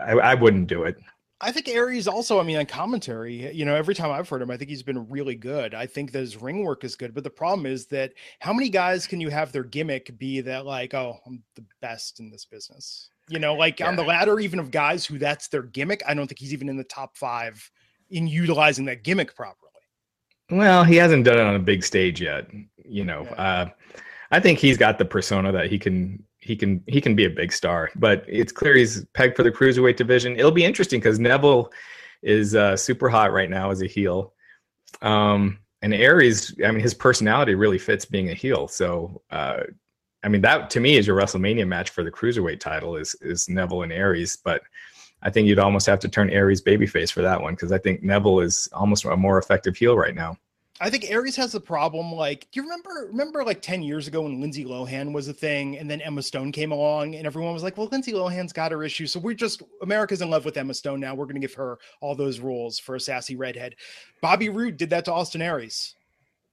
I 0.00 0.12
I 0.12 0.34
wouldn't 0.34 0.68
do 0.68 0.84
it. 0.84 0.96
I 1.38 1.52
think 1.52 1.68
Aries 1.68 2.08
also, 2.08 2.40
I 2.40 2.44
mean, 2.44 2.56
on 2.56 2.64
commentary, 2.64 3.52
you 3.52 3.66
know, 3.66 3.74
every 3.74 3.94
time 3.94 4.10
I've 4.10 4.26
heard 4.26 4.40
him, 4.40 4.50
I 4.50 4.56
think 4.56 4.70
he's 4.70 4.82
been 4.82 5.06
really 5.10 5.34
good. 5.34 5.74
I 5.74 5.84
think 5.84 6.12
that 6.12 6.20
his 6.20 6.40
ring 6.40 6.64
work 6.64 6.82
is 6.82 6.96
good. 6.96 7.12
But 7.12 7.24
the 7.24 7.30
problem 7.30 7.66
is 7.66 7.84
that 7.88 8.14
how 8.40 8.54
many 8.54 8.70
guys 8.70 9.06
can 9.06 9.20
you 9.20 9.28
have 9.28 9.52
their 9.52 9.62
gimmick 9.62 10.16
be 10.16 10.40
that, 10.40 10.64
like, 10.64 10.94
oh, 10.94 11.18
I'm 11.26 11.42
the 11.54 11.64
best 11.82 12.20
in 12.20 12.30
this 12.30 12.46
business? 12.46 13.10
You 13.28 13.38
know, 13.38 13.54
like 13.54 13.80
yeah. 13.80 13.88
on 13.88 13.96
the 13.96 14.02
ladder, 14.02 14.40
even 14.40 14.58
of 14.58 14.70
guys 14.70 15.04
who 15.04 15.18
that's 15.18 15.48
their 15.48 15.64
gimmick, 15.64 16.02
I 16.08 16.14
don't 16.14 16.26
think 16.26 16.38
he's 16.38 16.54
even 16.54 16.70
in 16.70 16.78
the 16.78 16.84
top 16.84 17.18
five 17.18 17.70
in 18.08 18.26
utilizing 18.26 18.86
that 18.86 19.02
gimmick 19.02 19.36
properly. 19.36 19.65
Well, 20.50 20.84
he 20.84 20.96
hasn't 20.96 21.24
done 21.24 21.38
it 21.38 21.44
on 21.44 21.56
a 21.56 21.60
big 21.60 21.84
stage 21.84 22.20
yet. 22.20 22.48
You 22.84 23.04
know, 23.04 23.24
yeah. 23.24 23.42
uh, 23.42 23.68
I 24.30 24.40
think 24.40 24.58
he's 24.58 24.76
got 24.76 24.98
the 24.98 25.04
persona 25.04 25.52
that 25.52 25.70
he 25.70 25.78
can 25.78 26.22
he 26.38 26.54
can 26.54 26.82
he 26.86 27.00
can 27.00 27.14
be 27.14 27.24
a 27.24 27.30
big 27.30 27.52
star. 27.52 27.90
But 27.96 28.24
it's 28.28 28.52
clear 28.52 28.74
he's 28.74 29.04
pegged 29.06 29.36
for 29.36 29.42
the 29.42 29.50
cruiserweight 29.50 29.96
division. 29.96 30.36
It'll 30.36 30.52
be 30.52 30.64
interesting 30.64 31.00
because 31.00 31.18
Neville 31.18 31.72
is 32.22 32.54
uh, 32.54 32.76
super 32.76 33.08
hot 33.08 33.32
right 33.32 33.50
now 33.50 33.70
as 33.70 33.82
a 33.82 33.86
heel. 33.86 34.34
Um, 35.02 35.58
and 35.82 35.92
Aries, 35.92 36.54
I 36.64 36.70
mean, 36.70 36.80
his 36.80 36.94
personality 36.94 37.54
really 37.54 37.78
fits 37.78 38.04
being 38.04 38.30
a 38.30 38.34
heel. 38.34 38.66
So 38.68 39.22
uh, 39.30 39.64
I 40.26 40.28
mean, 40.28 40.40
that 40.42 40.70
to 40.70 40.80
me 40.80 40.96
is 40.96 41.06
your 41.06 41.16
WrestleMania 41.16 41.68
match 41.68 41.90
for 41.90 42.02
the 42.02 42.10
cruiserweight 42.10 42.58
title 42.58 42.96
is 42.96 43.14
is 43.20 43.48
Neville 43.48 43.82
and 43.82 43.92
Aries, 43.92 44.36
but 44.36 44.62
I 45.26 45.30
think 45.30 45.48
you'd 45.48 45.58
almost 45.58 45.88
have 45.88 45.98
to 46.00 46.08
turn 46.08 46.30
Aries 46.30 46.62
babyface 46.62 47.10
for 47.10 47.20
that 47.20 47.42
one 47.42 47.54
because 47.54 47.72
I 47.72 47.78
think 47.78 48.00
Neville 48.00 48.38
is 48.38 48.68
almost 48.72 49.04
a 49.04 49.16
more 49.16 49.38
effective 49.38 49.76
heel 49.76 49.98
right 49.98 50.14
now. 50.14 50.38
I 50.80 50.88
think 50.88 51.10
Aries 51.10 51.34
has 51.34 51.50
the 51.50 51.60
problem. 51.60 52.12
Like, 52.12 52.46
do 52.52 52.60
you 52.60 52.62
remember 52.62 53.08
remember 53.10 53.42
like 53.42 53.60
10 53.60 53.82
years 53.82 54.06
ago 54.06 54.22
when 54.22 54.40
Lindsay 54.40 54.64
Lohan 54.64 55.12
was 55.12 55.26
a 55.26 55.32
thing 55.32 55.78
and 55.78 55.90
then 55.90 56.00
Emma 56.00 56.22
Stone 56.22 56.52
came 56.52 56.70
along 56.70 57.16
and 57.16 57.26
everyone 57.26 57.52
was 57.52 57.64
like, 57.64 57.76
well, 57.76 57.88
Lindsay 57.90 58.12
Lohan's 58.12 58.52
got 58.52 58.70
her 58.70 58.84
issues. 58.84 59.10
So 59.10 59.18
we're 59.18 59.34
just 59.34 59.64
America's 59.82 60.22
in 60.22 60.30
love 60.30 60.44
with 60.44 60.56
Emma 60.56 60.74
Stone 60.74 61.00
now. 61.00 61.16
We're 61.16 61.26
gonna 61.26 61.40
give 61.40 61.54
her 61.54 61.80
all 62.00 62.14
those 62.14 62.38
rules 62.38 62.78
for 62.78 62.94
a 62.94 63.00
sassy 63.00 63.34
redhead. 63.34 63.74
Bobby 64.22 64.48
Roode 64.48 64.76
did 64.76 64.90
that 64.90 65.06
to 65.06 65.12
Austin 65.12 65.42
Aries. 65.42 65.96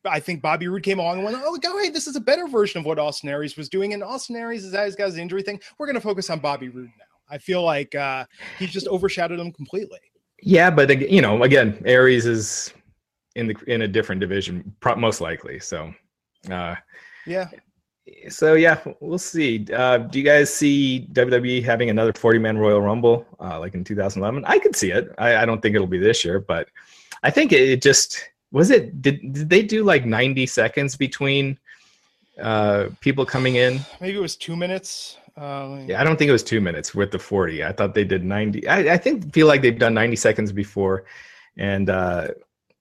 I 0.04 0.20
think 0.20 0.42
Bobby 0.42 0.68
Roode 0.68 0.82
came 0.82 0.98
along 0.98 1.18
and 1.18 1.26
went, 1.26 1.38
"Oh, 1.40 1.56
go 1.58 1.78
hey, 1.78 1.90
this 1.90 2.08
is 2.08 2.16
a 2.16 2.22
better 2.22 2.48
version 2.48 2.80
of 2.80 2.88
what 2.88 2.98
Austin 2.98 3.30
Aries 3.30 3.56
was 3.56 3.70
doing." 3.70 3.94
And 3.94 4.04
Austin 4.04 4.36
Aries 4.36 4.66
is 4.66 4.74
has 4.74 4.96
got 4.96 5.06
his 5.06 5.18
injury 5.18 5.44
thing. 5.44 5.60
We're 5.78 5.86
going 5.86 5.94
to 5.96 6.02
focus 6.02 6.32
on 6.32 6.40
Bobby 6.40 6.70
Roode 6.70 6.90
now. 6.98 7.13
I 7.34 7.40
feel 7.40 7.64
like 7.64 7.96
uh, 7.96 8.26
he's 8.60 8.72
just 8.72 8.88
overshadowed 8.88 9.40
him 9.40 9.52
completely. 9.52 10.00
Yeah, 10.42 10.70
but 10.70 11.10
you 11.10 11.22
know, 11.22 11.42
again, 11.44 11.82
Aries 11.86 12.28
is 12.28 12.74
in 13.36 13.48
the 13.48 13.56
in 13.68 13.82
a 13.82 13.88
different 13.88 14.22
division, 14.22 14.76
most 14.98 15.20
likely. 15.20 15.60
So, 15.60 15.92
uh, 16.52 16.76
yeah. 17.26 17.50
So 18.30 18.54
yeah, 18.54 18.80
we'll 19.00 19.18
see. 19.18 19.66
Uh, 19.74 19.98
do 19.98 20.20
you 20.20 20.26
guys 20.26 20.54
see 20.54 21.08
WWE 21.14 21.64
having 21.64 21.90
another 21.90 22.14
40 22.14 22.38
man 22.38 22.58
Royal 22.58 22.82
Rumble 22.82 23.26
uh, 23.40 23.60
like 23.60 23.74
in 23.74 23.84
2011? 23.84 24.44
I 24.46 24.60
could 24.60 24.76
see 24.76 24.92
it. 24.92 25.10
I, 25.18 25.38
I, 25.38 25.46
don't 25.46 25.62
think 25.62 25.74
it'll 25.74 25.88
be 25.88 25.98
this 25.98 26.26
year, 26.26 26.40
but 26.40 26.68
I 27.24 27.32
think 27.32 27.54
it, 27.54 27.62
it 27.62 27.82
just 27.82 28.30
was 28.52 28.70
it 28.70 29.02
did, 29.02 29.34
did 29.34 29.50
they 29.50 29.64
do 29.64 29.84
like 29.84 30.06
90 30.06 30.46
seconds 30.46 30.96
between 30.96 31.58
uh 32.42 32.90
people 33.00 33.26
coming 33.28 33.58
in 33.58 33.80
maybe 34.02 34.18
it 34.18 34.22
was 34.22 34.36
two 34.36 34.56
minutes 34.56 35.18
uh, 35.38 35.80
yeah 35.88 36.00
i 36.00 36.04
don't 36.04 36.18
think 36.18 36.30
it 36.30 36.34
was 36.34 36.44
two 36.44 36.62
minutes 36.62 36.94
with 36.94 37.12
the 37.12 37.20
40 37.20 37.64
i 37.64 37.72
thought 37.72 37.96
they 37.96 38.04
did 38.04 38.24
90 38.24 38.68
i, 38.68 38.94
I 38.94 38.98
think 38.98 39.34
feel 39.34 39.48
like 39.48 39.62
they've 39.62 39.78
done 39.78 39.94
90 39.94 40.16
seconds 40.16 40.52
before. 40.52 41.06
And 41.58 41.90
uh 41.90 42.30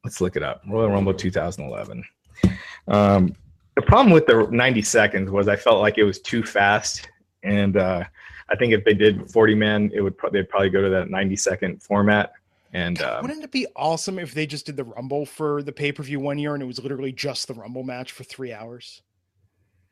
let's 0.04 0.20
look 0.20 0.34
it 0.34 0.42
up. 0.42 0.62
Royal 0.68 0.90
rumble 0.90 1.14
2011 1.14 2.04
um 2.88 3.34
the 3.76 3.82
problem 3.82 4.12
with 4.12 4.26
the 4.26 4.46
90 4.50 4.82
seconds 4.82 5.30
was 5.30 5.48
i 5.48 5.56
felt 5.56 5.80
like 5.80 5.98
it 5.98 6.04
was 6.04 6.18
too 6.18 6.42
fast. 6.42 7.08
And 7.42 7.76
uh 7.76 8.04
i 8.48 8.56
think 8.56 8.72
if 8.72 8.84
they 8.84 8.94
did 8.94 9.30
40 9.30 9.54
men 9.54 9.90
it 9.94 10.00
would 10.00 10.16
pro- 10.16 10.30
they'd 10.30 10.48
probably 10.48 10.70
go 10.70 10.82
to 10.82 10.90
that 10.90 11.10
90 11.10 11.36
second 11.36 11.82
format. 11.82 12.32
And 12.74 13.00
um, 13.02 13.22
wouldn't 13.22 13.44
it 13.44 13.50
be 13.50 13.66
awesome 13.76 14.18
if 14.18 14.32
they 14.32 14.46
just 14.46 14.64
did 14.66 14.76
the 14.76 14.84
Rumble 14.84 15.26
for 15.26 15.62
the 15.62 15.72
pay 15.72 15.92
per 15.92 16.02
view 16.02 16.20
one 16.20 16.38
year 16.38 16.54
and 16.54 16.62
it 16.62 16.66
was 16.66 16.80
literally 16.82 17.12
just 17.12 17.48
the 17.48 17.54
Rumble 17.54 17.82
match 17.82 18.12
for 18.12 18.24
three 18.24 18.52
hours? 18.52 19.02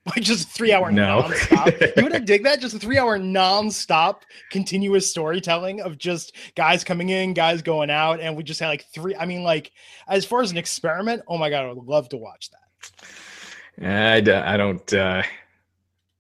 Like 0.07 0.23
just 0.25 0.49
three 0.49 0.73
hour 0.73 0.91
no. 0.91 1.23
nonstop. 1.23 1.97
you 1.97 2.03
wouldn't 2.03 2.25
dig 2.27 2.43
that? 2.45 2.61
Just 2.61 2.75
a 2.75 2.79
three 2.79 2.99
hour 2.99 3.19
nonstop 3.19 4.23
continuous 4.51 5.07
storytelling 5.07 5.83
of 5.83 5.99
just 5.99 6.35
guys 6.57 6.85
coming 6.85 7.11
in, 7.11 7.35
guys 7.35 7.61
going 7.61 7.91
out, 7.91 8.19
and 8.19 8.35
we 8.35 8.43
just 8.43 8.61
had 8.61 8.69
like 8.69 8.87
three. 8.95 9.15
I 9.15 9.27
mean, 9.27 9.43
like 9.43 9.73
as 10.09 10.25
far 10.25 10.41
as 10.41 10.51
an 10.51 10.57
experiment, 10.57 11.23
oh 11.29 11.37
my 11.37 11.51
god, 11.51 11.67
I 11.67 11.73
would 11.73 11.85
love 11.85 12.09
to 12.11 12.17
watch 12.17 12.49
that. 12.51 13.87
I, 13.87 14.55
I 14.55 14.57
don't 14.57 14.93
uh, 14.93 15.23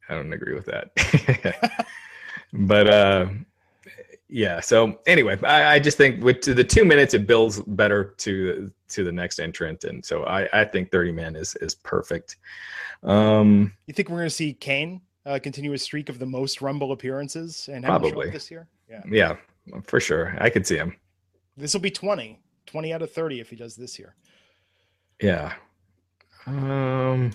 I 0.09 0.14
don't 0.14 0.33
agree 0.33 0.55
with 0.55 0.66
that. 0.66 1.87
but 2.53 2.87
uh 2.87 3.26
yeah. 4.31 4.61
So 4.61 4.99
anyway, 5.07 5.39
I, 5.43 5.74
I, 5.74 5.78
just 5.78 5.97
think 5.97 6.22
with 6.22 6.43
the 6.43 6.64
two 6.64 6.85
minutes, 6.85 7.14
it 7.14 7.26
builds 7.26 7.61
better 7.61 8.14
to 8.18 8.70
to 8.89 9.05
the 9.05 9.12
next 9.12 9.39
entrant, 9.39 9.85
and 9.85 10.05
so 10.05 10.24
I, 10.24 10.49
I 10.53 10.64
think 10.64 10.91
thirty 10.91 11.12
man 11.12 11.37
is 11.37 11.57
is 11.57 11.74
perfect. 11.74 12.37
Um, 13.03 13.72
you 13.87 13.95
think 13.95 14.09
we're 14.09 14.18
going 14.18 14.28
to 14.28 14.35
see 14.35 14.53
Kane 14.53 15.01
uh, 15.26 15.39
continue 15.43 15.72
a 15.72 15.78
streak 15.78 16.09
of 16.09 16.18
the 16.18 16.26
most 16.26 16.62
Rumble 16.62 16.93
appearances 16.93 17.68
and 17.72 17.85
probably 17.85 18.31
this 18.31 18.51
year? 18.51 18.68
Yeah, 18.89 19.03
yeah, 19.11 19.37
for 19.85 20.01
sure. 20.01 20.37
I 20.39 20.51
could 20.51 20.66
see 20.66 20.76
him. 20.76 20.97
This 21.57 21.74
will 21.74 21.81
be 21.81 21.91
20, 21.91 22.39
20 22.66 22.93
out 22.93 23.03
of 23.03 23.12
thirty 23.12 23.41
if 23.41 23.51
he 23.51 23.57
does 23.57 23.76
this 23.76 23.99
year. 23.99 24.14
Yeah. 25.20 25.55
Um 26.47 27.33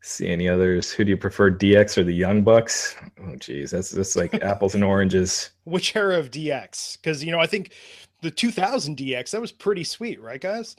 see 0.00 0.28
any 0.28 0.48
others. 0.48 0.90
Who 0.90 1.04
do 1.04 1.10
you 1.10 1.16
prefer, 1.16 1.50
DX 1.50 1.98
or 1.98 2.04
the 2.04 2.14
Young 2.14 2.42
Bucks? 2.42 2.96
Oh, 3.22 3.36
geez, 3.36 3.70
that's 3.70 3.90
that's 3.90 4.16
like 4.16 4.34
apples 4.42 4.74
and 4.74 4.84
oranges. 4.84 5.50
Which 5.64 5.94
era 5.96 6.18
of 6.18 6.30
DX? 6.30 6.98
Because 7.00 7.24
you 7.24 7.32
know, 7.32 7.40
I 7.40 7.46
think 7.46 7.72
the 8.20 8.30
2000 8.30 8.96
DX 8.96 9.30
that 9.30 9.40
was 9.40 9.52
pretty 9.52 9.84
sweet, 9.84 10.20
right, 10.20 10.40
guys? 10.40 10.76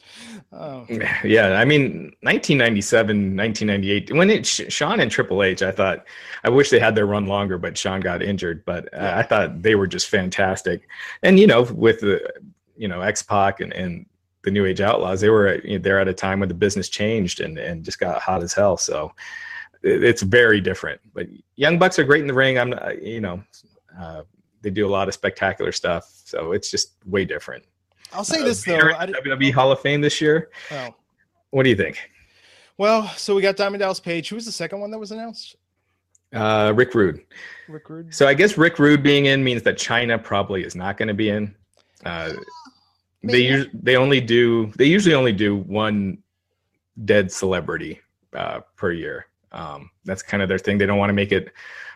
Oh. 0.52 0.86
Yeah, 1.24 1.54
I 1.54 1.66
mean, 1.66 2.14
1997, 2.22 3.36
1998. 3.36 4.14
When 4.14 4.30
it 4.30 4.46
Shawn 4.46 5.00
and 5.00 5.12
Triple 5.12 5.44
H, 5.44 5.62
I 5.62 5.72
thought 5.72 6.06
I 6.44 6.50
wish 6.50 6.70
they 6.70 6.80
had 6.80 6.96
their 6.96 7.06
run 7.06 7.28
longer, 7.28 7.58
but 7.58 7.78
Shawn 7.78 8.02
got 8.02 8.22
injured. 8.22 8.64
But 8.66 8.94
uh, 8.94 9.14
I 9.16 9.24
thought 9.24 9.62
they 9.62 9.76
were 9.76 9.88
just 9.88 10.08
fantastic, 10.10 10.88
and 11.24 11.40
you 11.40 11.48
know, 11.48 11.64
with 11.64 12.02
the 12.02 12.22
you 12.78 12.88
know 12.88 13.02
X 13.02 13.22
Pac 13.22 13.60
and 13.60 13.74
and 13.74 14.06
the 14.50 14.54
New 14.54 14.66
Age 14.66 14.82
Outlaws, 14.82 15.22
they 15.22 15.30
were 15.30 15.60
you 15.64 15.78
know, 15.78 15.84
there 15.84 16.00
at 16.00 16.08
a 16.08 16.14
time 16.14 16.39
when 16.39 16.50
the 16.50 16.56
business 16.56 16.89
changed 16.89 17.39
and 17.39 17.58
and 17.58 17.84
just 17.84 18.00
got 18.00 18.22
hot 18.22 18.41
as 18.41 18.54
hell. 18.54 18.78
So 18.78 19.14
it's 19.84 20.24
very 20.24 20.60
different. 20.60 21.00
But 21.14 21.28
Young 21.56 21.78
Bucks 21.78 22.00
are 22.00 22.04
great 22.04 22.22
in 22.22 22.28
the 22.28 22.34
ring. 22.34 22.58
I'm 22.58 22.72
not, 22.72 23.02
you 23.02 23.22
know, 23.22 23.43
uh, 23.97 24.24
they 24.62 24.70
do 24.70 24.88
a 24.88 24.89
lot 24.89 25.08
of 25.08 25.14
spectacular 25.14 25.72
stuff. 25.72 26.10
So 26.26 26.52
it's 26.52 26.70
just 26.70 26.95
way 27.06 27.26
different. 27.26 27.64
I'll 28.12 28.24
say 28.24 28.41
uh, 28.41 28.45
this 28.45 28.64
though, 28.64 28.78
WWE 28.80 29.54
Hall 29.54 29.72
of 29.72 29.80
Fame 29.80 30.02
this 30.02 30.20
year. 30.20 30.50
Oh, 30.72 30.95
what 31.52 31.64
do 31.64 31.70
you 31.70 31.76
think? 31.76 32.00
Well, 32.78 33.08
so 33.10 33.36
we 33.36 33.41
got 33.41 33.56
Diamond 33.56 33.82
Dallas 33.82 34.00
Page. 34.00 34.30
Who 34.30 34.36
was 34.36 34.45
the 34.45 34.52
second 34.52 34.80
one 34.80 34.89
that 34.91 35.00
was 35.00 35.12
announced? 35.12 35.56
Uh, 36.34 36.74
Rick 36.76 36.95
Rude. 36.95 37.22
Rick 37.68 37.89
Rude. 37.89 38.14
So 38.14 38.28
I 38.28 38.34
guess 38.34 38.58
Rick 38.58 38.80
Rude 38.80 39.04
being 39.04 39.26
in 39.26 39.43
means 39.43 39.64
that 39.64 39.78
Chyna 39.78 40.24
probably 40.24 40.64
is 40.64 40.76
not 40.76 40.97
going 40.97 41.08
to 41.08 41.14
be 41.14 41.30
in. 41.30 41.56
Uh, 42.06 42.34
they 43.24 43.66
they 43.74 43.96
only 43.98 44.22
do 44.22 44.68
they 44.78 44.86
usually 44.86 45.16
only 45.16 45.34
do 45.34 45.56
one 45.56 46.20
dead 47.06 47.32
celebrity 47.32 48.00
uh, 48.34 48.62
per 48.76 48.92
year. 48.92 49.28
Um, 49.52 49.90
that's 50.06 50.22
kind 50.22 50.44
of 50.44 50.50
their 50.50 50.60
thing. 50.60 50.78
They 50.78 50.86
don't 50.86 50.98
want 50.98 51.10
to 51.10 51.14
make 51.14 51.32
it 51.32 51.52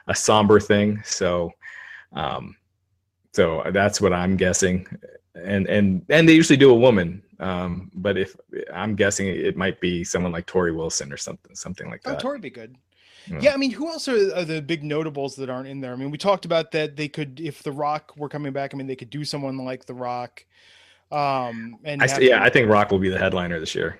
a 0.07 0.15
somber 0.15 0.59
thing, 0.59 1.01
so 1.05 1.51
um, 2.13 2.55
so 3.31 3.63
that's 3.71 4.01
what 4.01 4.13
I'm 4.13 4.35
guessing. 4.35 4.87
And 5.35 5.67
and 5.67 6.05
and 6.09 6.27
they 6.27 6.33
usually 6.33 6.57
do 6.57 6.71
a 6.71 6.75
woman, 6.75 7.23
um, 7.39 7.89
but 7.95 8.17
if 8.17 8.35
I'm 8.73 8.95
guessing 8.95 9.27
it 9.27 9.55
might 9.55 9.79
be 9.79 10.03
someone 10.03 10.31
like 10.31 10.45
Torrie 10.45 10.75
Wilson 10.75 11.11
or 11.11 11.17
something 11.17 11.55
something 11.55 11.89
like 11.89 12.01
oh, 12.05 12.11
that. 12.11 12.25
Oh, 12.25 12.27
Torrie 12.27 12.41
be 12.41 12.49
good. 12.49 12.75
Yeah. 13.27 13.39
yeah, 13.41 13.53
I 13.53 13.57
mean, 13.57 13.71
who 13.71 13.87
else 13.87 14.09
are, 14.09 14.35
are, 14.35 14.43
the 14.43 14.61
big 14.61 14.83
notables 14.83 15.37
that 15.37 15.49
aren't 15.49 15.69
in 15.69 15.79
there? 15.79 15.93
I 15.93 15.95
mean, 15.95 16.11
we 16.11 16.17
talked 16.17 16.43
about 16.43 16.71
that 16.71 16.97
they 16.97 17.07
could, 17.07 17.39
if 17.39 17.63
The 17.63 17.71
Rock 17.71 18.11
were 18.17 18.27
coming 18.27 18.51
back. 18.51 18.73
I 18.73 18.77
mean, 18.77 18.85
they 18.85 18.97
could 18.97 19.09
do 19.09 19.23
someone 19.23 19.57
like 19.59 19.85
The 19.85 19.93
Rock. 19.93 20.43
Um, 21.13 21.77
and 21.83 22.01
I, 22.01 22.19
yeah, 22.19 22.43
I 22.43 22.49
think 22.49 22.69
Rock 22.69 22.89
will 22.89 22.99
be 22.99 23.09
the 23.09 23.19
headliner 23.19 23.59
this 23.59 23.75
year. 23.75 23.99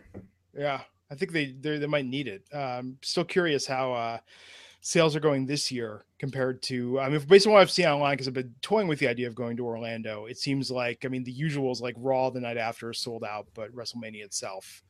Yeah, 0.58 0.82
I 1.12 1.16
think 1.16 1.32
they 1.32 1.52
they 1.62 1.86
might 1.86 2.06
need 2.06 2.28
it. 2.28 2.44
Um, 2.52 2.98
still 3.04 3.24
curious 3.24 3.68
how 3.68 3.94
uh, 3.94 4.18
sales 4.82 5.16
are 5.16 5.20
going 5.20 5.46
this 5.46 5.72
year 5.72 6.06
compared 6.18 6.64
to. 6.64 7.00
I 7.00 7.10
mean, 7.10 7.20
based 7.22 7.46
on 7.46 7.54
what 7.54 7.62
I've 7.62 7.70
seen 7.70 7.86
online, 7.86 8.14
because 8.14 8.28
I've 8.28 8.34
been 8.34 8.56
toying 8.64 8.88
with 8.88 8.98
the 8.98 9.08
idea 9.08 9.28
of 9.28 9.36
going 9.36 9.56
to 9.58 9.66
Orlando. 9.66 10.26
It 10.26 10.40
seems 10.40 10.72
like 10.72 11.06
I 11.06 11.08
mean 11.08 11.24
the 11.24 11.36
usuals 11.36 11.82
like 11.82 11.94
Raw 12.00 12.32
the 12.32 12.42
night 12.42 12.58
after 12.58 12.90
is 12.90 12.98
sold 12.98 13.24
out, 13.24 13.48
but 13.54 13.72
WrestleMania 13.76 14.24
itself. 14.24 14.82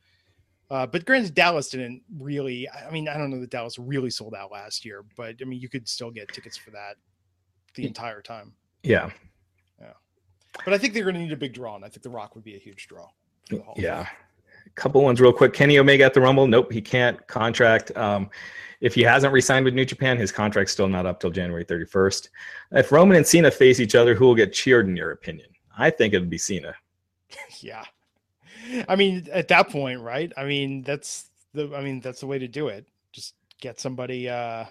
Uh, 0.70 0.86
but 0.86 1.04
granted, 1.04 1.34
Dallas 1.34 1.68
didn't 1.68 2.02
really. 2.18 2.66
I 2.70 2.90
mean, 2.90 3.06
I 3.06 3.18
don't 3.18 3.30
know 3.30 3.40
that 3.40 3.50
Dallas 3.50 3.78
really 3.78 4.10
sold 4.10 4.34
out 4.34 4.50
last 4.50 4.86
year, 4.86 5.04
but 5.14 5.36
I 5.42 5.44
mean, 5.44 5.60
you 5.60 5.68
could 5.68 5.86
still 5.86 6.10
get 6.10 6.28
tickets 6.28 6.56
for 6.56 6.70
that 6.70 6.96
the 7.74 7.86
entire 7.86 8.22
time. 8.22 8.54
Yeah, 8.82 9.10
but 10.64 10.74
I 10.74 10.78
think 10.78 10.94
they're 10.94 11.04
going 11.04 11.14
to 11.14 11.20
need 11.20 11.32
a 11.32 11.36
big 11.36 11.52
draw, 11.52 11.76
and 11.76 11.84
I 11.84 11.88
think 11.88 12.02
The 12.02 12.10
Rock 12.10 12.34
would 12.34 12.44
be 12.44 12.54
a 12.54 12.58
huge 12.58 12.88
draw. 12.88 13.08
Yeah. 13.76 14.06
A 14.66 14.70
couple 14.70 15.02
ones 15.02 15.20
real 15.20 15.32
quick. 15.32 15.52
Kenny 15.52 15.78
Omega 15.78 16.04
at 16.04 16.14
the 16.14 16.20
Rumble. 16.20 16.46
Nope, 16.46 16.72
he 16.72 16.80
can't 16.80 17.24
contract. 17.26 17.94
Um, 17.96 18.30
if 18.80 18.94
he 18.94 19.02
hasn't 19.02 19.32
re-signed 19.32 19.64
with 19.64 19.74
New 19.74 19.84
Japan, 19.84 20.18
his 20.18 20.32
contract's 20.32 20.72
still 20.72 20.88
not 20.88 21.06
up 21.06 21.20
till 21.20 21.30
January 21.30 21.64
31st. 21.64 22.28
If 22.72 22.92
Roman 22.92 23.16
and 23.16 23.26
Cena 23.26 23.50
face 23.50 23.80
each 23.80 23.94
other, 23.94 24.14
who 24.14 24.26
will 24.26 24.34
get 24.34 24.52
cheered 24.52 24.88
in 24.88 24.96
your 24.96 25.12
opinion? 25.12 25.48
I 25.76 25.90
think 25.90 26.14
it 26.14 26.18
would 26.20 26.30
be 26.30 26.38
Cena. 26.38 26.74
yeah. 27.60 27.84
I 28.88 28.96
mean, 28.96 29.26
at 29.32 29.48
that 29.48 29.70
point, 29.70 30.00
right? 30.00 30.32
I 30.36 30.44
mean, 30.44 30.82
that's 30.82 31.30
the 31.52 31.74
I 31.74 31.82
mean, 31.82 32.00
that's 32.00 32.20
the 32.20 32.26
way 32.26 32.38
to 32.38 32.48
do 32.48 32.68
it. 32.68 32.86
Just 33.12 33.34
get 33.60 33.80
somebody 33.80 34.28
uh 34.28 34.64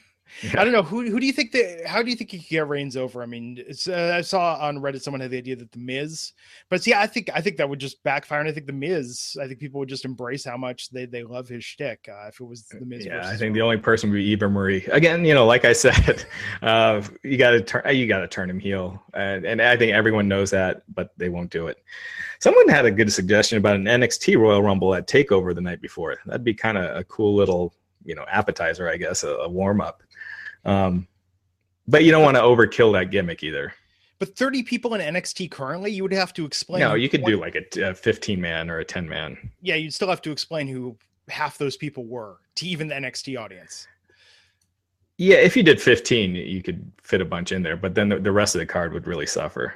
Yeah. 0.41 0.51
I 0.59 0.63
don't 0.63 0.73
know 0.73 0.83
who 0.83 1.09
who 1.09 1.19
do 1.19 1.25
you 1.25 1.33
think 1.33 1.51
that 1.51 1.85
how 1.85 2.01
do 2.01 2.09
you 2.09 2.15
think 2.15 2.31
he 2.31 2.39
could 2.39 2.49
get 2.49 2.67
Reigns 2.67 2.97
over? 2.97 3.21
I 3.21 3.25
mean, 3.25 3.63
uh, 3.87 3.93
I 3.93 4.21
saw 4.21 4.55
on 4.55 4.77
Reddit 4.77 5.01
someone 5.01 5.21
had 5.21 5.31
the 5.31 5.37
idea 5.37 5.55
that 5.57 5.71
the 5.71 5.79
Miz, 5.79 6.33
but 6.69 6.83
see, 6.83 6.93
I 6.93 7.07
think 7.07 7.29
I 7.33 7.41
think 7.41 7.57
that 7.57 7.69
would 7.69 7.79
just 7.79 8.03
backfire, 8.03 8.39
and 8.39 8.49
I 8.49 8.51
think 8.51 8.65
the 8.65 8.73
Miz, 8.73 9.37
I 9.41 9.47
think 9.47 9.59
people 9.59 9.79
would 9.79 9.89
just 9.89 10.05
embrace 10.05 10.45
how 10.45 10.57
much 10.57 10.89
they 10.89 11.05
they 11.05 11.23
love 11.23 11.47
his 11.47 11.63
shtick 11.63 12.09
uh, 12.09 12.27
if 12.27 12.39
it 12.39 12.45
was 12.45 12.63
the 12.65 12.85
Miz. 12.85 13.05
Yeah, 13.05 13.27
I 13.27 13.35
think 13.35 13.53
the 13.53 13.61
only 13.61 13.77
person 13.77 14.09
would 14.09 14.17
be 14.17 14.25
Eva 14.25 14.49
Marie. 14.49 14.85
Again, 14.85 15.25
you 15.25 15.33
know, 15.33 15.45
like 15.45 15.65
I 15.65 15.73
said, 15.81 16.25
uh, 16.61 17.01
you 17.23 17.37
got 17.37 17.51
to 17.51 17.61
turn 17.61 17.95
you 17.95 18.07
got 18.07 18.19
to 18.19 18.27
turn 18.27 18.49
him 18.49 18.59
heel, 18.59 19.01
and, 19.13 19.45
and 19.45 19.61
I 19.61 19.77
think 19.77 19.93
everyone 19.93 20.27
knows 20.27 20.51
that, 20.51 20.83
but 20.93 21.11
they 21.17 21.29
won't 21.29 21.51
do 21.51 21.67
it. 21.67 21.77
Someone 22.39 22.67
had 22.67 22.85
a 22.85 22.91
good 22.91 23.11
suggestion 23.13 23.57
about 23.57 23.75
an 23.75 23.85
NXT 23.85 24.37
Royal 24.37 24.63
Rumble 24.63 24.95
at 24.95 25.07
Takeover 25.07 25.53
the 25.53 25.61
night 25.61 25.81
before. 25.81 26.17
That'd 26.25 26.43
be 26.43 26.55
kind 26.55 26.77
of 26.77 26.95
a 26.95 27.03
cool 27.03 27.35
little 27.35 27.73
you 28.03 28.15
know 28.15 28.25
appetizer, 28.29 28.89
I 28.89 28.97
guess, 28.97 29.23
a, 29.23 29.29
a 29.29 29.49
warm 29.49 29.81
up. 29.81 30.01
Um, 30.65 31.07
but 31.87 32.03
you 32.03 32.11
don't 32.11 32.23
want 32.23 32.37
to 32.37 32.41
overkill 32.41 32.93
that 32.93 33.11
gimmick 33.11 33.43
either. 33.43 33.73
But 34.19 34.35
30 34.35 34.63
people 34.63 34.93
in 34.93 35.01
NXT 35.15 35.49
currently, 35.49 35.91
you 35.91 36.03
would 36.03 36.13
have 36.13 36.31
to 36.33 36.45
explain. 36.45 36.81
No, 36.81 36.93
you 36.93 37.09
could 37.09 37.21
20... 37.21 37.35
do 37.35 37.41
like 37.41 37.55
a, 37.55 37.89
a 37.89 37.93
15 37.95 38.39
man 38.39 38.69
or 38.69 38.79
a 38.79 38.85
10 38.85 39.09
man. 39.09 39.51
Yeah, 39.61 39.75
you'd 39.75 39.93
still 39.93 40.09
have 40.09 40.21
to 40.21 40.31
explain 40.31 40.67
who 40.67 40.95
half 41.27 41.57
those 41.57 41.75
people 41.75 42.05
were 42.05 42.37
to 42.55 42.67
even 42.67 42.87
the 42.87 42.95
NXT 42.95 43.39
audience. 43.39 43.87
Yeah, 45.17 45.37
if 45.37 45.55
you 45.55 45.63
did 45.63 45.81
15, 45.81 46.35
you 46.35 46.63
could 46.63 46.91
fit 47.03 47.21
a 47.21 47.25
bunch 47.25 47.51
in 47.51 47.63
there, 47.63 47.77
but 47.77 47.95
then 47.95 48.09
the, 48.09 48.19
the 48.19 48.31
rest 48.31 48.55
of 48.55 48.59
the 48.59 48.65
card 48.65 48.93
would 48.93 49.07
really 49.07 49.25
suffer. 49.25 49.75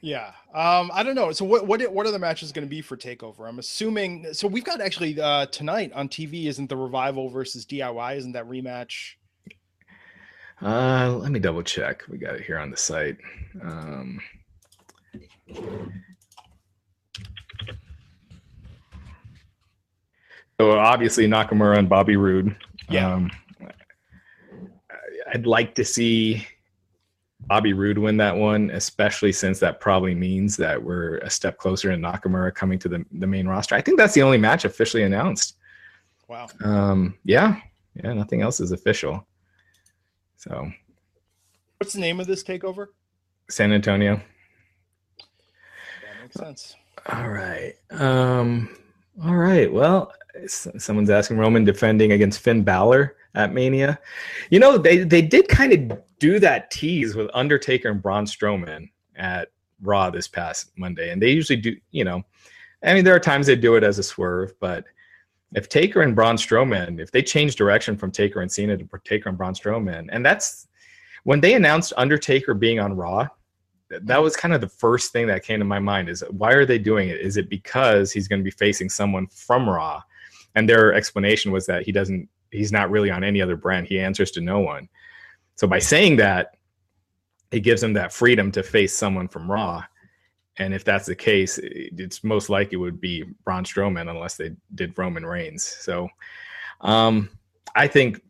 Yeah. 0.00 0.32
Um, 0.54 0.90
I 0.92 1.02
don't 1.02 1.14
know. 1.14 1.32
So 1.32 1.44
what 1.44 1.66
what 1.66 1.82
what 1.92 2.06
are 2.06 2.10
the 2.10 2.18
matches 2.18 2.52
going 2.52 2.66
to 2.66 2.70
be 2.70 2.80
for 2.80 2.96
Takeover? 2.96 3.48
I'm 3.48 3.58
assuming. 3.58 4.32
So 4.32 4.46
we've 4.46 4.64
got 4.64 4.80
actually 4.80 5.20
uh, 5.20 5.46
tonight 5.46 5.92
on 5.94 6.08
TV. 6.08 6.46
Isn't 6.46 6.68
the 6.68 6.76
Revival 6.76 7.28
versus 7.28 7.66
DIY? 7.66 8.16
Isn't 8.16 8.32
that 8.32 8.48
rematch? 8.48 9.14
Uh, 10.62 11.16
let 11.20 11.30
me 11.30 11.38
double 11.38 11.62
check. 11.62 12.02
We 12.08 12.18
got 12.18 12.36
it 12.36 12.44
here 12.44 12.58
on 12.58 12.70
the 12.70 12.76
site. 12.76 13.18
Um, 13.62 14.20
so 20.58 20.78
obviously 20.78 21.26
Nakamura 21.26 21.78
and 21.78 21.88
Bobby 21.88 22.16
Roode. 22.16 22.56
Yeah. 22.88 23.12
Um, 23.12 23.30
I'd 25.32 25.46
like 25.46 25.74
to 25.74 25.84
see 25.84 26.46
Bobby 27.40 27.74
Roode 27.74 27.98
win 27.98 28.16
that 28.16 28.34
one, 28.34 28.70
especially 28.70 29.32
since 29.32 29.58
that 29.60 29.78
probably 29.78 30.14
means 30.14 30.56
that 30.56 30.82
we're 30.82 31.18
a 31.18 31.28
step 31.28 31.58
closer 31.58 31.90
to 31.90 31.96
Nakamura 31.96 32.54
coming 32.54 32.78
to 32.78 32.88
the, 32.88 33.04
the 33.12 33.26
main 33.26 33.46
roster. 33.46 33.74
I 33.74 33.82
think 33.82 33.98
that's 33.98 34.14
the 34.14 34.22
only 34.22 34.38
match 34.38 34.64
officially 34.64 35.02
announced. 35.02 35.56
Wow. 36.28 36.46
Um, 36.64 37.18
yeah. 37.24 37.60
Yeah. 37.94 38.14
Nothing 38.14 38.40
else 38.40 38.58
is 38.60 38.72
official. 38.72 39.26
So, 40.36 40.70
what's 41.78 41.92
the 41.92 42.00
name 42.00 42.20
of 42.20 42.26
this 42.26 42.42
takeover? 42.42 42.88
San 43.48 43.72
Antonio. 43.72 44.20
That 45.16 46.22
makes 46.22 46.34
sense. 46.34 46.76
All 47.08 47.28
right. 47.28 47.74
Um, 47.90 48.76
all 49.24 49.36
right. 49.36 49.72
Well, 49.72 50.12
someone's 50.46 51.10
asking 51.10 51.38
Roman 51.38 51.64
defending 51.64 52.12
against 52.12 52.40
Finn 52.40 52.62
Balor 52.62 53.16
at 53.34 53.52
Mania. 53.52 53.98
You 54.50 54.58
know, 54.58 54.76
they 54.78 54.98
they 54.98 55.22
did 55.22 55.48
kind 55.48 55.72
of 55.72 55.98
do 56.18 56.38
that 56.40 56.70
tease 56.70 57.14
with 57.14 57.30
Undertaker 57.34 57.90
and 57.90 58.02
Braun 58.02 58.24
Strowman 58.24 58.90
at 59.16 59.48
Raw 59.82 60.10
this 60.10 60.28
past 60.28 60.72
Monday, 60.76 61.10
and 61.10 61.22
they 61.22 61.30
usually 61.30 61.60
do. 61.60 61.76
You 61.90 62.04
know, 62.04 62.22
I 62.82 62.94
mean, 62.94 63.04
there 63.04 63.14
are 63.14 63.20
times 63.20 63.46
they 63.46 63.56
do 63.56 63.76
it 63.76 63.84
as 63.84 63.98
a 63.98 64.02
swerve, 64.02 64.52
but 64.60 64.84
if 65.54 65.68
Taker 65.68 66.02
and 66.02 66.14
Braun 66.14 66.36
Strowman, 66.36 67.00
if 67.00 67.10
they 67.12 67.22
change 67.22 67.56
direction 67.56 67.96
from 67.96 68.10
Taker 68.10 68.40
and 68.40 68.50
Cena 68.50 68.76
to 68.76 68.88
Taker 69.04 69.28
and 69.28 69.38
Braun 69.38 69.54
Strowman, 69.54 70.08
and 70.10 70.24
that's 70.24 70.66
when 71.24 71.40
they 71.40 71.54
announced 71.54 71.92
Undertaker 71.96 72.54
being 72.54 72.80
on 72.80 72.94
Raw, 72.94 73.28
that 73.88 74.22
was 74.22 74.36
kind 74.36 74.54
of 74.54 74.60
the 74.60 74.68
first 74.68 75.12
thing 75.12 75.26
that 75.28 75.44
came 75.44 75.58
to 75.60 75.64
my 75.64 75.78
mind 75.78 76.08
is 76.08 76.24
why 76.30 76.52
are 76.52 76.66
they 76.66 76.78
doing 76.78 77.08
it? 77.08 77.20
Is 77.20 77.36
it 77.36 77.48
because 77.48 78.10
he's 78.12 78.28
going 78.28 78.40
to 78.40 78.44
be 78.44 78.50
facing 78.50 78.88
someone 78.88 79.26
from 79.28 79.68
Raw? 79.68 80.02
And 80.54 80.68
their 80.68 80.94
explanation 80.94 81.52
was 81.52 81.66
that 81.66 81.84
he 81.84 81.92
doesn't, 81.92 82.28
he's 82.50 82.72
not 82.72 82.90
really 82.90 83.10
on 83.10 83.22
any 83.22 83.40
other 83.40 83.56
brand. 83.56 83.86
He 83.86 84.00
answers 84.00 84.30
to 84.32 84.40
no 84.40 84.60
one. 84.60 84.88
So 85.54 85.66
by 85.66 85.78
saying 85.78 86.16
that, 86.16 86.56
it 87.52 87.60
gives 87.60 87.82
him 87.82 87.92
that 87.92 88.12
freedom 88.12 88.50
to 88.52 88.62
face 88.62 88.94
someone 88.94 89.28
from 89.28 89.50
Raw. 89.50 89.84
And 90.58 90.72
if 90.72 90.84
that's 90.84 91.06
the 91.06 91.14
case, 91.14 91.58
it's 91.62 92.24
most 92.24 92.48
likely 92.48 92.76
would 92.78 93.00
be 93.00 93.24
Braun 93.44 93.64
Strowman 93.64 94.10
unless 94.10 94.36
they 94.36 94.52
did 94.74 94.96
Roman 94.96 95.26
Reigns. 95.26 95.64
So 95.64 96.08
um, 96.80 97.28
I 97.74 97.86
think 97.86 98.22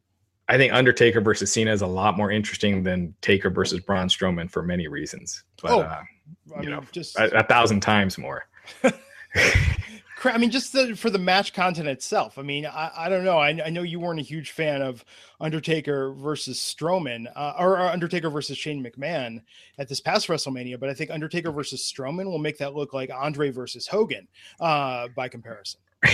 I 0.48 0.56
think 0.56 0.72
Undertaker 0.72 1.20
versus 1.20 1.52
Cena 1.52 1.72
is 1.72 1.82
a 1.82 1.86
lot 1.86 2.16
more 2.16 2.30
interesting 2.30 2.82
than 2.82 3.14
Taker 3.20 3.50
versus 3.50 3.80
Braun 3.80 4.08
Strowman 4.08 4.50
for 4.50 4.62
many 4.62 4.86
reasons. 4.86 5.42
But 5.60 5.72
oh, 5.72 5.80
uh, 5.80 6.02
you 6.48 6.56
mean, 6.56 6.70
know, 6.70 6.82
just 6.92 7.18
a, 7.18 7.40
a, 7.40 7.42
thousand 7.42 7.80
times 7.80 8.16
more. 8.16 8.46
I 10.24 10.38
mean, 10.38 10.50
just 10.50 10.72
the, 10.72 10.96
for 10.96 11.10
the 11.10 11.18
match 11.18 11.52
content 11.52 11.88
itself. 11.88 12.38
I 12.38 12.42
mean, 12.42 12.64
I, 12.64 12.90
I 12.96 13.08
don't 13.08 13.24
know. 13.24 13.38
I, 13.38 13.48
I, 13.66 13.70
know 13.70 13.82
you 13.82 14.00
weren't 14.00 14.18
a 14.18 14.22
huge 14.22 14.52
fan 14.52 14.80
of 14.80 15.04
Undertaker 15.40 16.12
versus 16.14 16.58
Strowman, 16.58 17.26
uh, 17.36 17.52
or, 17.58 17.72
or, 17.72 17.88
Undertaker 17.88 18.30
versus 18.30 18.56
Shane 18.56 18.82
McMahon 18.82 19.42
at 19.78 19.88
this 19.88 20.00
past 20.00 20.28
WrestleMania, 20.28 20.80
but 20.80 20.88
I 20.88 20.94
think 20.94 21.10
Undertaker 21.10 21.50
versus 21.52 21.82
Strowman 21.82 22.24
will 22.24 22.38
make 22.38 22.56
that 22.58 22.74
look 22.74 22.94
like 22.94 23.10
Andre 23.14 23.50
versus 23.50 23.86
Hogan 23.86 24.26
uh, 24.60 25.08
by 25.14 25.28
comparison. 25.28 25.80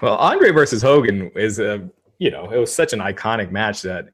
Well, 0.00 0.16
Andre 0.16 0.50
versus 0.50 0.82
Hogan 0.82 1.30
is 1.36 1.58
a 1.60 1.88
you 2.18 2.30
know 2.30 2.50
it 2.50 2.58
was 2.58 2.74
such 2.74 2.92
an 2.92 3.00
iconic 3.00 3.50
match 3.50 3.82
that 3.82 4.08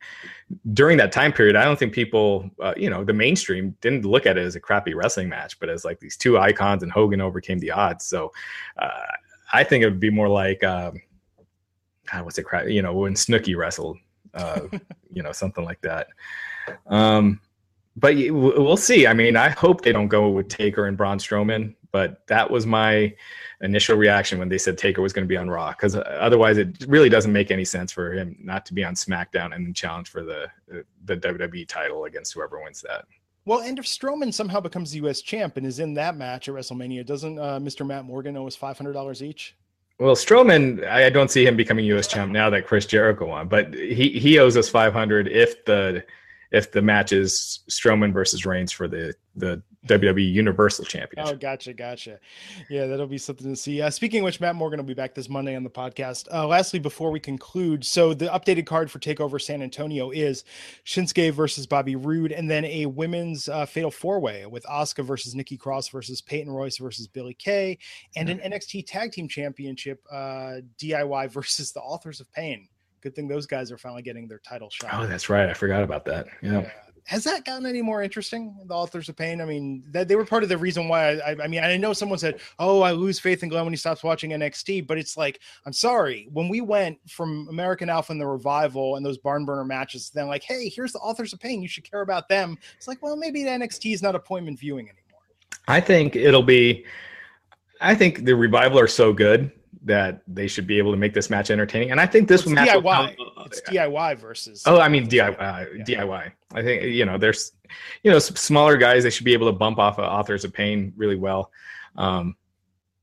during 0.72 0.98
that 0.98 1.12
time 1.12 1.32
period, 1.32 1.56
I 1.56 1.64
don't 1.64 1.78
think 1.78 1.92
people, 1.92 2.50
uh, 2.60 2.74
you 2.76 2.90
know, 2.90 3.04
the 3.04 3.12
mainstream 3.12 3.76
didn't 3.80 4.04
look 4.04 4.26
at 4.26 4.36
it 4.36 4.44
as 4.44 4.56
a 4.56 4.60
crappy 4.60 4.94
wrestling 4.94 5.28
match, 5.28 5.58
but 5.60 5.68
as 5.68 5.84
like 5.84 6.00
these 6.00 6.16
two 6.16 6.38
icons, 6.38 6.82
and 6.82 6.90
Hogan 6.90 7.20
overcame 7.20 7.58
the 7.58 7.70
odds. 7.70 8.04
So 8.04 8.32
uh, 8.78 8.88
I 9.52 9.64
think 9.64 9.82
it 9.82 9.86
would 9.86 10.00
be 10.00 10.10
more 10.10 10.28
like, 10.28 10.62
um, 10.64 11.00
God, 12.10 12.24
what's 12.24 12.38
it? 12.38 12.46
You 12.68 12.82
know, 12.82 12.94
when 12.94 13.14
Snooki 13.14 13.56
wrestled, 13.56 13.98
uh, 14.34 14.60
you 15.12 15.22
know, 15.22 15.32
something 15.32 15.64
like 15.64 15.80
that. 15.82 16.08
Um, 16.86 17.40
but 17.96 18.14
we'll 18.16 18.76
see. 18.76 19.06
I 19.06 19.14
mean, 19.14 19.36
I 19.36 19.48
hope 19.50 19.82
they 19.82 19.92
don't 19.92 20.08
go 20.08 20.28
with 20.30 20.48
Taker 20.48 20.86
and 20.86 20.96
Braun 20.96 21.18
Strowman, 21.18 21.74
but 21.92 22.26
that 22.28 22.50
was 22.50 22.64
my 22.64 23.14
initial 23.60 23.96
reaction 23.96 24.38
when 24.38 24.48
they 24.48 24.58
said 24.58 24.78
Taker 24.78 25.02
was 25.02 25.12
going 25.12 25.24
to 25.24 25.28
be 25.28 25.36
on 25.36 25.50
Raw, 25.50 25.70
because 25.70 25.96
otherwise 25.96 26.56
it 26.56 26.86
really 26.88 27.08
doesn't 27.08 27.32
make 27.32 27.50
any 27.50 27.64
sense 27.64 27.92
for 27.92 28.12
him 28.12 28.36
not 28.40 28.64
to 28.66 28.74
be 28.74 28.84
on 28.84 28.94
SmackDown 28.94 29.54
and 29.54 29.74
challenge 29.74 30.08
for 30.08 30.22
the 30.22 30.46
the 31.04 31.16
WWE 31.16 31.66
title 31.66 32.04
against 32.04 32.32
whoever 32.32 32.62
wins 32.62 32.80
that. 32.82 33.04
Well, 33.50 33.62
and 33.62 33.80
if 33.80 33.84
Strowman 33.84 34.32
somehow 34.32 34.60
becomes 34.60 34.92
the 34.92 34.98
U.S. 34.98 35.22
champ 35.22 35.56
and 35.56 35.66
is 35.66 35.80
in 35.80 35.94
that 35.94 36.16
match 36.16 36.48
at 36.48 36.54
WrestleMania, 36.54 37.04
doesn't 37.04 37.36
uh, 37.36 37.58
Mr. 37.58 37.84
Matt 37.84 38.04
Morgan 38.04 38.36
owe 38.36 38.46
us 38.46 38.54
five 38.54 38.78
hundred 38.78 38.92
dollars 38.92 39.24
each? 39.24 39.56
Well, 39.98 40.14
Strowman, 40.14 40.86
I 40.86 41.10
don't 41.10 41.32
see 41.32 41.44
him 41.44 41.56
becoming 41.56 41.84
U.S. 41.86 42.06
champ 42.06 42.30
now 42.30 42.48
that 42.50 42.64
Chris 42.64 42.86
Jericho 42.86 43.26
won, 43.26 43.48
but 43.48 43.74
he 43.74 44.20
he 44.20 44.38
owes 44.38 44.56
us 44.56 44.68
five 44.68 44.92
hundred 44.92 45.26
if 45.26 45.64
the 45.64 46.04
if 46.50 46.72
the 46.72 46.82
match 46.82 47.12
is 47.12 47.60
Strowman 47.70 48.12
versus 48.12 48.44
Reigns 48.44 48.72
for 48.72 48.88
the 48.88 49.14
the 49.36 49.62
WWE 49.86 50.30
Universal 50.30 50.84
Championship. 50.84 51.34
Oh, 51.34 51.38
gotcha, 51.38 51.72
gotcha. 51.72 52.18
Yeah, 52.68 52.86
that'll 52.86 53.06
be 53.06 53.16
something 53.16 53.48
to 53.48 53.56
see. 53.56 53.80
Uh, 53.80 53.88
speaking 53.88 54.20
of 54.20 54.24
which, 54.24 54.40
Matt 54.40 54.54
Morgan 54.54 54.78
will 54.78 54.84
be 54.84 54.92
back 54.94 55.14
this 55.14 55.28
Monday 55.28 55.56
on 55.56 55.62
the 55.62 55.70
podcast. 55.70 56.26
Uh, 56.32 56.46
lastly, 56.46 56.78
before 56.78 57.10
we 57.10 57.18
conclude, 57.18 57.84
so 57.84 58.12
the 58.12 58.26
updated 58.26 58.66
card 58.66 58.90
for 58.90 58.98
Takeover 58.98 59.40
San 59.40 59.62
Antonio 59.62 60.10
is 60.10 60.44
Shinsuke 60.84 61.32
versus 61.32 61.66
Bobby 61.66 61.96
Roode, 61.96 62.32
and 62.32 62.50
then 62.50 62.64
a 62.66 62.86
women's 62.86 63.48
uh, 63.48 63.64
Fatal 63.64 63.90
Four 63.90 64.20
Way 64.20 64.44
with 64.44 64.64
Asuka 64.64 65.04
versus 65.04 65.34
Nikki 65.34 65.56
Cross 65.56 65.88
versus 65.88 66.20
Peyton 66.20 66.52
Royce 66.52 66.76
versus 66.76 67.06
Billie 67.06 67.34
Kay, 67.34 67.78
and 68.16 68.28
an 68.28 68.38
NXT 68.38 68.84
Tag 68.86 69.12
Team 69.12 69.28
Championship 69.28 70.04
uh, 70.12 70.56
DIY 70.78 71.30
versus 71.32 71.72
the 71.72 71.80
Authors 71.80 72.20
of 72.20 72.30
Pain. 72.32 72.68
Good 73.00 73.14
thing 73.14 73.28
those 73.28 73.46
guys 73.46 73.72
are 73.72 73.78
finally 73.78 74.02
getting 74.02 74.28
their 74.28 74.40
title 74.40 74.70
shot. 74.70 74.90
Oh, 74.92 75.06
that's 75.06 75.28
right. 75.28 75.48
I 75.48 75.54
forgot 75.54 75.82
about 75.82 76.04
that. 76.06 76.26
yeah. 76.42 76.60
yeah 76.60 76.70
has 77.10 77.24
that 77.24 77.44
gotten 77.44 77.66
any 77.66 77.82
more 77.82 78.02
interesting? 78.02 78.54
The 78.66 78.74
authors 78.74 79.08
of 79.08 79.16
pain. 79.16 79.40
I 79.40 79.44
mean, 79.44 79.82
that 79.90 80.08
they 80.08 80.16
were 80.16 80.24
part 80.24 80.42
of 80.42 80.48
the 80.48 80.58
reason 80.58 80.88
why. 80.88 81.14
I, 81.16 81.36
I, 81.42 81.48
mean, 81.48 81.62
I 81.62 81.76
know 81.76 81.92
someone 81.92 82.18
said, 82.18 82.40
"Oh, 82.58 82.82
I 82.82 82.92
lose 82.92 83.18
faith 83.18 83.42
in 83.42 83.48
Glenn 83.48 83.64
when 83.64 83.72
he 83.72 83.76
stops 83.76 84.04
watching 84.04 84.30
NXT," 84.30 84.86
but 84.86 84.98
it's 84.98 85.16
like, 85.16 85.40
I'm 85.66 85.72
sorry. 85.72 86.28
When 86.32 86.48
we 86.48 86.60
went 86.60 86.98
from 87.08 87.48
American 87.48 87.88
Alpha 87.88 88.12
and 88.12 88.20
the 88.20 88.26
Revival 88.26 88.96
and 88.96 89.04
those 89.04 89.18
barn 89.18 89.44
burner 89.44 89.64
matches, 89.64 90.10
then 90.10 90.28
like, 90.28 90.42
hey, 90.42 90.68
here's 90.68 90.92
the 90.92 90.98
authors 91.00 91.32
of 91.32 91.40
pain. 91.40 91.62
You 91.62 91.68
should 91.68 91.90
care 91.90 92.02
about 92.02 92.28
them. 92.28 92.56
It's 92.76 92.86
like, 92.86 93.02
well, 93.02 93.16
maybe 93.16 93.42
the 93.42 93.50
NXT 93.50 93.92
is 93.94 94.02
not 94.02 94.14
appointment 94.14 94.58
viewing 94.58 94.86
anymore. 94.86 95.22
I 95.68 95.80
think 95.80 96.16
it'll 96.16 96.42
be. 96.42 96.84
I 97.80 97.94
think 97.94 98.24
the 98.24 98.36
revival 98.36 98.78
are 98.78 98.86
so 98.86 99.12
good 99.12 99.50
that 99.82 100.22
they 100.28 100.46
should 100.46 100.66
be 100.66 100.78
able 100.78 100.90
to 100.90 100.96
make 100.96 101.14
this 101.14 101.30
match 101.30 101.50
entertaining. 101.50 101.90
And 101.90 102.00
I 102.00 102.06
think 102.06 102.28
this 102.28 102.44
well, 102.44 102.54
match 102.54 102.68
DIY. 102.68 103.18
Will, 103.18 103.44
it's 103.46 103.60
DIY 103.62 104.18
versus. 104.18 104.62
Oh, 104.66 104.80
I 104.80 104.88
mean 104.88 105.08
DIY. 105.08 105.38
Yeah. 105.38 105.84
DIY. 105.84 106.32
I 106.52 106.62
think 106.62 106.82
you 106.84 107.04
know 107.04 107.18
there's 107.18 107.52
you 108.02 108.10
know 108.10 108.18
smaller 108.18 108.76
guys 108.76 109.04
they 109.04 109.10
should 109.10 109.24
be 109.24 109.32
able 109.32 109.46
to 109.46 109.56
bump 109.56 109.78
off 109.78 109.98
of 109.98 110.04
authors 110.04 110.44
of 110.44 110.52
pain 110.52 110.92
really 110.96 111.16
well. 111.16 111.50
Um, 111.96 112.36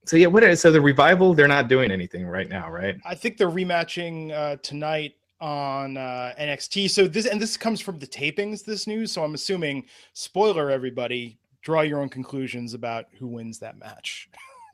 so 0.05 0.15
yeah, 0.15 0.27
what 0.27 0.43
is 0.43 0.61
so 0.61 0.71
the 0.71 0.81
revival? 0.81 1.33
They're 1.33 1.47
not 1.47 1.67
doing 1.67 1.91
anything 1.91 2.25
right 2.25 2.47
now, 2.47 2.69
right? 2.69 2.95
I 3.05 3.15
think 3.15 3.37
they're 3.37 3.49
rematching 3.49 4.31
uh, 4.31 4.57
tonight 4.61 5.15
on 5.41 5.97
uh, 5.97 6.33
NXT. 6.39 6.89
So 6.89 7.07
this 7.07 7.25
and 7.25 7.41
this 7.41 7.57
comes 7.57 7.81
from 7.81 7.99
the 7.99 8.07
tapings. 8.07 8.63
This 8.63 8.87
news. 8.87 9.11
So 9.11 9.23
I'm 9.23 9.33
assuming 9.33 9.85
spoiler 10.13 10.69
everybody. 10.69 11.39
Draw 11.61 11.81
your 11.81 11.99
own 11.99 12.09
conclusions 12.09 12.73
about 12.73 13.07
who 13.17 13.27
wins 13.27 13.59
that 13.59 13.77
match. 13.77 14.29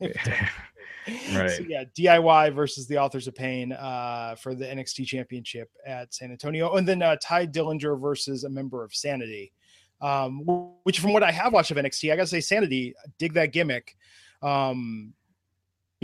right. 1.34 1.50
So 1.50 1.64
yeah, 1.68 1.84
DIY 1.96 2.54
versus 2.54 2.86
the 2.86 2.98
Authors 2.98 3.26
of 3.26 3.34
Pain 3.34 3.72
uh, 3.72 4.34
for 4.36 4.54
the 4.54 4.64
NXT 4.64 5.06
Championship 5.06 5.70
at 5.86 6.14
San 6.14 6.30
Antonio, 6.30 6.74
and 6.74 6.86
then 6.86 7.02
uh, 7.02 7.16
Tye 7.22 7.46
Dillinger 7.46 8.00
versus 8.00 8.44
a 8.44 8.50
member 8.50 8.84
of 8.84 8.94
Sanity. 8.94 9.52
Um, 10.00 10.42
which, 10.82 11.00
from 11.00 11.12
what 11.12 11.22
I 11.22 11.30
have 11.30 11.52
watched 11.52 11.70
of 11.70 11.76
NXT, 11.76 12.12
I 12.12 12.16
gotta 12.16 12.26
say, 12.26 12.40
Sanity 12.40 12.94
dig 13.18 13.34
that 13.34 13.52
gimmick. 13.52 13.96
Um, 14.42 15.14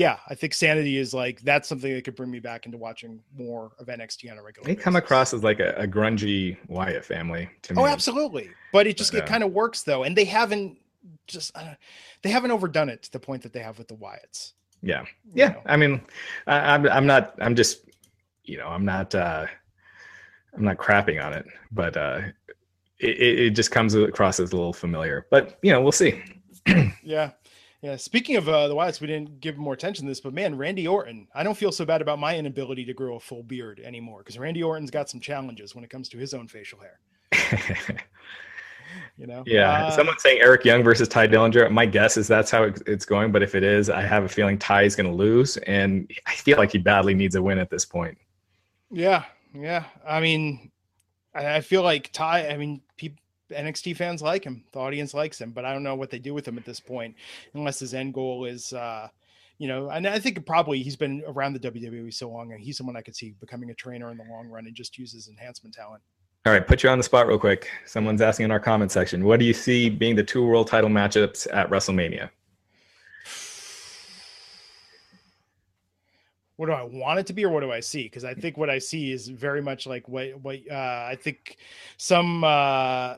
yeah, 0.01 0.19
I 0.29 0.35
think 0.35 0.55
sanity 0.55 0.97
is 0.97 1.13
like 1.13 1.43
that's 1.43 1.69
something 1.69 1.93
that 1.93 2.05
could 2.05 2.17
bring 2.17 2.31
me 2.31 2.41
back 2.41 2.65
into 2.65 2.79
watching 2.79 3.21
more 3.37 3.73
of 3.79 3.89
NXT 3.89 4.31
on 4.31 4.39
a 4.39 4.43
regular. 4.43 4.65
They 4.65 4.73
basis. 4.73 4.85
come 4.85 4.97
across 4.97 5.35
as 5.35 5.45
like 5.45 5.61
a, 5.61 5.75
a, 5.77 5.87
grungy 5.87 6.57
Wyatt 6.69 7.05
family 7.05 7.51
to 7.63 7.75
me. 7.75 7.83
Oh, 7.83 7.87
absolutely. 7.87 8.49
But 8.73 8.87
it 8.87 8.97
just 8.97 9.13
but, 9.13 9.21
uh, 9.21 9.25
it 9.25 9.29
kind 9.29 9.45
of 9.45 9.53
works 9.53 9.83
though, 9.83 10.05
and 10.05 10.17
they 10.17 10.25
haven't 10.25 10.79
just 11.27 11.55
uh, 11.55 11.75
they 12.23 12.31
haven't 12.31 12.51
overdone 12.51 12.89
it 12.89 13.03
to 13.03 13.13
the 13.13 13.21
point 13.21 13.43
that 13.43 13.53
they 13.53 13.61
have 13.61 13.77
with 13.77 13.89
the 13.89 13.97
Wyatts. 13.97 14.53
Yeah, 14.83 15.05
yeah. 15.35 15.57
I 15.67 15.77
mean, 15.77 16.01
I, 16.47 16.75
I'm 16.75 16.89
I'm 16.89 17.07
not. 17.07 17.35
I'm 17.41 17.55
just 17.55 17.85
you 18.45 18.59
know 18.59 18.67
I'm 18.69 18.85
not. 18.85 19.15
uh 19.15 19.47
I'm 20.53 20.65
not 20.65 20.79
crapping 20.79 21.25
on 21.25 21.33
it, 21.33 21.47
but 21.71 21.97
uh 21.97 22.23
it, 22.99 23.39
it 23.39 23.51
just 23.51 23.71
comes 23.71 23.95
across 23.95 24.41
as 24.41 24.53
a 24.53 24.57
little 24.57 24.73
familiar. 24.73 25.27
But 25.31 25.59
you 25.63 25.73
know, 25.73 25.81
we'll 25.81 25.93
see. 25.93 26.23
yeah. 27.03 27.33
Yeah, 27.83 27.97
speaking 27.97 28.37
of 28.37 28.47
uh, 28.47 28.69
the 28.69 28.75
Wyatts, 28.75 29.01
we 29.01 29.07
didn't 29.07 29.41
give 29.41 29.57
more 29.57 29.73
attention 29.73 30.05
to 30.05 30.11
this, 30.11 30.21
but 30.21 30.35
man, 30.35 30.59
Randy 30.59 30.87
Orton, 30.87 31.27
I 31.35 31.43
don't 31.43 31.57
feel 31.57 31.73
so 31.73 31.87
bad 31.87 32.03
about 32.03 32.19
my 32.19 32.37
inability 32.37 32.85
to 32.85 32.93
grow 32.93 33.17
a 33.17 33.21
full 33.21 33.43
beard 33.43 33.81
anymore 33.83 34.19
because 34.19 34.39
Randy 34.39 34.63
Orton's 34.63 34.91
got 34.91 35.09
some 35.09 35.19
challenges 35.19 35.75
when 35.75 35.83
it 35.83 35.89
comes 35.89 36.11
to 36.11 36.19
his 36.19 36.35
own 36.35 36.47
facial 36.47 36.79
hair. 36.79 37.01
you 39.17 39.27
know? 39.27 39.43
Yeah. 39.47 39.87
Uh, 39.87 39.91
Someone's 39.91 40.23
saying 40.23 40.41
Eric 40.41 40.65
Young 40.65 40.83
versus 40.83 41.09
Tye 41.09 41.27
Dillinger. 41.29 41.71
My 41.71 41.87
guess 41.87 42.17
is 42.17 42.27
that's 42.27 42.51
how 42.51 42.65
it's 42.65 43.05
going, 43.05 43.33
but 43.33 43.43
if 43.43 43.55
it 43.55 43.63
is, 43.63 43.91
I 43.91 44.03
have 44.03 44.25
a 44.25 44.29
feeling 44.29 44.59
Tye 44.59 44.83
is 44.83 44.97
going 44.97 45.09
to 45.09 45.15
lose, 45.15 45.57
and 45.59 46.11
I 46.27 46.33
feel 46.33 46.59
like 46.59 46.73
he 46.73 46.79
badly 46.79 47.15
needs 47.15 47.35
a 47.35 47.43
win 47.43 47.59
at 47.59 47.71
this 47.71 47.85
point. 47.85 48.17
Yeah, 48.91 49.25
yeah. 49.55 49.85
I 50.07 50.21
mean, 50.21 50.71
I 51.35 51.61
feel 51.61 51.83
like 51.83 52.11
Tye, 52.13 52.49
I 52.49 52.57
mean, 52.57 52.83
people, 52.97 53.19
NXT 53.51 53.97
fans 53.97 54.23
like 54.23 54.45
him. 54.45 54.65
The 54.73 54.79
audience 54.79 55.15
likes 55.15 55.41
him, 55.41 55.51
but 55.51 55.65
I 55.65 55.73
don't 55.73 55.83
know 55.83 55.95
what 55.95 56.11
they 56.11 56.19
do 56.19 56.35
with 56.35 56.47
him 56.47 56.59
at 56.59 56.65
this 56.65 56.81
point, 56.81 57.15
unless 57.55 57.79
his 57.79 57.95
end 57.95 58.15
goal 58.15 58.45
is, 58.45 58.73
uh, 58.73 59.09
you 59.59 59.69
know. 59.69 59.91
And 59.91 60.07
I 60.07 60.19
think 60.19 60.45
probably 60.47 60.83
he's 60.83 60.97
been 60.97 61.23
around 61.27 61.55
the 61.55 61.71
WWE 61.71 62.13
so 62.13 62.31
long, 62.31 62.53
and 62.53 62.61
he's 62.61 62.77
someone 62.77 62.97
I 62.97 63.03
could 63.03 63.17
see 63.17 63.35
becoming 63.41 63.71
a 63.71 63.75
trainer 63.75 64.11
in 64.11 64.17
the 64.17 64.25
long 64.25 64.49
run 64.49 64.67
and 64.67 64.75
just 64.75 64.99
use 64.99 65.13
his 65.13 65.29
enhancement 65.29 65.75
talent. 65.75 66.03
All 66.47 66.53
right, 66.53 66.67
put 66.67 66.83
you 66.83 66.89
on 66.89 66.99
the 66.99 67.05
spot 67.05 67.27
real 67.27 67.39
quick. 67.39 67.69
Someone's 67.85 68.23
asking 68.23 68.45
in 68.45 68.51
our 68.51 68.61
comment 68.61 68.91
section, 68.91 69.25
what 69.25 69.39
do 69.39 69.45
you 69.45 69.53
see 69.53 69.91
being 69.91 70.17
the 70.17 70.25
two 70.25 70.47
world 70.47 70.69
title 70.69 70.89
matchups 70.89 71.47
at 71.53 71.69
WrestleMania? 71.69 72.31
what 76.61 76.67
do 76.67 76.73
I 76.73 76.83
want 76.83 77.19
it 77.19 77.27
to 77.29 77.33
be 77.33 77.43
or 77.47 77.49
what 77.49 77.61
do 77.61 77.73
I 77.73 77.81
see? 77.81 78.03
Because 78.03 78.23
I 78.23 78.35
think 78.35 78.59
what 78.59 78.69
I 78.69 78.79
see 78.79 79.13
is 79.13 79.29
very 79.29 79.63
much 79.63 79.87
like 79.87 80.07
what 80.09 80.39
what 80.43 80.59
uh, 80.71 81.07
I 81.09 81.17
think 81.19 81.57
some 81.97 82.45
uh, 82.45 83.17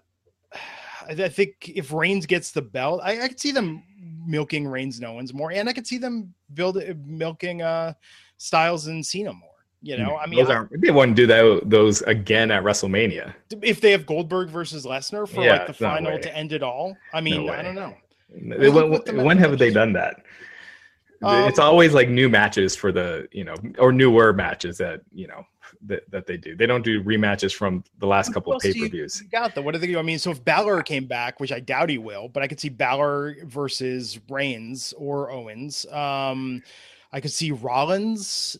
I 1.08 1.28
think 1.28 1.68
if 1.74 1.92
Reigns 1.92 2.24
gets 2.24 2.52
the 2.52 2.62
belt, 2.62 3.00
I, 3.02 3.20
I 3.20 3.26
could 3.26 3.40
see 3.40 3.50
them 3.50 3.82
milking 4.24 4.68
Reigns 4.68 5.00
no 5.00 5.14
one's 5.14 5.34
more, 5.34 5.50
and 5.50 5.68
I 5.68 5.72
could 5.72 5.88
see 5.88 5.98
them 5.98 6.32
build 6.54 6.80
milking 7.04 7.62
uh, 7.62 7.94
Styles 8.36 8.86
and 8.86 9.04
Cena 9.04 9.32
more. 9.32 9.51
You 9.84 9.96
know, 9.96 10.16
I 10.16 10.26
mean, 10.26 10.46
they 10.70 10.92
wouldn't 10.92 11.16
do 11.16 11.26
that 11.26 11.62
those 11.64 12.02
again 12.02 12.52
at 12.52 12.62
WrestleMania. 12.62 13.34
If 13.62 13.80
they 13.80 13.90
have 13.90 14.06
Goldberg 14.06 14.48
versus 14.48 14.86
Lesnar 14.86 15.28
for 15.28 15.42
yeah, 15.42 15.58
like 15.58 15.66
the 15.66 15.74
final 15.74 16.18
to 16.20 16.36
end 16.36 16.52
it 16.52 16.62
all, 16.62 16.96
I 17.12 17.20
mean, 17.20 17.46
no 17.46 17.52
I 17.52 17.62
don't 17.62 17.74
know. 17.74 17.94
When, 18.28 19.24
when 19.24 19.38
have 19.38 19.58
they 19.58 19.70
done 19.70 19.92
that? 19.94 20.22
Um, 21.22 21.48
it's 21.48 21.58
always 21.58 21.94
like 21.94 22.08
new 22.08 22.28
matches 22.28 22.76
for 22.76 22.92
the 22.92 23.28
you 23.32 23.44
know 23.44 23.54
or 23.78 23.92
newer 23.92 24.32
matches 24.32 24.78
that 24.78 25.00
you 25.12 25.26
know 25.26 25.44
that, 25.86 26.08
that 26.10 26.26
they 26.26 26.36
do. 26.36 26.54
They 26.56 26.66
don't 26.66 26.84
do 26.84 27.02
rematches 27.02 27.52
from 27.52 27.82
the 27.98 28.06
last 28.06 28.32
couple 28.32 28.52
of 28.52 28.62
pay 28.62 28.72
per 28.72 28.88
views. 28.88 29.20
Got 29.32 29.54
the 29.54 29.62
what 29.62 29.74
are 29.74 29.78
they 29.78 29.88
do? 29.88 29.98
I 29.98 30.02
mean, 30.02 30.18
so 30.18 30.30
if 30.30 30.44
Balor 30.44 30.82
came 30.82 31.06
back, 31.06 31.40
which 31.40 31.52
I 31.52 31.60
doubt 31.60 31.90
he 31.90 31.98
will, 31.98 32.28
but 32.28 32.42
I 32.42 32.48
could 32.48 32.60
see 32.60 32.68
Balor 32.68 33.36
versus 33.44 34.20
Reigns 34.28 34.94
or 34.96 35.30
Owens. 35.30 35.86
Um, 35.86 36.62
I 37.12 37.20
could 37.20 37.32
see 37.32 37.50
Rollins 37.50 38.56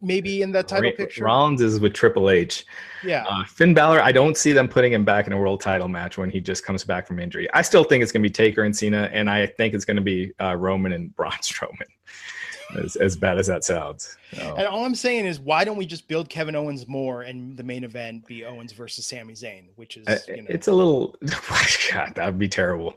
maybe 0.00 0.42
in 0.42 0.52
that 0.52 0.68
title 0.68 0.92
picture. 0.92 1.24
Rollins 1.24 1.60
is 1.60 1.80
with 1.80 1.92
Triple 1.92 2.30
H. 2.30 2.64
Yeah. 3.04 3.24
Uh, 3.28 3.44
Finn 3.44 3.74
Balor, 3.74 4.00
I 4.00 4.12
don't 4.12 4.36
see 4.36 4.52
them 4.52 4.68
putting 4.68 4.92
him 4.92 5.04
back 5.04 5.26
in 5.26 5.32
a 5.32 5.38
world 5.38 5.60
title 5.60 5.88
match 5.88 6.18
when 6.18 6.30
he 6.30 6.40
just 6.40 6.64
comes 6.64 6.84
back 6.84 7.06
from 7.06 7.18
injury. 7.18 7.48
I 7.54 7.62
still 7.62 7.84
think 7.84 8.02
it's 8.02 8.12
going 8.12 8.22
to 8.22 8.28
be 8.28 8.32
Taker 8.32 8.64
and 8.64 8.76
Cena, 8.76 9.08
and 9.12 9.28
I 9.28 9.46
think 9.46 9.74
it's 9.74 9.84
going 9.84 9.96
to 9.96 10.02
be 10.02 10.32
uh, 10.40 10.56
Roman 10.56 10.92
and 10.92 11.14
Braun 11.14 11.32
Strowman. 11.42 11.86
As, 12.76 12.96
as 12.96 13.16
bad 13.16 13.38
as 13.38 13.46
that 13.46 13.64
sounds. 13.64 14.18
So. 14.34 14.54
And 14.58 14.66
all 14.66 14.84
I'm 14.84 14.94
saying 14.94 15.24
is, 15.24 15.40
why 15.40 15.64
don't 15.64 15.78
we 15.78 15.86
just 15.86 16.06
build 16.06 16.28
Kevin 16.28 16.54
Owens 16.54 16.86
more 16.86 17.22
and 17.22 17.56
the 17.56 17.62
main 17.62 17.82
event 17.82 18.26
be 18.26 18.44
Owens 18.44 18.72
versus 18.74 19.06
Sami 19.06 19.32
Zayn, 19.32 19.68
which 19.76 19.96
is, 19.96 20.06
uh, 20.06 20.18
you 20.28 20.42
know, 20.42 20.48
it's 20.50 20.68
a 20.68 20.72
little, 20.72 21.16
God, 21.90 22.12
that 22.14 22.26
would 22.26 22.38
be 22.38 22.46
terrible. 22.46 22.92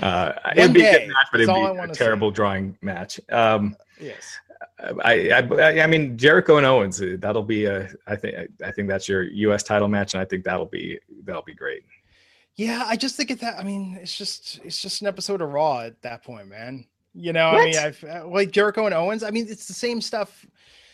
Uh, 0.00 0.32
it'd 0.54 0.74
be 0.74 0.84
a 0.84 0.98
good 0.98 1.08
match, 1.08 1.28
but 1.32 1.40
it'd 1.40 1.54
be 1.54 1.62
a 1.62 1.94
terrible 1.94 2.30
say. 2.30 2.34
drawing 2.34 2.76
match. 2.82 3.18
Um, 3.30 3.74
yes. 3.98 4.38
I, 5.04 5.30
I, 5.30 5.80
I 5.82 5.86
mean 5.86 6.16
Jericho 6.16 6.56
and 6.56 6.66
Owens. 6.66 7.00
Uh, 7.00 7.16
that'll 7.18 7.42
be 7.42 7.64
a. 7.64 7.88
I 8.06 8.16
think 8.16 8.36
I 8.64 8.70
think 8.70 8.88
that's 8.88 9.08
your 9.08 9.22
U.S. 9.22 9.62
title 9.62 9.88
match, 9.88 10.14
and 10.14 10.20
I 10.20 10.24
think 10.24 10.44
that'll 10.44 10.66
be 10.66 10.98
that'll 11.24 11.42
be 11.42 11.54
great. 11.54 11.82
Yeah, 12.56 12.84
I 12.86 12.96
just 12.96 13.16
think 13.16 13.30
it 13.30 13.40
that. 13.40 13.58
I 13.58 13.62
mean, 13.62 13.98
it's 14.00 14.16
just 14.16 14.60
it's 14.64 14.80
just 14.80 15.02
an 15.02 15.06
episode 15.06 15.42
of 15.42 15.50
Raw 15.50 15.80
at 15.80 16.00
that 16.02 16.24
point, 16.24 16.48
man. 16.48 16.86
You 17.14 17.32
know, 17.32 17.52
what? 17.52 17.62
I 17.62 17.64
mean, 17.64 17.78
I've 17.78 18.04
uh, 18.04 18.26
like 18.26 18.50
Jericho 18.50 18.86
and 18.86 18.94
Owens. 18.94 19.22
I 19.22 19.30
mean, 19.30 19.46
it's 19.48 19.66
the 19.66 19.74
same 19.74 20.00
stuff. 20.00 20.46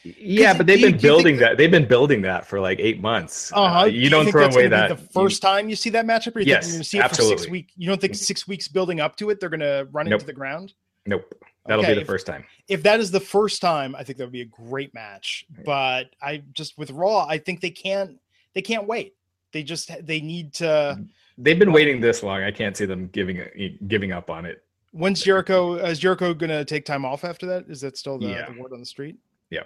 Yeah, 0.04 0.56
but 0.56 0.66
they've 0.66 0.80
been 0.80 0.98
building 0.98 1.36
that. 1.38 1.56
They've 1.56 1.70
been 1.70 1.86
building 1.86 2.22
that 2.22 2.46
for 2.46 2.60
like 2.60 2.80
eight 2.80 3.00
months. 3.00 3.52
Uh-huh. 3.52 3.80
Uh, 3.80 3.84
you 3.84 4.10
don't 4.10 4.28
throw 4.28 4.46
away 4.46 4.66
that 4.66 4.88
the 4.88 4.96
first 4.96 5.42
time 5.42 5.68
you 5.68 5.76
see 5.76 5.90
that 5.90 6.04
matchup. 6.04 6.34
Or 6.34 6.40
you 6.40 6.46
yes, 6.46 6.64
think 6.64 6.66
you're 6.66 6.76
going 6.76 6.82
to 6.82 6.88
see 6.88 6.98
it 6.98 7.04
absolutely. 7.04 7.36
for 7.36 7.42
six 7.42 7.50
weeks. 7.50 7.72
You 7.76 7.88
don't 7.88 8.00
think 8.00 8.14
six 8.16 8.48
weeks 8.48 8.66
building 8.66 9.00
up 9.00 9.16
to 9.16 9.30
it, 9.30 9.38
they're 9.38 9.48
going 9.48 9.60
to 9.60 9.86
run 9.92 10.06
nope. 10.06 10.14
into 10.14 10.26
the 10.26 10.32
ground? 10.32 10.72
Nope. 11.06 11.32
That'll 11.66 11.84
okay, 11.84 11.92
be 11.92 11.96
the 11.96 12.00
if, 12.02 12.06
first 12.06 12.26
time. 12.26 12.44
If 12.68 12.82
that 12.82 12.98
is 13.00 13.10
the 13.10 13.20
first 13.20 13.60
time, 13.60 13.94
I 13.94 14.02
think 14.02 14.18
that 14.18 14.24
would 14.24 14.32
be 14.32 14.40
a 14.40 14.46
great 14.46 14.92
match. 14.94 15.46
But 15.64 16.10
I 16.20 16.42
just 16.52 16.76
with 16.76 16.90
Raw, 16.90 17.26
I 17.28 17.38
think 17.38 17.60
they 17.60 17.70
can't 17.70 18.18
they 18.54 18.62
can't 18.62 18.86
wait. 18.86 19.14
They 19.52 19.62
just 19.62 19.90
they 20.04 20.20
need 20.20 20.54
to. 20.54 20.98
They've 21.38 21.58
been 21.58 21.72
waiting 21.72 22.00
this 22.00 22.22
long. 22.22 22.42
I 22.42 22.50
can't 22.50 22.76
see 22.76 22.84
them 22.84 23.08
giving 23.08 23.78
giving 23.86 24.12
up 24.12 24.30
on 24.30 24.44
it. 24.44 24.64
When's 24.92 25.22
Jericho? 25.22 25.78
Uh, 25.78 25.88
is 25.88 25.98
Jericho 25.98 26.34
going 26.34 26.50
to 26.50 26.64
take 26.64 26.84
time 26.84 27.04
off 27.04 27.24
after 27.24 27.46
that? 27.46 27.64
Is 27.68 27.80
that 27.80 27.96
still 27.96 28.18
the, 28.18 28.28
yeah. 28.28 28.50
the 28.50 28.60
word 28.60 28.72
on 28.72 28.80
the 28.80 28.86
street? 28.86 29.16
Yeah, 29.50 29.62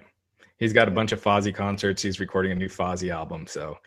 he's 0.59 0.73
got 0.73 0.87
a 0.87 0.91
bunch 0.91 1.13
of 1.13 1.23
Fozzy 1.23 1.53
concerts. 1.53 2.03
He's 2.03 2.21
recording 2.21 2.53
a 2.53 2.55
new 2.55 2.69
Fozzy 2.69 3.11
album, 3.11 3.47
so 3.47 3.79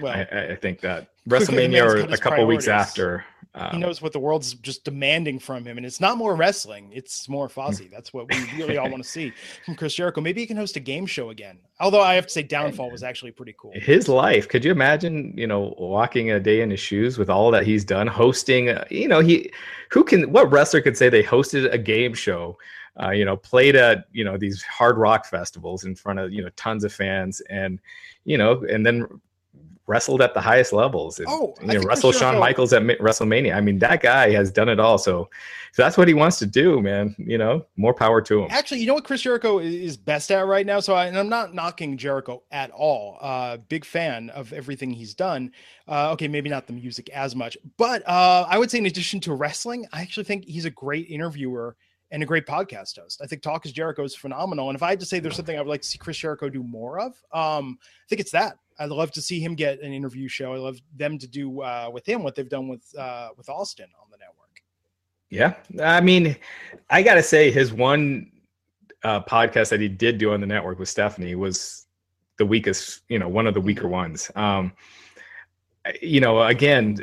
well, 0.00 0.12
I, 0.12 0.52
I 0.52 0.56
think 0.56 0.80
that 0.80 1.10
WrestleMania 1.28 1.84
or 1.84 2.12
a 2.12 2.16
couple 2.16 2.46
weeks 2.46 2.66
after 2.66 3.24
um, 3.54 3.72
he 3.72 3.78
knows 3.78 4.02
what 4.02 4.12
the 4.12 4.18
world's 4.18 4.54
just 4.54 4.84
demanding 4.84 5.38
from 5.38 5.64
him, 5.64 5.78
and 5.78 5.86
it's 5.86 6.00
not 6.00 6.18
more 6.18 6.34
wrestling; 6.36 6.90
it's 6.92 7.28
more 7.28 7.48
Fozzy. 7.48 7.90
That's 7.90 8.12
what 8.12 8.28
we 8.30 8.38
really 8.56 8.76
all 8.76 8.90
want 8.90 9.02
to 9.02 9.08
see 9.08 9.32
from 9.64 9.74
Chris 9.74 9.94
Jericho. 9.94 10.20
Maybe 10.20 10.40
he 10.40 10.46
can 10.46 10.56
host 10.56 10.76
a 10.76 10.80
game 10.80 11.06
show 11.06 11.30
again. 11.30 11.58
Although 11.80 12.02
I 12.02 12.14
have 12.14 12.26
to 12.26 12.32
say, 12.32 12.42
Downfall 12.42 12.90
was 12.90 13.02
actually 13.02 13.32
pretty 13.32 13.54
cool. 13.58 13.72
His 13.74 14.08
life. 14.08 14.48
Could 14.48 14.64
you 14.64 14.70
imagine? 14.70 15.32
You 15.36 15.46
know, 15.46 15.74
walking 15.78 16.30
a 16.30 16.40
day 16.40 16.60
in 16.60 16.70
his 16.70 16.80
shoes 16.80 17.18
with 17.18 17.30
all 17.30 17.50
that 17.50 17.64
he's 17.64 17.84
done, 17.84 18.06
hosting. 18.06 18.68
Uh, 18.68 18.84
you 18.90 19.08
know, 19.08 19.20
he 19.20 19.50
who 19.90 20.04
can 20.04 20.30
what 20.30 20.50
wrestler 20.50 20.80
could 20.80 20.96
say 20.96 21.08
they 21.08 21.22
hosted 21.22 21.72
a 21.72 21.78
game 21.78 22.14
show? 22.14 22.58
Uh, 23.00 23.10
you 23.10 23.24
know, 23.24 23.36
played 23.36 23.76
at 23.76 24.06
you 24.12 24.24
know 24.24 24.36
these 24.36 24.62
hard 24.62 24.98
rock 24.98 25.24
festivals 25.24 25.84
in 25.84 25.94
front 25.94 26.18
of 26.18 26.32
you 26.32 26.42
know 26.42 26.50
tons 26.56 26.84
of 26.84 26.92
fans, 26.92 27.40
and 27.48 27.80
you 28.24 28.36
know, 28.36 28.64
and 28.68 28.84
then 28.84 29.06
wrestled 29.88 30.20
at 30.20 30.34
the 30.34 30.40
highest 30.40 30.72
levels. 30.72 31.18
And, 31.18 31.26
oh, 31.28 31.54
you 31.62 31.74
know, 31.74 31.80
wrestle 31.80 32.12
Shawn 32.12 32.38
Michaels 32.38 32.72
at 32.72 32.82
WrestleMania. 32.82 33.56
I 33.56 33.60
mean, 33.60 33.78
that 33.78 34.02
guy 34.02 34.30
has 34.32 34.52
done 34.52 34.68
it 34.68 34.78
all. 34.78 34.98
So 34.98 35.30
if 35.70 35.76
that's 35.76 35.96
what 35.96 36.06
he 36.06 36.14
wants 36.14 36.38
to 36.40 36.46
do, 36.46 36.80
man, 36.80 37.16
you 37.18 37.38
know, 37.38 37.64
more 37.76 37.94
power 37.94 38.20
to 38.22 38.42
him. 38.42 38.48
Actually, 38.50 38.80
you 38.80 38.86
know 38.86 38.94
what 38.94 39.04
Chris 39.04 39.22
Jericho 39.22 39.58
is 39.58 39.96
best 39.96 40.30
at 40.30 40.46
right 40.46 40.66
now? 40.66 40.78
So 40.78 40.94
I, 40.94 41.06
and 41.06 41.18
I'm 41.18 41.30
not 41.30 41.54
knocking 41.54 41.96
Jericho 41.96 42.42
at 42.50 42.70
all. 42.70 43.18
Uh, 43.20 43.56
big 43.56 43.84
fan 43.84 44.30
of 44.30 44.52
everything 44.52 44.90
he's 44.90 45.14
done. 45.14 45.52
Uh, 45.88 46.12
okay, 46.12 46.28
maybe 46.28 46.50
not 46.50 46.66
the 46.66 46.74
music 46.74 47.08
as 47.10 47.34
much, 47.34 47.56
but 47.78 48.06
uh, 48.06 48.46
I 48.48 48.58
would 48.58 48.70
say 48.70 48.78
in 48.78 48.86
addition 48.86 49.20
to 49.20 49.34
wrestling, 49.34 49.86
I 49.92 50.02
actually 50.02 50.24
think 50.24 50.44
he's 50.44 50.66
a 50.66 50.70
great 50.70 51.08
interviewer 51.08 51.76
and 52.10 52.22
a 52.22 52.26
great 52.26 52.46
podcast 52.46 52.98
host. 52.98 53.20
I 53.22 53.26
think 53.26 53.42
Talk 53.42 53.66
is 53.66 53.72
Jericho 53.72 54.02
is 54.04 54.14
phenomenal. 54.14 54.68
And 54.68 54.76
if 54.76 54.82
I 54.82 54.90
had 54.90 55.00
to 55.00 55.06
say 55.06 55.18
there's 55.18 55.36
something 55.36 55.56
I 55.56 55.60
would 55.60 55.68
like 55.68 55.82
to 55.82 55.88
see 55.88 55.98
Chris 55.98 56.16
Jericho 56.16 56.48
do 56.48 56.62
more 56.62 56.98
of, 57.00 57.12
um, 57.32 57.78
I 57.80 58.06
think 58.08 58.20
it's 58.20 58.32
that. 58.32 58.58
I'd 58.78 58.90
love 58.90 59.10
to 59.12 59.22
see 59.22 59.40
him 59.40 59.54
get 59.54 59.80
an 59.82 59.92
interview 59.92 60.28
show. 60.28 60.54
I 60.54 60.58
love 60.58 60.78
them 60.96 61.18
to 61.18 61.26
do 61.26 61.62
uh, 61.62 61.90
with 61.92 62.06
him 62.06 62.22
what 62.22 62.34
they've 62.34 62.48
done 62.48 62.68
with 62.68 62.82
uh, 62.96 63.30
with 63.36 63.48
Austin 63.48 63.88
on 64.00 64.08
the 64.10 64.18
network. 64.18 64.62
Yeah, 65.30 65.54
I 65.84 66.00
mean, 66.00 66.36
I 66.88 67.02
gotta 67.02 67.22
say 67.22 67.50
his 67.50 67.72
one 67.72 68.30
uh, 69.04 69.22
podcast 69.22 69.70
that 69.70 69.80
he 69.80 69.88
did 69.88 70.18
do 70.18 70.32
on 70.32 70.40
the 70.40 70.46
network 70.46 70.78
with 70.78 70.88
Stephanie 70.88 71.34
was 71.34 71.86
the 72.38 72.46
weakest, 72.46 73.02
you 73.08 73.18
know, 73.18 73.28
one 73.28 73.46
of 73.46 73.54
the 73.54 73.60
weaker 73.60 73.88
ones. 73.88 74.30
Um, 74.36 74.72
you 76.02 76.20
know, 76.20 76.42
again, 76.42 76.98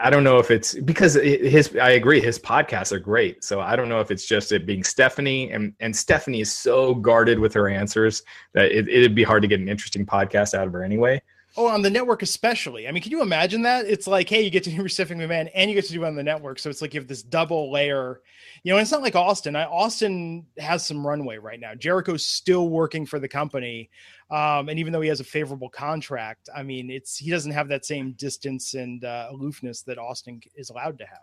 I 0.00 0.10
don't 0.10 0.24
know 0.24 0.38
if 0.38 0.50
it's 0.50 0.74
because 0.74 1.14
his. 1.14 1.76
I 1.76 1.90
agree, 1.90 2.20
his 2.20 2.38
podcasts 2.38 2.92
are 2.92 2.98
great. 2.98 3.44
So 3.44 3.60
I 3.60 3.76
don't 3.76 3.88
know 3.88 4.00
if 4.00 4.10
it's 4.10 4.26
just 4.26 4.52
it 4.52 4.66
being 4.66 4.84
Stephanie, 4.84 5.50
and 5.50 5.74
and 5.80 5.94
Stephanie 5.94 6.40
is 6.40 6.52
so 6.52 6.94
guarded 6.94 7.38
with 7.38 7.54
her 7.54 7.68
answers 7.68 8.22
that 8.54 8.66
it, 8.66 8.88
it'd 8.88 9.14
be 9.14 9.22
hard 9.22 9.42
to 9.42 9.48
get 9.48 9.60
an 9.60 9.68
interesting 9.68 10.06
podcast 10.06 10.54
out 10.54 10.66
of 10.66 10.72
her 10.72 10.84
anyway. 10.84 11.20
Oh, 11.54 11.66
on 11.66 11.82
the 11.82 11.90
network 11.90 12.22
especially. 12.22 12.88
I 12.88 12.92
mean, 12.92 13.02
can 13.02 13.12
you 13.12 13.20
imagine 13.20 13.62
that? 13.62 13.84
It's 13.86 14.06
like, 14.06 14.28
hey, 14.28 14.40
you 14.42 14.48
get 14.48 14.64
to 14.64 14.70
do 14.70 14.88
Stephanie 14.88 15.24
McMahon 15.24 15.50
and 15.54 15.70
you 15.70 15.74
get 15.74 15.84
to 15.86 15.92
do 15.92 16.04
it 16.04 16.06
on 16.06 16.14
the 16.14 16.22
network. 16.22 16.58
So 16.58 16.70
it's 16.70 16.80
like 16.80 16.94
you 16.94 17.00
have 17.00 17.08
this 17.08 17.22
double 17.22 17.70
layer. 17.70 18.22
You 18.62 18.72
know, 18.72 18.78
it's 18.78 18.90
not 18.90 19.02
like 19.02 19.16
Austin. 19.16 19.54
I, 19.54 19.64
Austin 19.64 20.46
has 20.58 20.86
some 20.86 21.06
runway 21.06 21.36
right 21.36 21.60
now. 21.60 21.74
Jericho's 21.74 22.24
still 22.24 22.70
working 22.70 23.04
for 23.04 23.18
the 23.18 23.28
company. 23.28 23.90
Um, 24.30 24.70
and 24.70 24.78
even 24.78 24.94
though 24.94 25.02
he 25.02 25.08
has 25.10 25.20
a 25.20 25.24
favorable 25.24 25.68
contract, 25.68 26.48
I 26.54 26.62
mean, 26.62 26.90
it's 26.90 27.18
he 27.18 27.30
doesn't 27.30 27.52
have 27.52 27.68
that 27.68 27.84
same 27.84 28.12
distance 28.12 28.72
and 28.72 29.04
uh, 29.04 29.28
aloofness 29.30 29.82
that 29.82 29.98
Austin 29.98 30.40
is 30.56 30.70
allowed 30.70 30.98
to 30.98 31.04
have. 31.04 31.18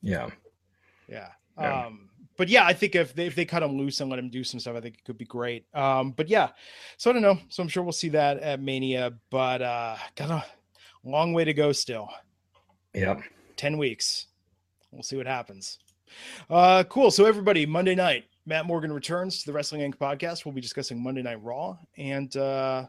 Yeah. 0.00 0.30
Yeah. 1.08 1.28
yeah. 1.58 1.86
Um, 1.86 2.08
but 2.36 2.48
yeah, 2.48 2.64
I 2.64 2.72
think 2.72 2.94
if 2.94 3.14
they, 3.14 3.26
if 3.26 3.34
they 3.34 3.44
cut 3.44 3.62
him 3.62 3.76
loose 3.76 4.00
and 4.00 4.10
let 4.10 4.18
him 4.18 4.30
do 4.30 4.44
some 4.44 4.60
stuff, 4.60 4.76
I 4.76 4.80
think 4.80 4.96
it 4.96 5.04
could 5.04 5.18
be 5.18 5.24
great. 5.24 5.66
Um, 5.74 6.12
but 6.12 6.28
yeah, 6.28 6.50
so 6.96 7.10
I 7.10 7.12
don't 7.12 7.22
know. 7.22 7.38
So 7.48 7.62
I'm 7.62 7.68
sure 7.68 7.82
we'll 7.82 7.92
see 7.92 8.08
that 8.10 8.38
at 8.38 8.60
Mania, 8.60 9.12
but 9.30 9.62
uh, 9.62 9.96
got 10.16 10.30
a 10.30 10.44
long 11.04 11.32
way 11.32 11.44
to 11.44 11.54
go 11.54 11.72
still. 11.72 12.08
Yep. 12.94 13.22
10 13.56 13.78
weeks. 13.78 14.26
We'll 14.90 15.02
see 15.02 15.16
what 15.16 15.26
happens. 15.26 15.78
Uh, 16.50 16.84
cool. 16.88 17.10
So 17.10 17.24
everybody, 17.24 17.64
Monday 17.64 17.94
night, 17.94 18.24
Matt 18.44 18.66
Morgan 18.66 18.92
returns 18.92 19.40
to 19.40 19.46
the 19.46 19.52
Wrestling 19.52 19.80
Inc. 19.80 19.96
podcast. 19.96 20.44
We'll 20.44 20.54
be 20.54 20.60
discussing 20.60 21.02
Monday 21.02 21.22
Night 21.22 21.42
Raw 21.42 21.76
and 21.96 22.36
uh, 22.36 22.86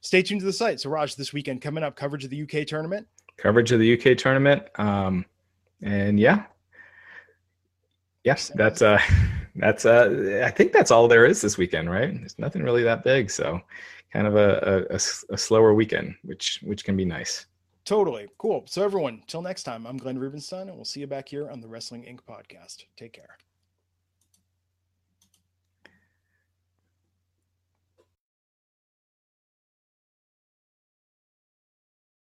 stay 0.00 0.22
tuned 0.22 0.40
to 0.40 0.46
the 0.46 0.52
site. 0.52 0.80
So, 0.80 0.90
Raj, 0.90 1.14
this 1.14 1.32
weekend 1.32 1.62
coming 1.62 1.84
up, 1.84 1.96
coverage 1.96 2.24
of 2.24 2.30
the 2.30 2.42
UK 2.42 2.66
tournament. 2.66 3.06
Coverage 3.36 3.70
of 3.70 3.78
the 3.78 3.98
UK 3.98 4.18
tournament. 4.18 4.64
Um, 4.76 5.24
and 5.82 6.18
yeah, 6.18 6.44
yes, 8.26 8.52
that's 8.54 8.82
uh, 8.82 9.00
that's 9.56 9.86
uh, 9.86 10.42
I 10.44 10.50
think 10.50 10.72
that's 10.72 10.90
all 10.90 11.08
there 11.08 11.24
is 11.24 11.40
this 11.40 11.56
weekend, 11.56 11.90
right? 11.90 12.12
There's 12.12 12.38
nothing 12.38 12.62
really 12.62 12.82
that 12.82 13.04
big, 13.04 13.30
so 13.30 13.60
kind 14.12 14.26
of 14.26 14.36
a, 14.36 14.86
a, 14.90 14.96
a 15.34 15.38
slower 15.38 15.72
weekend, 15.72 16.16
which 16.22 16.60
which 16.62 16.84
can 16.84 16.96
be 16.96 17.06
nice. 17.06 17.46
Totally 17.86 18.28
cool. 18.38 18.64
So 18.66 18.82
everyone, 18.82 19.22
till 19.28 19.42
next 19.42 19.62
time, 19.62 19.86
I'm 19.86 19.96
Glenn 19.96 20.18
Rubenstein, 20.18 20.68
and 20.68 20.76
we'll 20.76 20.84
see 20.84 21.00
you 21.00 21.06
back 21.06 21.28
here 21.28 21.48
on 21.48 21.60
the 21.60 21.68
Wrestling 21.68 22.02
Inc. 22.02 22.18
podcast. 22.28 22.84
Take 22.96 23.12
care. 23.12 23.38